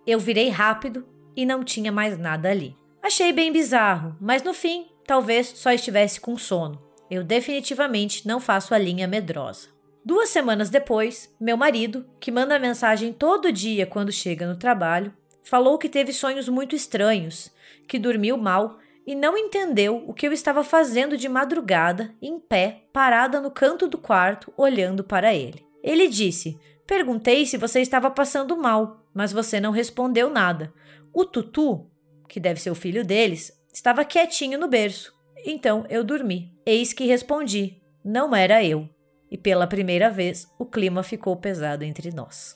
Eu 0.06 0.18
virei 0.18 0.50
rápido 0.50 1.06
e 1.34 1.46
não 1.46 1.64
tinha 1.64 1.90
mais 1.90 2.18
nada 2.18 2.50
ali. 2.50 2.76
Achei 3.02 3.32
bem 3.32 3.52
bizarro, 3.52 4.16
mas 4.20 4.42
no 4.42 4.54
fim, 4.54 4.86
talvez 5.06 5.48
só 5.48 5.72
estivesse 5.72 6.20
com 6.20 6.36
sono. 6.36 6.80
Eu 7.10 7.22
definitivamente 7.22 8.26
não 8.26 8.40
faço 8.40 8.74
a 8.74 8.78
linha 8.78 9.06
medrosa. 9.06 9.68
Duas 10.04 10.30
semanas 10.30 10.70
depois, 10.70 11.32
meu 11.40 11.56
marido, 11.56 12.04
que 12.18 12.30
manda 12.30 12.58
mensagem 12.58 13.12
todo 13.12 13.52
dia 13.52 13.86
quando 13.86 14.10
chega 14.10 14.46
no 14.46 14.56
trabalho, 14.56 15.12
falou 15.44 15.78
que 15.78 15.88
teve 15.88 16.12
sonhos 16.12 16.48
muito 16.48 16.74
estranhos, 16.74 17.52
que 17.86 17.98
dormiu 17.98 18.36
mal 18.36 18.78
e 19.06 19.14
não 19.14 19.36
entendeu 19.36 20.02
o 20.06 20.14
que 20.14 20.26
eu 20.26 20.32
estava 20.32 20.64
fazendo 20.64 21.16
de 21.16 21.28
madrugada, 21.28 22.14
em 22.20 22.38
pé, 22.38 22.84
parada 22.92 23.40
no 23.40 23.50
canto 23.50 23.86
do 23.86 23.98
quarto, 23.98 24.52
olhando 24.56 25.04
para 25.04 25.34
ele. 25.34 25.64
Ele 25.82 26.08
disse: 26.08 26.58
Perguntei 26.86 27.46
se 27.46 27.56
você 27.56 27.80
estava 27.80 28.10
passando 28.10 28.56
mal, 28.56 29.04
mas 29.12 29.32
você 29.32 29.60
não 29.60 29.70
respondeu 29.70 30.30
nada. 30.30 30.72
O 31.12 31.24
Tutu, 31.24 31.86
que 32.28 32.40
deve 32.40 32.60
ser 32.60 32.70
o 32.70 32.76
filho 32.76 33.04
deles, 33.04 33.52
estava 33.72 34.04
quietinho 34.04 34.58
no 34.58 34.68
berço. 34.68 35.12
Então 35.44 35.84
eu 35.88 36.04
dormi. 36.04 36.52
Eis 36.66 36.92
que 36.92 37.06
respondi: 37.06 37.80
Não 38.04 38.34
era 38.34 38.62
eu 38.64 38.88
e 39.32 39.38
pela 39.38 39.66
primeira 39.66 40.10
vez 40.10 40.46
o 40.58 40.66
clima 40.66 41.02
ficou 41.02 41.34
pesado 41.36 41.82
entre 41.84 42.10
nós. 42.10 42.54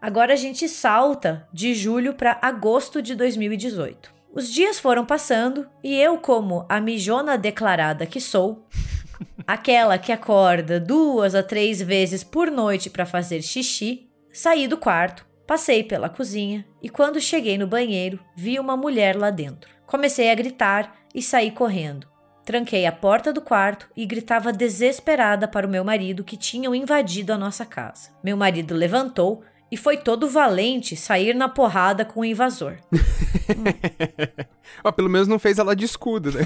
Agora 0.00 0.34
a 0.34 0.36
gente 0.36 0.68
salta 0.68 1.48
de 1.52 1.74
julho 1.74 2.14
para 2.14 2.38
agosto 2.40 3.02
de 3.02 3.16
2018. 3.16 4.14
Os 4.32 4.48
dias 4.48 4.78
foram 4.78 5.04
passando 5.04 5.68
e 5.82 5.96
eu, 5.96 6.16
como 6.18 6.64
a 6.68 6.80
mijona 6.80 7.36
declarada 7.36 8.06
que 8.06 8.20
sou, 8.20 8.64
aquela 9.44 9.98
que 9.98 10.12
acorda 10.12 10.78
duas 10.78 11.34
a 11.34 11.42
três 11.42 11.82
vezes 11.82 12.22
por 12.22 12.48
noite 12.48 12.88
para 12.88 13.04
fazer 13.04 13.42
xixi, 13.42 14.08
saí 14.32 14.68
do 14.68 14.76
quarto, 14.76 15.26
passei 15.48 15.82
pela 15.82 16.08
cozinha 16.08 16.64
e 16.80 16.88
quando 16.88 17.20
cheguei 17.20 17.58
no 17.58 17.66
banheiro 17.66 18.20
vi 18.36 18.60
uma 18.60 18.76
mulher 18.76 19.16
lá 19.16 19.30
dentro. 19.30 19.77
Comecei 19.88 20.30
a 20.30 20.34
gritar 20.34 20.94
e 21.14 21.22
saí 21.22 21.50
correndo. 21.50 22.06
Tranquei 22.44 22.84
a 22.84 22.92
porta 22.92 23.32
do 23.32 23.40
quarto 23.40 23.88
e 23.96 24.04
gritava 24.04 24.52
desesperada 24.52 25.48
para 25.48 25.66
o 25.66 25.70
meu 25.70 25.82
marido 25.82 26.22
que 26.22 26.36
tinham 26.36 26.74
invadido 26.74 27.32
a 27.32 27.38
nossa 27.38 27.64
casa. 27.64 28.10
Meu 28.22 28.36
marido 28.36 28.74
levantou 28.74 29.42
e 29.72 29.78
foi 29.78 29.96
todo 29.96 30.28
valente 30.28 30.94
sair 30.94 31.34
na 31.34 31.48
porrada 31.48 32.04
com 32.04 32.20
o 32.20 32.24
invasor. 32.24 32.76
Ó, 34.84 34.92
pelo 34.92 35.08
menos 35.08 35.26
não 35.26 35.38
fez 35.38 35.58
ela 35.58 35.74
de 35.74 35.86
escudo, 35.86 36.32
né? 36.32 36.40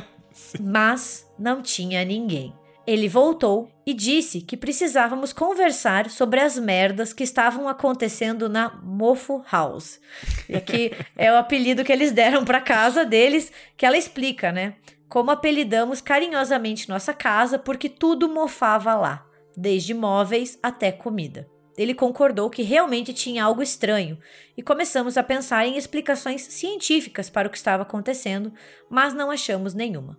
Mas 0.58 1.30
não 1.38 1.60
tinha 1.60 2.02
ninguém. 2.06 2.54
Ele 2.88 3.06
voltou 3.06 3.70
e 3.86 3.92
disse 3.92 4.40
que 4.40 4.56
precisávamos 4.56 5.32
conversar 5.32 6.08
sobre 6.08 6.40
as 6.40 6.58
merdas 6.58 7.12
que 7.12 7.22
estavam 7.22 7.68
acontecendo 7.68 8.48
na 8.48 8.80
Mofo 8.82 9.44
House. 9.52 10.00
E 10.48 10.56
aqui 10.56 10.92
é 11.14 11.30
o 11.30 11.36
apelido 11.36 11.84
que 11.84 11.92
eles 11.92 12.12
deram 12.12 12.46
para 12.46 12.62
casa 12.62 13.04
deles, 13.04 13.52
que 13.76 13.84
ela 13.84 13.98
explica, 13.98 14.50
né? 14.50 14.76
como 15.08 15.30
apelidamos 15.30 16.00
carinhosamente 16.00 16.88
nossa 16.88 17.14
casa 17.14 17.58
porque 17.58 17.88
tudo 17.88 18.28
mofava 18.28 18.94
lá, 18.94 19.26
desde 19.56 19.94
móveis 19.94 20.58
até 20.62 20.92
comida. 20.92 21.48
Ele 21.76 21.94
concordou 21.94 22.50
que 22.50 22.62
realmente 22.62 23.12
tinha 23.12 23.44
algo 23.44 23.62
estranho 23.62 24.18
e 24.56 24.62
começamos 24.62 25.16
a 25.16 25.22
pensar 25.22 25.66
em 25.66 25.76
explicações 25.76 26.42
científicas 26.42 27.30
para 27.30 27.46
o 27.46 27.50
que 27.50 27.56
estava 27.56 27.84
acontecendo, 27.84 28.52
mas 28.90 29.14
não 29.14 29.30
achamos 29.30 29.74
nenhuma. 29.74 30.18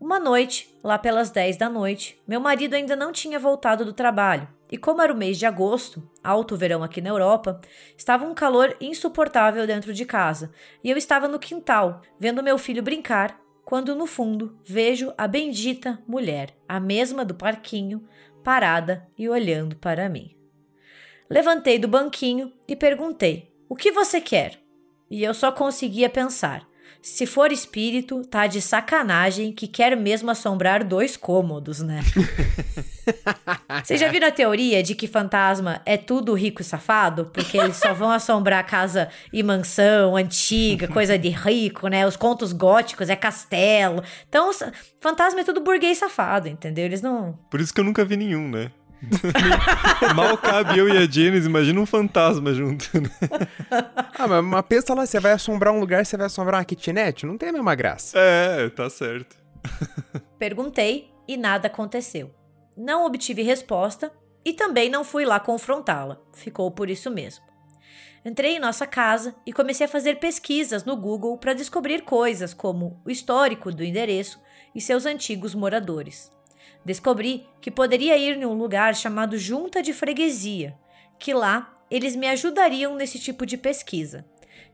Uma 0.00 0.20
noite, 0.20 0.72
lá 0.82 0.96
pelas 0.96 1.30
10 1.30 1.56
da 1.56 1.68
noite, 1.68 2.20
meu 2.26 2.40
marido 2.40 2.74
ainda 2.74 2.94
não 2.94 3.10
tinha 3.10 3.38
voltado 3.38 3.84
do 3.84 3.92
trabalho, 3.92 4.48
e 4.70 4.78
como 4.78 5.02
era 5.02 5.12
o 5.12 5.16
mês 5.16 5.38
de 5.38 5.46
agosto, 5.46 6.08
alto 6.22 6.56
verão 6.56 6.84
aqui 6.84 7.00
na 7.00 7.10
Europa, 7.10 7.60
estava 7.96 8.24
um 8.24 8.34
calor 8.34 8.76
insuportável 8.80 9.66
dentro 9.66 9.92
de 9.92 10.04
casa, 10.04 10.52
e 10.84 10.90
eu 10.90 10.96
estava 10.96 11.26
no 11.26 11.38
quintal, 11.38 12.02
vendo 12.18 12.42
meu 12.42 12.56
filho 12.58 12.82
brincar 12.82 13.40
quando 13.64 13.94
no 13.94 14.06
fundo 14.06 14.56
vejo 14.64 15.12
a 15.18 15.26
bendita 15.26 16.02
mulher, 16.06 16.56
a 16.68 16.78
mesma 16.78 17.24
do 17.24 17.34
parquinho, 17.34 18.06
parada 18.44 19.06
e 19.18 19.28
olhando 19.28 19.76
para 19.76 20.08
mim. 20.08 20.34
Levantei 21.28 21.78
do 21.78 21.88
banquinho 21.88 22.52
e 22.66 22.74
perguntei: 22.74 23.52
O 23.68 23.76
que 23.76 23.92
você 23.92 24.20
quer? 24.20 24.58
E 25.10 25.22
eu 25.22 25.34
só 25.34 25.52
conseguia 25.52 26.08
pensar: 26.08 26.66
se 27.00 27.26
for 27.26 27.52
espírito, 27.52 28.22
tá 28.24 28.46
de 28.46 28.60
sacanagem 28.60 29.52
que 29.52 29.66
quer 29.66 29.96
mesmo 29.96 30.30
assombrar 30.30 30.84
dois 30.84 31.16
cômodos, 31.16 31.80
né? 31.80 32.00
Vocês 33.82 34.00
já 34.00 34.08
viram 34.08 34.28
a 34.28 34.32
teoria 34.32 34.82
de 34.82 34.94
que 34.94 35.06
fantasma 35.06 35.80
é 35.86 35.96
tudo 35.96 36.34
rico 36.34 36.60
e 36.60 36.64
safado? 36.64 37.26
Porque 37.26 37.56
eles 37.56 37.76
só 37.76 37.94
vão 37.94 38.10
assombrar 38.10 38.66
casa 38.66 39.08
e 39.32 39.42
mansão 39.42 40.16
antiga, 40.16 40.88
coisa 40.88 41.18
de 41.18 41.28
rico, 41.28 41.88
né? 41.88 42.06
Os 42.06 42.16
contos 42.16 42.52
góticos 42.52 43.08
é 43.08 43.16
castelo. 43.16 44.02
Então, 44.28 44.50
fantasma 45.00 45.40
é 45.40 45.44
tudo 45.44 45.60
burguês 45.60 45.98
safado, 45.98 46.48
entendeu? 46.48 46.84
Eles 46.84 47.00
não. 47.00 47.38
Por 47.50 47.60
isso 47.60 47.72
que 47.72 47.80
eu 47.80 47.84
nunca 47.84 48.04
vi 48.04 48.16
nenhum, 48.16 48.48
né? 48.50 48.70
Mal 50.14 50.36
cabe 50.38 50.78
eu 50.78 50.88
e 50.88 50.96
a 50.96 51.08
Janice, 51.08 51.46
imagina 51.46 51.80
um 51.80 51.86
fantasma 51.86 52.52
junto. 52.52 53.00
Né? 53.00 53.10
ah, 54.18 54.26
mas, 54.26 54.44
mas 54.44 54.64
pensa 54.66 54.94
lá, 54.94 55.06
você 55.06 55.20
vai 55.20 55.32
assombrar 55.32 55.72
um 55.72 55.80
lugar, 55.80 56.04
você 56.04 56.16
vai 56.16 56.26
assombrar 56.26 56.58
uma 56.58 56.64
kitnet? 56.64 57.24
Não 57.26 57.38
tem 57.38 57.50
a 57.50 57.52
mesma 57.52 57.74
graça. 57.74 58.18
É, 58.18 58.68
tá 58.70 58.90
certo. 58.90 59.36
Perguntei 60.38 61.10
e 61.26 61.36
nada 61.36 61.68
aconteceu. 61.68 62.34
Não 62.76 63.06
obtive 63.06 63.42
resposta 63.42 64.12
e 64.44 64.52
também 64.52 64.88
não 64.88 65.04
fui 65.04 65.24
lá 65.24 65.38
confrontá-la. 65.38 66.18
Ficou 66.32 66.70
por 66.70 66.88
isso 66.88 67.10
mesmo. 67.10 67.44
Entrei 68.24 68.56
em 68.56 68.60
nossa 68.60 68.86
casa 68.86 69.34
e 69.46 69.52
comecei 69.52 69.86
a 69.86 69.88
fazer 69.88 70.16
pesquisas 70.16 70.84
no 70.84 70.96
Google 70.96 71.38
para 71.38 71.54
descobrir 71.54 72.02
coisas 72.02 72.52
como 72.52 73.00
o 73.04 73.10
histórico 73.10 73.72
do 73.72 73.84
endereço 73.84 74.40
e 74.74 74.80
seus 74.80 75.06
antigos 75.06 75.54
moradores. 75.54 76.30
Descobri 76.88 77.46
que 77.60 77.70
poderia 77.70 78.16
ir 78.16 78.38
em 78.38 78.46
um 78.46 78.54
lugar 78.54 78.96
chamado 78.96 79.36
Junta 79.36 79.82
de 79.82 79.92
Freguesia, 79.92 80.74
que 81.18 81.34
lá 81.34 81.74
eles 81.90 82.16
me 82.16 82.26
ajudariam 82.26 82.94
nesse 82.94 83.18
tipo 83.18 83.44
de 83.44 83.58
pesquisa. 83.58 84.24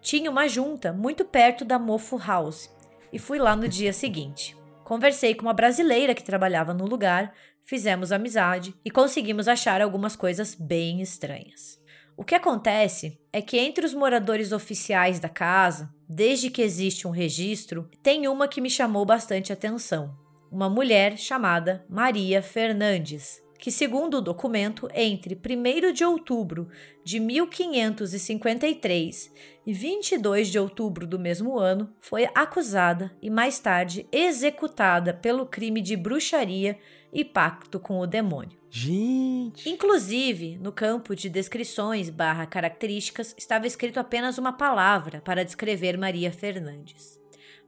Tinha 0.00 0.30
uma 0.30 0.46
junta 0.46 0.92
muito 0.92 1.24
perto 1.24 1.64
da 1.64 1.76
Mofo 1.76 2.16
House 2.16 2.70
e 3.12 3.18
fui 3.18 3.40
lá 3.40 3.56
no 3.56 3.66
dia 3.66 3.92
seguinte. 3.92 4.56
Conversei 4.84 5.34
com 5.34 5.42
uma 5.42 5.52
brasileira 5.52 6.14
que 6.14 6.22
trabalhava 6.22 6.72
no 6.72 6.86
lugar, 6.86 7.34
fizemos 7.64 8.12
amizade 8.12 8.72
e 8.84 8.92
conseguimos 8.92 9.48
achar 9.48 9.82
algumas 9.82 10.14
coisas 10.14 10.54
bem 10.54 11.00
estranhas. 11.00 11.80
O 12.16 12.22
que 12.22 12.36
acontece 12.36 13.18
é 13.32 13.42
que 13.42 13.58
entre 13.58 13.84
os 13.84 13.92
moradores 13.92 14.52
oficiais 14.52 15.18
da 15.18 15.28
casa, 15.28 15.92
desde 16.08 16.48
que 16.48 16.62
existe 16.62 17.08
um 17.08 17.10
registro, 17.10 17.90
tem 18.04 18.28
uma 18.28 18.46
que 18.46 18.60
me 18.60 18.70
chamou 18.70 19.04
bastante 19.04 19.52
atenção 19.52 20.22
uma 20.54 20.70
mulher 20.70 21.18
chamada 21.18 21.84
Maria 21.88 22.40
Fernandes, 22.40 23.42
que, 23.58 23.72
segundo 23.72 24.18
o 24.18 24.20
documento, 24.20 24.88
entre 24.94 25.34
1 25.34 25.92
de 25.92 26.04
outubro 26.04 26.68
de 27.02 27.18
1553 27.18 29.32
e 29.66 29.72
22 29.72 30.46
de 30.48 30.60
outubro 30.60 31.08
do 31.08 31.18
mesmo 31.18 31.58
ano, 31.58 31.92
foi 32.00 32.28
acusada 32.32 33.10
e 33.20 33.28
mais 33.28 33.58
tarde 33.58 34.06
executada 34.12 35.12
pelo 35.12 35.44
crime 35.44 35.80
de 35.80 35.96
bruxaria 35.96 36.78
e 37.12 37.24
pacto 37.24 37.80
com 37.80 37.98
o 37.98 38.06
demônio. 38.06 38.56
Gente! 38.70 39.68
Inclusive, 39.68 40.56
no 40.58 40.70
campo 40.70 41.16
de 41.16 41.28
descrições 41.28 42.10
barra 42.10 42.46
características, 42.46 43.34
estava 43.36 43.66
escrito 43.66 43.98
apenas 43.98 44.38
uma 44.38 44.52
palavra 44.52 45.20
para 45.20 45.44
descrever 45.44 45.98
Maria 45.98 46.30
Fernandes. 46.30 47.18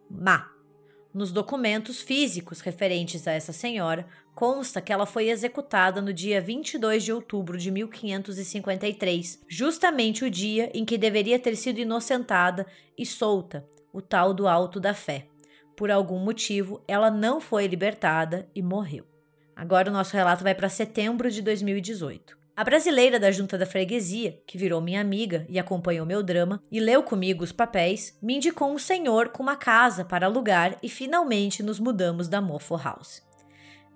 Má. 0.09 0.56
Nos 1.17 1.33
documentos 1.33 2.03
físicos 2.03 2.61
referentes 2.61 3.27
a 3.27 3.33
essa 3.33 3.51
senhora, 3.51 4.07
consta 4.35 4.83
que 4.83 4.93
ela 4.93 5.07
foi 5.07 5.31
executada 5.31 6.03
no 6.03 6.13
dia 6.13 6.43
22 6.43 7.05
de 7.05 7.11
outubro 7.11 7.57
de 7.57 7.71
1553, 7.71 9.43
justamente 9.49 10.27
o 10.27 10.31
dia 10.31 10.71
em 10.75 10.85
que 10.85 10.99
deveria 10.99 11.39
ter 11.39 11.57
sido 11.57 11.79
inocentada 11.79 12.67
e 12.99 13.07
solta, 13.07 13.67
o 13.95 14.03
tal 14.03 14.35
do 14.35 14.47
Alto 14.47 14.79
da 14.79 14.93
Fé. 14.93 15.27
Por 15.75 15.91
algum 15.91 16.19
motivo, 16.19 16.85
ela 16.87 17.11
não 17.11 17.41
foi 17.41 17.67
libertada 17.67 18.47
e 18.55 18.61
morreu. 18.61 19.07
Agora 19.57 19.89
o 19.89 19.95
nosso 19.95 20.13
relato 20.15 20.45
vai 20.45 20.55
para 20.55 20.69
setembro 20.69 21.31
de 21.31 21.41
2018. 21.41 22.37
A 22.57 22.65
brasileira 22.65 23.21
da 23.21 23.31
junta 23.31 23.59
da 23.59 23.67
freguesia, 23.67 24.41
que 24.47 24.57
virou 24.57 24.81
minha 24.81 24.99
amiga 24.99 25.45
e 25.47 25.59
acompanhou 25.59 26.07
meu 26.07 26.23
drama 26.23 26.63
e 26.73 26.81
leu 26.81 27.03
comigo 27.03 27.45
os 27.45 27.53
papéis, 27.53 28.19
me 28.23 28.35
indicou 28.35 28.73
um 28.73 28.79
senhor 28.79 29.29
com 29.29 29.43
uma 29.43 29.57
casa 29.57 30.07
para 30.07 30.25
alugar 30.25 30.79
e 30.83 30.89
finalmente 30.89 31.63
nos 31.63 31.79
mudamos 31.79 32.29
da 32.29 32.41
Mofo 32.41 32.75
House. 32.75 33.23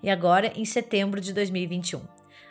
E 0.02 0.10
agora 0.10 0.52
em 0.54 0.66
setembro 0.66 1.22
de 1.22 1.32
2021. 1.32 2.02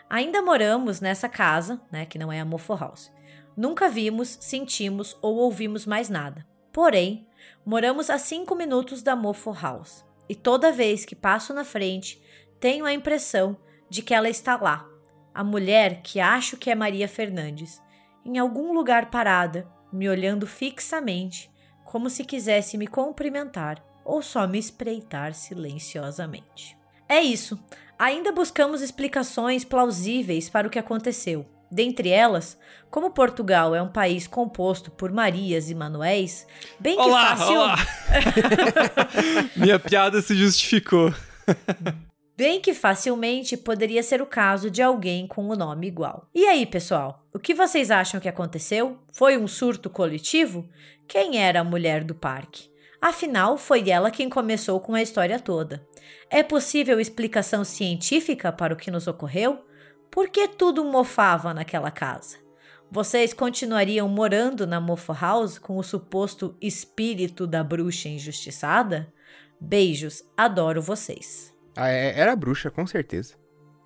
Ainda 0.10 0.42
moramos 0.42 1.00
nessa 1.00 1.30
casa, 1.30 1.80
né, 1.92 2.08
que 2.08 2.18
não 2.18 2.32
é 2.32 2.40
a 2.40 2.46
Mofo 2.46 2.74
House. 2.74 3.12
Nunca 3.56 3.88
vimos, 3.88 4.36
sentimos 4.42 5.16
ou 5.22 5.36
ouvimos 5.36 5.86
mais 5.86 6.10
nada. 6.10 6.44
Porém, 6.74 7.28
moramos 7.64 8.10
a 8.10 8.18
cinco 8.18 8.56
minutos 8.56 9.04
da 9.04 9.16
Mofo 9.16 9.54
House 9.54 10.04
e 10.28 10.34
toda 10.34 10.72
vez 10.72 11.06
que 11.06 11.16
passo 11.16 11.54
na 11.54 11.64
frente, 11.64 12.20
tenho 12.60 12.86
a 12.86 12.94
impressão 12.94 13.56
de 13.88 14.02
que 14.02 14.16
ela 14.16 14.30
está 14.30 14.58
lá, 14.58 14.90
a 15.34 15.44
mulher 15.44 16.02
que 16.02 16.20
acho 16.20 16.58
que 16.58 16.70
é 16.70 16.76
Maria 16.76 17.08
Fernandes, 17.08 17.82
em 18.26 18.38
algum 18.38 18.74
lugar 18.74 19.10
parada, 19.10 19.68
me 19.92 20.08
olhando 20.08 20.46
fixamente, 20.46 21.50
como 21.84 22.10
se 22.10 22.24
quisesse 22.24 22.78
me 22.78 22.88
cumprimentar 22.88 23.84
ou 24.06 24.22
só 24.22 24.48
me 24.48 24.60
espreitar 24.60 25.34
silenciosamente. 25.34 26.78
É 27.08 27.22
isso. 27.22 27.60
Ainda 27.98 28.32
buscamos 28.32 28.82
explicações 28.82 29.64
plausíveis 29.64 30.50
para 30.50 30.68
o 30.68 30.70
que 30.70 30.80
aconteceu. 30.80 31.46
Dentre 31.72 32.10
elas, 32.10 32.58
como 32.90 33.12
Portugal 33.12 33.76
é 33.76 33.82
um 33.82 33.92
país 33.92 34.26
composto 34.26 34.90
por 34.90 35.12
Marias 35.12 35.70
e 35.70 35.76
Manuéis, 35.76 36.48
bem 36.80 36.96
que 36.96 37.02
Olá, 37.02 37.36
fácil. 37.36 37.56
olá. 37.56 37.76
Minha 39.56 39.78
piada 39.80 40.22
se 40.22 40.36
justificou. 40.36 41.14
Bem 42.40 42.62
que 42.62 42.74
facilmente 42.74 43.58
poderia 43.58 44.02
ser 44.02 44.22
o 44.22 44.26
caso 44.26 44.72
de 44.72 44.82
alguém 44.82 45.28
com 45.28 45.50
o 45.50 45.58
nome 45.58 45.88
igual. 45.88 46.26
E 46.34 46.46
aí, 46.46 46.66
pessoal? 46.66 47.28
O 47.34 47.38
que 47.38 47.54
vocês 47.54 47.92
acham 47.92 48.18
que 48.18 48.30
aconteceu? 48.30 48.98
Foi 49.12 49.38
um 49.38 49.46
surto 49.46 49.90
coletivo? 49.90 50.66
Quem 51.06 51.38
era 51.38 51.60
a 51.60 51.66
mulher 51.66 52.02
do 52.02 52.16
parque? 52.16 52.72
Afinal, 53.02 53.58
foi 53.58 53.90
ela 53.90 54.10
quem 54.10 54.30
começou 54.30 54.80
com 54.80 54.94
a 54.94 55.02
história 55.02 55.38
toda. 55.38 55.86
É 56.30 56.42
possível 56.42 56.98
explicação 56.98 57.66
científica 57.66 58.54
para 58.54 58.74
o 58.74 58.78
que 58.78 58.90
nos 58.90 59.06
ocorreu? 59.06 59.60
Por 60.10 60.30
que 60.30 60.48
tudo 60.48 60.86
mofava 60.86 61.54
naquela 61.54 61.92
casa? 61.92 62.38
Vocês 62.90 63.34
continuariam 63.34 64.08
morando 64.08 64.66
na 64.66 64.80
Mofo 64.80 65.12
House 65.12 65.60
com 65.60 65.76
o 65.76 65.84
suposto 65.84 66.56
espírito 66.62 67.46
da 67.46 67.66
bruxa 67.66 68.08
injustiçada? 68.08 69.14
Beijos, 69.60 70.24
adoro 70.38 70.82
vocês. 70.82 71.59
Ah, 71.82 71.90
é- 71.90 72.20
era 72.20 72.36
bruxa, 72.36 72.70
com 72.70 72.86
certeza. 72.86 73.36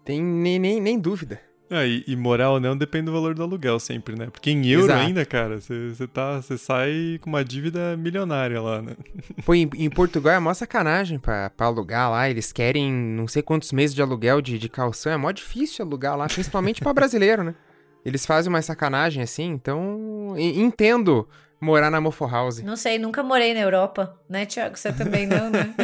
Tem 0.04 0.22
nem, 0.22 0.58
nem, 0.60 0.82
nem 0.82 1.00
dúvida. 1.00 1.40
Ah, 1.70 1.86
e, 1.86 2.04
e 2.08 2.16
morar 2.16 2.52
ou 2.52 2.60
não 2.60 2.78
depende 2.78 3.06
do 3.06 3.12
valor 3.14 3.34
do 3.34 3.42
aluguel 3.42 3.80
sempre, 3.80 4.16
né? 4.16 4.28
Porque 4.32 4.52
em 4.52 4.68
euro 4.68 4.86
Exato. 4.88 5.00
ainda, 5.00 5.26
cara, 5.26 5.60
você 5.60 6.08
tá, 6.08 6.40
sai 6.42 7.18
com 7.22 7.30
uma 7.30 7.44
dívida 7.44 7.96
milionária 7.98 8.62
lá, 8.62 8.82
né? 8.82 8.96
Pô, 9.46 9.56
em, 9.56 9.70
em 9.76 9.90
Portugal 9.90 10.34
é 10.36 10.40
mó 10.40 10.54
sacanagem 10.54 11.18
pra, 11.18 11.50
pra 11.50 11.66
alugar 11.68 12.12
lá. 12.12 12.30
Eles 12.30 12.52
querem 12.52 12.92
não 12.92 13.28
sei 13.28 13.42
quantos 13.42 13.72
meses 13.72 13.96
de 13.96 14.02
aluguel 14.02 14.42
de, 14.42 14.60
de 14.60 14.70
calção. 14.70 15.12
É 15.12 15.18
mó 15.18 15.32
difícil 15.32 15.86
alugar 15.86 16.18
lá, 16.18 16.28
principalmente 16.28 16.82
pra 16.82 16.94
brasileiro, 16.94 17.44
né? 17.44 17.56
Eles 18.06 18.26
fazem 18.26 18.50
uma 18.52 18.62
sacanagem 18.62 19.24
assim, 19.24 19.50
então. 19.50 20.36
Entendo 20.38 21.28
morar 21.64 21.90
na 21.90 22.02
Mofo 22.02 22.28
House. 22.28 22.62
Não 22.62 22.76
sei, 22.76 23.00
nunca 23.00 23.24
morei 23.24 23.54
na 23.54 23.62
Europa, 23.62 24.16
né, 24.30 24.46
Tiago? 24.46 24.78
Você 24.78 24.92
também 24.92 25.26
não, 25.26 25.50
né? 25.50 25.74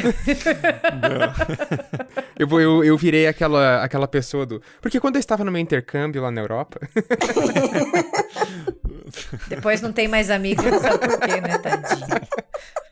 Eu, 2.37 2.47
vou, 2.47 2.61
eu, 2.61 2.83
eu 2.85 2.97
virei 2.97 3.27
aquela, 3.27 3.83
aquela 3.83 4.07
pessoa 4.07 4.45
do. 4.45 4.61
Porque 4.81 4.97
quando 4.97 5.17
eu 5.17 5.19
estava 5.19 5.43
no 5.43 5.51
meu 5.51 5.59
intercâmbio 5.59 6.21
lá 6.21 6.31
na 6.31 6.39
Europa. 6.39 6.79
Depois 9.49 9.81
não 9.81 9.91
tem 9.91 10.07
mais 10.07 10.29
amigos, 10.29 10.63
não 10.63 10.79
sabe 10.79 10.99
por 10.99 11.19
quê, 11.19 11.41
né, 11.41 11.57
tadinho? 11.57 12.07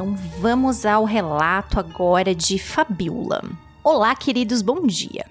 Então 0.00 0.14
vamos 0.14 0.86
ao 0.86 1.04
relato 1.04 1.78
agora 1.78 2.34
de 2.34 2.58
Fabiola. 2.58 3.42
Olá, 3.84 4.16
queridos, 4.16 4.62
bom 4.62 4.86
dia. 4.86 5.26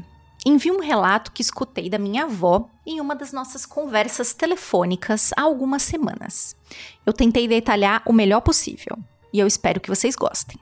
Envio 0.46 0.76
um 0.76 0.80
relato 0.80 1.32
que 1.32 1.42
escutei 1.42 1.90
da 1.90 1.98
minha 1.98 2.26
avó 2.26 2.70
em 2.86 3.02
uma 3.02 3.16
das 3.16 3.34
nossas 3.34 3.66
conversas 3.66 4.32
telefônicas 4.32 5.32
há 5.36 5.42
algumas 5.42 5.82
semanas. 5.82 6.56
Eu 7.04 7.12
tentei 7.12 7.48
detalhar 7.48 8.04
o 8.06 8.14
melhor 8.14 8.42
possível 8.42 8.96
e 9.34 9.40
eu 9.40 9.48
espero 9.48 9.82
que 9.82 9.90
vocês 9.90 10.16
gostem. 10.16 10.60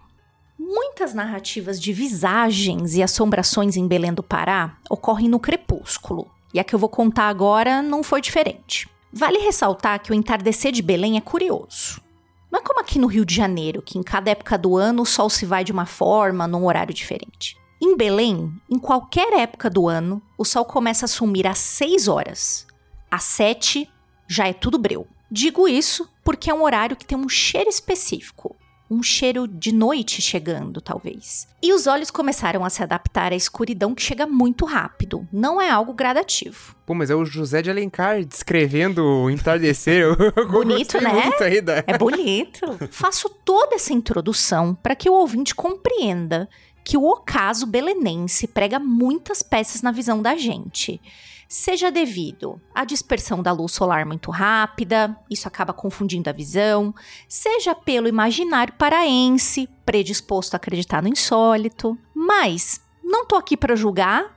Muitas 0.57 1.13
narrativas 1.13 1.77
de 1.77 1.91
visagens 1.91 2.95
e 2.95 3.03
assombrações 3.03 3.75
em 3.75 3.89
Belém 3.89 4.13
do 4.13 4.23
Pará 4.23 4.77
ocorrem 4.89 5.27
no 5.27 5.37
crepúsculo, 5.37 6.31
e 6.53 6.61
a 6.61 6.63
que 6.63 6.73
eu 6.73 6.79
vou 6.79 6.87
contar 6.87 7.27
agora 7.27 7.81
não 7.81 8.01
foi 8.01 8.21
diferente. 8.21 8.87
Vale 9.11 9.39
ressaltar 9.39 10.01
que 10.01 10.11
o 10.11 10.15
entardecer 10.15 10.71
de 10.71 10.81
Belém 10.81 11.17
é 11.17 11.21
curioso. 11.21 12.06
Não 12.51 12.59
é 12.59 12.63
como 12.63 12.79
aqui 12.79 12.97
no 12.97 13.07
Rio 13.07 13.25
de 13.25 13.35
Janeiro, 13.35 13.81
que 13.81 13.97
em 13.97 14.03
cada 14.03 14.31
época 14.31 14.57
do 14.57 14.75
ano 14.75 15.03
o 15.03 15.05
sol 15.05 15.29
se 15.29 15.45
vai 15.45 15.63
de 15.63 15.71
uma 15.71 15.85
forma, 15.85 16.47
num 16.47 16.65
horário 16.65 16.93
diferente. 16.93 17.57
Em 17.79 17.95
Belém, 17.95 18.51
em 18.69 18.79
qualquer 18.79 19.33
época 19.33 19.69
do 19.69 19.87
ano, 19.87 20.21
o 20.37 20.43
sol 20.43 20.65
começa 20.65 21.05
a 21.05 21.07
sumir 21.07 21.45
às 21.45 21.59
6 21.59 22.07
horas. 22.07 22.65
Às 23.11 23.23
7 23.23 23.89
já 24.27 24.47
é 24.47 24.53
tudo 24.53 24.79
breu. 24.79 25.07
Digo 25.29 25.67
isso 25.67 26.09
porque 26.23 26.49
é 26.49 26.53
um 26.53 26.63
horário 26.63 26.95
que 26.95 27.05
tem 27.05 27.17
um 27.17 27.29
cheiro 27.29 27.69
específico. 27.69 28.55
Um 28.89 29.03
cheiro 29.03 29.47
de 29.47 29.73
noite 29.73 30.21
chegando, 30.21 30.79
talvez. 30.79 31.47
E 31.61 31.73
os 31.73 31.87
olhos 31.87 32.09
começaram 32.09 32.63
a 32.63 32.69
se 32.69 32.81
adaptar 32.81 33.33
à 33.33 33.35
escuridão 33.35 33.93
que 33.93 34.01
chega 34.01 34.25
muito 34.25 34.63
rápido. 34.65 35.27
Não 35.31 35.61
é 35.61 35.69
algo 35.69 35.91
gradativo. 35.93 36.73
Pô, 36.85 36.93
mas 36.93 37.09
é 37.09 37.15
o 37.15 37.25
José 37.25 37.61
de 37.61 37.69
Alencar 37.69 38.23
descrevendo 38.23 39.03
o 39.03 39.29
entardecer. 39.29 40.05
Bonito, 40.49 41.01
né? 41.01 41.61
da- 41.61 41.83
É 41.85 41.97
bonito. 41.97 42.61
Faço 42.89 43.29
toda 43.43 43.75
essa 43.75 43.91
introdução 43.93 44.73
para 44.73 44.95
que 44.95 45.09
o 45.09 45.13
ouvinte 45.13 45.53
compreenda 45.53 46.47
que 46.83 46.95
o 46.95 47.03
ocaso 47.03 47.65
belenense 47.65 48.47
prega 48.47 48.79
muitas 48.79 49.43
peças 49.43 49.81
na 49.81 49.91
visão 49.91 50.21
da 50.21 50.37
gente. 50.37 51.01
Seja 51.47 51.89
devido 51.89 52.61
à 52.75 52.83
dispersão 52.83 53.41
da 53.41 53.53
luz 53.53 53.71
solar 53.71 54.05
muito 54.05 54.29
rápida, 54.31 55.17
isso 55.29 55.47
acaba 55.47 55.71
confundindo 55.71 56.29
a 56.29 56.33
visão, 56.33 56.93
seja 57.27 57.73
pelo 57.73 58.07
imaginário 58.07 58.73
paraense, 58.73 59.69
predisposto 59.85 60.55
a 60.55 60.57
acreditar 60.57 61.01
no 61.01 61.07
insólito. 61.07 61.97
Mas 62.13 62.81
não 63.01 63.25
tô 63.25 63.37
aqui 63.37 63.55
para 63.55 63.77
julgar. 63.77 64.35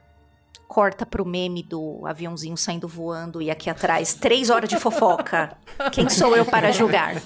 Corta 0.69 1.05
pro 1.05 1.27
meme 1.27 1.65
do 1.65 2.07
aviãozinho 2.07 2.57
saindo 2.57 2.87
voando 2.87 3.43
e 3.43 3.51
aqui 3.51 3.69
atrás, 3.69 4.15
três 4.15 4.51
horas 4.51 4.69
de 4.69 4.79
fofoca. 4.79 5.57
Quem 5.91 6.09
sou 6.09 6.37
eu 6.37 6.45
para 6.45 6.71
julgar? 6.71 7.17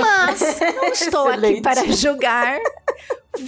Mas 0.00 0.58
não 0.74 0.84
estou 0.86 1.28
aqui 1.28 1.36
Excelente. 1.36 1.62
para 1.62 1.86
julgar. 1.92 2.58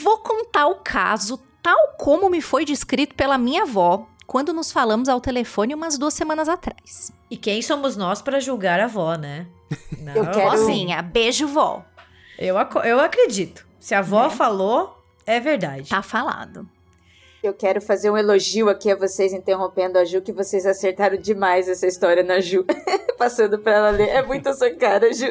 Vou 0.00 0.18
contar 0.18 0.68
o 0.68 0.76
caso 0.76 1.42
tal 1.60 1.96
como 1.98 2.30
me 2.30 2.40
foi 2.40 2.64
descrito 2.64 3.16
pela 3.16 3.36
minha 3.36 3.62
avó 3.62 4.06
quando 4.26 4.52
nos 4.52 4.72
falamos 4.72 5.08
ao 5.08 5.20
telefone 5.20 5.74
umas 5.74 5.98
duas 5.98 6.14
semanas 6.14 6.48
atrás. 6.48 7.12
E 7.30 7.36
quem 7.36 7.60
somos 7.62 7.96
nós 7.96 8.22
para 8.22 8.40
julgar 8.40 8.80
a 8.80 8.84
avó, 8.84 9.14
né? 9.16 9.46
Não, 9.98 10.14
Eu 10.16 10.30
quero- 10.30 10.50
Vozinha, 10.50 11.02
beijo 11.02 11.46
vó. 11.46 11.84
eu, 12.38 12.56
aco- 12.58 12.80
eu 12.80 13.00
acredito. 13.00 13.66
Se 13.80 13.94
a 13.94 13.98
avó 13.98 14.30
falou, 14.30 14.96
é 15.26 15.38
verdade. 15.40 15.90
Tá 15.90 16.02
falado. 16.02 16.68
Eu 17.42 17.52
quero 17.52 17.78
fazer 17.82 18.10
um 18.10 18.16
elogio 18.16 18.70
aqui 18.70 18.90
a 18.90 18.96
vocês 18.96 19.30
interrompendo 19.34 19.98
a 19.98 20.04
Ju, 20.06 20.22
que 20.22 20.32
vocês 20.32 20.64
acertaram 20.64 21.18
demais 21.18 21.68
essa 21.68 21.86
história 21.86 22.22
na 22.22 22.40
Ju. 22.40 22.64
Passando 23.18 23.58
pra 23.58 23.72
ela 23.74 23.90
ler. 23.90 24.08
É 24.08 24.22
muito 24.22 24.48
a 24.48 24.54
sua 24.54 24.70
cara, 24.74 25.12
Ju. 25.12 25.26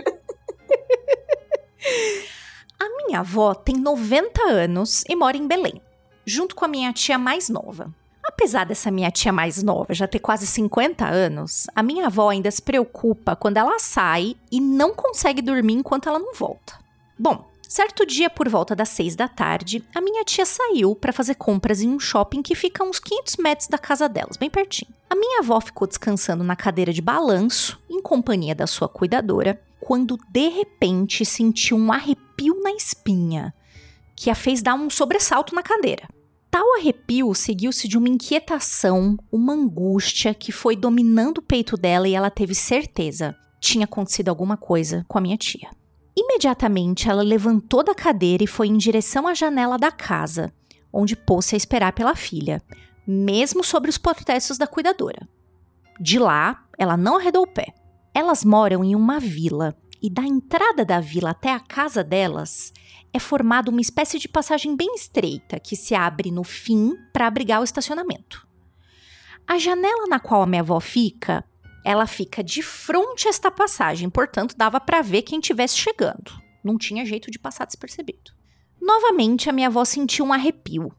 A 2.79 2.89
minha 3.05 3.19
avó 3.21 3.53
tem 3.55 3.75
90 3.75 4.43
anos 4.43 5.03
e 5.09 5.15
mora 5.15 5.37
em 5.37 5.47
Belém, 5.47 5.81
junto 6.25 6.55
com 6.55 6.65
a 6.65 6.67
minha 6.67 6.93
tia 6.93 7.17
mais 7.17 7.49
nova. 7.49 7.89
Apesar 8.23 8.65
dessa 8.65 8.89
minha 8.89 9.11
tia 9.11 9.33
mais 9.33 9.61
nova 9.61 9.93
já 9.93 10.07
ter 10.07 10.19
quase 10.19 10.47
50 10.47 11.05
anos, 11.05 11.67
a 11.75 11.83
minha 11.83 12.07
avó 12.07 12.29
ainda 12.29 12.49
se 12.49 12.61
preocupa 12.61 13.35
quando 13.35 13.57
ela 13.57 13.77
sai 13.79 14.35
e 14.49 14.61
não 14.61 14.93
consegue 14.93 15.41
dormir 15.41 15.73
enquanto 15.73 16.07
ela 16.07 16.19
não 16.19 16.33
volta. 16.33 16.79
Bom, 17.19 17.51
certo 17.67 18.05
dia 18.05 18.29
por 18.29 18.47
volta 18.47 18.73
das 18.75 18.89
6 18.89 19.17
da 19.17 19.27
tarde, 19.27 19.83
a 19.93 19.99
minha 19.99 20.23
tia 20.23 20.45
saiu 20.45 20.95
para 20.95 21.11
fazer 21.11 21.35
compras 21.35 21.81
em 21.81 21.89
um 21.89 21.99
shopping 21.99 22.41
que 22.41 22.55
fica 22.55 22.81
a 22.81 22.87
uns 22.87 22.99
500 22.99 23.35
metros 23.37 23.67
da 23.67 23.77
casa 23.77 24.07
delas, 24.07 24.37
bem 24.37 24.49
pertinho. 24.49 24.91
A 25.09 25.15
minha 25.15 25.39
avó 25.39 25.59
ficou 25.59 25.87
descansando 25.87 26.43
na 26.43 26.55
cadeira 26.55 26.93
de 26.93 27.01
balanço, 27.01 27.79
em 27.89 28.01
companhia 28.01 28.55
da 28.55 28.65
sua 28.65 28.87
cuidadora, 28.87 29.61
quando 29.81 30.17
de 30.29 30.47
repente 30.47 31.25
sentiu 31.25 31.75
um 31.75 31.91
arrepio 31.91 32.59
na 32.63 32.71
espinha, 32.71 33.53
que 34.15 34.29
a 34.29 34.35
fez 34.35 34.61
dar 34.61 34.75
um 34.75 34.89
sobressalto 34.89 35.53
na 35.53 35.61
cadeira. 35.61 36.07
Tal 36.53 36.75
arrepio 36.75 37.33
seguiu-se 37.33 37.87
de 37.87 37.97
uma 37.97 38.07
inquietação, 38.07 39.17
uma 39.31 39.53
angústia 39.53 40.35
que 40.35 40.51
foi 40.51 40.75
dominando 40.75 41.39
o 41.39 41.41
peito 41.41 41.75
dela 41.75 42.07
e 42.07 42.13
ela 42.13 42.29
teve 42.29 42.53
certeza. 42.53 43.35
Tinha 43.59 43.85
acontecido 43.85 44.29
alguma 44.29 44.55
coisa 44.55 45.03
com 45.07 45.17
a 45.17 45.21
minha 45.21 45.35
tia. 45.35 45.71
Imediatamente 46.15 47.09
ela 47.09 47.23
levantou 47.23 47.83
da 47.83 47.95
cadeira 47.95 48.43
e 48.43 48.47
foi 48.47 48.67
em 48.67 48.77
direção 48.77 49.27
à 49.27 49.33
janela 49.33 49.79
da 49.79 49.91
casa, 49.91 50.53
onde 50.93 51.15
pôs-se 51.15 51.55
a 51.55 51.57
esperar 51.57 51.91
pela 51.93 52.15
filha, 52.15 52.61
mesmo 53.07 53.63
sobre 53.63 53.89
os 53.89 53.97
protestos 53.97 54.55
da 54.55 54.67
cuidadora. 54.67 55.27
De 55.99 56.19
lá, 56.19 56.63
ela 56.77 56.95
não 56.95 57.17
arredou 57.17 57.45
o 57.45 57.51
pé. 57.51 57.73
Elas 58.13 58.45
moram 58.45 58.83
em 58.83 58.95
uma 58.95 59.19
vila 59.19 59.75
e 59.99 60.07
da 60.07 60.21
entrada 60.21 60.85
da 60.85 60.99
vila 60.99 61.31
até 61.31 61.51
a 61.51 61.59
casa 61.59 62.03
delas 62.03 62.71
é 63.13 63.19
formada 63.19 63.69
uma 63.69 63.79
espécie 63.79 64.17
de 64.17 64.27
passagem 64.27 64.75
bem 64.75 64.95
estreita 64.95 65.59
que 65.59 65.75
se 65.75 65.93
abre 65.93 66.31
no 66.31 66.43
fim 66.43 66.95
para 67.13 67.27
abrigar 67.27 67.61
o 67.61 67.63
estacionamento. 67.63 68.47
A 69.47 69.59
janela 69.59 70.07
na 70.07 70.19
qual 70.19 70.41
a 70.41 70.47
minha 70.47 70.61
avó 70.61 70.79
fica, 70.79 71.45
ela 71.85 72.07
fica 72.07 72.43
de 72.43 72.63
frente 72.63 73.27
a 73.27 73.29
esta 73.29 73.51
passagem, 73.51 74.09
portanto 74.09 74.55
dava 74.57 74.79
para 74.79 75.01
ver 75.01 75.21
quem 75.21 75.39
estivesse 75.39 75.77
chegando. 75.77 76.31
Não 76.63 76.77
tinha 76.77 77.05
jeito 77.05 77.29
de 77.29 77.37
passar 77.37 77.65
despercebido. 77.65 78.31
Novamente, 78.81 79.49
a 79.49 79.53
minha 79.53 79.67
avó 79.67 79.85
sentiu 79.85 80.25
um 80.25 80.33
arrepio, 80.33 80.91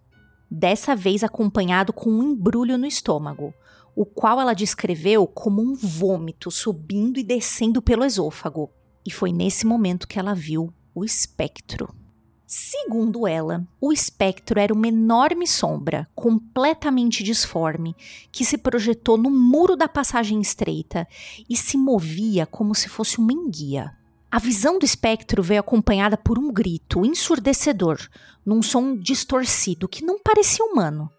dessa 0.50 0.94
vez 0.94 1.24
acompanhado 1.24 1.92
com 1.92 2.10
um 2.10 2.22
embrulho 2.22 2.78
no 2.78 2.86
estômago, 2.86 3.52
o 3.96 4.04
qual 4.04 4.40
ela 4.40 4.54
descreveu 4.54 5.26
como 5.26 5.62
um 5.62 5.74
vômito 5.74 6.50
subindo 6.50 7.18
e 7.18 7.24
descendo 7.24 7.82
pelo 7.82 8.04
esôfago. 8.04 8.70
E 9.06 9.10
foi 9.10 9.32
nesse 9.32 9.66
momento 9.66 10.08
que 10.08 10.18
ela 10.18 10.34
viu 10.34 10.72
o 10.94 11.04
espectro. 11.04 12.03
Segundo 12.47 13.26
ela, 13.26 13.66
o 13.80 13.90
espectro 13.90 14.61
era 14.61 14.72
uma 14.72 14.86
enorme 14.86 15.47
sombra, 15.47 16.07
completamente 16.14 17.22
disforme, 17.24 17.97
que 18.30 18.45
se 18.45 18.59
projetou 18.59 19.16
no 19.16 19.30
muro 19.30 19.74
da 19.74 19.88
passagem 19.88 20.40
estreita 20.40 21.09
e 21.49 21.57
se 21.57 21.78
movia 21.78 22.45
como 22.45 22.74
se 22.74 22.88
fosse 22.88 23.18
uma 23.18 23.32
enguia. 23.32 23.97
A 24.30 24.38
visão 24.38 24.78
do 24.78 24.84
espectro 24.84 25.42
veio 25.42 25.61
acompanhada 25.61 26.18
por 26.18 26.38
um 26.38 26.53
grito 26.53 27.05
ensurdecedor, 27.07 27.99
num 28.45 28.61
som 28.61 28.95
distorcido 28.95 29.88
que 29.88 30.05
não 30.05 30.18
parecia 30.18 30.64
humano, 30.64 31.11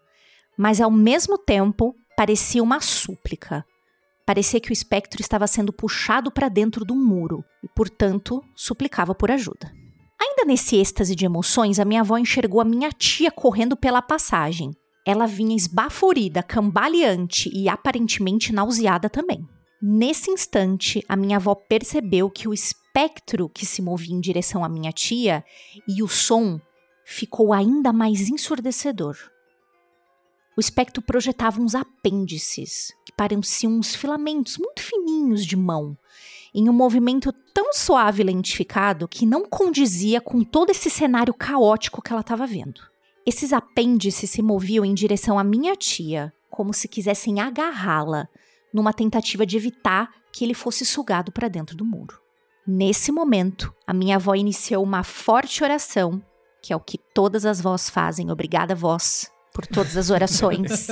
mas 0.56 0.80
ao 0.80 0.90
mesmo 0.90 1.36
tempo 1.36 1.96
parecia 2.16 2.62
uma 2.62 2.80
súplica. 2.80 3.64
Parecia 4.24 4.60
que 4.60 4.70
o 4.70 4.72
espectro 4.72 5.20
estava 5.20 5.46
sendo 5.46 5.72
puxado 5.72 6.30
para 6.30 6.48
dentro 6.48 6.84
do 6.84 6.94
muro 6.94 7.44
e, 7.64 7.68
portanto, 7.68 8.44
suplicava 8.54 9.14
por 9.14 9.30
ajuda. 9.30 9.85
Ainda 10.20 10.44
nesse 10.44 10.76
êxtase 10.76 11.14
de 11.14 11.24
emoções, 11.24 11.78
a 11.78 11.84
minha 11.84 12.00
avó 12.00 12.16
enxergou 12.16 12.60
a 12.60 12.64
minha 12.64 12.90
tia 12.90 13.30
correndo 13.30 13.76
pela 13.76 14.00
passagem. 14.00 14.70
Ela 15.06 15.26
vinha 15.26 15.54
esbaforida, 15.54 16.42
cambaleante 16.42 17.50
e 17.52 17.68
aparentemente 17.68 18.52
nauseada 18.52 19.08
também. 19.08 19.46
Nesse 19.80 20.30
instante, 20.30 21.04
a 21.08 21.14
minha 21.14 21.36
avó 21.36 21.54
percebeu 21.54 22.30
que 22.30 22.48
o 22.48 22.54
espectro 22.54 23.48
que 23.48 23.66
se 23.66 23.82
movia 23.82 24.14
em 24.14 24.20
direção 24.20 24.64
à 24.64 24.68
minha 24.68 24.90
tia 24.90 25.44
e 25.86 26.02
o 26.02 26.08
som 26.08 26.60
ficou 27.04 27.52
ainda 27.52 27.92
mais 27.92 28.28
ensurdecedor. 28.28 29.16
O 30.56 30.60
espectro 30.60 31.02
projetava 31.02 31.60
uns 31.60 31.74
apêndices, 31.74 32.88
que 33.04 33.12
pareciam 33.12 33.74
uns 33.74 33.94
filamentos 33.94 34.56
muito 34.56 34.82
fininhos 34.82 35.44
de 35.44 35.54
mão, 35.54 35.96
em 36.58 36.70
um 36.70 36.72
movimento 36.72 37.30
tão 37.52 37.70
suave 37.74 38.22
e 38.22 38.24
lentificado 38.24 39.06
que 39.06 39.26
não 39.26 39.44
condizia 39.44 40.22
com 40.22 40.42
todo 40.42 40.70
esse 40.70 40.88
cenário 40.88 41.34
caótico 41.34 42.00
que 42.00 42.10
ela 42.10 42.22
estava 42.22 42.46
vendo. 42.46 42.80
Esses 43.26 43.52
apêndices 43.52 44.30
se 44.30 44.40
moviam 44.40 44.82
em 44.82 44.94
direção 44.94 45.38
à 45.38 45.44
minha 45.44 45.76
tia, 45.76 46.32
como 46.48 46.72
se 46.72 46.88
quisessem 46.88 47.40
agarrá-la, 47.40 48.26
numa 48.72 48.94
tentativa 48.94 49.44
de 49.44 49.54
evitar 49.54 50.10
que 50.32 50.44
ele 50.44 50.54
fosse 50.54 50.86
sugado 50.86 51.30
para 51.30 51.46
dentro 51.46 51.76
do 51.76 51.84
muro. 51.84 52.18
Nesse 52.66 53.12
momento, 53.12 53.70
a 53.86 53.92
minha 53.92 54.16
avó 54.16 54.34
iniciou 54.34 54.82
uma 54.82 55.02
forte 55.02 55.62
oração, 55.62 56.22
que 56.62 56.72
é 56.72 56.76
o 56.76 56.80
que 56.80 56.98
todas 57.12 57.44
as 57.44 57.60
vós 57.60 57.90
fazem, 57.90 58.30
obrigada 58.30 58.74
vós, 58.74 59.30
por 59.56 59.66
todas 59.66 59.96
as 59.96 60.10
orações, 60.10 60.88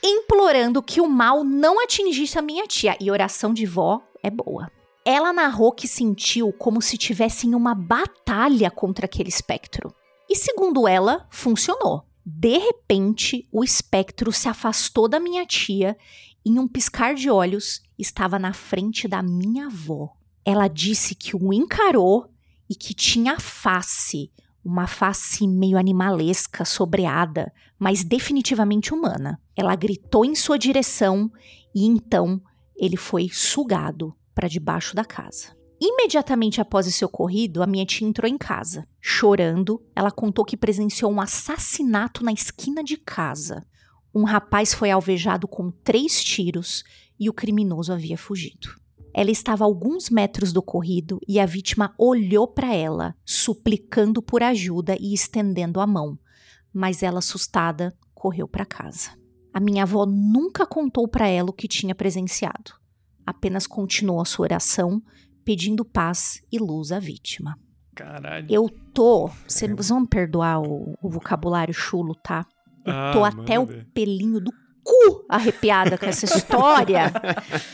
implorando 0.00 0.80
que 0.80 1.00
o 1.00 1.08
mal 1.08 1.42
não 1.42 1.82
atingisse 1.82 2.38
a 2.38 2.42
minha 2.42 2.64
tia. 2.64 2.96
E 3.00 3.10
oração 3.10 3.52
de 3.52 3.66
vó 3.66 4.00
é 4.22 4.30
boa. 4.30 4.70
Ela 5.04 5.32
narrou 5.32 5.72
que 5.72 5.88
sentiu 5.88 6.52
como 6.52 6.80
se 6.80 6.96
tivesse 6.96 7.48
em 7.48 7.54
uma 7.56 7.74
batalha 7.74 8.70
contra 8.70 9.06
aquele 9.06 9.30
espectro. 9.30 9.92
E 10.28 10.36
segundo 10.36 10.86
ela, 10.86 11.26
funcionou. 11.28 12.04
De 12.24 12.56
repente, 12.56 13.48
o 13.50 13.64
espectro 13.64 14.30
se 14.30 14.48
afastou 14.48 15.08
da 15.08 15.18
minha 15.18 15.44
tia 15.44 15.96
e, 16.44 16.50
em 16.50 16.58
um 16.60 16.68
piscar 16.68 17.16
de 17.16 17.28
olhos, 17.28 17.82
estava 17.98 18.38
na 18.38 18.52
frente 18.52 19.08
da 19.08 19.24
minha 19.24 19.66
avó. 19.66 20.12
Ela 20.44 20.68
disse 20.68 21.16
que 21.16 21.34
o 21.34 21.52
encarou 21.52 22.30
e 22.68 22.76
que 22.76 22.94
tinha 22.94 23.40
face, 23.40 24.30
uma 24.64 24.86
face 24.86 25.46
meio 25.46 25.78
animalesca, 25.78 26.64
sobreada, 26.64 27.52
mas 27.78 28.04
definitivamente 28.04 28.92
humana. 28.92 29.40
Ela 29.56 29.74
gritou 29.74 30.24
em 30.24 30.34
sua 30.34 30.58
direção 30.58 31.30
e 31.74 31.86
então 31.86 32.40
ele 32.76 32.96
foi 32.96 33.28
sugado 33.30 34.14
para 34.34 34.48
debaixo 34.48 34.94
da 34.94 35.04
casa. 35.04 35.56
Imediatamente 35.80 36.60
após 36.60 36.86
esse 36.86 37.04
ocorrido, 37.04 37.62
a 37.62 37.66
minha 37.66 37.86
tia 37.86 38.06
entrou 38.06 38.28
em 38.28 38.36
casa. 38.36 38.86
Chorando, 39.00 39.82
ela 39.96 40.10
contou 40.10 40.44
que 40.44 40.56
presenciou 40.56 41.10
um 41.10 41.20
assassinato 41.20 42.22
na 42.22 42.32
esquina 42.32 42.84
de 42.84 42.98
casa. 42.98 43.66
Um 44.14 44.24
rapaz 44.24 44.74
foi 44.74 44.90
alvejado 44.90 45.48
com 45.48 45.70
três 45.70 46.22
tiros 46.22 46.84
e 47.18 47.30
o 47.30 47.32
criminoso 47.32 47.92
havia 47.92 48.18
fugido. 48.18 48.68
Ela 49.12 49.30
estava 49.30 49.64
a 49.64 49.66
alguns 49.66 50.08
metros 50.10 50.52
do 50.52 50.62
corrido 50.62 51.18
e 51.26 51.40
a 51.40 51.46
vítima 51.46 51.94
olhou 51.98 52.46
para 52.46 52.74
ela, 52.74 53.14
suplicando 53.24 54.22
por 54.22 54.42
ajuda 54.42 54.96
e 55.00 55.12
estendendo 55.12 55.80
a 55.80 55.86
mão, 55.86 56.18
mas 56.72 57.02
ela, 57.02 57.18
assustada, 57.18 57.92
correu 58.14 58.46
para 58.46 58.64
casa. 58.64 59.10
A 59.52 59.58
minha 59.58 59.82
avó 59.82 60.06
nunca 60.06 60.64
contou 60.64 61.08
para 61.08 61.26
ela 61.26 61.50
o 61.50 61.52
que 61.52 61.66
tinha 61.66 61.94
presenciado, 61.94 62.72
apenas 63.26 63.66
continuou 63.66 64.20
a 64.20 64.24
sua 64.24 64.44
oração, 64.44 65.02
pedindo 65.44 65.84
paz 65.84 66.40
e 66.52 66.58
luz 66.58 66.92
à 66.92 67.00
vítima. 67.00 67.58
Caralho. 67.94 68.46
Eu 68.48 68.68
tô. 68.94 69.28
Vocês 69.46 69.88
vão 69.88 70.00
me 70.02 70.06
perdoar 70.06 70.62
o, 70.62 70.94
o 71.02 71.10
vocabulário 71.10 71.74
chulo, 71.74 72.14
tá? 72.14 72.46
Eu 72.86 72.92
Ah, 72.92 73.10
tô 73.12 73.24
até 73.24 73.58
o 73.58 73.62
manda 73.66 73.74
ver. 73.78 73.86
pelinho 73.92 74.40
do 74.40 74.52
cu 74.90 75.24
arrepiada 75.28 75.96
com 75.96 76.06
essa 76.06 76.24
história, 76.24 77.12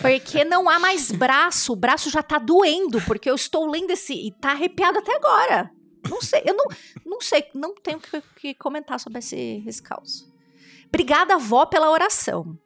porque 0.00 0.44
não 0.44 0.68
há 0.68 0.78
mais 0.78 1.10
braço, 1.10 1.72
o 1.72 1.76
braço 1.76 2.10
já 2.10 2.22
tá 2.22 2.38
doendo, 2.38 3.00
porque 3.02 3.30
eu 3.30 3.34
estou 3.34 3.66
lendo 3.66 3.90
esse 3.90 4.12
e 4.12 4.32
tá 4.32 4.50
arrepiado 4.50 4.98
até 4.98 5.16
agora. 5.16 5.70
Não 6.08 6.20
sei, 6.20 6.42
eu 6.44 6.54
não, 6.54 6.64
não 7.04 7.20
sei, 7.20 7.44
não 7.54 7.74
tenho 7.74 7.98
que, 7.98 8.22
que 8.40 8.54
comentar 8.54 9.00
sobre 9.00 9.18
esse, 9.18 9.64
esse 9.66 9.82
caos. 9.82 10.30
Obrigada, 10.88 11.34
avó, 11.34 11.66
pela 11.66 11.90
oração. 11.90 12.56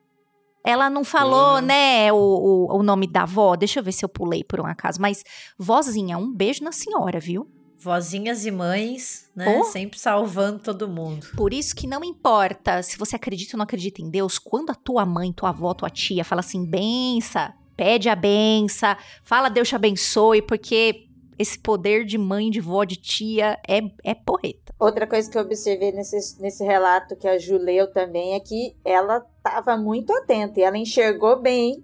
Ela 0.62 0.90
não 0.90 1.04
falou, 1.04 1.62
né, 1.62 2.12
o, 2.12 2.16
o, 2.16 2.78
o 2.78 2.82
nome 2.82 3.06
da 3.06 3.22
avó. 3.22 3.56
Deixa 3.56 3.80
eu 3.80 3.84
ver 3.84 3.92
se 3.92 4.04
eu 4.04 4.08
pulei 4.10 4.44
por 4.44 4.60
um 4.60 4.66
acaso. 4.66 5.00
Mas, 5.00 5.24
vozinha, 5.58 6.18
um 6.18 6.30
beijo 6.30 6.62
na 6.62 6.70
senhora, 6.70 7.18
viu? 7.18 7.50
Vozinhas 7.82 8.44
e 8.44 8.50
mães, 8.50 9.30
né? 9.34 9.58
Oh. 9.58 9.64
Sempre 9.64 9.98
salvando 9.98 10.58
todo 10.58 10.86
mundo. 10.86 11.28
Por 11.34 11.54
isso 11.54 11.74
que 11.74 11.86
não 11.86 12.04
importa 12.04 12.82
se 12.82 12.98
você 12.98 13.16
acredita 13.16 13.56
ou 13.56 13.58
não 13.58 13.64
acredita 13.64 14.02
em 14.02 14.10
Deus, 14.10 14.38
quando 14.38 14.70
a 14.70 14.74
tua 14.74 15.06
mãe, 15.06 15.32
tua 15.32 15.48
avó, 15.48 15.72
tua 15.72 15.88
tia 15.88 16.22
fala 16.22 16.40
assim, 16.40 16.64
bença, 16.64 17.54
pede 17.74 18.10
a 18.10 18.14
benção, 18.14 18.94
fala 19.22 19.48
Deus 19.48 19.68
te 19.68 19.74
abençoe, 19.74 20.42
porque 20.42 21.06
esse 21.38 21.58
poder 21.58 22.04
de 22.04 22.18
mãe, 22.18 22.50
de 22.50 22.60
vó, 22.60 22.84
de 22.84 22.96
tia 22.96 23.58
é, 23.66 23.80
é 24.04 24.14
porreta. 24.14 24.74
Outra 24.78 25.06
coisa 25.06 25.30
que 25.30 25.38
eu 25.38 25.42
observei 25.42 25.90
nesse, 25.90 26.38
nesse 26.38 26.62
relato 26.62 27.16
que 27.16 27.26
a 27.26 27.38
Ju 27.38 27.56
leu 27.56 27.90
também 27.90 28.34
é 28.34 28.40
que 28.40 28.76
ela 28.84 29.26
estava 29.38 29.74
muito 29.78 30.12
atenta 30.12 30.60
e 30.60 30.62
ela 30.62 30.76
enxergou 30.76 31.40
bem. 31.40 31.82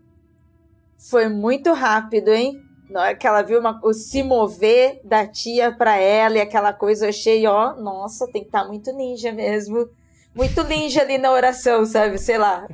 Foi 0.98 1.30
muito 1.30 1.72
rápido, 1.72 2.28
hein? 2.28 2.65
Na 2.90 3.00
hora 3.02 3.14
que 3.16 3.26
ela 3.26 3.42
viu 3.42 3.58
uma- 3.60 3.80
o 3.82 3.92
se 3.92 4.22
mover 4.22 5.00
da 5.04 5.26
tia 5.26 5.72
pra 5.72 5.96
ela 5.96 6.36
e 6.36 6.40
aquela 6.40 6.72
coisa, 6.72 7.06
eu 7.06 7.08
achei, 7.10 7.46
ó, 7.46 7.74
nossa, 7.74 8.26
tem 8.30 8.42
que 8.42 8.48
estar 8.48 8.64
muito 8.66 8.92
ninja 8.92 9.32
mesmo. 9.32 9.88
Muito 10.34 10.62
ninja 10.64 11.00
ali 11.02 11.18
na 11.18 11.32
oração, 11.32 11.84
sabe? 11.86 12.18
Sei 12.18 12.38
lá. 12.38 12.66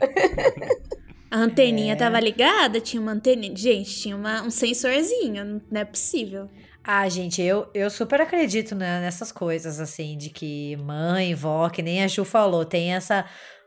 A 1.30 1.38
anteninha 1.38 1.96
tava 1.96 2.20
ligada, 2.20 2.80
tinha 2.80 3.00
uma 3.00 3.12
anteninha. 3.12 3.56
Gente, 3.56 3.90
tinha 4.00 4.14
uma- 4.16 4.42
um 4.42 4.50
sensorzinho, 4.50 5.44
não- 5.44 5.60
não 5.70 5.80
é 5.80 5.84
possível. 5.84 6.48
Ah, 6.84 7.08
gente, 7.08 7.40
eu, 7.40 7.68
eu 7.72 7.88
super 7.88 8.20
acredito 8.20 8.74
né, 8.74 9.00
nessas 9.00 9.30
coisas, 9.30 9.78
assim, 9.78 10.16
de 10.18 10.28
que 10.30 10.76
mãe, 10.78 11.32
vó, 11.34 11.68
que 11.70 11.80
nem 11.80 12.02
a 12.02 12.08
Ju 12.08 12.24
falou, 12.24 12.64
tem 12.64 12.92
essa 12.92 13.24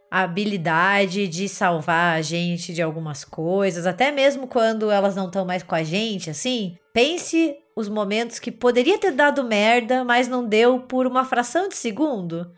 habilidade 0.10 1.28
de 1.28 1.50
salvar 1.50 2.18
a 2.18 2.22
gente 2.22 2.74
de 2.74 2.82
algumas 2.82 3.24
coisas, 3.24 3.86
até 3.86 4.12
mesmo 4.12 4.48
quando 4.48 4.90
elas 4.92 5.16
não 5.16 5.28
estão 5.28 5.46
mais 5.46 5.64
com 5.64 5.76
a 5.76 5.84
gente, 5.84 6.30
assim. 6.30 6.78
Pense 6.94 7.56
os 7.76 7.90
momentos 7.90 8.40
que 8.40 8.52
poderia 8.52 8.98
ter 8.98 9.12
dado 9.12 9.44
merda, 9.44 10.04
mas 10.04 10.28
não 10.28 10.48
deu 10.48 10.80
por 10.80 11.06
uma 11.06 11.26
fração 11.26 11.68
de 11.68 11.76
segundo. 11.76 12.52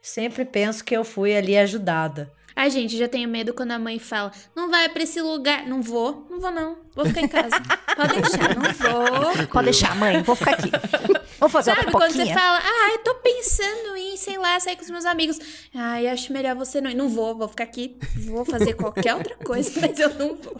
Sempre 0.00 0.44
penso 0.44 0.84
que 0.84 0.96
eu 0.96 1.04
fui 1.04 1.36
ali 1.36 1.56
ajudada. 1.56 2.32
Ai, 2.56 2.70
gente, 2.70 2.96
já 2.96 3.08
tenho 3.08 3.28
medo 3.28 3.52
quando 3.52 3.72
a 3.72 3.78
mãe 3.78 3.98
fala: 3.98 4.30
não 4.54 4.70
vai 4.70 4.88
pra 4.88 5.02
esse 5.02 5.20
lugar. 5.20 5.66
Não 5.66 5.82
vou, 5.82 6.26
não 6.30 6.40
vou, 6.40 6.50
não. 6.50 6.78
Vou 6.94 7.04
ficar 7.06 7.22
em 7.22 7.28
casa. 7.28 7.56
Pode 7.96 8.20
deixar, 8.20 8.54
não 8.54 8.72
vou. 8.72 9.46
Pode 9.48 9.64
deixar, 9.64 9.96
mãe, 9.96 10.22
vou 10.22 10.36
ficar 10.36 10.52
aqui. 10.52 10.70
Vou 11.36 11.48
fazer 11.48 11.74
Sabe 11.74 11.90
quando 11.90 12.12
você 12.12 12.32
fala, 12.32 12.60
ai, 12.62 12.98
tô 12.98 13.16
pensando 13.16 13.96
em, 13.96 14.16
sei 14.16 14.38
lá, 14.38 14.58
sair 14.60 14.76
com 14.76 14.82
os 14.82 14.88
meus 14.88 15.04
amigos. 15.04 15.38
Ai, 15.74 16.06
acho 16.08 16.32
melhor 16.32 16.54
você 16.54 16.80
não 16.80 16.90
ir. 16.90 16.94
Não 16.94 17.08
vou, 17.08 17.34
vou 17.34 17.48
ficar 17.48 17.64
aqui. 17.64 17.98
Vou 18.16 18.44
fazer 18.44 18.72
qualquer 18.74 19.14
outra 19.14 19.34
coisa, 19.44 19.70
mas 19.78 19.98
eu 19.98 20.14
não 20.14 20.36
vou. 20.36 20.56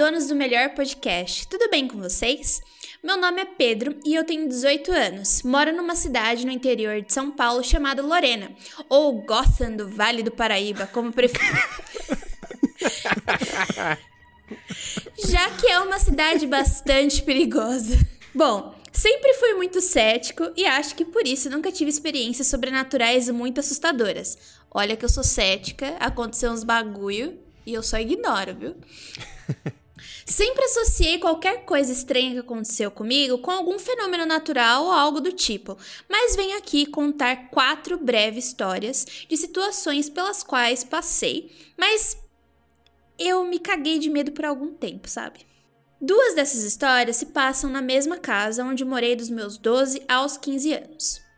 Donos 0.00 0.28
do 0.28 0.34
melhor 0.34 0.70
podcast, 0.70 1.46
tudo 1.46 1.68
bem 1.68 1.86
com 1.86 2.00
vocês? 2.00 2.62
Meu 3.04 3.18
nome 3.18 3.42
é 3.42 3.44
Pedro 3.44 4.00
e 4.02 4.14
eu 4.14 4.24
tenho 4.24 4.48
18 4.48 4.90
anos. 4.90 5.42
Moro 5.42 5.76
numa 5.76 5.94
cidade 5.94 6.46
no 6.46 6.50
interior 6.50 7.02
de 7.02 7.12
São 7.12 7.30
Paulo 7.30 7.62
chamada 7.62 8.00
Lorena, 8.00 8.50
ou 8.88 9.20
Gotham 9.20 9.76
do 9.76 9.90
Vale 9.90 10.22
do 10.22 10.30
Paraíba, 10.30 10.86
como 10.86 11.12
prefiro. 11.12 11.44
Já 15.22 15.50
que 15.50 15.66
é 15.66 15.78
uma 15.80 15.98
cidade 15.98 16.46
bastante 16.46 17.22
perigosa. 17.22 17.98
Bom, 18.34 18.74
sempre 18.90 19.34
fui 19.34 19.52
muito 19.52 19.82
cético 19.82 20.50
e 20.56 20.64
acho 20.64 20.94
que 20.94 21.04
por 21.04 21.26
isso 21.26 21.50
nunca 21.50 21.70
tive 21.70 21.90
experiências 21.90 22.46
sobrenaturais 22.46 23.28
muito 23.28 23.60
assustadoras. 23.60 24.38
Olha 24.70 24.96
que 24.96 25.04
eu 25.04 25.10
sou 25.10 25.22
cética, 25.22 25.94
aconteceu 26.00 26.50
uns 26.50 26.64
bagulho 26.64 27.38
e 27.66 27.74
eu 27.74 27.82
só 27.82 27.98
ignoro, 27.98 28.54
viu? 28.54 28.74
Sempre 30.24 30.64
associei 30.64 31.18
qualquer 31.18 31.64
coisa 31.64 31.92
estranha 31.92 32.32
que 32.32 32.38
aconteceu 32.38 32.90
comigo 32.90 33.38
com 33.38 33.50
algum 33.50 33.78
fenômeno 33.78 34.26
natural 34.26 34.84
ou 34.84 34.92
algo 34.92 35.20
do 35.20 35.32
tipo, 35.32 35.76
mas 36.08 36.36
venho 36.36 36.56
aqui 36.58 36.86
contar 36.86 37.48
quatro 37.50 37.98
breves 37.98 38.46
histórias 38.46 39.06
de 39.28 39.36
situações 39.36 40.08
pelas 40.08 40.42
quais 40.42 40.84
passei, 40.84 41.50
mas 41.76 42.16
eu 43.18 43.44
me 43.44 43.58
caguei 43.58 43.98
de 43.98 44.08
medo 44.08 44.32
por 44.32 44.44
algum 44.44 44.72
tempo, 44.72 45.08
sabe? 45.08 45.40
Duas 46.00 46.34
dessas 46.34 46.64
histórias 46.64 47.16
se 47.16 47.26
passam 47.26 47.68
na 47.68 47.82
mesma 47.82 48.16
casa 48.16 48.64
onde 48.64 48.84
morei 48.84 49.14
dos 49.14 49.28
meus 49.28 49.58
12 49.58 50.02
aos 50.08 50.38
15 50.38 50.72
anos. 50.72 51.29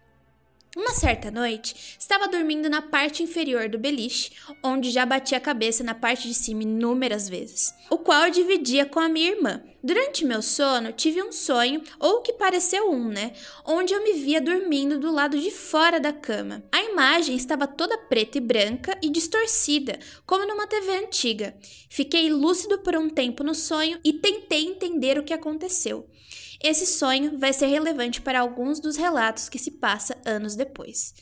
Uma 0.75 0.95
certa 0.95 1.31
noite, 1.31 1.97
estava 1.99 2.27
dormindo 2.27 2.67
na 2.71 2.81
parte 2.81 3.23
inferior 3.23 3.69
do 3.69 3.79
beliche, 3.79 4.33
onde 4.63 4.91
já 4.91 5.05
bati 5.05 5.35
a 5.35 5.41
cabeça 5.41 5.85
na 5.85 5.95
parte 5.95 6.27
de 6.27 6.33
cima 6.33 6.63
inúmeras 6.63 7.29
vezes, 7.29 7.75
o 7.91 7.99
qual 7.99 8.31
dividia 8.31 8.87
com 8.87 8.99
a 8.99 9.07
minha 9.07 9.33
irmã. 9.33 9.63
Durante 9.85 10.25
meu 10.25 10.41
sono, 10.41 10.91
tive 10.91 11.23
um 11.23 11.31
sonho, 11.31 11.83
ou 12.01 12.23
que 12.23 12.33
pareceu 12.33 12.91
um, 12.91 13.07
né? 13.07 13.33
Onde 13.67 13.93
eu 13.93 14.03
me 14.03 14.15
via 14.15 14.41
dormindo 14.41 14.99
do 14.99 15.13
lado 15.13 15.39
de 15.39 15.51
fora 15.51 16.01
da 16.01 16.13
cama. 16.13 16.63
A 16.73 16.83
imagem 16.85 17.37
estava 17.37 17.67
toda 17.67 17.99
preta 17.99 18.39
e 18.39 18.41
branca 18.41 18.97
e 19.03 19.11
distorcida, 19.11 19.99
como 20.25 20.47
numa 20.47 20.67
TV 20.67 21.05
antiga. 21.05 21.55
Fiquei 21.91 22.31
lúcido 22.31 22.79
por 22.79 22.97
um 22.97 23.11
tempo 23.11 23.45
no 23.45 23.55
sonho 23.55 23.99
e 24.03 24.15
tentei 24.15 24.65
entender 24.65 25.19
o 25.19 25.25
que 25.25 25.35
aconteceu. 25.35 26.09
Esse 26.63 26.87
sonho 26.87 27.39
vai 27.39 27.53
ser 27.53 27.67
relevante 27.67 28.21
para 28.21 28.41
alguns 28.41 28.79
dos 28.79 28.97
relatos 28.97 29.49
que 29.49 29.59
se 29.59 29.73
passa 29.73 30.17
anos 30.25 30.55
depois. 30.55 31.15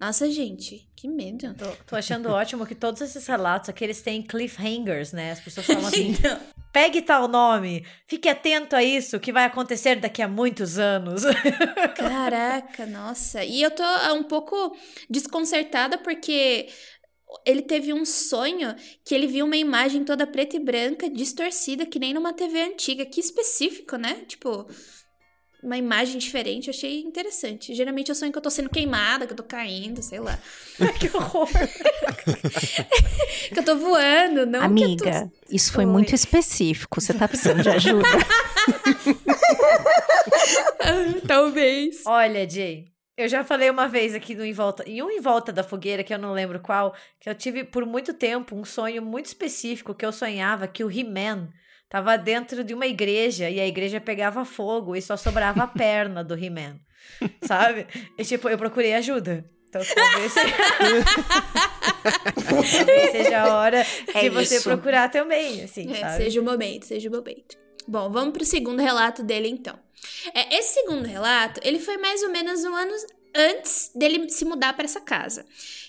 Nossa, 0.00 0.30
gente, 0.30 0.88
que 0.96 1.06
medo. 1.06 1.54
Tô, 1.54 1.66
tô 1.86 1.96
achando 1.96 2.30
ótimo 2.30 2.66
que 2.66 2.74
todos 2.74 3.02
esses 3.02 3.26
relatos 3.26 3.68
aqui 3.68 3.84
eles 3.84 4.00
têm 4.00 4.22
cliffhangers, 4.22 5.12
né? 5.12 5.32
As 5.32 5.40
pessoas 5.40 5.66
falam 5.66 5.84
assim: 5.86 6.14
pegue 6.72 7.02
tal 7.02 7.28
nome, 7.28 7.84
fique 8.06 8.26
atento 8.26 8.74
a 8.74 8.82
isso 8.82 9.20
que 9.20 9.30
vai 9.30 9.44
acontecer 9.44 9.96
daqui 9.96 10.22
a 10.22 10.28
muitos 10.28 10.78
anos. 10.78 11.22
Caraca, 11.94 12.86
nossa. 12.86 13.44
E 13.44 13.60
eu 13.60 13.70
tô 13.70 13.84
um 14.14 14.22
pouco 14.22 14.74
desconcertada 15.10 15.98
porque 15.98 16.68
ele 17.44 17.62
teve 17.62 17.92
um 17.92 18.04
sonho 18.04 18.74
que 19.04 19.14
ele 19.14 19.26
viu 19.26 19.46
uma 19.46 19.56
imagem 19.56 20.04
toda 20.04 20.26
preta 20.26 20.56
e 20.56 20.60
branca, 20.60 21.08
distorcida, 21.08 21.86
que 21.86 21.98
nem 21.98 22.14
numa 22.14 22.32
TV 22.32 22.60
antiga. 22.62 23.06
Que 23.06 23.20
específico, 23.20 23.96
né? 23.96 24.24
Tipo, 24.26 24.66
uma 25.62 25.76
imagem 25.76 26.18
diferente. 26.18 26.68
Eu 26.68 26.74
achei 26.74 27.00
interessante. 27.00 27.74
Geralmente 27.74 28.08
eu 28.08 28.14
sonho 28.14 28.32
que 28.32 28.38
eu 28.38 28.42
tô 28.42 28.50
sendo 28.50 28.68
queimada, 28.68 29.26
que 29.26 29.32
eu 29.32 29.36
tô 29.36 29.42
caindo, 29.42 30.02
sei 30.02 30.20
lá. 30.20 30.38
que 30.98 31.14
horror! 31.16 31.48
que 33.52 33.58
eu 33.58 33.64
tô 33.64 33.76
voando, 33.76 34.46
não 34.46 34.62
Amiga, 34.62 35.28
tô... 35.28 35.54
isso 35.54 35.72
foi 35.72 35.84
Oi. 35.84 35.90
muito 35.90 36.14
específico. 36.14 37.00
Você 37.00 37.14
tá 37.14 37.28
precisando 37.28 37.62
de 37.62 37.68
ajuda? 37.68 38.08
Talvez. 41.26 42.02
Olha, 42.06 42.48
Jay, 42.48 42.89
eu 43.20 43.28
já 43.28 43.44
falei 43.44 43.68
uma 43.68 43.86
vez 43.86 44.14
aqui 44.14 44.34
no 44.34 44.44
Em 44.44 44.52
Volta, 44.52 44.82
em 44.86 45.02
um 45.02 45.10
Em 45.10 45.20
Volta 45.20 45.52
da 45.52 45.62
Fogueira, 45.62 46.02
que 46.02 46.12
eu 46.12 46.18
não 46.18 46.32
lembro 46.32 46.58
qual, 46.60 46.94
que 47.20 47.28
eu 47.28 47.34
tive 47.34 47.64
por 47.64 47.84
muito 47.84 48.14
tempo 48.14 48.56
um 48.56 48.64
sonho 48.64 49.02
muito 49.02 49.26
específico 49.26 49.94
que 49.94 50.04
eu 50.04 50.12
sonhava 50.12 50.66
que 50.66 50.82
o 50.82 50.90
He-Man 50.90 51.50
tava 51.88 52.16
dentro 52.16 52.64
de 52.64 52.72
uma 52.72 52.86
igreja 52.86 53.50
e 53.50 53.60
a 53.60 53.66
igreja 53.66 54.00
pegava 54.00 54.44
fogo 54.44 54.96
e 54.96 55.02
só 55.02 55.16
sobrava 55.16 55.64
a 55.64 55.66
perna 55.68 56.24
do 56.24 56.34
He-Man. 56.34 56.78
Sabe? 57.42 57.86
E 58.16 58.24
tipo, 58.24 58.48
eu 58.48 58.56
procurei 58.56 58.94
ajuda. 58.94 59.44
Então 59.68 59.82
talvez 59.94 60.32
seja, 60.32 60.54
talvez 62.48 63.10
seja 63.10 63.42
a 63.42 63.56
hora 63.56 63.86
é 64.14 64.20
de 64.20 64.30
você 64.30 64.60
procurar 64.60 65.08
também, 65.10 65.62
assim, 65.62 65.90
é, 65.92 65.94
sabe? 65.94 66.24
Seja 66.24 66.40
o 66.40 66.44
momento, 66.44 66.86
seja 66.86 67.08
o 67.08 67.12
momento. 67.12 67.56
Bom, 67.86 68.10
vamos 68.10 68.32
pro 68.32 68.44
segundo 68.44 68.80
relato 68.80 69.22
dele 69.22 69.48
então. 69.48 69.78
É, 70.34 70.56
esse 70.58 70.74
segundo 70.74 71.06
relato, 71.06 71.60
ele 71.62 71.78
foi 71.78 71.96
mais 71.96 72.22
ou 72.22 72.30
menos 72.30 72.64
um 72.64 72.74
ano 72.74 72.94
antes 73.34 73.90
dele 73.94 74.28
se 74.30 74.44
mudar 74.44 74.72
para 74.72 74.84
essa 74.84 75.00
casa, 75.00 75.44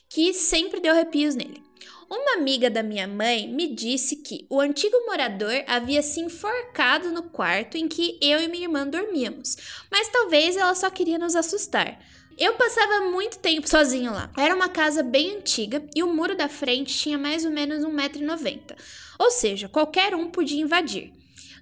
que 0.09 0.33
sempre 0.33 0.79
deu 0.79 0.93
arrepios 0.93 1.35
nele. 1.35 1.63
Uma 2.09 2.33
amiga 2.33 2.69
da 2.69 2.83
minha 2.83 3.07
mãe 3.07 3.47
me 3.47 3.73
disse 3.73 4.17
que 4.17 4.45
o 4.49 4.59
antigo 4.59 4.97
morador 5.05 5.63
havia 5.65 6.01
se 6.01 6.19
enforcado 6.19 7.09
no 7.09 7.23
quarto 7.23 7.77
em 7.77 7.87
que 7.87 8.19
eu 8.21 8.39
e 8.41 8.49
minha 8.49 8.65
irmã 8.65 8.85
dormíamos, 8.85 9.55
mas 9.89 10.09
talvez 10.09 10.57
ela 10.57 10.75
só 10.75 10.89
queria 10.89 11.17
nos 11.17 11.37
assustar. 11.37 11.99
Eu 12.37 12.55
passava 12.55 13.09
muito 13.09 13.39
tempo 13.39 13.69
sozinho 13.69 14.11
lá. 14.11 14.29
Era 14.37 14.55
uma 14.55 14.67
casa 14.67 15.03
bem 15.03 15.37
antiga 15.37 15.85
e 15.95 16.03
o 16.03 16.13
muro 16.13 16.35
da 16.35 16.49
frente 16.49 16.97
tinha 16.97 17.17
mais 17.17 17.45
ou 17.45 17.51
menos 17.51 17.85
1,90m. 17.85 18.75
Ou 19.19 19.31
seja, 19.31 19.69
qualquer 19.69 20.15
um 20.15 20.29
podia 20.29 20.61
invadir. 20.61 21.13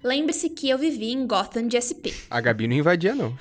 Lembre-se 0.02 0.50
que 0.50 0.68
eu 0.68 0.78
vivi 0.78 1.12
em 1.12 1.26
Gotham 1.26 1.68
de 1.68 1.80
SP. 1.80 2.12
A 2.30 2.40
Gabi 2.40 2.66
não 2.66 2.76
invadia, 2.76 3.14
não. 3.14 3.36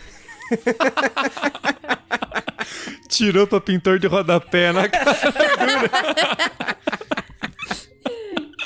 Tirou 3.07 3.47
pra 3.47 3.62
pintor 3.62 3.99
de 3.99 4.07
rodapé 4.07 4.72
na 4.72 4.88
cara. 4.89 5.16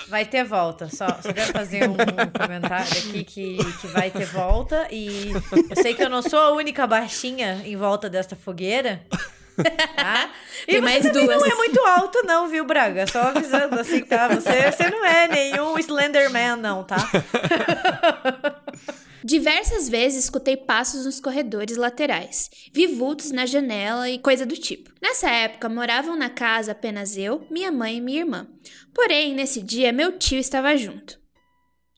Vai 0.10 0.26
ter 0.26 0.44
volta. 0.44 0.90
Só, 0.90 1.08
só 1.22 1.34
quero 1.34 1.54
fazer 1.54 1.90
um, 1.90 1.94
um 1.94 2.38
comentário 2.38 2.92
aqui 2.92 3.24
que, 3.24 3.58
que 3.82 3.88
vai 3.88 4.12
ter 4.12 4.26
volta. 4.26 4.88
E 4.92 5.32
eu 5.70 5.76
sei 5.82 5.94
que 5.94 6.04
eu 6.04 6.10
não 6.10 6.22
sou 6.22 6.40
a 6.40 6.52
única 6.52 6.86
baixinha 6.86 7.62
em 7.66 7.76
volta 7.76 8.10
desta 8.10 8.36
fogueira. 8.36 9.02
Tá? 9.56 10.32
Tem 10.66 10.82
mais 10.82 11.04
duas. 11.12 11.28
não 11.28 11.46
é 11.46 11.56
muito 11.56 11.80
alto, 11.80 12.24
não, 12.26 12.48
viu, 12.48 12.66
Braga? 12.66 13.06
Só 13.08 13.22
avisando 13.22 13.80
assim, 13.80 14.02
tá? 14.02 14.28
Você, 14.30 14.72
você 14.72 14.90
não 14.90 15.06
é 15.06 15.28
nenhum 15.28 15.78
Slenderman, 15.78 16.56
não, 16.58 16.84
tá? 16.84 16.98
Diversas 19.24 19.88
vezes 19.88 20.26
escutei 20.26 20.58
passos 20.58 21.06
nos 21.06 21.20
corredores 21.20 21.78
laterais, 21.78 22.50
vi 22.74 22.88
vultos 22.88 23.32
na 23.32 23.46
janela 23.46 24.10
e 24.10 24.20
coisa 24.20 24.46
do 24.46 24.58
tipo. 24.58 24.92
Nessa 25.02 25.30
época, 25.30 25.70
moravam 25.70 26.18
na 26.18 26.30
casa 26.30 26.74
apenas 26.74 27.16
eu, 27.16 27.48
minha 27.50 27.72
mãe 27.72 27.98
e 27.98 28.02
minha 28.02 28.20
irmã. 28.20 28.48
Porém, 28.94 29.34
nesse 29.34 29.62
dia, 29.62 29.94
meu 29.94 30.18
tio 30.18 30.38
estava 30.38 30.76
junto. 30.76 31.18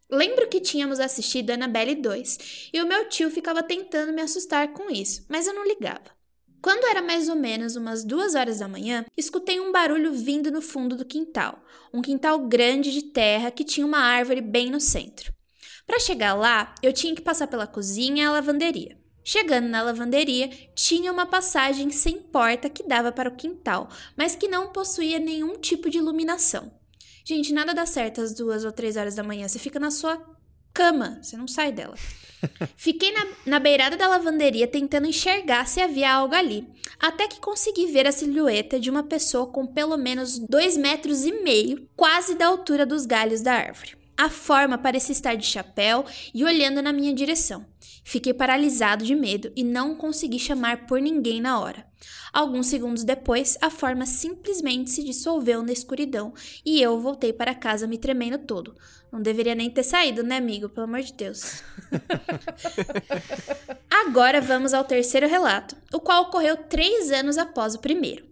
Lembro 0.09 0.47
que 0.47 0.61
tínhamos 0.61 0.99
assistido 0.99 1.49
Annabelle 1.49 1.95
2 1.95 2.69
e 2.71 2.81
o 2.81 2.87
meu 2.87 3.09
tio 3.09 3.31
ficava 3.31 3.63
tentando 3.63 4.13
me 4.13 4.21
assustar 4.21 4.67
com 4.71 4.91
isso, 4.91 5.25
mas 5.27 5.47
eu 5.47 5.53
não 5.53 5.65
ligava. 5.65 6.14
Quando 6.65 6.87
era 6.87 6.99
mais 6.99 7.29
ou 7.29 7.35
menos 7.35 7.75
umas 7.75 8.03
duas 8.03 8.33
horas 8.33 8.57
da 8.57 8.67
manhã, 8.67 9.05
escutei 9.15 9.59
um 9.59 9.71
barulho 9.71 10.11
vindo 10.11 10.49
no 10.49 10.63
fundo 10.63 10.95
do 10.95 11.05
quintal. 11.05 11.63
Um 11.93 12.01
quintal 12.01 12.39
grande 12.39 12.91
de 12.91 13.03
terra 13.03 13.51
que 13.51 13.63
tinha 13.63 13.85
uma 13.85 13.99
árvore 13.99 14.41
bem 14.41 14.71
no 14.71 14.79
centro. 14.79 15.31
Para 15.85 15.99
chegar 15.99 16.33
lá, 16.33 16.73
eu 16.81 16.91
tinha 16.91 17.13
que 17.13 17.21
passar 17.21 17.45
pela 17.45 17.67
cozinha 17.67 18.23
e 18.23 18.25
a 18.25 18.31
lavanderia. 18.31 18.97
Chegando 19.23 19.67
na 19.67 19.83
lavanderia, 19.83 20.49
tinha 20.73 21.13
uma 21.13 21.27
passagem 21.27 21.91
sem 21.91 22.17
porta 22.17 22.67
que 22.67 22.81
dava 22.81 23.11
para 23.11 23.29
o 23.29 23.35
quintal, 23.35 23.87
mas 24.17 24.35
que 24.35 24.47
não 24.47 24.73
possuía 24.73 25.19
nenhum 25.19 25.59
tipo 25.59 25.87
de 25.87 25.99
iluminação. 25.99 26.73
Gente, 27.23 27.53
nada 27.53 27.75
dá 27.75 27.85
certo 27.85 28.21
às 28.21 28.33
duas 28.33 28.65
ou 28.65 28.71
três 28.71 28.97
horas 28.97 29.13
da 29.13 29.21
manhã. 29.21 29.47
Você 29.47 29.59
fica 29.59 29.79
na 29.79 29.91
sua 29.91 30.19
cama, 30.73 31.19
você 31.21 31.37
não 31.37 31.47
sai 31.47 31.71
dela. 31.71 31.93
Fiquei 32.77 33.11
na, 33.11 33.27
na 33.45 33.59
beirada 33.59 33.97
da 33.97 34.07
lavanderia 34.07 34.67
tentando 34.67 35.07
enxergar 35.07 35.67
se 35.67 35.81
havia 35.81 36.11
algo 36.13 36.35
ali, 36.35 36.67
até 36.99 37.27
que 37.27 37.39
consegui 37.39 37.87
ver 37.87 38.07
a 38.07 38.11
silhueta 38.11 38.79
de 38.79 38.89
uma 38.89 39.03
pessoa 39.03 39.47
com 39.47 39.65
pelo 39.65 39.97
menos 39.97 40.39
dois 40.39 40.77
metros 40.77 41.25
e 41.25 41.31
meio, 41.43 41.87
quase 41.95 42.35
da 42.35 42.47
altura 42.47 42.85
dos 42.85 43.05
galhos 43.05 43.41
da 43.41 43.53
árvore. 43.53 43.97
A 44.17 44.29
forma 44.29 44.77
parecia 44.77 45.11
estar 45.11 45.35
de 45.35 45.45
chapéu 45.45 46.05
e 46.33 46.43
olhando 46.45 46.81
na 46.81 46.93
minha 46.93 47.13
direção. 47.13 47.65
Fiquei 48.07 48.35
paralisado 48.35 49.03
de 49.03 49.15
medo 49.15 49.51
e 49.55 49.63
não 49.63 49.95
consegui 49.95 50.37
chamar 50.37 50.85
por 50.85 51.01
ninguém 51.01 51.41
na 51.41 51.59
hora. 51.59 51.87
Alguns 52.31 52.67
segundos 52.67 53.03
depois, 53.03 53.57
a 53.59 53.71
forma 53.71 54.05
simplesmente 54.05 54.91
se 54.91 55.03
dissolveu 55.03 55.63
na 55.63 55.73
escuridão 55.73 56.31
e 56.63 56.79
eu 56.79 56.99
voltei 56.99 57.33
para 57.33 57.55
casa 57.55 57.87
me 57.87 57.97
tremendo 57.97 58.37
todo. 58.37 58.75
Não 59.11 59.19
deveria 59.19 59.55
nem 59.55 59.71
ter 59.71 59.81
saído, 59.81 60.21
né, 60.21 60.37
amigo? 60.37 60.69
Pelo 60.69 60.85
amor 60.85 61.01
de 61.01 61.13
Deus. 61.13 61.63
Agora 63.89 64.39
vamos 64.39 64.75
ao 64.75 64.83
terceiro 64.83 65.27
relato, 65.27 65.75
o 65.91 65.99
qual 65.99 66.25
ocorreu 66.25 66.57
três 66.57 67.11
anos 67.11 67.39
após 67.39 67.73
o 67.73 67.79
primeiro. 67.79 68.23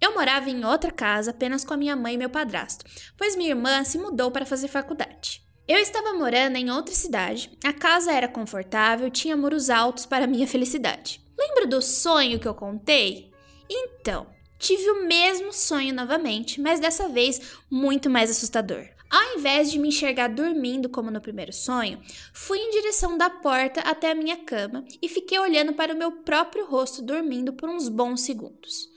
Eu 0.00 0.14
morava 0.14 0.48
em 0.48 0.64
outra 0.64 0.92
casa 0.92 1.32
apenas 1.32 1.64
com 1.64 1.74
a 1.74 1.76
minha 1.76 1.96
mãe 1.96 2.14
e 2.14 2.18
meu 2.18 2.30
padrasto, 2.30 2.84
pois 3.18 3.34
minha 3.34 3.50
irmã 3.50 3.82
se 3.82 3.98
mudou 3.98 4.30
para 4.30 4.46
fazer 4.46 4.68
faculdade. 4.68 5.49
Eu 5.70 5.78
estava 5.78 6.14
morando 6.14 6.56
em 6.56 6.68
outra 6.68 6.92
cidade, 6.92 7.48
a 7.62 7.72
casa 7.72 8.10
era 8.10 8.26
confortável, 8.26 9.08
tinha 9.08 9.36
muros 9.36 9.70
altos 9.70 10.04
para 10.04 10.26
minha 10.26 10.44
felicidade. 10.44 11.20
Lembra 11.38 11.64
do 11.64 11.80
sonho 11.80 12.40
que 12.40 12.48
eu 12.48 12.54
contei? 12.54 13.30
Então, 13.70 14.26
tive 14.58 14.90
o 14.90 15.06
mesmo 15.06 15.52
sonho 15.52 15.94
novamente, 15.94 16.60
mas 16.60 16.80
dessa 16.80 17.08
vez 17.08 17.40
muito 17.70 18.10
mais 18.10 18.32
assustador. 18.32 18.84
Ao 19.08 19.38
invés 19.38 19.70
de 19.70 19.78
me 19.78 19.90
enxergar 19.90 20.26
dormindo 20.26 20.88
como 20.88 21.08
no 21.08 21.20
primeiro 21.20 21.52
sonho, 21.52 22.02
fui 22.34 22.58
em 22.58 22.72
direção 22.72 23.16
da 23.16 23.30
porta 23.30 23.80
até 23.82 24.10
a 24.10 24.14
minha 24.16 24.38
cama 24.38 24.84
e 25.00 25.08
fiquei 25.08 25.38
olhando 25.38 25.72
para 25.72 25.94
o 25.94 25.96
meu 25.96 26.10
próprio 26.10 26.66
rosto 26.66 27.00
dormindo 27.00 27.52
por 27.52 27.68
uns 27.68 27.88
bons 27.88 28.22
segundos. 28.22 28.88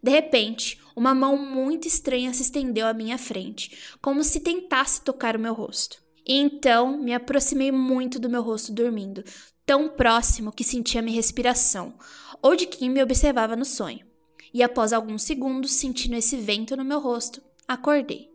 De 0.00 0.12
repente, 0.12 0.80
uma 0.94 1.16
mão 1.16 1.36
muito 1.36 1.88
estranha 1.88 2.32
se 2.32 2.42
estendeu 2.42 2.86
à 2.86 2.94
minha 2.94 3.18
frente, 3.18 3.96
como 4.00 4.22
se 4.22 4.38
tentasse 4.38 5.02
tocar 5.02 5.34
o 5.34 5.40
meu 5.40 5.52
rosto. 5.52 6.00
Então 6.26 6.98
me 6.98 7.12
aproximei 7.12 7.72
muito 7.72 8.18
do 8.18 8.30
meu 8.30 8.42
rosto 8.42 8.72
dormindo, 8.72 9.24
tão 9.66 9.88
próximo 9.88 10.52
que 10.52 10.64
sentia 10.64 11.02
minha 11.02 11.16
respiração, 11.16 11.94
ou 12.40 12.54
de 12.54 12.66
quem 12.66 12.90
me 12.90 13.02
observava 13.02 13.56
no 13.56 13.64
sonho. 13.64 14.06
E 14.54 14.62
após 14.62 14.92
alguns 14.92 15.22
segundos, 15.22 15.72
sentindo 15.72 16.14
esse 16.14 16.36
vento 16.36 16.76
no 16.76 16.84
meu 16.84 17.00
rosto, 17.00 17.42
acordei. 17.66 18.30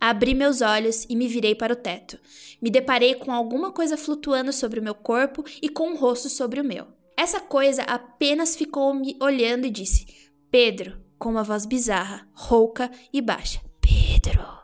Abri 0.00 0.34
meus 0.34 0.62
olhos 0.62 1.06
e 1.08 1.14
me 1.14 1.28
virei 1.28 1.54
para 1.54 1.74
o 1.74 1.76
teto. 1.76 2.18
Me 2.60 2.70
deparei 2.70 3.14
com 3.14 3.30
alguma 3.30 3.70
coisa 3.70 3.96
flutuando 3.96 4.52
sobre 4.52 4.80
o 4.80 4.82
meu 4.82 4.94
corpo 4.94 5.44
e 5.60 5.68
com 5.68 5.90
um 5.90 5.96
rosto 5.96 6.28
sobre 6.28 6.60
o 6.60 6.64
meu. 6.64 6.88
Essa 7.16 7.38
coisa 7.38 7.82
apenas 7.82 8.56
ficou 8.56 8.92
me 8.94 9.16
olhando 9.20 9.64
e 9.64 9.70
disse: 9.70 10.06
Pedro, 10.50 11.00
com 11.18 11.30
uma 11.30 11.44
voz 11.44 11.66
bizarra, 11.66 12.28
rouca 12.32 12.90
e 13.12 13.20
baixa. 13.20 13.60
Pedro. 13.80 14.61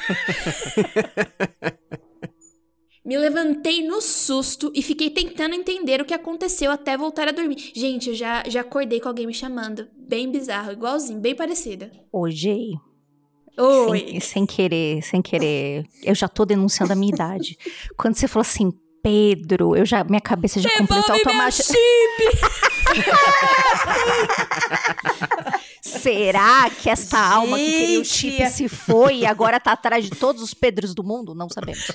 Me 3.04 3.16
levantei 3.16 3.82
no 3.86 4.00
susto 4.00 4.70
e 4.74 4.82
fiquei 4.82 5.10
tentando 5.10 5.54
entender 5.54 6.00
o 6.00 6.04
que 6.04 6.14
aconteceu 6.14 6.70
até 6.70 6.96
voltar 6.96 7.28
a 7.28 7.32
dormir. 7.32 7.72
Gente, 7.74 8.10
eu 8.10 8.14
já, 8.14 8.44
já 8.46 8.60
acordei 8.60 9.00
com 9.00 9.08
alguém 9.08 9.26
me 9.26 9.34
chamando. 9.34 9.88
Bem 9.96 10.30
bizarro, 10.30 10.72
igualzinho, 10.72 11.18
bem 11.18 11.34
parecida. 11.34 11.90
Ô, 12.12 12.30
Jay. 12.30 12.74
Oi. 13.58 13.98
Sem, 13.98 14.20
sem 14.20 14.46
querer, 14.46 15.02
sem 15.02 15.22
querer. 15.22 15.86
Eu 16.04 16.14
já 16.14 16.28
tô 16.28 16.44
denunciando 16.44 16.92
a 16.92 16.96
minha 16.96 17.12
idade. 17.12 17.56
Quando 17.96 18.16
você 18.16 18.28
falou 18.28 18.42
assim, 18.42 18.70
Pedro, 19.02 19.74
eu 19.74 19.86
já, 19.86 20.04
minha 20.04 20.20
cabeça 20.20 20.60
já 20.60 20.70
completou 20.76 21.14
automático. 21.14 21.72
Será 25.82 26.70
que 26.70 26.88
esta 26.88 27.18
alma 27.18 27.56
que 27.56 27.64
queria 27.64 28.00
o 28.00 28.04
chip 28.04 28.48
se 28.50 28.68
foi 28.68 29.18
e 29.18 29.26
agora 29.26 29.58
tá 29.58 29.72
atrás 29.72 30.04
de 30.04 30.10
todos 30.10 30.42
os 30.42 30.54
Pedros 30.54 30.94
do 30.94 31.02
mundo? 31.02 31.34
Não 31.34 31.48
sabemos. 31.48 31.90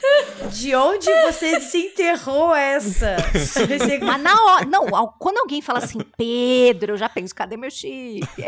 De 0.51 0.75
onde 0.75 1.07
você 1.23 1.59
desenterrou 1.59 2.53
essa? 2.55 3.15
Mas 4.05 4.21
na 4.21 4.43
hora. 4.43 4.65
Não, 4.65 4.85
quando 5.19 5.37
alguém 5.37 5.61
fala 5.61 5.79
assim, 5.79 5.99
Pedro, 6.17 6.93
eu 6.93 6.97
já 6.97 7.07
penso, 7.07 7.33
cadê 7.33 7.57
meu 7.57 7.71
chip? 7.71 8.27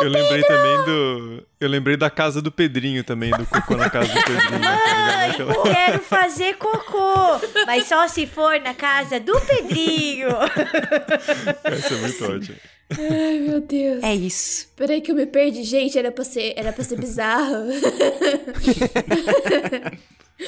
eu 0.00 0.08
lembrei 0.08 0.42
também 0.42 0.84
do. 0.84 1.46
Eu 1.60 1.68
lembrei 1.68 1.96
da 1.96 2.10
casa 2.10 2.40
do 2.40 2.52
Pedrinho 2.52 3.02
também, 3.02 3.30
do 3.30 3.46
cocô 3.46 3.76
na 3.76 3.90
casa 3.90 4.08
do 4.08 4.24
Pedrinho. 4.24 4.60
Mãe, 4.60 5.32
tá 5.32 5.62
quero 5.62 5.98
fazer 6.00 6.56
cocô, 6.56 7.40
mas 7.66 7.86
só 7.86 8.06
se 8.08 8.26
for 8.26 8.60
na 8.60 8.74
casa 8.74 9.18
do 9.18 9.40
Pedrinho. 9.40 10.28
Essa 11.64 11.94
é 11.94 11.96
muito 11.98 12.24
ótima. 12.24 12.56
Ai, 12.90 13.38
meu 13.40 13.60
Deus. 13.60 14.02
É 14.02 14.14
isso. 14.14 14.68
Peraí 14.74 15.00
que 15.00 15.10
eu 15.10 15.14
me 15.14 15.26
perdi. 15.26 15.62
Gente, 15.62 15.98
era 15.98 16.10
pra 16.10 16.24
ser, 16.24 16.54
era 16.56 16.72
pra 16.72 16.84
ser 16.84 16.98
bizarro. 16.98 17.66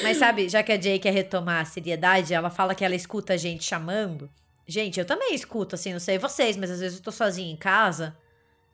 Mas 0.02 0.16
sabe, 0.18 0.48
já 0.48 0.62
que 0.62 0.72
a 0.72 0.80
Jay 0.80 0.98
quer 0.98 1.12
retomar 1.12 1.62
a 1.62 1.64
seriedade, 1.64 2.32
ela 2.32 2.48
fala 2.48 2.74
que 2.74 2.84
ela 2.84 2.94
escuta 2.94 3.34
a 3.34 3.36
gente 3.36 3.64
chamando. 3.64 4.30
Gente, 4.66 5.00
eu 5.00 5.04
também 5.04 5.34
escuto, 5.34 5.74
assim, 5.74 5.92
não 5.92 5.98
sei 5.98 6.16
vocês, 6.16 6.56
mas 6.56 6.70
às 6.70 6.78
vezes 6.78 6.98
eu 6.98 7.04
tô 7.04 7.10
sozinha 7.10 7.52
em 7.52 7.56
casa. 7.56 8.16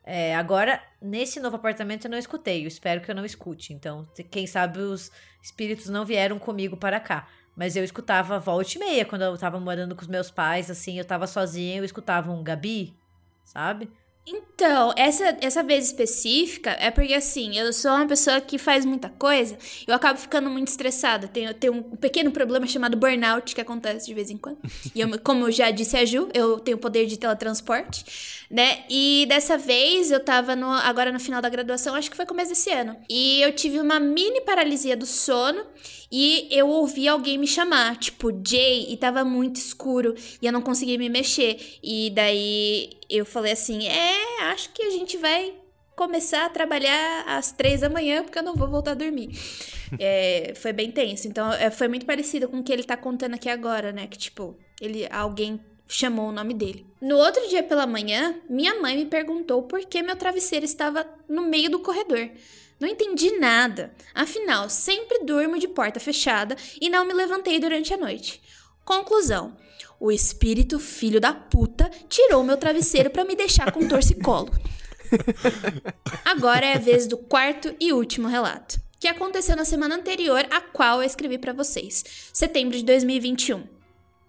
É, 0.09 0.33
agora, 0.37 0.81
nesse 1.01 1.37
novo 1.37 1.57
apartamento 1.57 2.05
eu 2.05 2.11
não 2.11 2.17
escutei. 2.17 2.63
Eu 2.63 2.67
espero 2.69 3.01
que 3.01 3.11
eu 3.11 3.15
não 3.15 3.25
escute. 3.25 3.73
Então, 3.73 4.07
quem 4.31 4.47
sabe 4.47 4.79
os 4.79 5.11
espíritos 5.43 5.89
não 5.89 6.05
vieram 6.05 6.39
comigo 6.39 6.77
para 6.77 6.97
cá. 6.97 7.27
Mas 7.53 7.75
eu 7.75 7.83
escutava 7.83 8.39
volta 8.39 8.71
e 8.73 8.79
meia 8.79 9.03
quando 9.03 9.23
eu 9.23 9.37
tava 9.37 9.59
morando 9.59 9.97
com 9.97 10.01
os 10.01 10.07
meus 10.07 10.31
pais, 10.31 10.71
assim, 10.71 10.97
eu 10.97 11.03
tava 11.03 11.27
sozinha, 11.27 11.75
eu 11.75 11.83
escutava 11.83 12.31
um 12.31 12.41
Gabi, 12.41 12.95
sabe? 13.43 13.91
Então, 14.29 14.93
essa, 14.97 15.37
essa 15.39 15.63
vez 15.63 15.85
específica 15.85 16.71
é 16.81 16.91
porque, 16.91 17.13
assim, 17.13 17.57
eu 17.57 17.71
sou 17.71 17.91
uma 17.91 18.05
pessoa 18.05 18.41
que 18.41 18.57
faz 18.57 18.83
muita 18.83 19.07
coisa, 19.07 19.57
eu 19.87 19.93
acabo 19.93 20.19
ficando 20.19 20.49
muito 20.49 20.67
estressada. 20.67 21.29
Tenho, 21.29 21.53
tenho 21.53 21.73
um 21.73 21.81
pequeno 21.95 22.29
problema 22.29 22.67
chamado 22.67 22.97
burnout 22.97 23.55
que 23.55 23.61
acontece 23.61 24.05
de 24.05 24.13
vez 24.13 24.29
em 24.29 24.37
quando. 24.37 24.57
E 24.95 25.01
eu, 25.01 25.19
como 25.19 25.45
eu 25.45 25.51
já 25.51 25.69
disse 25.69 25.95
a 25.95 26.03
Ju, 26.03 26.27
eu 26.33 26.59
tenho 26.59 26.77
poder 26.77 27.05
de 27.05 27.17
teletransporte, 27.17 28.45
né? 28.49 28.83
E 28.89 29.25
dessa 29.29 29.57
vez 29.57 30.11
eu 30.11 30.19
tava 30.19 30.55
no, 30.55 30.71
agora 30.71 31.11
no 31.11 31.19
final 31.19 31.41
da 31.41 31.49
graduação, 31.49 31.93
acho 31.93 32.09
que 32.09 32.17
foi 32.17 32.25
começo 32.25 32.49
desse 32.49 32.71
ano. 32.71 32.97
E 33.07 33.41
eu 33.41 33.53
tive 33.53 33.79
uma 33.79 33.99
mini 33.99 34.41
paralisia 34.41 34.97
do 34.97 35.05
sono 35.05 35.63
e 36.11 36.47
eu 36.51 36.69
ouvi 36.69 37.07
alguém 37.07 37.37
me 37.37 37.47
chamar, 37.47 37.97
tipo, 37.97 38.31
Jay, 38.45 38.87
e 38.89 38.97
tava 38.97 39.25
muito 39.25 39.57
escuro 39.57 40.15
e 40.41 40.45
eu 40.45 40.53
não 40.53 40.61
conseguia 40.61 40.97
me 40.97 41.09
mexer. 41.09 41.57
E 41.83 42.09
daí 42.11 42.91
eu 43.09 43.25
falei 43.25 43.51
assim: 43.51 43.87
é, 43.87 44.41
acho 44.43 44.69
que 44.71 44.81
a 44.81 44.89
gente 44.89 45.17
vai 45.17 45.53
começar 45.95 46.45
a 46.45 46.49
trabalhar 46.49 47.23
às 47.27 47.51
três 47.51 47.81
da 47.81 47.89
manhã, 47.89 48.23
porque 48.23 48.37
eu 48.37 48.43
não 48.43 48.55
vou 48.55 48.69
voltar 48.69 48.91
a 48.91 48.95
dormir. 48.95 49.31
é, 49.99 50.53
foi 50.55 50.71
bem 50.71 50.91
tenso. 50.91 51.27
Então, 51.27 51.51
é, 51.53 51.69
foi 51.71 51.87
muito 51.87 52.05
parecido 52.05 52.47
com 52.47 52.59
o 52.59 52.63
que 52.63 52.71
ele 52.71 52.83
tá 52.83 52.95
contando 52.95 53.33
aqui 53.33 53.49
agora, 53.49 53.91
né? 53.91 54.07
Que, 54.07 54.17
tipo, 54.17 54.57
ele, 54.79 55.07
alguém 55.11 55.59
chamou 55.87 56.29
o 56.29 56.31
nome 56.31 56.53
dele. 56.53 56.85
No 57.01 57.17
outro 57.17 57.47
dia 57.47 57.63
pela 57.63 57.87
manhã, 57.87 58.35
minha 58.49 58.79
mãe 58.81 58.95
me 58.95 59.05
perguntou 59.05 59.63
por 59.63 59.79
que 59.81 60.01
meu 60.01 60.15
travesseiro 60.15 60.65
estava 60.65 61.05
no 61.29 61.43
meio 61.43 61.69
do 61.69 61.79
corredor. 61.79 62.29
Não 62.79 62.87
entendi 62.87 63.39
nada. 63.39 63.91
Afinal, 64.13 64.69
sempre 64.69 65.23
durmo 65.23 65.57
de 65.57 65.67
porta 65.67 65.99
fechada 65.99 66.55
e 66.79 66.89
não 66.89 67.05
me 67.05 67.13
levantei 67.13 67.59
durante 67.59 67.93
a 67.93 67.97
noite. 67.97 68.41
Conclusão: 68.85 69.55
o 69.99 70.11
espírito 70.11 70.79
filho 70.79 71.19
da 71.19 71.33
puta 71.33 71.89
tirou 72.07 72.43
meu 72.43 72.57
travesseiro 72.57 73.09
para 73.09 73.25
me 73.25 73.35
deixar 73.35 73.71
com 73.71 73.87
torcicolo. 73.87 74.51
Agora 76.23 76.65
é 76.65 76.73
a 76.73 76.79
vez 76.79 77.07
do 77.07 77.17
quarto 77.17 77.73
e 77.79 77.93
último 77.93 78.27
relato, 78.27 78.79
que 78.99 79.07
aconteceu 79.07 79.55
na 79.55 79.65
semana 79.65 79.95
anterior 79.95 80.45
a 80.51 80.61
qual 80.61 81.01
eu 81.01 81.07
escrevi 81.07 81.37
para 81.37 81.53
vocês, 81.53 82.03
setembro 82.33 82.77
de 82.77 82.83
2021. 82.83 83.76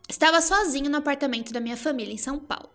Estava 0.08 0.40
sozinho 0.40 0.90
no 0.90 0.96
apartamento 0.96 1.52
da 1.52 1.60
minha 1.60 1.76
família 1.76 2.14
em 2.14 2.18
São 2.18 2.38
Paulo. 2.38 2.70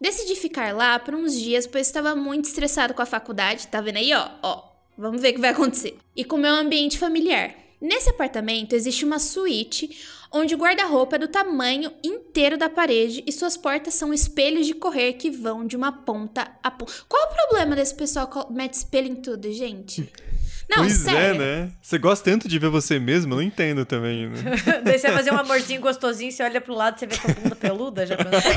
Decidi 0.00 0.36
ficar 0.36 0.72
lá 0.74 0.98
por 0.98 1.14
uns 1.14 1.34
dias, 1.34 1.66
pois 1.66 1.86
estava 1.86 2.14
muito 2.14 2.44
estressado 2.44 2.94
com 2.94 3.02
a 3.02 3.06
faculdade. 3.06 3.66
Tá 3.66 3.80
vendo 3.80 3.96
aí, 3.96 4.14
ó? 4.14 4.28
Ó, 4.42 4.62
vamos 4.96 5.20
ver 5.20 5.30
o 5.30 5.34
que 5.34 5.40
vai 5.40 5.50
acontecer. 5.50 5.98
E 6.14 6.24
com 6.24 6.36
meu 6.36 6.54
ambiente 6.54 6.98
familiar. 6.98 7.54
Nesse 7.80 8.10
apartamento 8.10 8.74
existe 8.74 9.04
uma 9.04 9.18
suíte 9.18 9.96
onde 10.32 10.54
o 10.54 10.58
guarda-roupa 10.58 11.16
é 11.16 11.18
do 11.18 11.28
tamanho 11.28 11.92
inteiro 12.02 12.56
da 12.56 12.68
parede 12.68 13.22
e 13.26 13.32
suas 13.32 13.56
portas 13.56 13.94
são 13.94 14.12
espelhos 14.12 14.66
de 14.66 14.74
correr 14.74 15.14
que 15.14 15.30
vão 15.30 15.66
de 15.66 15.76
uma 15.76 15.92
ponta 15.92 16.50
a 16.62 16.70
ponta. 16.70 16.92
Qual 17.08 17.24
o 17.24 17.34
problema 17.34 17.74
desse 17.74 17.94
pessoal 17.94 18.26
que 18.26 18.52
mete 18.52 18.74
espelho 18.74 19.08
em 19.08 19.16
tudo, 19.16 19.50
gente? 19.52 20.10
Não, 20.70 20.78
pois 20.78 20.92
sério. 20.92 21.18
é, 21.18 21.38
né? 21.38 21.70
Você 21.80 21.98
gosta 21.98 22.30
tanto 22.30 22.46
de 22.46 22.58
ver 22.58 22.68
você 22.68 22.98
mesmo? 22.98 23.32
Eu 23.32 23.36
não 23.36 23.42
entendo 23.42 23.86
também, 23.86 24.28
né? 24.28 24.38
Daí 24.84 24.98
você 24.98 25.06
vai 25.08 25.16
fazer 25.16 25.32
um 25.32 25.38
amorzinho 25.38 25.80
gostosinho, 25.80 26.30
você 26.30 26.42
olha 26.42 26.60
pro 26.60 26.74
lado 26.74 26.96
e 26.96 27.00
você 27.00 27.06
vê 27.06 27.16
tua 27.16 27.34
bunda 27.34 27.56
peluda, 27.56 28.06
já 28.06 28.16
pensou? 28.16 28.52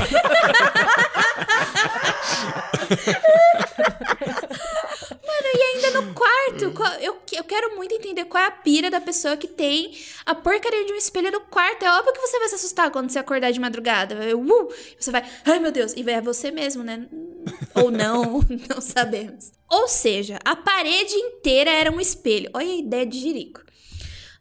E 5.54 5.62
ainda 5.62 6.00
no 6.00 6.14
quarto, 6.14 6.70
qual- 6.72 6.94
eu, 6.94 7.16
eu 7.32 7.44
quero 7.44 7.76
muito 7.76 7.94
entender 7.94 8.24
qual 8.24 8.42
é 8.42 8.46
a 8.46 8.50
pira 8.50 8.90
da 8.90 9.00
pessoa 9.00 9.36
que 9.36 9.46
tem 9.48 9.96
a 10.24 10.34
porcaria 10.34 10.84
de 10.84 10.92
um 10.92 10.96
espelho 10.96 11.30
no 11.30 11.40
quarto. 11.40 11.84
É 11.84 11.90
óbvio 11.98 12.12
que 12.12 12.20
você 12.20 12.38
vai 12.38 12.48
se 12.48 12.54
assustar 12.54 12.90
quando 12.90 13.10
você 13.10 13.18
acordar 13.18 13.50
de 13.50 13.60
madrugada. 13.60 14.14
Vai, 14.14 14.34
uh, 14.34 14.68
você 14.98 15.10
vai, 15.10 15.24
ai 15.44 15.58
meu 15.58 15.70
Deus, 15.72 15.92
e 15.94 16.08
é 16.10 16.20
você 16.20 16.50
mesmo, 16.50 16.82
né? 16.82 17.06
Ou 17.74 17.90
não, 17.90 18.40
não 18.68 18.80
sabemos. 18.80 19.52
Ou 19.68 19.88
seja, 19.88 20.38
a 20.44 20.54
parede 20.56 21.14
inteira 21.14 21.70
era 21.70 21.90
um 21.90 22.00
espelho. 22.00 22.50
Olha 22.54 22.70
a 22.70 22.76
ideia 22.76 23.06
de 23.06 23.18
jirico. 23.18 23.62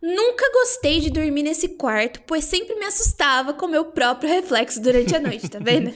Nunca 0.02 0.52
gostei 0.52 1.00
de 1.00 1.12
dormir 1.12 1.44
nesse 1.44 1.70
quarto, 1.70 2.22
pois 2.26 2.44
sempre 2.46 2.76
me 2.76 2.86
assustava 2.86 3.54
com 3.54 3.68
meu 3.68 3.86
próprio 3.86 4.28
reflexo 4.30 4.82
durante 4.82 5.16
a 5.16 5.20
noite, 5.20 5.48
tá 5.48 5.60
vendo? 5.60 5.94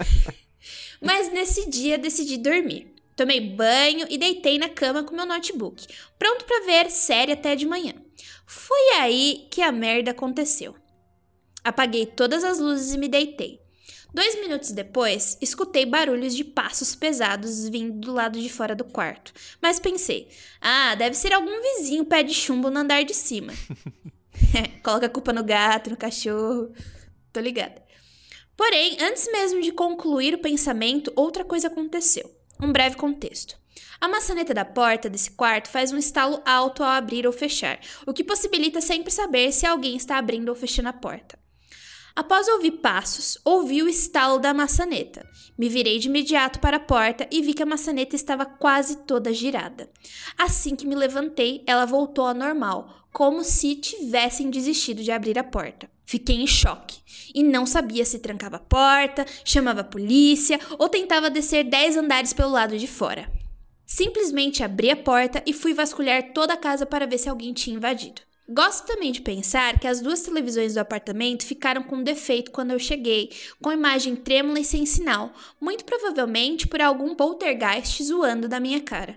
Mas 1.00 1.30
nesse 1.30 1.68
dia 1.68 1.98
decidi 1.98 2.38
dormir. 2.38 2.93
Tomei 3.16 3.40
banho 3.40 4.06
e 4.10 4.18
deitei 4.18 4.58
na 4.58 4.68
cama 4.68 5.04
com 5.04 5.14
meu 5.14 5.26
notebook, 5.26 5.86
pronto 6.18 6.44
pra 6.44 6.66
ver 6.66 6.90
série 6.90 7.32
até 7.32 7.54
de 7.54 7.66
manhã. 7.66 7.94
Foi 8.46 8.98
aí 8.98 9.46
que 9.50 9.62
a 9.62 9.70
merda 9.70 10.10
aconteceu. 10.10 10.74
Apaguei 11.62 12.06
todas 12.06 12.44
as 12.44 12.58
luzes 12.58 12.92
e 12.92 12.98
me 12.98 13.08
deitei. 13.08 13.64
Dois 14.12 14.36
minutos 14.36 14.70
depois, 14.70 15.36
escutei 15.40 15.84
barulhos 15.84 16.36
de 16.36 16.44
passos 16.44 16.94
pesados 16.94 17.68
vindo 17.68 17.98
do 17.98 18.12
lado 18.12 18.40
de 18.40 18.48
fora 18.48 18.74
do 18.74 18.84
quarto. 18.84 19.32
Mas 19.60 19.80
pensei, 19.80 20.28
ah, 20.60 20.94
deve 20.94 21.16
ser 21.16 21.32
algum 21.32 21.60
vizinho 21.60 22.04
pé 22.04 22.22
de 22.22 22.32
chumbo 22.32 22.70
no 22.70 22.80
andar 22.80 23.04
de 23.04 23.14
cima. 23.14 23.52
Coloca 24.84 25.06
a 25.06 25.10
culpa 25.10 25.32
no 25.32 25.42
gato, 25.42 25.90
no 25.90 25.96
cachorro. 25.96 26.72
Tô 27.32 27.40
ligada. 27.40 27.82
Porém, 28.56 28.96
antes 29.00 29.26
mesmo 29.32 29.60
de 29.60 29.72
concluir 29.72 30.34
o 30.34 30.38
pensamento, 30.38 31.12
outra 31.16 31.44
coisa 31.44 31.66
aconteceu. 31.66 32.30
Um 32.64 32.72
breve 32.72 32.96
contexto. 32.96 33.58
A 34.00 34.08
maçaneta 34.08 34.54
da 34.54 34.64
porta 34.64 35.10
desse 35.10 35.30
quarto 35.30 35.68
faz 35.68 35.92
um 35.92 35.98
estalo 35.98 36.40
alto 36.46 36.82
ao 36.82 36.88
abrir 36.88 37.26
ou 37.26 37.32
fechar, 37.32 37.78
o 38.06 38.12
que 38.14 38.24
possibilita 38.24 38.80
sempre 38.80 39.12
saber 39.12 39.52
se 39.52 39.66
alguém 39.66 39.94
está 39.96 40.16
abrindo 40.16 40.48
ou 40.48 40.54
fechando 40.54 40.88
a 40.88 40.92
porta. 40.94 41.38
Após 42.16 42.48
ouvir 42.48 42.70
passos, 42.70 43.36
ouvi 43.44 43.82
o 43.82 43.88
estalo 43.88 44.38
da 44.38 44.54
maçaneta. 44.54 45.28
Me 45.58 45.68
virei 45.68 45.98
de 45.98 46.08
imediato 46.08 46.58
para 46.58 46.78
a 46.78 46.80
porta 46.80 47.28
e 47.30 47.42
vi 47.42 47.52
que 47.52 47.62
a 47.62 47.66
maçaneta 47.66 48.16
estava 48.16 48.46
quase 48.46 49.04
toda 49.04 49.30
girada. 49.30 49.90
Assim 50.38 50.74
que 50.74 50.86
me 50.86 50.94
levantei, 50.94 51.62
ela 51.66 51.84
voltou 51.84 52.26
ao 52.26 52.32
normal, 52.32 53.03
como 53.14 53.44
se 53.44 53.76
tivessem 53.76 54.50
desistido 54.50 55.00
de 55.00 55.12
abrir 55.12 55.38
a 55.38 55.44
porta. 55.44 55.88
Fiquei 56.04 56.34
em 56.34 56.48
choque 56.48 56.98
e 57.32 57.44
não 57.44 57.64
sabia 57.64 58.04
se 58.04 58.18
trancava 58.18 58.56
a 58.56 58.58
porta, 58.58 59.24
chamava 59.44 59.82
a 59.82 59.84
polícia 59.84 60.58
ou 60.80 60.88
tentava 60.88 61.30
descer 61.30 61.62
10 61.62 61.96
andares 61.96 62.32
pelo 62.32 62.50
lado 62.50 62.76
de 62.76 62.88
fora. 62.88 63.30
Simplesmente 63.86 64.64
abri 64.64 64.90
a 64.90 64.96
porta 64.96 65.40
e 65.46 65.52
fui 65.52 65.72
vasculhar 65.72 66.32
toda 66.32 66.54
a 66.54 66.56
casa 66.56 66.84
para 66.84 67.06
ver 67.06 67.18
se 67.18 67.28
alguém 67.28 67.52
tinha 67.52 67.76
invadido. 67.76 68.20
Gosto 68.46 68.86
também 68.86 69.10
de 69.10 69.22
pensar 69.22 69.80
que 69.80 69.86
as 69.86 70.02
duas 70.02 70.20
televisões 70.20 70.74
do 70.74 70.78
apartamento 70.78 71.46
ficaram 71.46 71.82
com 71.82 72.02
defeito 72.02 72.50
quando 72.50 72.72
eu 72.72 72.78
cheguei, 72.78 73.30
com 73.60 73.72
imagem 73.72 74.14
trêmula 74.14 74.60
e 74.60 74.64
sem 74.64 74.84
sinal, 74.84 75.32
muito 75.58 75.82
provavelmente 75.82 76.66
por 76.66 76.82
algum 76.82 77.14
poltergeist 77.14 78.04
zoando 78.04 78.46
da 78.46 78.60
minha 78.60 78.82
cara. 78.82 79.16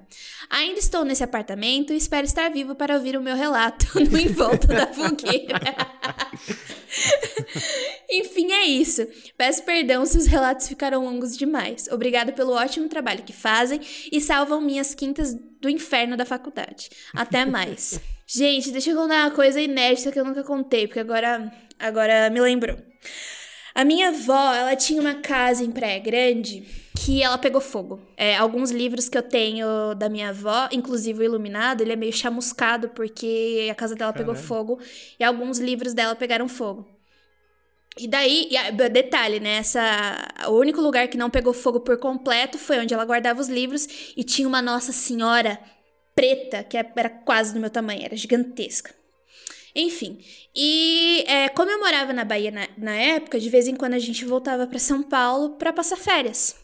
Ainda 0.50 0.80
estou 0.80 1.04
nesse 1.04 1.26
apartamento 1.26 1.92
e 1.92 1.98
espero 1.98 2.26
estar 2.26 2.50
vivo 2.50 2.74
para 2.74 2.96
ouvir 2.96 3.18
o 3.18 3.22
meu 3.22 3.36
relato 3.36 3.86
no 4.00 4.18
Em 4.18 4.30
Volta 4.30 4.68
da 4.68 4.88
Fogueira. 4.88 5.60
Enfim, 8.10 8.54
é 8.54 8.64
isso. 8.64 9.06
Peço 9.38 9.62
perdão 9.64 10.06
se 10.06 10.18
os 10.18 10.26
relatos 10.26 10.70
ficaram 10.70 11.04
longos 11.04 11.36
demais. 11.36 11.90
Obrigada 11.92 12.32
pelo 12.32 12.54
ótimo 12.54 12.88
trabalho 12.88 13.24
que 13.24 13.34
fazem 13.34 13.82
e 14.10 14.22
salvam 14.22 14.62
minhas 14.62 14.96
quintas 14.96 15.36
do 15.60 15.70
inferno 15.70 16.16
da 16.16 16.26
faculdade. 16.26 16.90
Até 17.14 17.46
mais. 17.46 18.00
Gente, 18.30 18.72
deixa 18.72 18.92
eu 18.92 18.98
contar 18.98 19.26
uma 19.26 19.32
coisa 19.32 19.62
inédita 19.62 20.12
que 20.12 20.20
eu 20.20 20.26
nunca 20.26 20.44
contei, 20.44 20.86
porque 20.86 21.00
agora, 21.00 21.50
agora 21.80 22.30
me 22.30 22.42
lembrou. 22.42 22.78
A 23.74 23.86
minha 23.86 24.10
avó, 24.10 24.54
ela 24.54 24.76
tinha 24.76 25.00
uma 25.00 25.16
casa 25.16 25.64
em 25.64 25.72
Praia 25.72 26.00
Grande 26.00 26.66
que 27.06 27.24
ela 27.24 27.38
pegou 27.38 27.62
fogo. 27.62 28.02
É, 28.18 28.36
alguns 28.36 28.70
livros 28.70 29.08
que 29.08 29.18
eu 29.18 29.24
tenho 29.24 29.94
da 29.96 30.10
minha 30.10 30.30
avó, 30.30 30.68
inclusive 30.74 31.20
o 31.20 31.24
Iluminado, 31.24 31.82
ele 31.82 31.94
é 31.94 31.96
meio 31.96 32.12
chamuscado 32.12 32.90
porque 32.90 33.70
a 33.72 33.76
casa 33.76 33.96
dela 33.96 34.12
Caramba. 34.12 34.34
pegou 34.34 34.48
fogo 34.48 34.80
e 35.18 35.24
alguns 35.24 35.58
livros 35.58 35.94
dela 35.94 36.14
pegaram 36.14 36.50
fogo. 36.50 36.86
E 37.98 38.08
daí, 38.08 38.50
e, 38.52 38.90
detalhe, 38.90 39.40
né? 39.40 39.58
Essa, 39.58 40.28
o 40.48 40.52
único 40.52 40.82
lugar 40.82 41.08
que 41.08 41.18
não 41.18 41.30
pegou 41.30 41.54
fogo 41.54 41.80
por 41.80 41.98
completo 41.98 42.58
foi 42.58 42.80
onde 42.80 42.94
ela 42.94 43.06
guardava 43.06 43.40
os 43.40 43.48
livros 43.48 43.88
e 44.18 44.24
tinha 44.24 44.48
uma 44.48 44.62
Nossa 44.62 44.92
Senhora 44.92 45.58
preta, 46.18 46.64
que 46.64 46.76
é, 46.76 46.92
era 46.96 47.10
quase 47.12 47.54
do 47.54 47.60
meu 47.60 47.70
tamanho, 47.70 48.04
era 48.04 48.16
gigantesca. 48.16 48.94
Enfim, 49.76 50.20
e 50.56 51.24
é, 51.28 51.50
como 51.50 51.70
eu 51.70 51.80
morava 51.80 52.12
na 52.12 52.26
Bahia 52.26 52.50
na, 52.50 52.68
na 52.76 52.96
época, 52.96 53.40
de 53.40 53.48
vez 53.48 53.68
em 53.68 53.76
quando 53.76 53.94
a 53.94 54.00
gente 54.00 54.26
voltava 54.26 54.66
para 54.66 54.80
São 54.80 55.04
Paulo 55.04 55.52
para 55.52 55.72
passar 55.72 55.98
férias. 55.98 56.56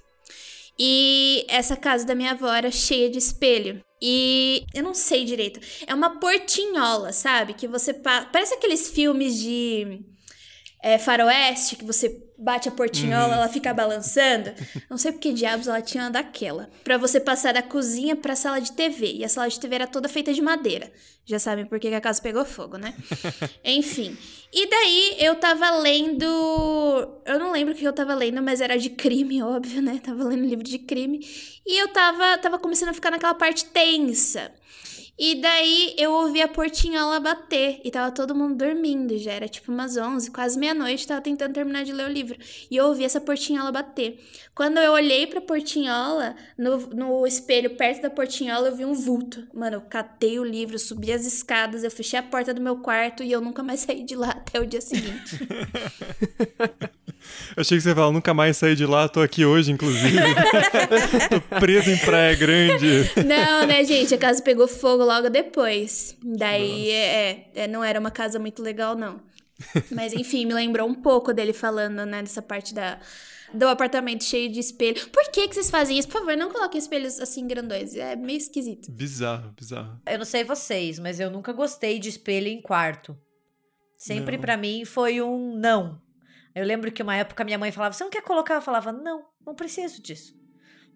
E 0.79 1.45
essa 1.47 1.75
casa 1.75 2.03
da 2.03 2.15
minha 2.15 2.31
avó 2.31 2.51
era 2.51 2.71
cheia 2.71 3.07
de 3.07 3.19
espelho. 3.19 3.79
E 4.01 4.65
eu 4.73 4.81
não 4.81 4.95
sei 4.95 5.23
direito. 5.23 5.59
É 5.85 5.93
uma 5.93 6.19
portinhola, 6.19 7.13
sabe? 7.13 7.53
Que 7.53 7.67
você. 7.67 7.93
Parece 7.93 8.55
aqueles 8.55 8.89
filmes 8.89 9.39
de 9.39 10.03
é, 10.83 10.97
faroeste, 10.97 11.77
que 11.77 11.85
você 11.85 12.21
bate 12.37 12.67
a 12.67 12.71
portinhola, 12.71 13.29
uhum. 13.29 13.33
ela 13.35 13.47
fica 13.47 13.73
balançando. 13.73 14.51
Não 14.89 14.97
sei 14.97 15.13
porque 15.13 15.31
diabos 15.31 15.65
ela 15.65 15.81
tinha 15.81 16.03
uma 16.03 16.11
daquela. 16.11 16.69
Pra 16.83 16.97
você 16.97 17.21
passar 17.21 17.53
da 17.53 17.61
cozinha 17.61 18.17
pra 18.17 18.35
sala 18.35 18.59
de 18.59 18.73
TV. 18.73 19.13
E 19.13 19.23
a 19.23 19.29
sala 19.29 19.47
de 19.47 19.57
TV 19.57 19.75
era 19.75 19.87
toda 19.87 20.09
feita 20.09 20.33
de 20.33 20.41
madeira. 20.41 20.91
Já 21.25 21.39
sabem 21.39 21.65
por 21.65 21.79
que 21.79 21.87
a 21.87 22.01
casa 22.01 22.21
pegou 22.21 22.43
fogo, 22.43 22.77
né? 22.77 22.93
Enfim. 23.63 24.17
E 24.51 24.69
daí 24.69 25.15
eu 25.19 25.35
tava 25.35 25.71
lendo. 25.77 26.25
Eu 27.25 27.39
não 27.39 27.53
lembro 27.53 27.73
o 27.73 27.77
que 27.77 27.85
eu 27.85 27.93
tava 27.93 28.13
lendo, 28.13 28.43
mas 28.43 28.59
era 28.59 28.77
de 28.77 28.89
crime, 28.89 29.41
óbvio, 29.41 29.81
né? 29.81 30.01
Tava 30.03 30.25
lendo 30.25 30.45
livro 30.45 30.65
de 30.65 30.79
crime. 30.79 31.25
E 31.65 31.81
eu 31.81 31.87
tava, 31.87 32.37
tava 32.39 32.59
começando 32.59 32.89
a 32.89 32.93
ficar 32.93 33.09
naquela 33.09 33.33
parte 33.33 33.63
tensa. 33.65 34.51
E 35.17 35.35
daí 35.35 35.93
eu 35.97 36.11
ouvi 36.11 36.41
a 36.41 36.47
portinhola 36.47 37.19
bater 37.19 37.79
e 37.83 37.91
tava 37.91 38.11
todo 38.11 38.33
mundo 38.33 38.55
dormindo, 38.55 39.15
já 39.17 39.31
era 39.33 39.47
tipo 39.47 39.71
umas 39.71 39.95
11, 39.95 40.31
quase 40.31 40.57
meia-noite, 40.57 41.07
tava 41.07 41.21
tentando 41.21 41.53
terminar 41.53 41.83
de 41.83 41.93
ler 41.93 42.07
o 42.09 42.11
livro. 42.11 42.35
E 42.69 42.75
eu 42.75 42.87
ouvi 42.87 43.03
essa 43.03 43.21
portinhola 43.21 43.71
bater. 43.71 44.19
Quando 44.55 44.79
eu 44.79 44.91
olhei 44.91 45.27
pra 45.27 45.39
portinhola, 45.39 46.35
no, 46.57 46.77
no 46.87 47.27
espelho 47.27 47.75
perto 47.75 48.01
da 48.01 48.09
portinhola, 48.09 48.69
eu 48.69 48.75
vi 48.75 48.85
um 48.85 48.93
vulto. 48.93 49.47
Mano, 49.53 49.77
eu 49.77 49.81
catei 49.81 50.39
o 50.39 50.43
livro, 50.43 50.79
subi 50.79 51.11
as 51.11 51.25
escadas, 51.25 51.83
eu 51.83 51.91
fechei 51.91 52.17
a 52.17 52.23
porta 52.23 52.51
do 52.51 52.61
meu 52.61 52.77
quarto 52.77 53.21
e 53.21 53.31
eu 53.31 53.39
nunca 53.39 53.61
mais 53.61 53.81
saí 53.85 54.03
de 54.03 54.15
lá 54.15 54.29
até 54.29 54.59
o 54.59 54.65
dia 54.65 54.81
seguinte. 54.81 55.37
Eu 57.55 57.61
achei 57.61 57.77
que 57.77 57.83
você 57.83 57.89
ia 57.89 57.95
falar, 57.95 58.11
nunca 58.11 58.33
mais 58.33 58.57
saí 58.57 58.75
de 58.75 58.85
lá, 58.85 59.07
tô 59.07 59.21
aqui 59.21 59.45
hoje, 59.45 59.71
inclusive. 59.71 60.17
tô 61.29 61.59
preso 61.59 61.89
em 61.89 61.97
Praia 61.97 62.35
Grande. 62.35 63.11
Não, 63.25 63.67
né, 63.67 63.83
gente? 63.83 64.13
A 64.13 64.17
casa 64.17 64.41
pegou 64.41 64.67
fogo 64.67 65.03
logo 65.03 65.29
depois. 65.29 66.15
Daí, 66.23 66.89
é, 66.89 67.49
é, 67.55 67.67
não 67.67 67.83
era 67.83 67.99
uma 67.99 68.11
casa 68.11 68.39
muito 68.39 68.61
legal, 68.61 68.95
não. 68.95 69.21
Mas, 69.91 70.13
enfim, 70.13 70.45
me 70.45 70.53
lembrou 70.53 70.87
um 70.87 70.95
pouco 70.95 71.33
dele 71.33 71.53
falando, 71.53 72.05
né, 72.05 72.21
dessa 72.21 72.41
parte 72.41 72.73
da, 72.73 72.99
do 73.53 73.67
apartamento 73.67 74.23
cheio 74.23 74.51
de 74.51 74.59
espelho. 74.59 75.07
Por 75.09 75.31
que, 75.31 75.47
que 75.47 75.53
vocês 75.53 75.69
fazem 75.69 75.97
isso? 75.97 76.07
Por 76.07 76.19
favor, 76.19 76.35
não 76.35 76.51
coloquem 76.51 76.79
espelhos 76.79 77.19
assim 77.19 77.47
grandões. 77.47 77.95
É 77.95 78.15
meio 78.15 78.37
esquisito. 78.37 78.91
Bizarro, 78.91 79.51
bizarro. 79.51 80.01
Eu 80.07 80.17
não 80.17 80.25
sei 80.25 80.43
vocês, 80.43 80.99
mas 80.99 81.19
eu 81.19 81.29
nunca 81.29 81.53
gostei 81.53 81.99
de 81.99 82.09
espelho 82.09 82.47
em 82.47 82.61
quarto. 82.61 83.15
Sempre 83.95 84.37
para 84.37 84.57
mim 84.57 84.83
foi 84.83 85.21
um 85.21 85.55
não. 85.55 86.01
Eu 86.55 86.65
lembro 86.65 86.91
que 86.91 87.01
uma 87.01 87.15
época 87.15 87.43
minha 87.43 87.57
mãe 87.57 87.71
falava: 87.71 87.93
Você 87.93 88.03
não 88.03 88.11
quer 88.11 88.21
colocar? 88.21 88.55
Eu 88.55 88.61
falava: 88.61 88.91
Não, 88.91 89.25
não 89.45 89.55
preciso 89.55 90.01
disso. 90.01 90.35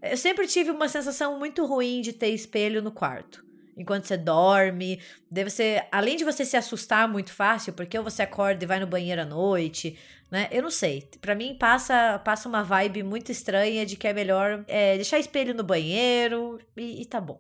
Eu 0.02 0.18
sempre 0.18 0.48
tive 0.48 0.70
uma 0.70 0.88
sensação 0.88 1.40
muito 1.40 1.66
ruim 1.66 2.02
de 2.02 2.14
ter 2.14 2.30
espelho 2.30 2.82
no 2.82 2.92
quarto. 2.92 3.46
Enquanto 3.76 4.06
você 4.06 4.18
dorme, 4.18 5.00
deve 5.30 5.50
ser. 5.50 5.88
Além 5.92 6.18
de 6.18 6.24
você 6.24 6.44
se 6.44 6.58
assustar 6.58 7.08
muito 7.08 7.32
fácil, 7.32 7.74
porque 7.74 8.00
você 8.00 8.24
acorda 8.24 8.64
e 8.64 8.68
vai 8.68 8.80
no 8.80 8.88
banheiro 8.88 9.22
à 9.22 9.26
noite, 9.26 9.98
né? 10.32 10.48
Eu 10.52 10.64
não 10.64 10.72
sei. 10.72 11.08
Para 11.22 11.36
mim 11.36 11.56
passa 11.60 12.20
passa 12.20 12.50
uma 12.50 12.64
vibe 12.64 13.04
muito 13.04 13.32
estranha 13.32 13.86
de 13.86 13.96
que 13.96 14.08
é 14.08 14.14
melhor 14.14 14.64
é, 14.68 14.96
deixar 14.96 15.20
espelho 15.20 15.54
no 15.54 15.64
banheiro 15.64 16.60
e, 16.76 17.02
e 17.02 17.06
tá 17.06 17.22
bom. 17.22 17.40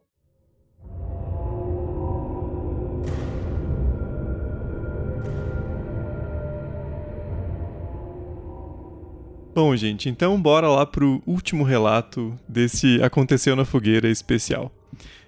Bom, 9.57 9.75
gente, 9.75 10.07
então 10.07 10.39
bora 10.39 10.69
lá 10.69 10.85
pro 10.85 11.19
último 11.25 11.63
relato 11.63 12.39
desse 12.47 13.01
Aconteceu 13.01 13.55
na 13.55 13.65
Fogueira 13.65 14.07
especial. 14.07 14.71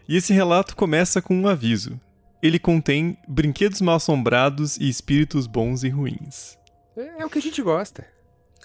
E 0.08 0.16
esse 0.16 0.32
relato 0.34 0.76
começa 0.76 1.20
com 1.20 1.36
um 1.36 1.48
aviso. 1.48 2.00
Ele 2.40 2.60
contém 2.60 3.18
brinquedos 3.28 3.82
mal 3.82 3.96
assombrados 3.96 4.78
e 4.78 4.88
espíritos 4.88 5.48
bons 5.48 5.84
e 5.84 5.90
ruins. 5.90 6.60
É, 6.96 7.24
é 7.24 7.26
o 7.26 7.30
que 7.32 7.40
a 7.40 7.42
gente 7.42 7.60
gosta. 7.64 8.06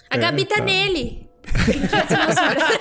A 0.07 0.15
Gabi 0.17 0.43
é, 0.43 0.45
tá, 0.45 0.57
tá 0.57 0.63
nele. 0.63 1.27
Brinquedos 1.65 2.11
mal 2.11 2.29
assombrados. 2.29 2.77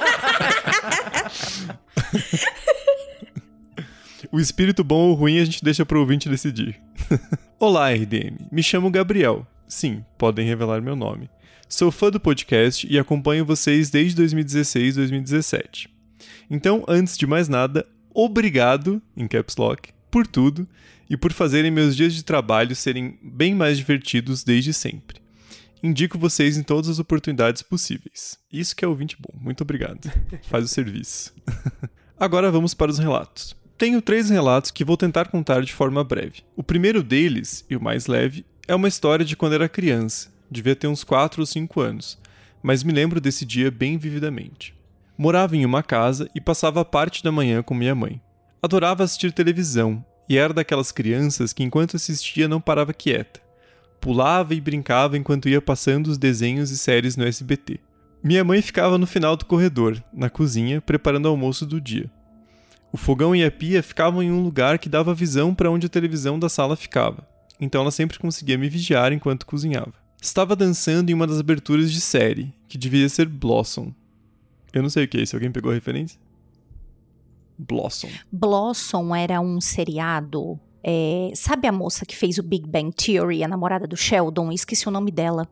o 4.30 4.38
espírito 4.38 4.84
bom 4.84 5.08
ou 5.08 5.14
ruim 5.14 5.38
a 5.38 5.44
gente 5.46 5.64
deixa 5.64 5.86
pro 5.86 6.00
ouvinte 6.00 6.28
decidir. 6.28 6.78
Olá, 7.58 7.90
RDM. 7.90 8.46
Me 8.52 8.62
chamo 8.62 8.90
Gabriel. 8.90 9.46
Sim, 9.66 10.04
podem 10.18 10.46
revelar 10.46 10.82
meu 10.82 10.94
nome. 10.94 11.30
Sou 11.68 11.90
fã 11.90 12.10
do 12.10 12.20
podcast 12.20 12.86
e 12.88 12.98
acompanho 12.98 13.44
vocês 13.44 13.90
desde 13.90 14.16
2016 14.16 14.96
2017. 14.96 15.88
Então, 16.50 16.84
antes 16.86 17.16
de 17.16 17.26
mais 17.26 17.48
nada, 17.48 17.86
obrigado, 18.12 19.02
em 19.16 19.26
caps 19.26 19.56
lock, 19.56 19.90
por 20.10 20.26
tudo 20.26 20.68
e 21.08 21.16
por 21.16 21.32
fazerem 21.32 21.70
meus 21.70 21.96
dias 21.96 22.14
de 22.14 22.22
trabalho 22.22 22.76
serem 22.76 23.18
bem 23.22 23.54
mais 23.54 23.78
divertidos 23.78 24.44
desde 24.44 24.72
sempre. 24.72 25.20
Indico 25.82 26.18
vocês 26.18 26.56
em 26.56 26.62
todas 26.62 26.88
as 26.88 26.98
oportunidades 26.98 27.62
possíveis. 27.62 28.38
Isso 28.52 28.76
que 28.76 28.84
é 28.84 28.88
ouvinte 28.88 29.16
bom. 29.18 29.38
Muito 29.38 29.62
obrigado. 29.62 30.10
Faz 30.48 30.64
o 30.64 30.68
serviço. 30.68 31.34
Agora 32.18 32.50
vamos 32.50 32.72
para 32.72 32.90
os 32.90 32.98
relatos. 32.98 33.56
Tenho 33.76 34.00
três 34.00 34.30
relatos 34.30 34.70
que 34.70 34.84
vou 34.84 34.96
tentar 34.96 35.28
contar 35.28 35.62
de 35.62 35.72
forma 35.72 36.04
breve. 36.04 36.42
O 36.56 36.62
primeiro 36.62 37.02
deles, 37.02 37.64
e 37.68 37.76
o 37.76 37.82
mais 37.82 38.06
leve, 38.06 38.46
é 38.68 38.74
uma 38.74 38.88
história 38.88 39.24
de 39.24 39.36
quando 39.36 39.54
era 39.54 39.68
criança, 39.68 40.32
devia 40.50 40.76
ter 40.76 40.86
uns 40.86 41.04
4 41.04 41.40
ou 41.40 41.46
5 41.46 41.80
anos, 41.80 42.18
mas 42.62 42.82
me 42.82 42.92
lembro 42.92 43.20
desse 43.20 43.44
dia 43.44 43.70
bem 43.70 43.98
vividamente. 43.98 44.74
Morava 45.16 45.56
em 45.56 45.64
uma 45.64 45.82
casa 45.82 46.28
e 46.34 46.40
passava 46.40 46.84
parte 46.84 47.22
da 47.22 47.30
manhã 47.30 47.62
com 47.62 47.74
minha 47.74 47.94
mãe. 47.94 48.20
Adorava 48.62 49.04
assistir 49.04 49.32
televisão 49.32 50.04
e 50.28 50.36
era 50.36 50.52
daquelas 50.52 50.90
crianças 50.90 51.52
que, 51.52 51.62
enquanto 51.62 51.96
assistia, 51.96 52.48
não 52.48 52.60
parava 52.60 52.92
quieta. 52.92 53.40
Pulava 54.00 54.54
e 54.54 54.60
brincava 54.60 55.16
enquanto 55.16 55.48
ia 55.48 55.62
passando 55.62 56.08
os 56.08 56.18
desenhos 56.18 56.70
e 56.70 56.78
séries 56.78 57.16
no 57.16 57.24
SBT. 57.24 57.78
Minha 58.22 58.42
mãe 58.42 58.60
ficava 58.62 58.98
no 58.98 59.06
final 59.06 59.36
do 59.36 59.44
corredor, 59.44 60.02
na 60.12 60.30
cozinha, 60.30 60.80
preparando 60.80 61.26
o 61.26 61.28
almoço 61.28 61.66
do 61.66 61.80
dia. 61.80 62.10
O 62.90 62.96
fogão 62.96 63.34
e 63.34 63.44
a 63.44 63.50
pia 63.50 63.82
ficavam 63.82 64.22
em 64.22 64.30
um 64.30 64.42
lugar 64.42 64.78
que 64.78 64.88
dava 64.88 65.14
visão 65.14 65.54
para 65.54 65.70
onde 65.70 65.86
a 65.86 65.90
televisão 65.90 66.38
da 66.38 66.48
sala 66.48 66.76
ficava, 66.76 67.26
então 67.60 67.80
ela 67.82 67.90
sempre 67.90 68.18
conseguia 68.18 68.56
me 68.56 68.68
vigiar 68.68 69.12
enquanto 69.12 69.44
cozinhava. 69.44 70.03
Estava 70.24 70.56
dançando 70.56 71.10
em 71.10 71.12
uma 71.12 71.26
das 71.26 71.38
aberturas 71.38 71.92
de 71.92 72.00
série, 72.00 72.50
que 72.66 72.78
devia 72.78 73.06
ser 73.10 73.28
Blossom. 73.28 73.92
Eu 74.72 74.80
não 74.82 74.88
sei 74.88 75.04
o 75.04 75.08
que 75.08 75.18
é 75.18 75.20
isso, 75.20 75.36
alguém 75.36 75.52
pegou 75.52 75.70
a 75.70 75.74
referência? 75.74 76.18
Blossom. 77.58 78.08
Blossom 78.32 79.14
era 79.14 79.38
um 79.42 79.60
seriado. 79.60 80.58
é, 80.82 81.30
sabe 81.34 81.68
a 81.68 81.72
moça 81.72 82.06
que 82.06 82.16
fez 82.16 82.38
o 82.38 82.42
Big 82.42 82.66
Bang 82.66 82.90
Theory, 82.90 83.44
a 83.44 83.48
namorada 83.48 83.86
do 83.86 83.98
Sheldon? 83.98 84.50
Esqueci 84.50 84.88
o 84.88 84.90
nome 84.90 85.10
dela. 85.10 85.46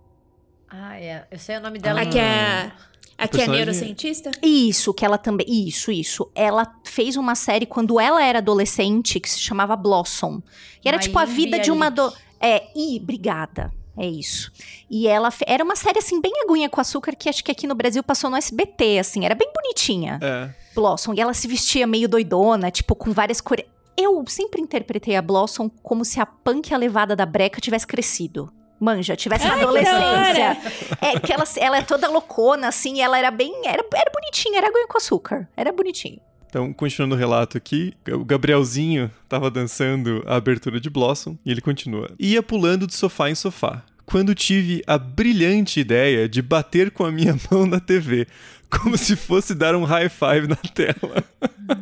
Ah, 0.70 0.98
é. 0.98 1.26
Eu 1.30 1.38
sei 1.38 1.58
o 1.58 1.60
nome 1.60 1.78
dela. 1.78 2.00
Aqui 2.00 2.18
é, 2.18 2.62
aqui 2.62 2.72
é 3.18 3.28
personagem- 3.28 3.54
neurocientista? 3.56 4.30
Isso, 4.42 4.94
que 4.94 5.04
ela 5.04 5.18
também. 5.18 5.46
Isso, 5.46 5.92
isso. 5.92 6.30
Ela 6.34 6.80
fez 6.82 7.16
uma 7.16 7.34
série 7.34 7.66
quando 7.66 8.00
ela 8.00 8.24
era 8.24 8.38
adolescente 8.38 9.20
que 9.20 9.28
se 9.28 9.38
chamava 9.38 9.76
Blossom. 9.76 10.40
E 10.82 10.88
era 10.88 10.98
tipo 10.98 11.18
a 11.18 11.26
vida 11.26 11.58
de 11.58 11.70
uma. 11.70 11.90
Do... 11.90 12.10
É, 12.40 12.68
e 12.74 12.98
obrigada. 12.98 13.70
É 13.96 14.06
isso. 14.06 14.50
E 14.90 15.06
ela 15.06 15.28
era 15.46 15.62
uma 15.62 15.76
série 15.76 15.98
assim 15.98 16.20
bem 16.20 16.32
aguinha 16.44 16.68
com 16.68 16.80
açúcar 16.80 17.14
que 17.14 17.28
acho 17.28 17.44
que 17.44 17.52
aqui 17.52 17.66
no 17.66 17.74
Brasil 17.74 18.02
passou 18.02 18.30
no 18.30 18.36
SBT, 18.36 18.98
assim, 18.98 19.24
era 19.24 19.34
bem 19.34 19.50
bonitinha. 19.54 20.18
É. 20.22 20.50
Blossom. 20.74 21.12
E 21.14 21.20
ela 21.20 21.34
se 21.34 21.46
vestia 21.46 21.86
meio 21.86 22.08
doidona, 22.08 22.70
tipo, 22.70 22.94
com 22.94 23.12
várias 23.12 23.40
cores. 23.40 23.66
Eu 23.96 24.24
sempre 24.26 24.60
interpretei 24.60 25.16
a 25.16 25.22
Blossom 25.22 25.68
como 25.82 26.04
se 26.04 26.18
a 26.18 26.24
punk 26.24 26.72
a 26.72 26.78
levada 26.78 27.14
da 27.14 27.26
breca 27.26 27.60
tivesse 27.60 27.86
crescido. 27.86 28.50
Manja, 28.80 29.14
tivesse 29.14 29.46
na 29.46 29.52
Ai, 29.52 29.58
que 29.58 29.64
adolescência. 29.64 30.58
É 31.00 31.20
que 31.20 31.32
ela, 31.32 31.44
ela 31.56 31.76
é 31.76 31.82
toda 31.82 32.08
loucona, 32.08 32.66
assim, 32.68 33.00
ela 33.00 33.16
era 33.16 33.30
bem. 33.30 33.52
Era, 33.64 33.84
era 33.94 34.10
bonitinha, 34.12 34.58
era 34.58 34.66
aguinha 34.66 34.88
com 34.88 34.96
açúcar. 34.96 35.48
Era 35.56 35.70
bonitinho. 35.70 36.20
Então, 36.52 36.70
continuando 36.70 37.14
o 37.14 37.18
relato 37.18 37.56
aqui, 37.56 37.94
o 38.12 38.26
Gabrielzinho 38.26 39.10
tava 39.26 39.50
dançando 39.50 40.22
a 40.26 40.36
abertura 40.36 40.78
de 40.78 40.90
Blossom 40.90 41.34
e 41.46 41.50
ele 41.50 41.62
continua. 41.62 42.10
Ia 42.18 42.42
pulando 42.42 42.86
de 42.86 42.94
sofá 42.94 43.30
em 43.30 43.34
sofá. 43.34 43.82
Quando 44.04 44.34
tive 44.34 44.82
a 44.86 44.98
brilhante 44.98 45.80
ideia 45.80 46.28
de 46.28 46.42
bater 46.42 46.90
com 46.90 47.06
a 47.06 47.10
minha 47.10 47.34
mão 47.50 47.64
na 47.64 47.80
TV, 47.80 48.26
como 48.68 48.98
se 48.98 49.16
fosse 49.16 49.54
dar 49.54 49.74
um 49.74 49.84
high 49.84 50.10
five 50.10 50.46
na 50.46 50.56
tela. 50.56 51.24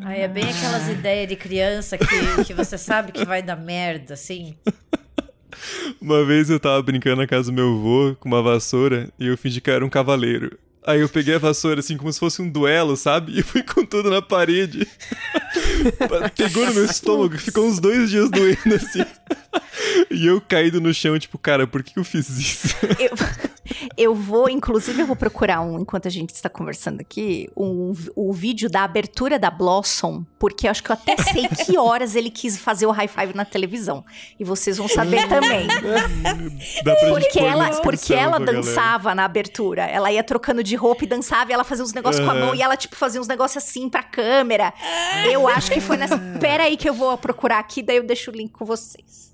Aí 0.05 0.21
é 0.21 0.29
bem 0.29 0.45
aquelas 0.45 0.89
ideias 0.89 1.29
de 1.29 1.35
criança 1.35 1.99
que, 1.99 2.45
que 2.45 2.55
você 2.55 2.79
sabe 2.79 3.11
que 3.11 3.25
vai 3.25 3.43
dar 3.43 3.57
merda, 3.57 4.15
assim. 4.15 4.55
Uma 6.01 6.25
vez 6.25 6.49
eu 6.49 6.61
tava 6.61 6.81
brincando 6.81 7.17
na 7.17 7.27
casa 7.27 7.51
do 7.51 7.53
meu 7.53 7.75
avô 7.75 8.17
com 8.21 8.29
uma 8.29 8.41
vassoura 8.41 9.09
e 9.19 9.27
eu 9.27 9.37
fingi 9.37 9.61
que 9.61 9.69
eu 9.69 9.75
era 9.75 9.85
um 9.85 9.91
cavaleiro. 9.91 10.57
Aí 10.87 11.01
eu 11.01 11.09
peguei 11.09 11.35
a 11.35 11.39
vassoura 11.39 11.81
assim 11.81 11.97
como 11.97 12.13
se 12.13 12.19
fosse 12.19 12.41
um 12.41 12.49
duelo, 12.49 12.97
sabe? 12.97 13.39
E 13.39 13.43
fui 13.43 13.63
com 13.63 13.85
tudo 13.85 14.11
na 14.11 14.23
parede. 14.23 14.87
Pegou 16.37 16.65
no 16.67 16.75
meu 16.75 16.85
estômago, 16.85 17.37
ficou 17.39 17.67
uns 17.67 17.79
dois 17.79 18.11
dias 18.11 18.31
doendo 18.31 18.75
assim. 18.75 19.05
E 20.11 20.27
eu 20.27 20.41
caído 20.41 20.81
no 20.81 20.93
chão, 20.93 21.19
tipo, 21.19 21.39
cara, 21.39 21.67
por 21.67 21.83
que 21.83 21.99
eu 21.99 22.05
fiz 22.05 22.29
isso? 22.31 22.77
Eu, 22.99 23.11
eu 23.97 24.15
vou, 24.15 24.49
inclusive, 24.49 25.03
eu 25.03 25.07
vou 25.07 25.17
procurar 25.17 25.61
um, 25.61 25.81
enquanto 25.81 26.07
a 26.07 26.11
gente 26.11 26.31
está 26.31 26.49
conversando 26.49 27.01
aqui, 27.01 27.49
um, 27.57 27.93
o 28.15 28.33
vídeo 28.33 28.69
da 28.71 28.85
abertura 28.85 29.39
da 29.39 29.51
Blossom, 29.51 30.25
porque 30.39 30.67
eu 30.67 30.71
acho 30.71 30.83
que 30.83 30.91
eu 30.91 30.95
até 30.95 31.17
sei 31.17 31.49
que 31.49 31.77
horas 31.79 32.15
ele 32.15 32.31
quis 32.31 32.59
fazer 32.59 32.87
o 32.87 32.91
high 32.91 33.09
five 33.09 33.35
na 33.35 33.45
televisão. 33.45 34.05
E 34.39 34.45
vocês 34.45 34.79
vão 34.79 34.89
saber 34.89 35.29
também. 35.29 35.67
Dá 36.85 36.95
pra 36.97 37.09
Porque 37.11 37.39
ela, 37.41 37.71
porque 37.81 38.15
ela 38.15 38.37
pra 38.37 38.47
galera. 38.47 38.53
dançava 38.53 39.15
na 39.15 39.25
abertura. 39.25 39.85
Ela 39.85 40.11
ia 40.13 40.23
trocando 40.23 40.63
de 40.63 40.77
roupa 40.77 41.05
e 41.05 41.07
dançava, 41.07 41.51
e 41.51 41.55
ela 41.55 41.65
fazia 41.65 41.85
uns 41.85 41.93
negócios 41.93 42.25
com 42.25 42.31
a 42.31 42.35
mão, 42.35 42.55
e 42.55 42.63
ela, 42.63 42.77
tipo, 42.77 42.97
fazia 42.97 43.21
uns 43.21 43.29
negócios 43.29 43.63
assim 43.63 43.89
pra 43.89 44.03
câmera. 44.03 44.73
Eu 45.31 45.47
acho 45.49 45.71
que 45.71 45.81
foi 45.81 45.97
nessa. 45.97 46.19
Pera 46.41 46.65
aí 46.65 46.77
que 46.77 46.89
eu 46.89 46.95
vou 46.95 47.17
procurar 47.19 47.59
aqui, 47.59 47.83
daí 47.83 47.97
eu 47.97 48.05
deixo 48.05 48.31
o 48.31 48.35
link 48.35 48.51
com 48.53 48.65
vocês. 48.65 49.30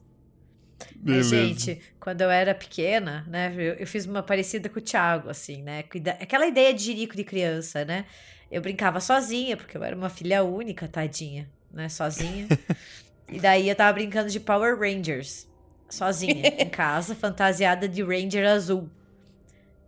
Beleza. 1.01 1.37
gente, 1.37 1.81
quando 2.01 2.23
eu 2.23 2.31
era 2.31 2.55
pequena, 2.55 3.25
né, 3.29 3.53
eu, 3.57 3.75
eu 3.75 3.87
fiz 3.87 4.07
uma 4.07 4.23
parecida 4.23 4.69
com 4.69 4.79
o 4.79 4.83
Thiago, 4.83 5.29
assim, 5.31 5.63
né? 5.63 5.85
Aquela 6.21 6.47
ideia 6.47 6.73
de 6.73 6.83
jirico 6.83 7.17
de 7.17 7.25
criança, 7.25 7.85
né? 7.85 8.05
Eu 8.51 8.61
brincava 8.63 9.01
sozinha, 9.01 9.57
porque 9.57 9.77
eu 9.77 9.85
era 9.85 9.95
uma 9.95 10.09
filha 10.09 10.43
única, 10.43 10.87
tadinha, 10.89 11.49
né? 11.73 11.89
Sozinha. 11.89 12.47
e 13.29 13.41
daí 13.41 13.69
eu 13.69 13.75
tava 13.75 13.93
brincando 13.93 14.31
de 14.31 14.41
Power 14.41 14.79
Rangers, 14.79 15.49
sozinha, 15.89 16.47
em 16.59 16.69
casa, 16.71 17.15
fantasiada 17.15 17.89
de 17.89 18.03
Ranger 18.03 18.47
azul. 18.47 18.89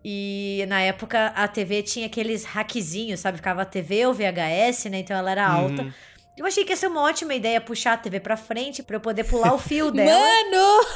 E 0.04 0.64
na 0.68 0.80
época 0.80 1.26
a 1.28 1.46
TV 1.48 1.82
tinha 1.82 2.06
aqueles 2.06 2.44
hackzinhos, 2.44 3.20
sabe? 3.20 3.38
Ficava 3.38 3.62
a 3.62 3.64
TV 3.64 4.06
ou 4.06 4.14
VHS, 4.14 4.86
né? 4.86 5.00
Então 5.00 5.16
ela 5.16 5.30
era 5.30 5.46
alta. 5.46 5.82
Uhum. 5.82 5.92
Eu 6.38 6.46
achei 6.46 6.64
que 6.64 6.72
ia 6.72 6.76
ser 6.76 6.86
uma 6.86 7.02
ótima 7.02 7.34
ideia 7.34 7.60
puxar 7.60 7.94
a 7.94 7.96
TV 7.96 8.20
pra 8.20 8.36
frente 8.36 8.82
pra 8.82 8.96
eu 8.96 9.00
poder 9.00 9.24
pular 9.24 9.52
o 9.52 9.58
fio 9.58 9.90
dela. 9.92 10.10
Mano! 10.10 10.86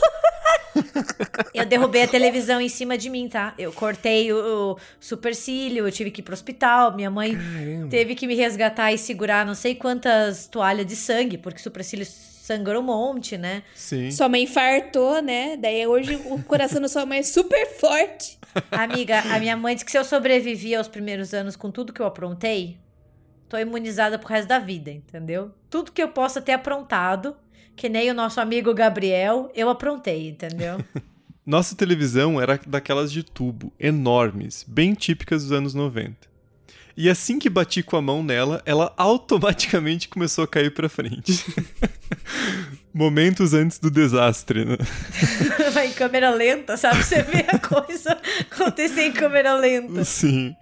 Eu 1.52 1.66
derrubei 1.66 2.02
a 2.02 2.08
televisão 2.08 2.60
em 2.60 2.68
cima 2.68 2.96
de 2.96 3.10
mim, 3.10 3.28
tá? 3.28 3.52
Eu 3.58 3.72
cortei 3.72 4.32
o, 4.32 4.72
o 4.72 4.78
supercílio, 4.98 5.86
eu 5.86 5.92
tive 5.92 6.10
que 6.10 6.20
ir 6.20 6.24
pro 6.24 6.32
hospital. 6.32 6.94
Minha 6.94 7.10
mãe 7.10 7.36
teve 7.90 8.14
que 8.14 8.26
me 8.26 8.34
resgatar 8.34 8.90
e 8.92 8.96
segurar 8.96 9.44
não 9.44 9.54
sei 9.54 9.74
quantas 9.74 10.46
toalhas 10.46 10.86
de 10.86 10.96
sangue, 10.96 11.36
porque 11.36 11.60
o 11.60 11.62
supercílio 11.62 12.06
sangrou 12.06 12.82
um 12.82 12.86
monte, 12.86 13.36
né? 13.36 13.62
Sim. 13.74 14.10
Sua 14.10 14.28
mãe 14.28 14.44
infartou, 14.44 15.20
né? 15.22 15.56
Daí 15.58 15.86
hoje 15.86 16.16
o 16.26 16.42
coração 16.42 16.80
da 16.80 16.88
sua 16.88 17.04
mãe 17.04 17.18
é 17.18 17.22
super 17.22 17.66
forte. 17.78 18.38
Amiga, 18.70 19.20
a 19.20 19.38
minha 19.38 19.56
mãe 19.56 19.74
disse 19.74 19.84
que 19.84 19.90
se 19.90 19.98
eu 19.98 20.04
sobrevivi 20.04 20.74
aos 20.74 20.88
primeiros 20.88 21.32
anos 21.34 21.54
com 21.54 21.70
tudo 21.70 21.92
que 21.92 22.00
eu 22.00 22.06
aprontei, 22.06 22.78
tô 23.52 23.58
imunizada 23.58 24.18
pro 24.18 24.30
resto 24.30 24.48
da 24.48 24.58
vida, 24.58 24.90
entendeu? 24.90 25.50
Tudo 25.68 25.92
que 25.92 26.02
eu 26.02 26.08
possa 26.08 26.40
ter 26.40 26.52
aprontado, 26.52 27.36
que 27.76 27.86
nem 27.86 28.10
o 28.10 28.14
nosso 28.14 28.40
amigo 28.40 28.72
Gabriel, 28.72 29.52
eu 29.54 29.68
aprontei, 29.68 30.30
entendeu? 30.30 30.82
Nossa 31.44 31.76
televisão 31.76 32.40
era 32.40 32.58
daquelas 32.66 33.12
de 33.12 33.22
tubo, 33.22 33.70
enormes, 33.78 34.64
bem 34.66 34.94
típicas 34.94 35.42
dos 35.42 35.52
anos 35.52 35.74
90. 35.74 36.16
E 36.96 37.10
assim 37.10 37.38
que 37.38 37.50
bati 37.50 37.82
com 37.82 37.96
a 37.96 38.00
mão 38.00 38.22
nela, 38.22 38.62
ela 38.64 38.94
automaticamente 38.96 40.08
começou 40.08 40.44
a 40.44 40.48
cair 40.48 40.72
pra 40.72 40.88
frente. 40.88 41.44
Momentos 42.94 43.52
antes 43.52 43.78
do 43.78 43.90
desastre, 43.90 44.64
né? 44.64 44.78
Vai 45.72 45.88
em 45.88 45.92
câmera 45.92 46.30
lenta, 46.30 46.78
sabe? 46.78 47.02
Você 47.02 47.22
vê 47.22 47.44
a 47.48 47.58
coisa 47.58 48.18
acontecer 48.50 49.02
em 49.02 49.12
câmera 49.12 49.54
lenta. 49.54 50.04
Sim. 50.04 50.56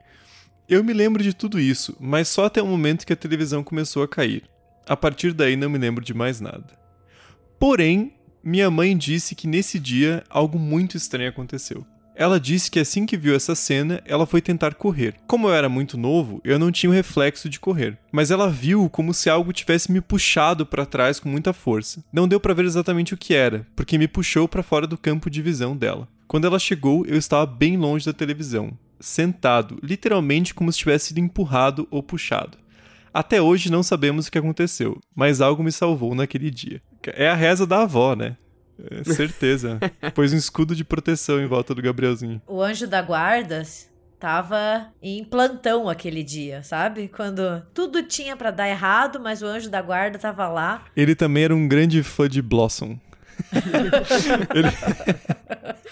Eu 0.71 0.85
me 0.85 0.93
lembro 0.93 1.21
de 1.21 1.35
tudo 1.35 1.59
isso, 1.59 1.97
mas 1.99 2.29
só 2.29 2.45
até 2.45 2.63
o 2.63 2.67
momento 2.67 3.05
que 3.05 3.13
a 3.13 3.17
televisão 3.17 3.61
começou 3.65 4.05
a 4.05 4.09
cair. 4.09 4.45
A 4.87 4.97
partir 4.97 5.33
daí 5.33 5.57
não 5.57 5.69
me 5.69 5.77
lembro 5.77 6.05
de 6.05 6.15
mais 6.15 6.41
nada. 6.41 6.79
Porém, 7.59 8.13
minha 8.41 8.71
mãe 8.71 8.97
disse 8.97 9.35
que 9.35 9.49
nesse 9.49 9.81
dia 9.81 10.23
algo 10.31 10.61
muito 10.61 10.97
estranho 10.97 11.29
aconteceu. 11.29 11.85
Ela 12.15 12.39
disse 12.39 12.71
que 12.71 12.79
assim 12.79 13.05
que 13.05 13.17
viu 13.17 13.35
essa 13.35 13.57
cena, 13.57 14.01
ela 14.05 14.27
foi 14.27 14.41
tentar 14.41 14.75
correr. 14.75 15.17
Como 15.27 15.49
eu 15.49 15.55
era 15.55 15.69
muito 15.69 15.99
novo, 15.99 16.41
eu 16.45 16.57
não 16.57 16.71
tinha 16.71 16.91
o 16.91 16.95
reflexo 16.95 17.49
de 17.49 17.59
correr, 17.59 17.99
mas 18.13 18.31
ela 18.31 18.49
viu 18.49 18.89
como 18.89 19.13
se 19.13 19.29
algo 19.29 19.53
tivesse 19.53 19.91
me 19.91 20.01
puxado 20.01 20.65
para 20.65 20.87
trás 20.87 21.19
com 21.19 21.29
muita 21.29 21.53
força. 21.53 22.05
Não 22.13 22.29
deu 22.29 22.39
para 22.39 22.55
ver 22.55 22.65
exatamente 22.65 23.13
o 23.13 23.19
que 23.19 23.35
era, 23.35 23.67
porque 23.75 23.99
me 23.99 24.07
puxou 24.07 24.47
para 24.47 24.63
fora 24.63 24.87
do 24.87 24.97
campo 24.97 25.29
de 25.29 25.43
visão 25.43 25.77
dela. 25.77 26.07
Quando 26.29 26.47
ela 26.47 26.61
chegou, 26.61 27.05
eu 27.07 27.17
estava 27.17 27.45
bem 27.45 27.77
longe 27.77 28.07
da 28.07 28.13
televisão, 28.13 28.79
sentado, 29.01 29.79
literalmente 29.83 30.55
como 30.55 30.71
se 30.73 30.79
tivesse 30.79 31.07
sido 31.09 31.19
empurrado 31.19 31.87
ou 31.91 32.03
puxado. 32.03 32.59
Até 33.13 33.41
hoje 33.43 33.71
não 33.73 33.83
sabemos 33.83 34.27
o 34.27 34.31
que 34.33 34.39
aconteceu, 34.39 35.01
mas 35.15 35.41
algo 35.41 35.63
me 35.65 35.73
salvou 35.73 36.15
naquele 36.15 36.51
dia. 36.51 36.81
É 37.09 37.29
a 37.29 37.35
reza 37.35 37.67
da 37.67 37.83
avó, 37.83 38.15
né? 38.15 38.37
É, 38.91 39.03
certeza. 39.13 39.81
Pôs 40.15 40.33
um 40.33 40.37
escudo 40.37 40.77
de 40.77 40.85
proteção 40.85 41.41
em 41.41 41.47
volta 41.47 41.75
do 41.75 41.83
Gabrielzinho. 41.83 42.41
O 42.47 42.63
anjo 42.63 42.87
da 42.87 43.03
guarda 43.03 43.63
tava 44.19 44.87
em 45.03 45.25
plantão 45.25 45.89
aquele 45.89 46.23
dia, 46.23 46.63
sabe? 46.63 47.09
Quando 47.09 47.63
tudo 47.75 48.03
tinha 48.03 48.37
pra 48.37 48.51
dar 48.51 48.69
errado, 48.69 49.19
mas 49.19 49.43
o 49.43 49.47
anjo 49.47 49.69
da 49.71 49.81
guarda 49.83 50.19
tava 50.19 50.47
lá. 50.49 50.85
Ele 50.95 51.15
também 51.15 51.45
era 51.45 51.55
um 51.57 51.67
grande 51.67 52.03
fã 52.03 52.29
de 52.29 52.41
Blossom. 52.41 52.99
Ele- 54.55 54.69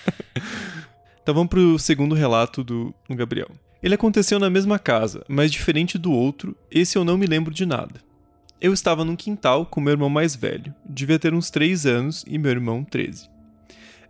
então 1.28 1.34
vamos 1.34 1.50
pro 1.50 1.78
segundo 1.78 2.14
relato 2.14 2.64
do, 2.64 2.94
Gabriel. 3.10 3.50
Ele 3.82 3.94
aconteceu 3.94 4.38
na 4.38 4.48
mesma 4.48 4.78
casa, 4.78 5.22
mas 5.28 5.52
diferente 5.52 5.98
do 5.98 6.10
outro, 6.10 6.56
esse 6.70 6.96
eu 6.96 7.04
não 7.04 7.18
me 7.18 7.26
lembro 7.26 7.52
de 7.52 7.66
nada. 7.66 8.00
Eu 8.58 8.72
estava 8.72 9.04
num 9.04 9.14
quintal 9.14 9.66
com 9.66 9.78
meu 9.78 9.92
irmão 9.92 10.08
mais 10.08 10.34
velho, 10.34 10.74
devia 10.88 11.18
ter 11.18 11.34
uns 11.34 11.50
3 11.50 11.84
anos, 11.84 12.24
e 12.26 12.38
meu 12.38 12.50
irmão 12.50 12.82
13. 12.82 13.28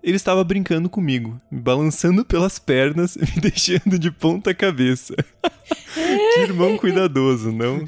Ele 0.01 0.15
estava 0.15 0.45
brincando 0.45 0.89
comigo, 0.89 1.41
me 1.51 1.59
balançando 1.59 2.23
pelas 2.25 2.61
pernas 2.61 3.17
me 3.35 3.41
deixando 3.41 3.99
de 3.99 4.13
ponta 4.13 4.55
cabeça. 4.55 5.17
que 5.93 6.41
irmão 6.43 6.77
cuidadoso, 6.79 7.51
não? 7.51 7.85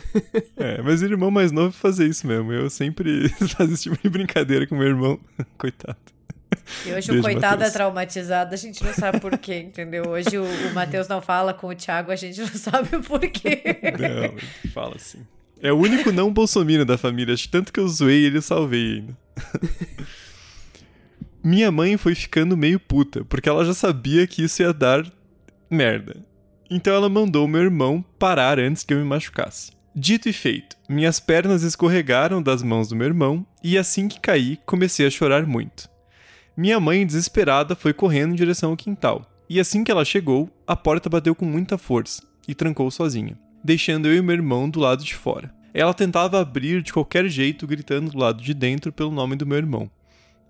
É, 0.57 0.82
mas 0.82 1.02
o 1.02 1.05
irmão 1.05 1.31
mais 1.31 1.52
novo 1.52 1.70
fazer 1.70 2.09
isso 2.09 2.27
mesmo. 2.27 2.52
Eu 2.52 2.69
sempre 2.69 3.28
faço 3.28 3.74
esse 3.74 3.85
tipo 3.85 3.98
de 4.02 4.11
brincadeira 4.11 4.66
com 4.66 4.74
meu 4.74 4.89
irmão. 4.89 5.20
Coitado. 5.57 6.20
E 6.86 6.93
hoje 6.93 7.09
Beijo, 7.09 7.18
o 7.18 7.22
coitado 7.22 7.59
Mateus. 7.59 7.70
é 7.70 7.72
traumatizado, 7.72 8.55
a 8.55 8.56
gente 8.56 8.82
não 8.82 8.93
sabe 8.94 9.20
por 9.20 9.36
quê, 9.39 9.59
entendeu? 9.60 10.09
Hoje 10.09 10.39
o, 10.39 10.44
o 10.44 10.74
Matheus 10.74 11.09
não 11.09 11.20
fala 11.20 11.52
com 11.52 11.68
o 11.68 11.74
Thiago, 11.74 12.10
a 12.10 12.16
gente 12.16 12.40
não 12.40 12.48
sabe 12.55 12.97
o 12.97 13.02
porquê. 13.02 13.62
Não, 13.98 14.70
fala 14.70 14.97
assim. 14.97 15.27
É 15.62 15.72
o 15.72 15.77
único 15.77 16.10
não 16.10 16.32
bolsominion 16.32 16.86
da 16.86 16.97
família, 16.97 17.35
tanto 17.51 17.72
que 17.72 17.78
eu 17.78 17.86
zoei 17.86 18.24
ele 18.24 18.39
eu 18.39 18.43
salvei 18.43 18.94
ainda. 18.94 19.18
Minha 21.43 21.70
mãe 21.70 21.97
foi 21.97 22.14
ficando 22.14 22.56
meio 22.56 22.78
puta, 22.78 23.24
porque 23.24 23.48
ela 23.48 23.64
já 23.64 23.74
sabia 23.74 24.27
que 24.27 24.43
isso 24.43 24.62
ia 24.62 24.72
dar 24.72 25.05
merda. 25.70 26.16
Então 26.70 26.94
ela 26.94 27.09
mandou 27.09 27.48
meu 27.48 27.62
irmão 27.62 28.05
parar 28.18 28.59
antes 28.60 28.85
que 28.85 28.94
eu 28.94 28.98
me 28.98 29.05
machucasse. 29.05 29.72
Dito 29.94 30.28
e 30.28 30.32
feito, 30.32 30.77
minhas 30.89 31.18
pernas 31.18 31.62
escorregaram 31.64 32.40
das 32.40 32.62
mãos 32.62 32.89
do 32.89 32.94
meu 32.94 33.09
irmão 33.09 33.44
e 33.62 33.77
assim 33.77 34.06
que 34.06 34.20
caí, 34.20 34.56
comecei 34.64 35.05
a 35.05 35.10
chorar 35.10 35.44
muito. 35.44 35.90
Minha 36.56 36.78
mãe, 36.81 37.06
desesperada, 37.06 37.74
foi 37.74 37.93
correndo 37.93 38.32
em 38.32 38.36
direção 38.36 38.70
ao 38.70 38.77
quintal. 38.77 39.24
E 39.48 39.59
assim 39.59 39.82
que 39.82 39.90
ela 39.90 40.05
chegou, 40.05 40.48
a 40.66 40.77
porta 40.77 41.09
bateu 41.09 41.35
com 41.35 41.44
muita 41.44 41.78
força 41.78 42.22
e 42.47 42.55
trancou 42.55 42.90
sozinha, 42.90 43.39
deixando 43.64 44.09
eu 44.09 44.16
e 44.16 44.22
meu 44.22 44.35
irmão 44.35 44.68
do 44.68 44.81
lado 44.81 45.05
de 45.05 45.14
fora. 45.14 45.52
Ela 45.72 45.94
tentava 45.94 46.40
abrir 46.40 46.82
de 46.82 46.93
qualquer 46.93 47.28
jeito, 47.28 47.66
gritando 47.66 48.10
do 48.10 48.18
lado 48.18 48.43
de 48.43 48.55
dentro 48.55 48.93
pelo 48.93 49.10
nome 49.10 49.36
do 49.36 49.47
meu 49.47 49.59
irmão 49.59 49.90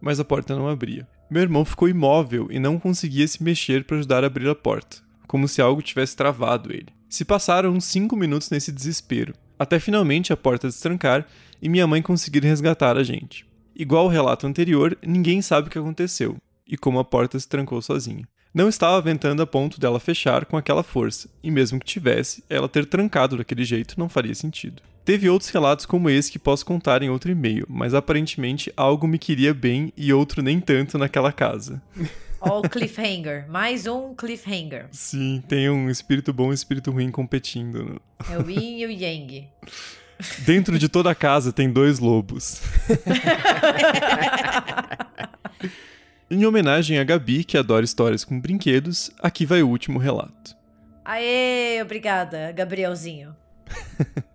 mas 0.00 0.18
a 0.18 0.24
porta 0.24 0.56
não 0.56 0.68
abria. 0.68 1.06
Meu 1.30 1.42
irmão 1.42 1.64
ficou 1.64 1.88
imóvel 1.88 2.48
e 2.50 2.58
não 2.58 2.78
conseguia 2.78 3.26
se 3.28 3.42
mexer 3.42 3.84
para 3.84 3.98
ajudar 3.98 4.24
a 4.24 4.26
abrir 4.26 4.48
a 4.48 4.54
porta, 4.54 4.98
como 5.26 5.46
se 5.46 5.60
algo 5.60 5.82
tivesse 5.82 6.16
travado 6.16 6.72
ele. 6.72 6.88
Se 7.08 7.24
passaram 7.24 7.72
uns 7.72 7.84
5 7.84 8.16
minutos 8.16 8.50
nesse 8.50 8.72
desespero, 8.72 9.34
até 9.58 9.78
finalmente 9.78 10.32
a 10.32 10.36
porta 10.36 10.68
destrancar 10.68 11.26
e 11.60 11.68
minha 11.68 11.86
mãe 11.86 12.00
conseguir 12.00 12.42
resgatar 12.42 12.96
a 12.96 13.02
gente. 13.02 13.46
Igual 13.80 14.04
ao 14.04 14.10
relato 14.10 14.46
anterior, 14.46 14.94
ninguém 15.02 15.40
sabe 15.40 15.68
o 15.68 15.70
que 15.70 15.78
aconteceu 15.78 16.36
e 16.68 16.76
como 16.76 16.98
a 16.98 17.04
porta 17.04 17.40
se 17.40 17.48
trancou 17.48 17.80
sozinha. 17.80 18.28
Não 18.52 18.68
estava 18.68 19.00
ventando 19.00 19.40
a 19.40 19.46
ponto 19.46 19.80
dela 19.80 19.98
fechar 19.98 20.44
com 20.44 20.58
aquela 20.58 20.82
força, 20.82 21.30
e 21.42 21.50
mesmo 21.50 21.80
que 21.80 21.86
tivesse, 21.86 22.44
ela 22.50 22.68
ter 22.68 22.84
trancado 22.84 23.38
daquele 23.38 23.64
jeito 23.64 23.98
não 23.98 24.06
faria 24.06 24.34
sentido. 24.34 24.82
Teve 25.02 25.30
outros 25.30 25.48
relatos 25.48 25.86
como 25.86 26.10
esse 26.10 26.30
que 26.30 26.38
posso 26.38 26.66
contar 26.66 27.02
em 27.02 27.08
outro 27.08 27.30
e-mail, 27.30 27.64
mas 27.70 27.94
aparentemente 27.94 28.70
algo 28.76 29.08
me 29.08 29.18
queria 29.18 29.54
bem 29.54 29.94
e 29.96 30.12
outro 30.12 30.42
nem 30.42 30.60
tanto 30.60 30.98
naquela 30.98 31.32
casa. 31.32 31.80
Ó, 32.38 32.58
o 32.58 32.68
cliffhanger. 32.68 33.48
Mais 33.48 33.86
um 33.86 34.14
cliffhanger. 34.14 34.88
Sim, 34.92 35.42
tem 35.48 35.70
um 35.70 35.88
espírito 35.88 36.34
bom 36.34 36.48
e 36.48 36.50
um 36.50 36.52
espírito 36.52 36.90
ruim 36.90 37.10
competindo. 37.10 37.98
É 38.30 38.38
o 38.38 38.50
yin 38.50 38.78
e 38.78 38.86
o 38.86 38.90
yang. 38.90 39.48
Dentro 40.40 40.78
de 40.78 40.88
toda 40.88 41.10
a 41.10 41.14
casa 41.14 41.52
tem 41.52 41.70
dois 41.70 41.98
lobos. 41.98 42.60
em 46.30 46.44
homenagem 46.44 46.98
a 46.98 47.04
Gabi, 47.04 47.44
que 47.44 47.58
adora 47.58 47.84
histórias 47.84 48.24
com 48.24 48.40
brinquedos, 48.40 49.10
aqui 49.20 49.46
vai 49.46 49.62
o 49.62 49.68
último 49.68 49.98
relato. 49.98 50.56
Aê, 51.04 51.80
obrigada, 51.82 52.52
Gabrielzinho. 52.52 53.34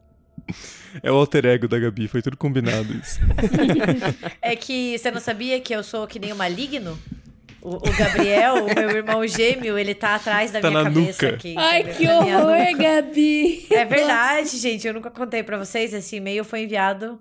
É 1.04 1.12
o 1.12 1.16
alter 1.16 1.46
ego 1.46 1.68
da 1.68 1.78
Gabi, 1.78 2.08
foi 2.08 2.22
tudo 2.22 2.38
combinado 2.38 2.94
isso. 2.94 3.20
é 4.42 4.56
que 4.56 4.98
você 4.98 5.12
não 5.12 5.20
sabia 5.20 5.60
que 5.60 5.76
eu 5.76 5.84
sou 5.84 6.08
que 6.08 6.20
nem 6.20 6.32
o 6.32 6.36
maligno? 6.36 6.98
O, 7.66 7.78
o 7.78 7.98
Gabriel, 7.98 8.66
o 8.66 8.76
meu 8.76 8.92
irmão 8.96 9.26
gêmeo, 9.28 9.76
ele 9.76 9.96
tá 9.96 10.14
atrás 10.14 10.52
da 10.52 10.62
tá 10.62 10.70
minha 10.70 10.84
cabeça 10.84 11.26
nuca. 11.26 11.36
aqui. 11.36 11.56
Ai, 11.58 11.84
que 11.84 12.08
horror, 12.08 12.78
Gabi! 12.78 13.66
É 13.72 13.84
verdade, 13.84 14.56
gente. 14.58 14.88
Eu 14.88 14.94
nunca 14.94 15.10
contei 15.10 15.42
para 15.42 15.58
vocês. 15.58 15.92
Esse 15.92 16.18
e-mail 16.18 16.44
foi 16.44 16.62
enviado 16.62 17.20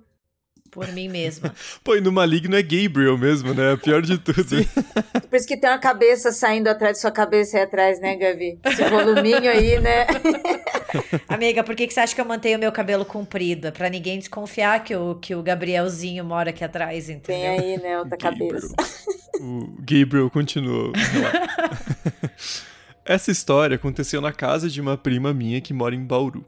por 0.74 0.90
mim 0.92 1.09
mesma. 1.09 1.55
Pô, 1.84 1.94
e 1.94 2.01
no 2.01 2.10
Maligno 2.10 2.56
é 2.56 2.62
Gabriel 2.62 3.16
mesmo, 3.16 3.55
né? 3.55 3.76
Pior 3.76 4.02
de 4.02 4.18
tudo. 4.18 4.44
Por 5.30 5.36
isso 5.36 5.46
que 5.46 5.56
tem 5.56 5.70
uma 5.70 5.78
cabeça 5.78 6.32
saindo 6.32 6.66
atrás 6.66 6.94
de 6.94 7.01
sua 7.01 7.12
cabeça 7.12 7.56
aí 7.56 7.62
atrás, 7.62 8.01
né, 8.01 8.16
Gabi? 8.16 8.59
Esse 8.64 8.82
voluminho 8.90 9.48
aí, 9.48 9.78
né? 9.78 10.06
Amiga, 11.28 11.62
por 11.62 11.76
que, 11.76 11.86
que 11.86 11.94
você 11.94 12.01
acha 12.01 12.14
que 12.14 12.20
eu 12.20 12.24
mantenho 12.24 12.59
o 12.59 12.60
meu 12.60 12.72
cabelo 12.72 13.05
comprido? 13.05 13.68
É 13.68 13.70
pra 13.70 13.88
ninguém 13.88 14.18
desconfiar 14.18 14.82
que 14.82 14.96
o, 14.96 15.14
que 15.14 15.34
o 15.34 15.42
Gabrielzinho 15.42 16.24
mora 16.24 16.51
aqui 16.51 16.64
atrás, 16.64 17.09
entendeu? 17.09 17.24
Tem 17.24 17.46
aí, 17.46 17.80
né, 17.80 17.98
outra 17.98 18.16
Gabriel. 18.16 18.51
cabeça. 18.51 18.74
O 19.40 19.76
Gabriel 19.78 20.28
continuou. 20.28 20.92
Essa 23.06 23.30
história 23.30 23.76
aconteceu 23.76 24.20
na 24.20 24.32
casa 24.32 24.68
de 24.68 24.80
uma 24.80 24.96
prima 24.96 25.32
minha 25.32 25.60
que 25.60 25.72
mora 25.72 25.94
em 25.94 26.05
Bauru. 26.05 26.44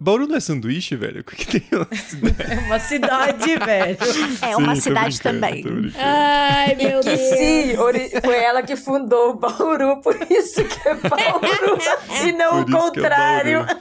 Bauru 0.00 0.28
não 0.28 0.36
é 0.36 0.40
sanduíche, 0.40 0.94
velho? 0.94 1.20
O 1.20 1.24
que 1.24 1.60
tem 1.60 1.64
uma 1.72 1.94
cidade? 1.94 2.52
É 2.52 2.58
uma 2.58 2.78
cidade, 2.78 3.56
velho. 3.56 3.98
É 4.42 4.56
uma 4.56 4.74
sim, 4.74 4.80
cidade 4.80 5.20
também. 5.20 5.64
Ai, 5.96 6.74
meu 6.76 7.00
Deus. 7.00 7.18
Sim, 7.18 7.74
foi 8.24 8.36
ela 8.36 8.62
que 8.62 8.76
fundou 8.76 9.30
o 9.30 9.34
Bauru, 9.34 10.00
por 10.00 10.16
isso 10.30 10.64
que 10.64 10.88
é 10.88 10.94
Bauru. 10.94 11.78
e 12.26 12.32
não 12.32 12.64
por 12.64 12.74
o 12.74 12.76
é 12.76 12.80
contrário. 12.80 13.58
É 13.58 13.64
Bauru. 13.64 13.80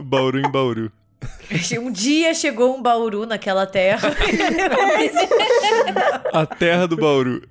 Bauru 0.00 0.38
em 0.38 0.50
Bauru. 0.50 0.92
Um 1.80 1.92
dia 1.92 2.34
chegou 2.34 2.74
um 2.74 2.82
Bauru 2.82 3.26
naquela 3.26 3.66
terra. 3.66 4.08
A 6.32 6.46
terra 6.46 6.86
do 6.86 6.96
Bauru. 6.96 7.42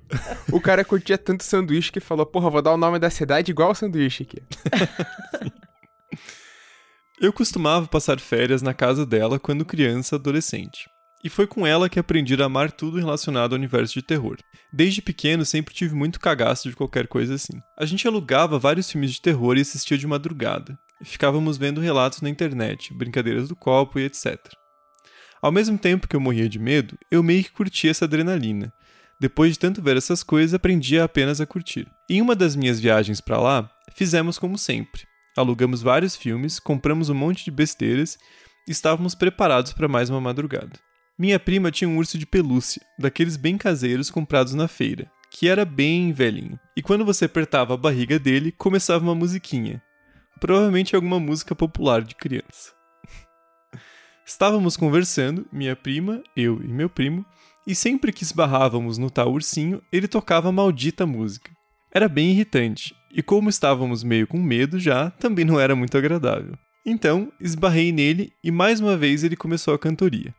O 0.50 0.60
cara 0.60 0.84
curtia 0.84 1.16
tanto 1.16 1.44
sanduíche 1.44 1.92
que 1.92 2.00
falou: 2.00 2.26
Porra, 2.26 2.50
vou 2.50 2.60
dar 2.60 2.72
o 2.72 2.76
nome 2.76 2.98
da 2.98 3.10
cidade 3.10 3.52
igual 3.52 3.70
o 3.70 3.74
sanduíche 3.74 4.24
aqui. 4.24 4.42
Eu 7.22 7.32
costumava 7.32 7.86
passar 7.86 8.18
férias 8.18 8.62
na 8.62 8.74
casa 8.74 9.06
dela 9.06 9.38
quando 9.38 9.64
criança 9.64 10.16
adolescente. 10.16 10.90
E 11.22 11.28
foi 11.28 11.46
com 11.46 11.64
ela 11.64 11.88
que 11.88 12.00
aprendi 12.00 12.34
a 12.34 12.46
amar 12.46 12.72
tudo 12.72 12.98
relacionado 12.98 13.52
ao 13.52 13.58
universo 13.60 13.94
de 13.94 14.02
terror. 14.02 14.38
Desde 14.72 15.00
pequeno 15.00 15.44
sempre 15.44 15.72
tive 15.72 15.94
muito 15.94 16.18
cagaço 16.18 16.68
de 16.68 16.74
qualquer 16.74 17.06
coisa 17.06 17.34
assim. 17.34 17.60
A 17.78 17.86
gente 17.86 18.08
alugava 18.08 18.58
vários 18.58 18.90
filmes 18.90 19.12
de 19.12 19.22
terror 19.22 19.56
e 19.56 19.60
assistia 19.60 19.96
de 19.96 20.04
madrugada. 20.04 20.76
Ficávamos 21.04 21.56
vendo 21.56 21.80
relatos 21.80 22.22
na 22.22 22.28
internet, 22.28 22.92
brincadeiras 22.92 23.48
do 23.48 23.54
copo 23.54 24.00
e 24.00 24.04
etc. 24.04 24.36
Ao 25.40 25.52
mesmo 25.52 25.78
tempo 25.78 26.08
que 26.08 26.16
eu 26.16 26.20
morria 26.20 26.48
de 26.48 26.58
medo, 26.58 26.98
eu 27.08 27.22
meio 27.22 27.44
que 27.44 27.52
curtia 27.52 27.92
essa 27.92 28.04
adrenalina. 28.04 28.72
Depois 29.20 29.52
de 29.52 29.60
tanto 29.60 29.80
ver 29.80 29.96
essas 29.96 30.24
coisas, 30.24 30.54
aprendia 30.54 31.04
apenas 31.04 31.40
a 31.40 31.46
curtir. 31.46 31.86
Em 32.10 32.20
uma 32.20 32.34
das 32.34 32.56
minhas 32.56 32.80
viagens 32.80 33.20
para 33.20 33.40
lá, 33.40 33.70
fizemos 33.94 34.40
como 34.40 34.58
sempre 34.58 35.11
alugamos 35.36 35.82
vários 35.82 36.16
filmes, 36.16 36.58
compramos 36.58 37.08
um 37.08 37.14
monte 37.14 37.44
de 37.44 37.50
besteiras 37.50 38.18
e 38.66 38.70
estávamos 38.70 39.14
preparados 39.14 39.72
para 39.72 39.88
mais 39.88 40.10
uma 40.10 40.20
madrugada. 40.20 40.78
Minha 41.18 41.38
prima 41.38 41.70
tinha 41.70 41.88
um 41.88 41.96
urso 41.98 42.18
de 42.18 42.26
pelúcia, 42.26 42.82
daqueles 42.98 43.36
bem 43.36 43.58
caseiros 43.58 44.10
comprados 44.10 44.54
na 44.54 44.66
feira, 44.66 45.10
que 45.30 45.48
era 45.48 45.64
bem 45.64 46.12
velhinho. 46.12 46.58
E 46.76 46.82
quando 46.82 47.04
você 47.04 47.26
apertava 47.26 47.74
a 47.74 47.76
barriga 47.76 48.18
dele, 48.18 48.52
começava 48.52 49.04
uma 49.04 49.14
musiquinha. 49.14 49.82
Provavelmente 50.40 50.96
alguma 50.96 51.20
música 51.20 51.54
popular 51.54 52.02
de 52.02 52.14
criança. 52.14 52.72
Estávamos 54.26 54.76
conversando, 54.76 55.46
minha 55.52 55.76
prima, 55.76 56.22
eu 56.36 56.62
e 56.62 56.68
meu 56.68 56.88
primo, 56.88 57.24
e 57.66 57.74
sempre 57.74 58.12
que 58.12 58.24
esbarrávamos 58.24 58.98
no 58.98 59.10
tal 59.10 59.32
ursinho, 59.32 59.80
ele 59.92 60.08
tocava 60.08 60.48
a 60.48 60.52
maldita 60.52 61.06
música. 61.06 61.50
Era 61.94 62.08
bem 62.08 62.30
irritante, 62.30 62.94
e 63.12 63.22
como 63.22 63.50
estávamos 63.50 64.02
meio 64.02 64.26
com 64.26 64.38
medo 64.38 64.80
já, 64.80 65.10
também 65.10 65.44
não 65.44 65.60
era 65.60 65.76
muito 65.76 65.96
agradável. 65.98 66.54
Então, 66.84 67.30
esbarrei 67.40 67.92
nele 67.92 68.32
e 68.42 68.50
mais 68.50 68.80
uma 68.80 68.96
vez 68.96 69.22
ele 69.22 69.36
começou 69.36 69.74
a 69.74 69.78
cantoria. 69.78 70.34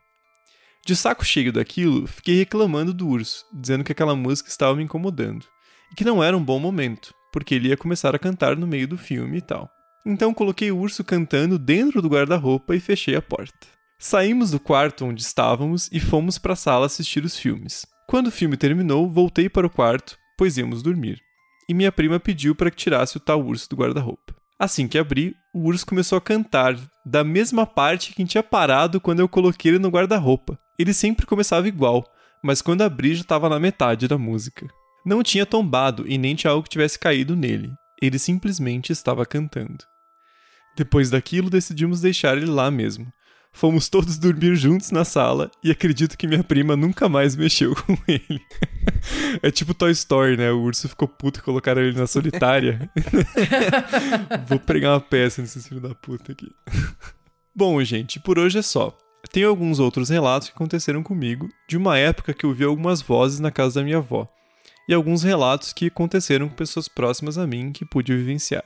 De 0.86 0.96
saco 0.96 1.24
cheio 1.24 1.54
daquilo, 1.54 2.08
fiquei 2.08 2.36
reclamando 2.36 2.94
do 2.94 3.08
urso, 3.08 3.46
dizendo 3.54 3.84
que 3.84 3.92
aquela 3.92 4.16
música 4.16 4.50
estava 4.50 4.76
me 4.76 4.84
incomodando, 4.84 5.46
e 5.92 5.96
que 5.96 6.04
não 6.04 6.22
era 6.22 6.36
um 6.36 6.44
bom 6.44 6.60
momento, 6.60 7.14
porque 7.32 7.56
ele 7.56 7.70
ia 7.70 7.78
começar 7.78 8.14
a 8.14 8.20
cantar 8.20 8.58
no 8.58 8.68
meio 8.68 8.88
do 8.88 8.98
filme 8.98 9.38
e 9.38 9.42
tal. 9.42 9.70
Então 10.06 10.34
coloquei 10.34 10.70
o 10.72 10.78
urso 10.78 11.04
cantando 11.04 11.58
dentro 11.58 12.02
do 12.02 12.10
guarda-roupa 12.10 12.76
e 12.76 12.82
fechei 12.82 13.16
a 13.16 13.22
porta. 13.22 13.68
Saímos 13.98 14.52
do 14.52 14.60
quarto 14.60 15.06
onde 15.06 15.22
estávamos 15.22 15.90
e 15.94 16.00
fomos 16.02 16.38
para 16.38 16.54
a 16.54 16.58
sala 16.58 16.88
assistir 16.88 17.24
os 17.24 17.38
filmes. 17.38 17.86
Quando 18.10 18.28
o 18.28 18.32
filme 18.32 18.58
terminou, 18.58 19.10
voltei 19.10 19.48
para 19.48 19.66
o 19.66 19.70
quarto, 19.70 20.18
pois 20.38 20.58
íamos 20.58 20.84
dormir 20.84 21.22
minha 21.74 21.92
prima 21.92 22.20
pediu 22.20 22.56
para 22.56 22.72
que 22.72 22.78
tirasse 22.78 23.18
o 23.18 23.20
tal 23.20 23.44
urso 23.44 23.70
do 23.70 23.76
guarda-roupa. 23.76 24.36
Assim 24.60 24.88
que 24.88 24.98
abri, 24.98 25.36
o 25.54 25.68
urso 25.68 25.86
começou 25.86 26.18
a 26.18 26.22
cantar, 26.22 26.78
da 27.06 27.24
mesma 27.24 27.66
parte 27.66 28.14
que 28.14 28.24
tinha 28.26 28.44
parado 28.44 29.02
quando 29.02 29.20
eu 29.20 29.28
coloquei 29.28 29.72
ele 29.72 29.80
no 29.80 29.90
guarda-roupa. 29.90 30.58
Ele 30.80 30.94
sempre 30.94 31.26
começava 31.26 31.68
igual, 31.68 32.04
mas 32.44 32.62
quando 32.62 32.82
abri 32.82 33.16
já 33.16 33.22
estava 33.22 33.50
na 33.50 33.60
metade 33.60 34.08
da 34.08 34.18
música. 34.18 34.68
Não 35.06 35.22
tinha 35.22 35.46
tombado 35.46 36.06
e 36.08 36.18
nem 36.18 36.36
tinha 36.36 36.52
algo 36.52 36.64
que 36.64 36.70
tivesse 36.70 36.98
caído 36.98 37.36
nele. 37.36 37.72
Ele 38.02 38.18
simplesmente 38.18 38.92
estava 38.92 39.26
cantando. 39.26 39.84
Depois 40.78 41.10
daquilo, 41.10 41.50
decidimos 41.50 42.02
deixar 42.02 42.38
ele 42.38 42.46
lá 42.46 42.72
mesmo, 42.72 43.12
Fomos 43.56 43.88
todos 43.88 44.18
dormir 44.18 44.56
juntos 44.56 44.90
na 44.90 45.06
sala 45.06 45.52
e 45.64 45.70
acredito 45.70 46.18
que 46.18 46.26
minha 46.26 46.44
prima 46.44 46.76
nunca 46.76 47.08
mais 47.08 47.36
mexeu 47.36 47.76
com 47.86 47.96
ele. 48.08 48.42
é 49.44 49.52
tipo 49.52 49.76
Toy 49.76 49.92
Story, 49.92 50.36
né? 50.36 50.52
O 50.52 50.60
urso 50.62 50.90
ficou 50.90 51.08
puto 51.08 51.40
e 51.40 51.44
colocaram 51.44 51.82
ele 51.82 51.98
na 51.98 52.08
solitária. 52.08 52.90
Vou 54.50 54.60
pregar 54.60 54.94
uma 54.94 55.00
peça 55.00 55.40
nesses 55.40 55.68
filhos 55.68 55.84
da 55.84 55.94
puta 55.94 56.32
aqui. 56.32 56.50
Bom, 57.56 57.82
gente, 57.84 58.20
por 58.20 58.40
hoje 58.40 58.58
é 58.58 58.64
só. 58.64 58.98
Tem 59.32 59.44
alguns 59.44 59.80
outros 59.80 60.10
relatos 60.10 60.50
que 60.50 60.56
aconteceram 60.56 61.04
comigo 61.04 61.48
de 61.70 61.78
uma 61.78 61.98
época 61.98 62.34
que 62.34 62.46
eu 62.46 62.54
vi 62.54 62.64
algumas 62.64 63.02
vozes 63.02 63.40
na 63.40 63.52
casa 63.52 63.80
da 63.80 63.86
minha 63.86 63.98
avó, 63.98 64.28
e 64.90 64.94
alguns 64.94 65.24
relatos 65.24 65.72
que 65.72 65.88
aconteceram 65.88 66.50
com 66.50 66.56
pessoas 66.56 66.88
próximas 66.88 67.38
a 67.38 67.48
mim 67.48 67.72
que 67.72 67.86
pude 67.86 68.16
vivenciar. 68.16 68.66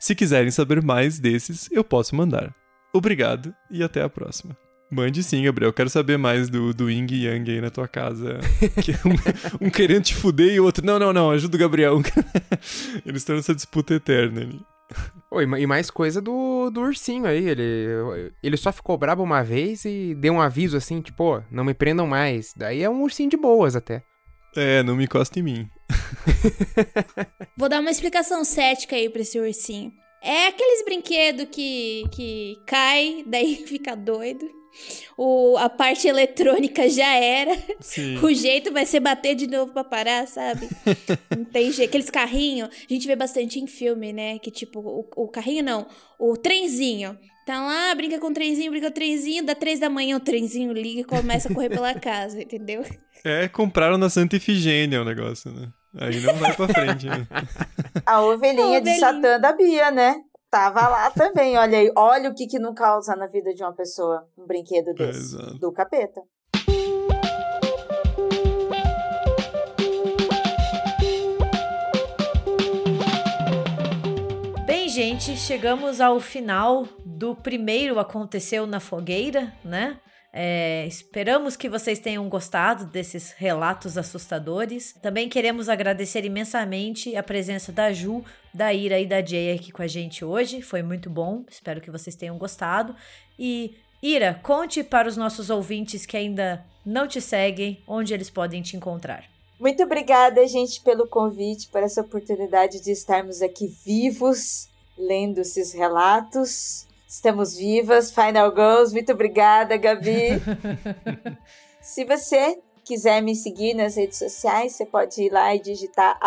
Se 0.00 0.14
quiserem 0.14 0.50
saber 0.50 0.82
mais 0.82 1.18
desses, 1.18 1.68
eu 1.70 1.84
posso 1.84 2.16
mandar. 2.16 2.54
Obrigado 2.94 3.52
e 3.68 3.82
até 3.82 4.02
a 4.02 4.08
próxima. 4.08 4.56
Mande 4.88 5.24
sim, 5.24 5.42
Gabriel. 5.42 5.72
Quero 5.72 5.90
saber 5.90 6.16
mais 6.16 6.48
do, 6.48 6.72
do 6.72 6.88
Ying 6.88 7.08
e 7.10 7.26
Yang 7.26 7.50
aí 7.50 7.60
na 7.60 7.70
tua 7.70 7.88
casa. 7.88 8.38
Que 8.80 8.92
um, 8.92 9.66
um, 9.66 9.70
querendo 9.70 10.04
te 10.04 10.14
fuder 10.14 10.54
e 10.54 10.60
o 10.60 10.64
outro, 10.64 10.86
não, 10.86 10.98
não, 10.98 11.12
não, 11.12 11.30
ajuda 11.32 11.56
o 11.56 11.60
Gabriel. 11.60 12.00
Eles 13.04 13.22
estão 13.22 13.34
nessa 13.34 13.52
disputa 13.52 13.94
eterna 13.94 14.42
ali. 14.42 14.60
Oh, 15.28 15.40
e 15.40 15.66
mais 15.66 15.90
coisa 15.90 16.22
do, 16.22 16.70
do 16.70 16.82
ursinho 16.82 17.26
aí. 17.26 17.48
Ele, 17.48 18.32
ele 18.40 18.56
só 18.56 18.70
ficou 18.70 18.96
brabo 18.96 19.24
uma 19.24 19.42
vez 19.42 19.84
e 19.84 20.14
deu 20.14 20.34
um 20.34 20.40
aviso 20.40 20.76
assim, 20.76 21.00
tipo, 21.00 21.42
não 21.50 21.64
me 21.64 21.74
prendam 21.74 22.06
mais. 22.06 22.54
Daí 22.56 22.82
é 22.82 22.88
um 22.88 23.02
ursinho 23.02 23.30
de 23.30 23.36
boas 23.36 23.74
até. 23.74 24.04
É, 24.54 24.84
não 24.84 24.94
me 24.94 25.04
encosta 25.04 25.40
em 25.40 25.42
mim. 25.42 25.68
Vou 27.58 27.68
dar 27.68 27.80
uma 27.80 27.90
explicação 27.90 28.44
cética 28.44 28.94
aí 28.94 29.08
pra 29.08 29.22
esse 29.22 29.40
ursinho. 29.40 29.92
É 30.24 30.46
aqueles 30.46 30.82
brinquedos 30.86 31.46
que, 31.50 32.04
que 32.10 32.58
cai, 32.66 33.22
daí 33.28 33.56
fica 33.66 33.94
doido. 33.94 34.48
O, 35.16 35.56
a 35.58 35.68
parte 35.68 36.08
eletrônica 36.08 36.88
já 36.88 37.14
era. 37.14 37.56
Sim. 37.78 38.18
O 38.18 38.32
jeito 38.32 38.72
vai 38.72 38.86
ser 38.86 39.00
bater 39.00 39.36
de 39.36 39.46
novo 39.46 39.72
pra 39.72 39.84
parar, 39.84 40.26
sabe? 40.26 40.68
não 41.36 41.44
tem 41.44 41.70
jeito. 41.70 41.90
Aqueles 41.90 42.10
carrinhos, 42.10 42.68
a 42.68 42.92
gente 42.92 43.06
vê 43.06 43.14
bastante 43.14 43.60
em 43.60 43.66
filme, 43.66 44.12
né? 44.12 44.38
Que 44.38 44.50
tipo, 44.50 44.80
o, 44.80 45.06
o 45.14 45.28
carrinho 45.28 45.62
não, 45.62 45.86
o 46.18 46.36
trenzinho. 46.36 47.16
Tá 47.46 47.60
lá, 47.60 47.94
brinca 47.94 48.18
com 48.18 48.28
o 48.28 48.32
trenzinho, 48.32 48.70
brinca 48.70 48.86
com 48.86 48.92
o 48.92 48.94
trenzinho, 48.94 49.44
dá 49.44 49.54
três 49.54 49.78
da 49.78 49.90
manhã 49.90 50.16
o 50.16 50.20
trenzinho 50.20 50.72
liga 50.72 51.02
e 51.02 51.04
começa 51.04 51.50
a 51.50 51.54
correr 51.54 51.68
pela 51.68 51.92
casa, 52.00 52.42
entendeu? 52.42 52.82
É, 53.22 53.46
compraram 53.48 53.98
na 53.98 54.08
Santa 54.08 54.36
Ifigênia 54.36 55.02
o 55.02 55.04
negócio, 55.04 55.52
né? 55.52 55.68
Aí 55.96 56.20
não 56.20 56.34
vai 56.34 56.52
pra 56.54 56.68
frente, 56.68 57.06
né? 57.06 57.26
A 58.04 58.20
ovelhinha, 58.20 58.80
de 58.80 58.98
Satã 58.98 59.38
da 59.38 59.52
Bia, 59.52 59.90
né? 59.90 60.16
Tava 60.50 60.88
lá 60.88 61.10
também, 61.10 61.56
olha 61.56 61.78
aí. 61.78 61.92
Olha 61.96 62.30
o 62.30 62.34
que 62.34 62.46
que 62.46 62.58
não 62.58 62.74
causa 62.74 63.14
na 63.14 63.26
vida 63.26 63.54
de 63.54 63.62
uma 63.62 63.72
pessoa 63.72 64.28
um 64.36 64.46
brinquedo 64.46 64.92
desse. 64.92 65.36
É, 65.36 65.58
do 65.58 65.72
capeta. 65.72 66.20
Bem, 74.66 74.88
gente, 74.88 75.36
chegamos 75.36 76.00
ao 76.00 76.18
final 76.18 76.86
do 77.04 77.36
primeiro 77.36 77.98
Aconteceu 77.98 78.66
na 78.66 78.80
Fogueira, 78.80 79.52
né? 79.64 79.98
É, 80.36 80.84
esperamos 80.88 81.54
que 81.54 81.68
vocês 81.68 82.00
tenham 82.00 82.28
gostado 82.28 82.86
desses 82.86 83.30
relatos 83.30 83.96
assustadores. 83.96 84.92
Também 85.00 85.28
queremos 85.28 85.68
agradecer 85.68 86.24
imensamente 86.24 87.14
a 87.14 87.22
presença 87.22 87.70
da 87.70 87.92
Ju, 87.92 88.24
da 88.52 88.74
Ira 88.74 88.98
e 88.98 89.06
da 89.06 89.24
Jay 89.24 89.54
aqui 89.54 89.70
com 89.70 89.80
a 89.80 89.86
gente 89.86 90.24
hoje. 90.24 90.60
Foi 90.60 90.82
muito 90.82 91.08
bom. 91.08 91.44
Espero 91.48 91.80
que 91.80 91.88
vocês 91.88 92.16
tenham 92.16 92.36
gostado. 92.36 92.96
E 93.38 93.76
Ira, 94.02 94.40
conte 94.42 94.82
para 94.82 95.06
os 95.06 95.16
nossos 95.16 95.50
ouvintes 95.50 96.04
que 96.04 96.16
ainda 96.16 96.66
não 96.84 97.06
te 97.06 97.20
seguem 97.20 97.80
onde 97.86 98.12
eles 98.12 98.28
podem 98.28 98.60
te 98.60 98.76
encontrar. 98.76 99.24
Muito 99.60 99.84
obrigada, 99.84 100.44
gente, 100.48 100.80
pelo 100.80 101.06
convite, 101.06 101.68
por 101.68 101.80
essa 101.80 102.00
oportunidade 102.00 102.82
de 102.82 102.90
estarmos 102.90 103.40
aqui 103.40 103.68
vivos, 103.86 104.68
lendo 104.98 105.42
esses 105.42 105.72
relatos. 105.72 106.88
Estamos 107.14 107.54
vivas, 107.54 108.10
Final 108.10 108.50
Girls. 108.50 108.92
Muito 108.92 109.12
obrigada, 109.12 109.76
Gabi. 109.76 110.30
Se 111.80 112.04
você 112.04 112.60
quiser 112.82 113.22
me 113.22 113.36
seguir 113.36 113.72
nas 113.72 113.94
redes 113.94 114.18
sociais, 114.18 114.72
você 114.72 114.84
pode 114.84 115.22
ir 115.22 115.30
lá 115.30 115.54
e 115.54 115.60
digitar 115.60 116.18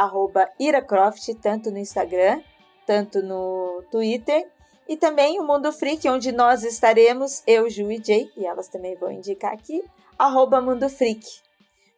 iracroft, 0.57 1.27
tanto 1.41 1.69
no 1.71 1.77
Instagram, 1.77 2.41
tanto 2.85 3.21
no 3.21 3.83
Twitter. 3.91 4.49
E 4.87 4.95
também 4.95 5.37
o 5.41 5.45
Mundo 5.45 5.73
Freak, 5.73 6.07
onde 6.07 6.31
nós 6.31 6.63
estaremos, 6.63 7.43
eu, 7.45 7.69
Ju 7.69 7.91
e 7.91 8.01
Jay, 8.01 8.31
e 8.37 8.45
elas 8.45 8.69
também 8.69 8.95
vão 8.95 9.11
indicar 9.11 9.51
aqui, 9.51 9.83
arroba 10.17 10.61
Mundo 10.61 10.87
Freak. 10.87 11.27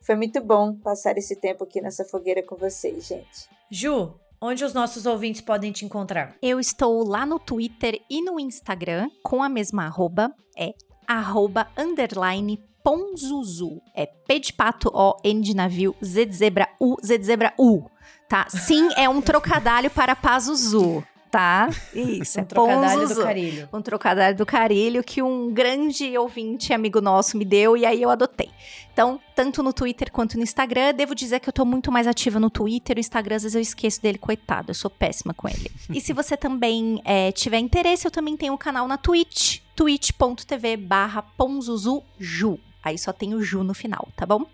Foi 0.01 0.15
muito 0.15 0.41
bom 0.41 0.75
passar 0.75 1.15
esse 1.15 1.35
tempo 1.35 1.63
aqui 1.63 1.79
nessa 1.79 2.03
fogueira 2.05 2.41
com 2.41 2.55
vocês, 2.55 3.05
gente. 3.05 3.47
Ju, 3.69 4.15
Onde 4.41 4.63
os 4.63 4.73
nossos 4.73 5.05
ouvintes 5.05 5.41
podem 5.41 5.69
te 5.69 5.83
encontrar? 5.83 6.33
Eu 6.41 6.61
estou 6.61 7.05
lá 7.05 7.25
no 7.25 7.37
Twitter 7.37 7.99
e 8.09 8.21
no 8.23 8.39
Instagram 8.39 9.09
com 9.21 9.43
a 9.43 9.49
mesma 9.49 9.83
arroba, 9.83 10.33
é 10.57 10.73
arroba 11.05 11.67
underline 11.77 12.57
ponzuzu. 12.81 13.81
É 13.93 14.05
P 14.05 14.39
de 14.39 14.53
pato, 14.53 14.89
O, 14.93 15.17
N 15.25 15.41
de 15.41 15.53
navio, 15.53 15.93
Z 16.01 16.25
de 16.25 16.35
zebra, 16.35 16.69
U, 16.79 16.95
Z 17.03 17.17
de 17.17 17.25
zebra, 17.25 17.53
U. 17.59 17.83
Tá? 18.29 18.47
Sim, 18.47 18.89
é 18.95 19.09
um 19.09 19.21
trocadilho 19.21 19.89
para 19.89 20.15
Pazuzu 20.15 21.03
tá? 21.29 21.69
Isso, 21.93 22.39
um 22.39 22.41
é 22.41 22.45
trocadilho 22.45 23.07
do 23.07 23.23
carilho. 23.23 23.69
Um 23.71 23.81
trocadilho 23.81 24.35
do 24.35 24.45
carilho 24.45 25.03
que 25.03 25.21
um 25.21 25.51
grande 25.51 26.17
ouvinte 26.17 26.73
amigo 26.73 26.99
nosso 27.01 27.37
me 27.37 27.45
deu 27.45 27.77
e 27.77 27.85
aí 27.85 28.01
eu 28.01 28.09
adotei. 28.09 28.49
Então, 28.91 29.19
tanto 29.33 29.63
no 29.63 29.71
Twitter 29.71 30.11
quanto 30.11 30.35
no 30.35 30.43
Instagram, 30.43 30.93
devo 30.93 31.15
dizer 31.15 31.39
que 31.39 31.47
eu 31.47 31.53
tô 31.53 31.63
muito 31.63 31.91
mais 31.91 32.05
ativa 32.05 32.39
no 32.39 32.49
Twitter, 32.49 32.97
o 32.97 32.99
Instagram 32.99 33.37
às 33.37 33.43
vezes 33.43 33.55
eu 33.55 33.61
esqueço 33.61 34.01
dele, 34.01 34.17
coitado, 34.17 34.71
eu 34.71 34.75
sou 34.75 34.89
péssima 34.89 35.33
com 35.33 35.47
ele. 35.47 35.71
e 35.89 36.01
se 36.01 36.11
você 36.11 36.35
também 36.35 37.01
é, 37.05 37.31
tiver 37.31 37.59
interesse, 37.59 38.05
eu 38.05 38.11
também 38.11 38.35
tenho 38.35 38.53
um 38.53 38.57
canal 38.57 38.87
na 38.87 38.97
Twitch, 38.97 39.59
twitch.tv 39.75 40.77
barra 40.77 41.21
ponzuzuju. 41.21 42.59
Aí 42.83 42.97
só 42.97 43.13
tem 43.13 43.33
o 43.33 43.41
Ju 43.41 43.63
no 43.63 43.73
final, 43.73 44.07
tá 44.15 44.25
bom? 44.25 44.45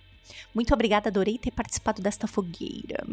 Muito 0.53 0.73
obrigada, 0.73 1.09
adorei 1.09 1.37
ter 1.37 1.51
participado 1.51 2.01
desta 2.01 2.27
fogueira. 2.27 3.05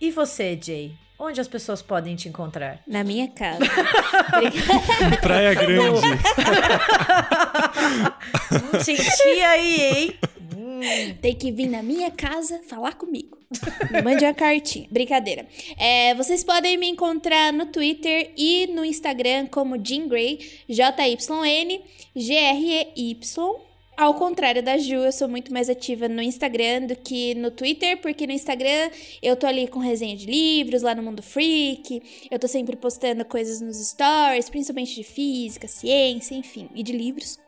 E 0.00 0.10
você, 0.10 0.58
Jay? 0.60 0.92
Onde 1.18 1.40
as 1.40 1.48
pessoas 1.48 1.80
podem 1.80 2.14
te 2.14 2.28
encontrar? 2.28 2.82
Na 2.86 3.02
minha 3.02 3.28
casa. 3.28 3.64
Praia 5.22 5.54
Grande. 5.54 6.00
Senti 8.84 9.40
aí, 9.40 9.80
hein? 9.80 10.14
Tem 11.22 11.34
que 11.34 11.50
vir 11.50 11.68
na 11.68 11.82
minha 11.82 12.10
casa 12.10 12.60
falar 12.68 12.92
comigo. 12.94 13.38
Me 13.90 14.02
mande 14.02 14.26
uma 14.26 14.34
cartinha. 14.34 14.86
Brincadeira. 14.90 15.46
É, 15.78 16.14
vocês 16.14 16.44
podem 16.44 16.76
me 16.76 16.86
encontrar 16.86 17.50
no 17.50 17.64
Twitter 17.66 18.32
e 18.36 18.66
no 18.66 18.84
Instagram 18.84 19.46
como 19.46 19.82
Jean 19.82 20.06
Grey, 20.06 20.38
J-Y-N, 20.68 21.80
G-R-E-Y. 22.14 23.66
Ao 23.96 24.12
contrário 24.12 24.62
da 24.62 24.76
Ju, 24.76 24.96
eu 24.96 25.12
sou 25.12 25.26
muito 25.26 25.50
mais 25.50 25.70
ativa 25.70 26.06
no 26.06 26.20
Instagram 26.20 26.82
do 26.82 26.94
que 26.94 27.34
no 27.34 27.50
Twitter, 27.50 27.98
porque 28.02 28.26
no 28.26 28.32
Instagram 28.34 28.90
eu 29.22 29.34
tô 29.36 29.46
ali 29.46 29.66
com 29.66 29.78
resenha 29.78 30.14
de 30.14 30.26
livros, 30.26 30.82
lá 30.82 30.94
no 30.94 31.02
Mundo 31.02 31.22
Freak, 31.22 32.02
eu 32.30 32.38
tô 32.38 32.46
sempre 32.46 32.76
postando 32.76 33.24
coisas 33.24 33.62
nos 33.62 33.78
stories, 33.78 34.50
principalmente 34.50 34.94
de 34.94 35.02
física, 35.02 35.66
ciência, 35.66 36.34
enfim, 36.34 36.68
e 36.74 36.82
de 36.82 36.92
livros. 36.92 37.38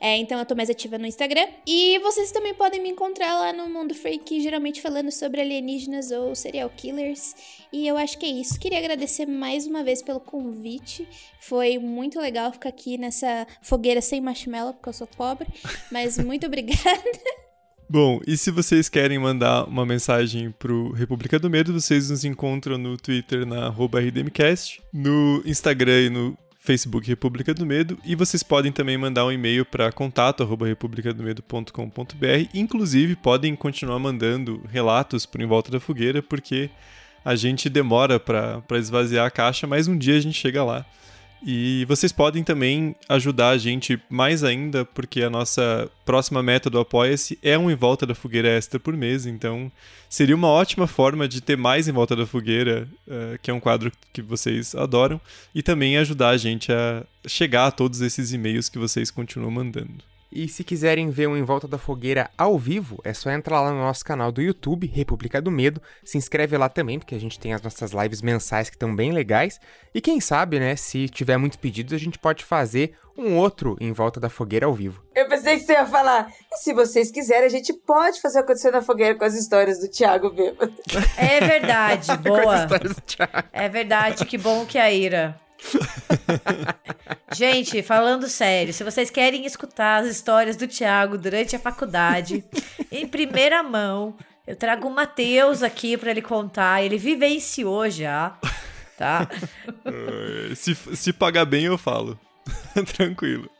É, 0.00 0.16
então 0.16 0.38
eu 0.38 0.46
tô 0.46 0.54
mais 0.54 0.70
ativa 0.70 0.98
no 0.98 1.06
Instagram. 1.06 1.46
E 1.66 1.98
vocês 2.00 2.30
também 2.32 2.54
podem 2.54 2.82
me 2.82 2.90
encontrar 2.90 3.38
lá 3.38 3.52
no 3.52 3.68
Mundo 3.68 3.94
Freak, 3.94 4.40
geralmente 4.40 4.80
falando 4.80 5.10
sobre 5.10 5.40
alienígenas 5.40 6.10
ou 6.10 6.34
serial 6.34 6.70
killers. 6.70 7.34
E 7.72 7.86
eu 7.86 7.96
acho 7.96 8.18
que 8.18 8.26
é 8.26 8.30
isso. 8.30 8.58
Queria 8.58 8.78
agradecer 8.78 9.26
mais 9.26 9.66
uma 9.66 9.82
vez 9.82 10.02
pelo 10.02 10.20
convite. 10.20 11.08
Foi 11.40 11.78
muito 11.78 12.20
legal 12.20 12.52
ficar 12.52 12.68
aqui 12.68 12.96
nessa 12.96 13.46
fogueira 13.62 14.00
sem 14.00 14.20
marshmallow, 14.20 14.74
porque 14.74 14.88
eu 14.88 14.92
sou 14.92 15.06
pobre. 15.06 15.48
Mas 15.90 16.18
muito 16.18 16.46
obrigada. 16.46 17.02
Bom, 17.88 18.20
e 18.26 18.36
se 18.36 18.50
vocês 18.50 18.88
querem 18.88 19.18
mandar 19.18 19.68
uma 19.68 19.84
mensagem 19.84 20.50
pro 20.58 20.90
República 20.92 21.38
do 21.38 21.50
Medo, 21.50 21.72
vocês 21.72 22.08
nos 22.08 22.24
encontram 22.24 22.78
no 22.78 22.96
Twitter 22.96 23.44
na 23.46 23.68
RDMcast, 23.68 24.82
no 24.92 25.42
Instagram 25.44 26.00
e 26.00 26.10
no 26.10 26.38
Facebook 26.64 27.06
República 27.06 27.52
do 27.52 27.66
Medo 27.66 27.98
e 28.02 28.14
vocês 28.14 28.42
podem 28.42 28.72
também 28.72 28.96
mandar 28.96 29.26
um 29.26 29.32
e-mail 29.32 29.66
para 29.66 29.92
contato@republicadomedo.com.br. 29.92 32.48
Inclusive 32.54 33.16
podem 33.16 33.54
continuar 33.54 33.98
mandando 33.98 34.62
relatos 34.72 35.26
por 35.26 35.42
em 35.42 35.46
volta 35.46 35.70
da 35.70 35.78
fogueira 35.78 36.22
porque 36.22 36.70
a 37.22 37.36
gente 37.36 37.68
demora 37.68 38.18
para 38.18 38.62
esvaziar 38.78 39.26
a 39.26 39.30
caixa, 39.30 39.66
mas 39.66 39.88
um 39.88 39.98
dia 39.98 40.16
a 40.16 40.20
gente 40.20 40.40
chega 40.40 40.64
lá 40.64 40.86
E 41.46 41.84
vocês 41.84 42.10
podem 42.10 42.42
também 42.42 42.96
ajudar 43.06 43.50
a 43.50 43.58
gente 43.58 44.00
mais 44.08 44.42
ainda, 44.42 44.82
porque 44.86 45.22
a 45.22 45.28
nossa 45.28 45.90
próxima 46.02 46.42
meta 46.42 46.70
do 46.70 46.78
Apoia-se 46.78 47.38
é 47.42 47.58
um 47.58 47.70
Em 47.70 47.74
Volta 47.74 48.06
da 48.06 48.14
Fogueira 48.14 48.48
extra 48.48 48.80
por 48.80 48.96
mês, 48.96 49.26
então 49.26 49.70
seria 50.08 50.34
uma 50.34 50.48
ótima 50.48 50.86
forma 50.86 51.28
de 51.28 51.42
ter 51.42 51.58
mais 51.58 51.86
Em 51.86 51.92
Volta 51.92 52.16
da 52.16 52.26
Fogueira, 52.26 52.88
uh, 53.06 53.38
que 53.42 53.50
é 53.50 53.54
um 53.54 53.60
quadro 53.60 53.92
que 54.10 54.22
vocês 54.22 54.74
adoram, 54.74 55.20
e 55.54 55.62
também 55.62 55.98
ajudar 55.98 56.30
a 56.30 56.38
gente 56.38 56.72
a 56.72 57.04
chegar 57.26 57.66
a 57.66 57.70
todos 57.70 58.00
esses 58.00 58.32
e-mails 58.32 58.70
que 58.70 58.78
vocês 58.78 59.10
continuam 59.10 59.50
mandando. 59.50 60.13
E 60.34 60.48
se 60.48 60.64
quiserem 60.64 61.10
ver 61.10 61.28
um 61.28 61.36
Em 61.36 61.44
Volta 61.44 61.68
da 61.68 61.78
Fogueira 61.78 62.28
ao 62.36 62.58
vivo, 62.58 63.00
é 63.04 63.14
só 63.14 63.30
entrar 63.30 63.60
lá 63.60 63.70
no 63.70 63.78
nosso 63.78 64.04
canal 64.04 64.32
do 64.32 64.42
YouTube, 64.42 64.90
República 64.92 65.40
do 65.40 65.48
Medo. 65.48 65.80
Se 66.02 66.18
inscreve 66.18 66.58
lá 66.58 66.68
também, 66.68 66.98
porque 66.98 67.14
a 67.14 67.20
gente 67.20 67.38
tem 67.38 67.54
as 67.54 67.62
nossas 67.62 67.92
lives 67.92 68.20
mensais 68.20 68.68
que 68.68 68.74
estão 68.74 68.96
bem 68.96 69.12
legais. 69.12 69.60
E 69.94 70.00
quem 70.00 70.20
sabe, 70.20 70.58
né, 70.58 70.74
se 70.74 71.08
tiver 71.08 71.36
muitos 71.36 71.56
pedidos, 71.56 71.92
a 71.92 71.98
gente 71.98 72.18
pode 72.18 72.44
fazer 72.44 72.96
um 73.16 73.36
outro 73.36 73.76
Em 73.80 73.92
Volta 73.92 74.18
da 74.18 74.28
Fogueira 74.28 74.66
ao 74.66 74.74
vivo. 74.74 75.00
Eu 75.14 75.28
pensei 75.28 75.56
que 75.56 75.66
você 75.66 75.74
ia 75.74 75.86
falar, 75.86 76.28
e 76.52 76.56
se 76.56 76.72
vocês 76.72 77.12
quiserem, 77.12 77.46
a 77.46 77.48
gente 77.48 77.72
pode 77.72 78.20
fazer 78.20 78.40
acontecer 78.40 78.72
na 78.72 78.82
fogueira 78.82 79.14
com 79.14 79.24
as 79.24 79.34
histórias 79.34 79.78
do 79.78 79.88
Thiago 79.88 80.30
bêbado. 80.30 80.74
É 81.16 81.46
verdade, 81.46 82.08
boa. 82.18 82.66
É 83.52 83.68
verdade, 83.68 84.26
que 84.26 84.36
bom 84.36 84.66
que 84.66 84.78
a 84.78 84.90
Ira 84.90 85.40
Gente, 87.34 87.82
falando 87.82 88.28
sério, 88.28 88.72
se 88.72 88.84
vocês 88.84 89.10
querem 89.10 89.44
escutar 89.46 90.02
as 90.02 90.08
histórias 90.08 90.56
do 90.56 90.68
Thiago 90.68 91.18
durante 91.18 91.56
a 91.56 91.58
faculdade, 91.58 92.44
em 92.92 93.06
primeira 93.06 93.62
mão, 93.62 94.16
eu 94.46 94.54
trago 94.54 94.88
o 94.88 94.94
Matheus 94.94 95.62
aqui 95.62 95.96
para 95.96 96.10
ele 96.10 96.22
contar. 96.22 96.82
Ele 96.82 96.98
vivenciou 96.98 97.88
já, 97.90 98.38
tá? 98.96 99.28
se, 100.54 100.74
se 100.74 101.12
pagar 101.12 101.44
bem, 101.44 101.64
eu 101.64 101.78
falo. 101.78 102.18
Tranquilo. 102.96 103.50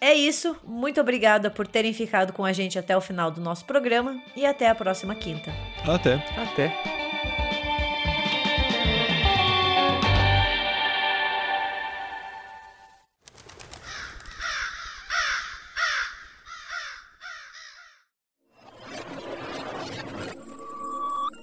É 0.00 0.14
isso. 0.14 0.56
Muito 0.64 1.00
obrigada 1.00 1.50
por 1.50 1.66
terem 1.66 1.92
ficado 1.92 2.32
com 2.32 2.44
a 2.44 2.52
gente 2.52 2.78
até 2.78 2.96
o 2.96 3.00
final 3.00 3.30
do 3.30 3.40
nosso 3.40 3.64
programa 3.64 4.20
e 4.36 4.46
até 4.46 4.68
a 4.68 4.74
próxima 4.74 5.14
quinta. 5.14 5.52
Até. 5.84 6.14
Até. 6.36 7.05